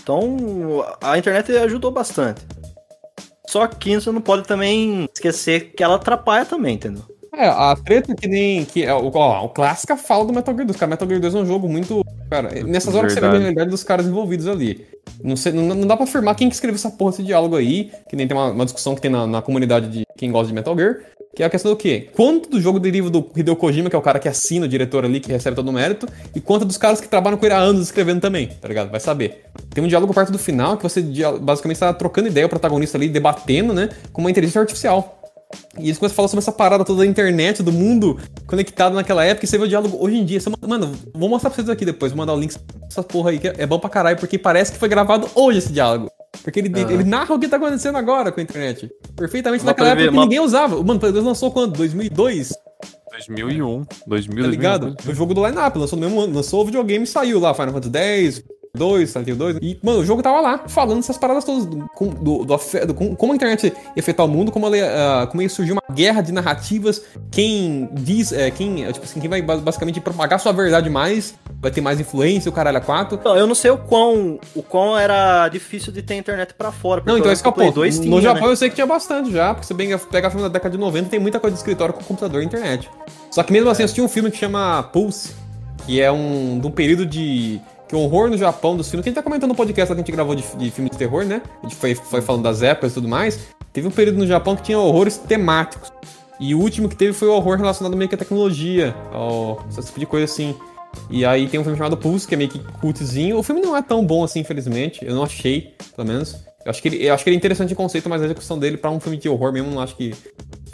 Então, 0.02 0.84
a 1.02 1.16
internet 1.18 1.52
ajudou 1.58 1.92
bastante. 1.92 2.42
Só 3.48 3.68
que 3.68 3.96
você 4.00 4.12
não 4.12 4.22
pode 4.22 4.44
também 4.48 5.08
esquecer 5.14 5.74
que 5.76 5.84
ela 5.84 5.96
atrapalha 5.96 6.44
também, 6.46 6.74
entendeu? 6.76 7.04
É, 7.38 7.48
a 7.48 7.76
treta 7.76 8.16
que 8.16 8.28
nem. 8.28 8.66
Que 8.66 8.84
é, 8.84 8.94
o, 8.94 9.12
ó, 9.14 9.46
o 9.46 9.50
clássica 9.50 9.96
fala 9.96 10.26
do 10.26 10.34
Metal 10.34 10.56
Gear 10.56 10.66
2. 10.66 10.80
Cara, 10.80 10.90
Metal 10.90 11.08
Gear 11.08 11.22
2 11.22 11.36
é 11.36 11.38
um 11.38 11.46
jogo 11.46 11.70
muito. 11.70 12.04
Cara, 12.32 12.50
nessas 12.64 12.96
horas 12.96 13.14
que 13.14 13.20
você 13.20 13.22
vê 13.22 13.28
a 13.28 13.30
Verdade. 13.30 13.44
realidade 13.44 13.70
dos 13.70 13.84
caras 13.84 14.08
envolvidos 14.08 14.48
ali. 14.48 14.86
Não, 15.24 15.36
sei, 15.36 15.52
não, 15.52 15.76
não 15.76 15.88
dá 15.88 15.96
pra 15.96 16.06
afirmar 16.06 16.36
quem 16.36 16.50
que 16.50 16.56
escreveu 16.56 16.76
essa 16.76 16.90
porra, 16.90 17.12
esse 17.12 17.24
diálogo 17.24 17.56
aí. 17.56 17.92
Que 18.10 18.16
nem 18.16 18.28
tem 18.28 18.36
uma, 18.36 18.52
uma 18.52 18.66
discussão 18.66 18.96
que 18.96 19.02
tem 19.02 19.12
na, 19.12 19.28
na 19.28 19.42
comunidade 19.42 19.88
de 19.88 20.04
quem 20.18 20.32
gosta 20.32 20.48
de 20.48 20.54
Metal 20.54 20.76
Gear. 20.76 20.98
Que 21.36 21.44
é 21.44 21.46
a 21.46 21.50
questão 21.52 21.72
do 21.72 21.78
quê? 21.78 22.10
Quanto 22.16 22.50
do 22.50 22.60
jogo 22.60 22.80
deriva 22.80 23.12
do 23.12 23.30
Hideo 23.36 23.56
Kojima, 23.56 23.92
que 23.92 23.96
é 23.96 24.00
o 24.00 24.02
cara 24.02 24.18
que 24.18 24.28
assina, 24.28 24.66
o 24.66 24.68
diretor 24.68 25.06
ali, 25.06 25.20
que 25.20 25.32
recebe 25.32 25.56
todo 25.56 25.70
o 25.70 25.72
mérito, 25.72 26.08
e 26.34 26.42
quanto 26.42 26.66
dos 26.66 26.78
caras 26.78 27.00
que 27.00 27.08
trabalham 27.08 27.38
com 27.38 27.46
ele 27.46 27.54
há 27.54 27.60
anos 27.60 27.84
escrevendo 27.84 28.20
também, 28.20 28.48
tá 28.48 28.68
ligado? 28.68 28.90
Vai 28.90 29.00
saber. 29.00 29.44
Tem 29.70 29.84
um 29.84 29.88
diálogo 29.88 30.12
perto 30.16 30.32
do 30.32 30.40
final 30.40 30.78
que 30.78 30.82
você 30.82 31.00
basicamente 31.40 31.76
está 31.76 31.94
trocando 31.94 32.28
ideia, 32.28 32.48
o 32.48 32.50
protagonista 32.50 32.98
ali, 32.98 33.08
debatendo, 33.08 33.72
né, 33.72 33.90
com 34.12 34.22
uma 34.22 34.32
inteligência 34.32 34.60
artificial. 34.60 35.17
E 35.80 35.86
eles 35.86 35.98
começam 35.98 36.14
a 36.14 36.16
falar 36.16 36.28
sobre 36.28 36.42
essa 36.44 36.52
parada 36.52 36.84
toda 36.84 37.00
da 37.00 37.06
internet, 37.06 37.64
do 37.64 37.72
mundo 37.72 38.20
conectado 38.46 38.94
naquela 38.94 39.24
época, 39.24 39.46
e 39.46 39.48
você 39.48 39.58
vê 39.58 39.64
o 39.64 39.68
diálogo 39.68 39.98
hoje 40.00 40.18
em 40.18 40.26
dia. 40.26 40.40
Você, 40.42 40.50
mano, 40.68 40.92
vou 41.14 41.30
mostrar 41.30 41.50
pra 41.50 41.56
vocês 41.56 41.70
aqui 41.70 41.86
depois, 41.86 42.12
vou 42.12 42.18
mandar 42.18 42.34
o 42.34 42.40
link 42.40 42.56
dessa 42.88 43.02
porra 43.04 43.30
aí, 43.32 43.40
que 43.40 43.48
é 43.48 43.66
bom 43.66 43.80
pra 43.80 43.90
caralho, 43.90 44.18
porque 44.18 44.38
parece 44.38 44.72
que 44.72 44.78
foi 44.78 44.90
gravado 44.90 45.30
hoje 45.36 45.60
esse 45.60 45.72
diálogo. 45.72 46.10
Porque 46.44 46.60
ele, 46.60 46.72
Aham. 46.82 46.92
ele 46.92 47.04
narra 47.04 47.34
o 47.34 47.40
que 47.40 47.48
tá 47.48 47.58
acontecendo 47.58 47.98
agora 47.98 48.32
com 48.32 48.40
a 48.40 48.44
internet. 48.44 48.90
Perfeitamente 49.16 49.64
Uma 49.64 49.72
naquela 49.72 49.90
época 49.90 50.04
que 50.08 50.14
uma- 50.14 50.24
ninguém 50.24 50.40
usava. 50.40 50.82
Mano, 50.84 51.00
Play 51.00 51.12
2 51.12 51.24
lançou 51.26 51.52
quando? 51.52 51.74
2002? 51.78 52.54
2001, 53.12 53.86
2000, 54.06 54.44
Tá 54.44 54.50
ligado? 54.50 54.82
2002. 54.82 55.16
O 55.16 55.18
jogo 55.18 55.34
do 55.34 55.46
line-up, 55.46 55.78
lançou 55.78 55.98
no 55.98 56.06
mesmo 56.06 56.22
ano. 56.22 56.36
Lançou 56.36 56.62
o 56.62 56.66
videogame 56.66 57.04
e 57.04 57.08
saiu 57.08 57.40
lá, 57.40 57.54
Final 57.54 57.74
Fantasy 57.74 57.98
X, 57.98 58.44
2, 58.78 59.10
Silent 59.10 59.28
Hill 59.28 59.36
2. 59.36 59.58
E, 59.62 59.80
mano, 59.84 60.00
o 60.00 60.06
jogo 60.06 60.22
tava 60.22 60.40
lá, 60.40 60.64
falando 60.68 61.00
essas 61.00 61.18
paradas 61.18 61.44
todas, 61.44 61.66
do, 61.66 61.90
do, 62.22 62.46
do, 62.46 62.58
do 62.86 63.16
como 63.16 63.34
a 63.34 63.36
internet 63.36 63.74
ia 63.96 64.00
afetar 64.00 64.26
o 64.26 64.30
mundo, 64.30 64.52
como, 64.52 64.68
ela, 64.68 65.24
uh, 65.24 65.28
como 65.28 65.42
ia 65.42 65.50
surgir 65.50 65.72
uma 65.72 65.82
guerra 65.92 66.22
de 66.22 66.32
narrativas, 66.32 67.04
quem 67.32 67.90
diz, 67.94 68.32
é, 68.32 68.52
quem, 68.52 68.92
tipo 68.92 69.06
assim, 69.06 69.20
quem 69.20 69.30
vai 69.30 69.42
basicamente 69.42 70.00
propagar 70.00 70.40
sua 70.40 70.52
verdade 70.52 70.90
mais, 70.90 71.36
vai 71.60 71.72
ter 71.72 71.82
mais 71.82 72.00
influência, 72.00 72.50
o 72.50 72.54
caralho 72.54 72.78
a 72.78 72.82
4. 72.82 73.20
Não, 73.24 73.36
eu 73.36 73.48
não 73.48 73.56
sei 73.56 73.72
o 73.72 73.78
quão, 73.78 74.40
o 74.56 74.62
quão 74.62 74.98
era 74.98 75.48
difícil 75.50 75.92
de 75.92 76.02
ter 76.02 76.16
internet 76.16 76.54
pra 76.54 76.72
fora. 76.72 77.02
Não, 77.06 77.18
então 77.18 77.32
esse 77.32 77.42
que 77.42 77.48
é 77.48 77.52
o 77.52 77.54
ponto. 77.54 77.84
no 77.84 77.92
tinha, 77.92 78.22
Japão 78.22 78.48
né? 78.48 78.52
eu 78.52 78.56
sei 78.56 78.70
que 78.70 78.76
tinha 78.76 78.88
bastante 78.88 79.32
já, 79.32 79.54
porque 79.54 79.68
você 79.68 79.74
bem 79.74 79.98
pega 80.12 80.30
filme 80.30 80.44
da 80.44 80.50
década 80.50 80.72
de 80.72 80.78
90, 80.78 81.10
tem 81.10 81.20
muita 81.20 81.40
coisa 81.40 81.54
de 81.54 81.60
escritório 81.60 81.94
com 81.94 82.04
computador 82.04 82.42
e 82.42 82.46
internet. 82.46 82.90
Só 83.32 83.44
que 83.44 83.52
mesmo 83.52 83.70
assim, 83.70 83.84
eu 83.84 83.86
assisti 83.86 84.02
um 84.02 84.08
filme 84.08 84.32
que 84.32 84.38
chama 84.38 84.84
Pulse, 84.84 85.34
que 85.86 86.02
é 86.02 86.12
um, 86.12 86.60
de 86.60 86.68
um 86.68 86.72
período 86.72 87.06
de 87.06 87.60
que 87.88 87.96
o 87.96 88.00
horror 88.00 88.30
no 88.30 88.38
Japão 88.38 88.76
dos 88.76 88.90
filmes, 88.90 89.04
que 89.04 89.10
a 89.10 89.12
gente 89.12 89.16
tá 89.16 89.24
comentando 89.24 89.50
no 89.50 89.56
podcast 89.56 89.88
que 89.88 89.94
a 89.94 89.98
gente 89.98 90.12
gravou 90.12 90.36
de, 90.36 90.44
de 90.58 90.72
filme 90.72 90.90
de 90.90 90.98
terror, 90.98 91.26
né? 91.26 91.42
A 91.64 91.68
gente 91.68 91.76
foi, 91.76 91.96
foi 91.96 92.22
falando 92.22 92.44
das 92.44 92.62
épocas 92.62 92.92
e 92.92 92.96
tudo 92.96 93.08
mais. 93.08 93.48
Teve 93.72 93.88
um 93.88 93.92
período 93.92 94.18
no 94.18 94.28
Japão 94.28 94.56
que 94.56 94.64
tinha 94.64 94.78
horrores 94.78 95.18
temáticos. 95.18 95.92
E 96.40 96.54
o 96.54 96.60
último 96.60 96.88
que 96.90 96.96
teve 96.96 97.14
foi 97.14 97.28
o 97.28 97.34
horror 97.34 97.58
relacionado 97.58 97.96
meio 97.96 98.10
que 98.10 98.16
à 98.16 98.18
tecnologia, 98.18 98.96
ao, 99.12 99.66
esse 99.70 99.88
tipo 99.88 100.00
de 100.00 100.06
coisa 100.06 100.26
assim. 100.26 100.56
E 101.10 101.26
aí 101.26 101.48
tem 101.48 101.60
um 101.60 101.64
filme 101.64 101.78
chamado 101.78 101.98
Pulse, 101.98 102.28
que 102.28 102.36
é 102.36 102.38
meio 102.38 102.50
que 102.50 102.60
cultzinho. 102.80 103.38
O 103.38 103.44
filme 103.44 103.62
não 103.62 103.76
é 103.76 103.82
tão 103.82 104.06
bom 104.06 104.24
assim, 104.24 104.40
infelizmente. 104.42 105.04
Eu 105.04 105.16
não 105.16 105.24
achei, 105.24 105.74
pelo 105.96 106.08
menos. 106.08 106.36
Eu 106.66 106.70
acho 106.70 106.82
que 106.82 106.88
ele, 106.90 107.10
acho 107.10 107.24
que 107.24 107.30
ele 107.30 107.36
é 107.36 107.38
interessante 107.38 107.72
em 107.72 107.76
conceito, 107.76 108.10
mas 108.10 108.22
a 108.22 108.26
execução 108.26 108.60
dele 108.60 108.78
para 108.78 108.92
um 108.92 109.00
filme 109.00 109.18
de 109.18 109.30
horror 109.30 109.54
mesmo, 109.54 109.72
não 109.72 109.80
acho 109.80 109.96
que 109.96 110.14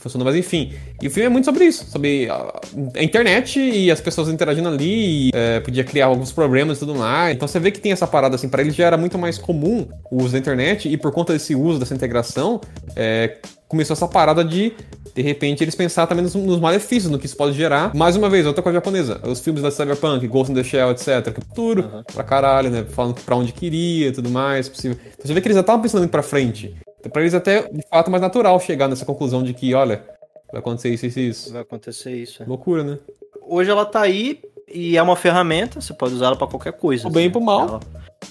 funcionou. 0.03 0.25
Mas 0.25 0.35
enfim. 0.35 0.73
E 1.01 1.07
o 1.07 1.11
filme 1.11 1.25
é 1.25 1.29
muito 1.29 1.45
sobre 1.45 1.65
isso, 1.65 1.85
sobre 1.89 2.29
a, 2.29 2.61
a 2.95 3.03
internet 3.03 3.59
e 3.59 3.89
as 3.89 4.01
pessoas 4.01 4.29
interagindo 4.29 4.67
ali. 4.67 5.29
E, 5.29 5.31
é, 5.33 5.59
podia 5.61 5.83
criar 5.83 6.07
alguns 6.07 6.31
problemas 6.31 6.77
e 6.77 6.79
tudo 6.81 6.95
mais. 6.95 7.35
Então 7.35 7.47
você 7.47 7.59
vê 7.59 7.71
que 7.71 7.79
tem 7.79 7.91
essa 7.91 8.05
parada 8.05 8.35
assim, 8.35 8.49
para 8.49 8.61
ele 8.61 8.71
já 8.71 8.85
era 8.85 8.97
muito 8.97 9.17
mais 9.17 9.37
comum 9.37 9.87
o 10.11 10.21
uso 10.21 10.33
da 10.33 10.39
internet, 10.39 10.89
e 10.89 10.97
por 10.97 11.11
conta 11.11 11.33
desse 11.33 11.55
uso, 11.55 11.79
dessa 11.79 11.93
integração, 11.93 12.59
é, 12.95 13.37
começou 13.67 13.93
essa 13.93 14.07
parada 14.07 14.43
de 14.43 14.73
de 15.15 15.21
repente 15.21 15.63
eles 15.63 15.75
pensaram 15.75 16.07
também 16.07 16.23
nos, 16.23 16.33
nos, 16.33 16.59
malefícios, 16.59 17.11
no 17.11 17.19
que 17.19 17.25
isso 17.25 17.37
pode 17.37 17.55
gerar. 17.55 17.93
Mais 17.93 18.15
uma 18.15 18.29
vez, 18.29 18.47
outra 18.47 18.63
coisa 18.63 18.77
japonesa. 18.77 19.21
Os 19.23 19.39
filmes 19.39 19.61
da 19.61 19.69
Cyberpunk, 19.69 20.27
Ghost 20.27 20.51
in 20.51 20.55
the 20.55 20.63
Shell, 20.63 20.91
etc. 20.91 21.31
Que 21.31 21.39
é 21.39 21.43
futuro, 21.47 21.83
uhum. 21.83 22.03
pra 22.11 22.23
caralho, 22.23 22.69
né? 22.71 22.83
Falando 22.89 23.21
pra 23.21 23.35
onde 23.35 23.53
queria 23.53 24.07
e 24.07 24.11
tudo 24.11 24.29
mais. 24.29 24.67
Possível. 24.67 24.97
Então 25.05 25.25
você 25.25 25.33
vê 25.33 25.41
que 25.41 25.47
eles 25.47 25.55
já 25.55 25.61
estavam 25.61 25.81
pensando 25.81 26.07
pra 26.07 26.23
frente. 26.23 26.75
Então, 27.03 27.11
pra 27.11 27.21
eles 27.21 27.33
até, 27.33 27.63
de 27.69 27.85
fato, 27.89 28.09
mais 28.09 28.21
natural 28.21 28.57
chegar 28.61 28.87
nessa 28.87 29.03
conclusão 29.03 29.43
de 29.43 29.53
que, 29.53 29.73
olha, 29.73 30.01
vai 30.49 30.59
acontecer 30.59 30.87
isso, 30.87 31.05
isso 31.05 31.19
e 31.19 31.27
isso. 31.27 31.51
Vai 31.51 31.61
acontecer 31.61 32.11
isso. 32.11 32.41
É. 32.41 32.45
Loucura, 32.45 32.81
né? 32.81 32.97
Hoje 33.41 33.69
ela 33.69 33.85
tá 33.85 33.99
aí 33.99 34.39
e 34.69 34.95
é 34.95 35.03
uma 35.03 35.17
ferramenta, 35.17 35.81
você 35.81 35.93
pode 35.93 36.13
usar 36.13 36.27
ela 36.27 36.37
pra 36.37 36.47
qualquer 36.47 36.71
coisa. 36.71 37.05
O 37.05 37.11
bem 37.11 37.25
e 37.25 37.29
pro 37.29 37.41
mal. 37.41 37.67
Ela 37.67 37.79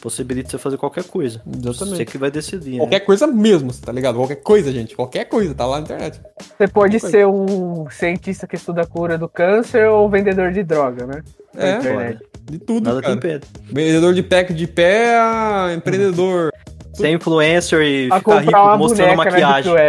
possibilita 0.00 0.48
você 0.48 0.56
fazer 0.56 0.78
qualquer 0.78 1.04
coisa. 1.04 1.42
Exatamente. 1.46 1.96
Você 1.98 2.04
que 2.06 2.16
vai 2.16 2.30
decidir. 2.30 2.78
Qualquer 2.78 3.00
né? 3.00 3.04
coisa 3.04 3.26
mesmo, 3.26 3.70
tá 3.74 3.92
ligado? 3.92 4.16
Qualquer 4.16 4.36
coisa, 4.36 4.72
gente. 4.72 4.96
Qualquer 4.96 5.26
coisa, 5.26 5.54
tá 5.54 5.66
lá 5.66 5.76
na 5.76 5.82
internet. 5.82 6.18
Você 6.56 6.66
pode 6.66 6.98
ser 6.98 7.26
um 7.26 7.90
cientista 7.90 8.46
que 8.46 8.56
estuda 8.56 8.80
a 8.80 8.86
cura 8.86 9.18
do 9.18 9.28
câncer 9.28 9.86
ou 9.86 10.06
um 10.06 10.10
vendedor 10.10 10.50
de 10.50 10.62
droga, 10.62 11.06
né? 11.06 11.22
Na 11.54 11.62
é, 11.62 11.76
internet. 11.76 12.18
de 12.44 12.58
tudo, 12.58 12.84
Nada 12.86 13.02
cara. 13.02 13.12
te 13.12 13.18
impede. 13.18 13.46
Vendedor 13.64 14.14
de 14.14 14.22
pack 14.22 14.54
de 14.54 14.66
pé 14.66 15.18
a 15.18 15.74
empreendedor. 15.76 16.50
Ser 16.93 17.11
influencer 17.11 17.80
e 17.82 18.09
a 18.11 18.18
ficar 18.18 18.38
rico 18.40 18.78
mostrando 18.78 19.16
maquiagem. 19.16 19.72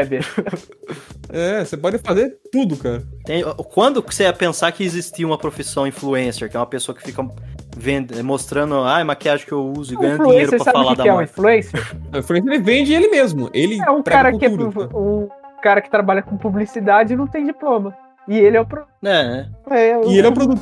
É, 1.36 1.66
você 1.66 1.76
pode 1.76 1.98
fazer 1.98 2.38
tudo, 2.52 2.78
cara. 2.78 3.02
Tem, 3.26 3.44
quando 3.74 4.04
você 4.04 4.22
ia 4.22 4.34
pensar 4.34 4.72
que 4.72 4.84
existia 4.84 5.26
uma 5.26 5.38
profissão 5.38 5.88
influencer, 5.88 6.48
que 6.48 6.56
é 6.56 6.60
uma 6.60 6.66
pessoa 6.68 6.96
que 6.96 7.02
fica 7.02 7.28
vende, 7.76 8.22
mostrando 8.22 8.76
a 8.76 9.00
ah, 9.00 9.06
maquiagem 9.06 9.48
que 9.48 9.52
eu 9.52 9.66
uso 9.66 9.96
e 9.96 9.98
ganhando 9.98 10.28
dinheiro 10.28 10.50
pra 10.52 10.72
falar 10.72 10.92
que 10.92 10.98
da 10.98 11.04
que 11.04 11.10
é 11.10 11.14
um 11.14 11.22
influencer? 11.24 11.96
O 12.14 12.18
influencer 12.20 12.54
ele 12.54 12.62
vende 12.62 12.94
ele 12.94 13.08
mesmo. 13.08 13.50
Ele 13.52 13.82
é 13.82 13.90
um 13.90 14.04
cara 14.04 14.38
que 14.38 14.46
é 14.46 14.50
um 14.50 15.28
cara 15.60 15.82
que 15.82 15.90
trabalha 15.90 16.22
com 16.22 16.38
publicidade 16.38 17.14
e 17.14 17.16
não 17.16 17.26
tem 17.26 17.46
diploma. 17.48 17.98
E 18.28 18.38
ele 18.38 18.56
é 18.56 18.62
o 18.62 18.66
pro... 18.66 18.86
É, 19.04 19.48
é. 19.72 19.80
é 19.80 20.06
e 20.06 20.18
ele 20.20 20.28
é 20.28 20.30
o 20.30 20.34
produto. 20.34 20.62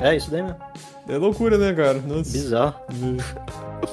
É 0.00 0.16
isso 0.16 0.28
daí 0.28 0.42
mesmo. 0.42 0.58
É 1.08 1.18
loucura, 1.18 1.58
né, 1.58 1.72
cara? 1.72 2.00
Nossa. 2.00 2.30
Bizarro. 2.30 2.74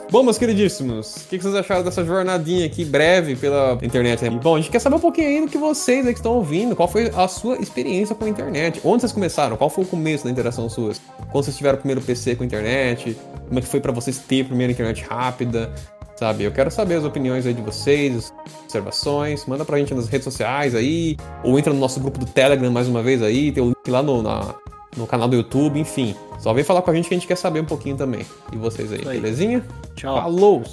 Bom, 0.09 0.23
meus 0.23 0.37
queridíssimos, 0.37 1.17
o 1.17 1.27
que 1.27 1.37
vocês 1.37 1.55
acharam 1.55 1.83
dessa 1.83 2.03
jornadinha 2.03 2.65
aqui 2.65 2.83
breve 2.83 3.35
pela 3.35 3.77
internet? 3.81 4.23
Né? 4.23 4.29
Bom, 4.29 4.55
a 4.55 4.59
gente 4.59 4.69
quer 4.69 4.79
saber 4.79 4.95
um 4.95 4.99
pouquinho 4.99 5.27
aí 5.27 5.41
do 5.41 5.47
que 5.47 5.57
vocês 5.57 6.05
aí 6.05 6.13
que 6.13 6.19
estão 6.19 6.33
ouvindo, 6.33 6.75
qual 6.75 6.87
foi 6.87 7.11
a 7.15 7.27
sua 7.27 7.57
experiência 7.57 8.15
com 8.15 8.25
a 8.25 8.29
internet? 8.29 8.81
Onde 8.83 9.01
vocês 9.01 9.11
começaram? 9.11 9.57
Qual 9.57 9.69
foi 9.69 9.83
o 9.83 9.87
começo 9.87 10.25
da 10.25 10.31
interação 10.31 10.69
suas? 10.69 11.01
Quando 11.31 11.45
vocês 11.45 11.55
tiveram 11.55 11.77
o 11.77 11.79
primeiro 11.79 12.01
PC 12.01 12.35
com 12.35 12.43
a 12.43 12.45
internet? 12.45 13.17
Como 13.47 13.59
é 13.59 13.61
que 13.61 13.67
foi 13.67 13.79
para 13.79 13.91
vocês 13.91 14.17
ter 14.17 14.41
a 14.41 14.45
primeira 14.45 14.71
internet 14.71 15.03
rápida? 15.03 15.73
Sabe, 16.15 16.43
eu 16.43 16.51
quero 16.51 16.69
saber 16.69 16.95
as 16.95 17.03
opiniões 17.03 17.47
aí 17.47 17.53
de 17.53 17.61
vocês, 17.61 18.31
observações, 18.63 19.45
manda 19.47 19.65
pra 19.65 19.77
gente 19.79 19.93
nas 19.93 20.07
redes 20.07 20.25
sociais 20.25 20.75
aí, 20.75 21.17
ou 21.43 21.57
entra 21.57 21.73
no 21.73 21.79
nosso 21.79 21.99
grupo 21.99 22.19
do 22.19 22.27
Telegram 22.27 22.69
mais 22.69 22.87
uma 22.87 23.01
vez 23.01 23.23
aí, 23.23 23.51
tem 23.51 23.63
o 23.63 23.69
link 23.69 23.89
lá 23.89 24.03
no, 24.03 24.21
na, 24.21 24.53
no 24.97 25.07
canal 25.07 25.27
do 25.27 25.35
YouTube, 25.35 25.79
enfim. 25.79 26.15
Só 26.39 26.53
vem 26.53 26.63
falar 26.63 26.81
com 26.81 26.91
a 26.91 26.93
gente 26.95 27.07
que 27.07 27.13
a 27.13 27.17
gente 27.17 27.27
quer 27.27 27.37
saber 27.37 27.59
um 27.59 27.65
pouquinho 27.65 27.95
também. 27.95 28.25
E 28.51 28.57
vocês 28.57 28.91
aí, 28.91 28.99
aí. 29.07 29.19
belezinha? 29.19 29.65
Tchau. 29.95 30.15
Falou! 30.15 30.63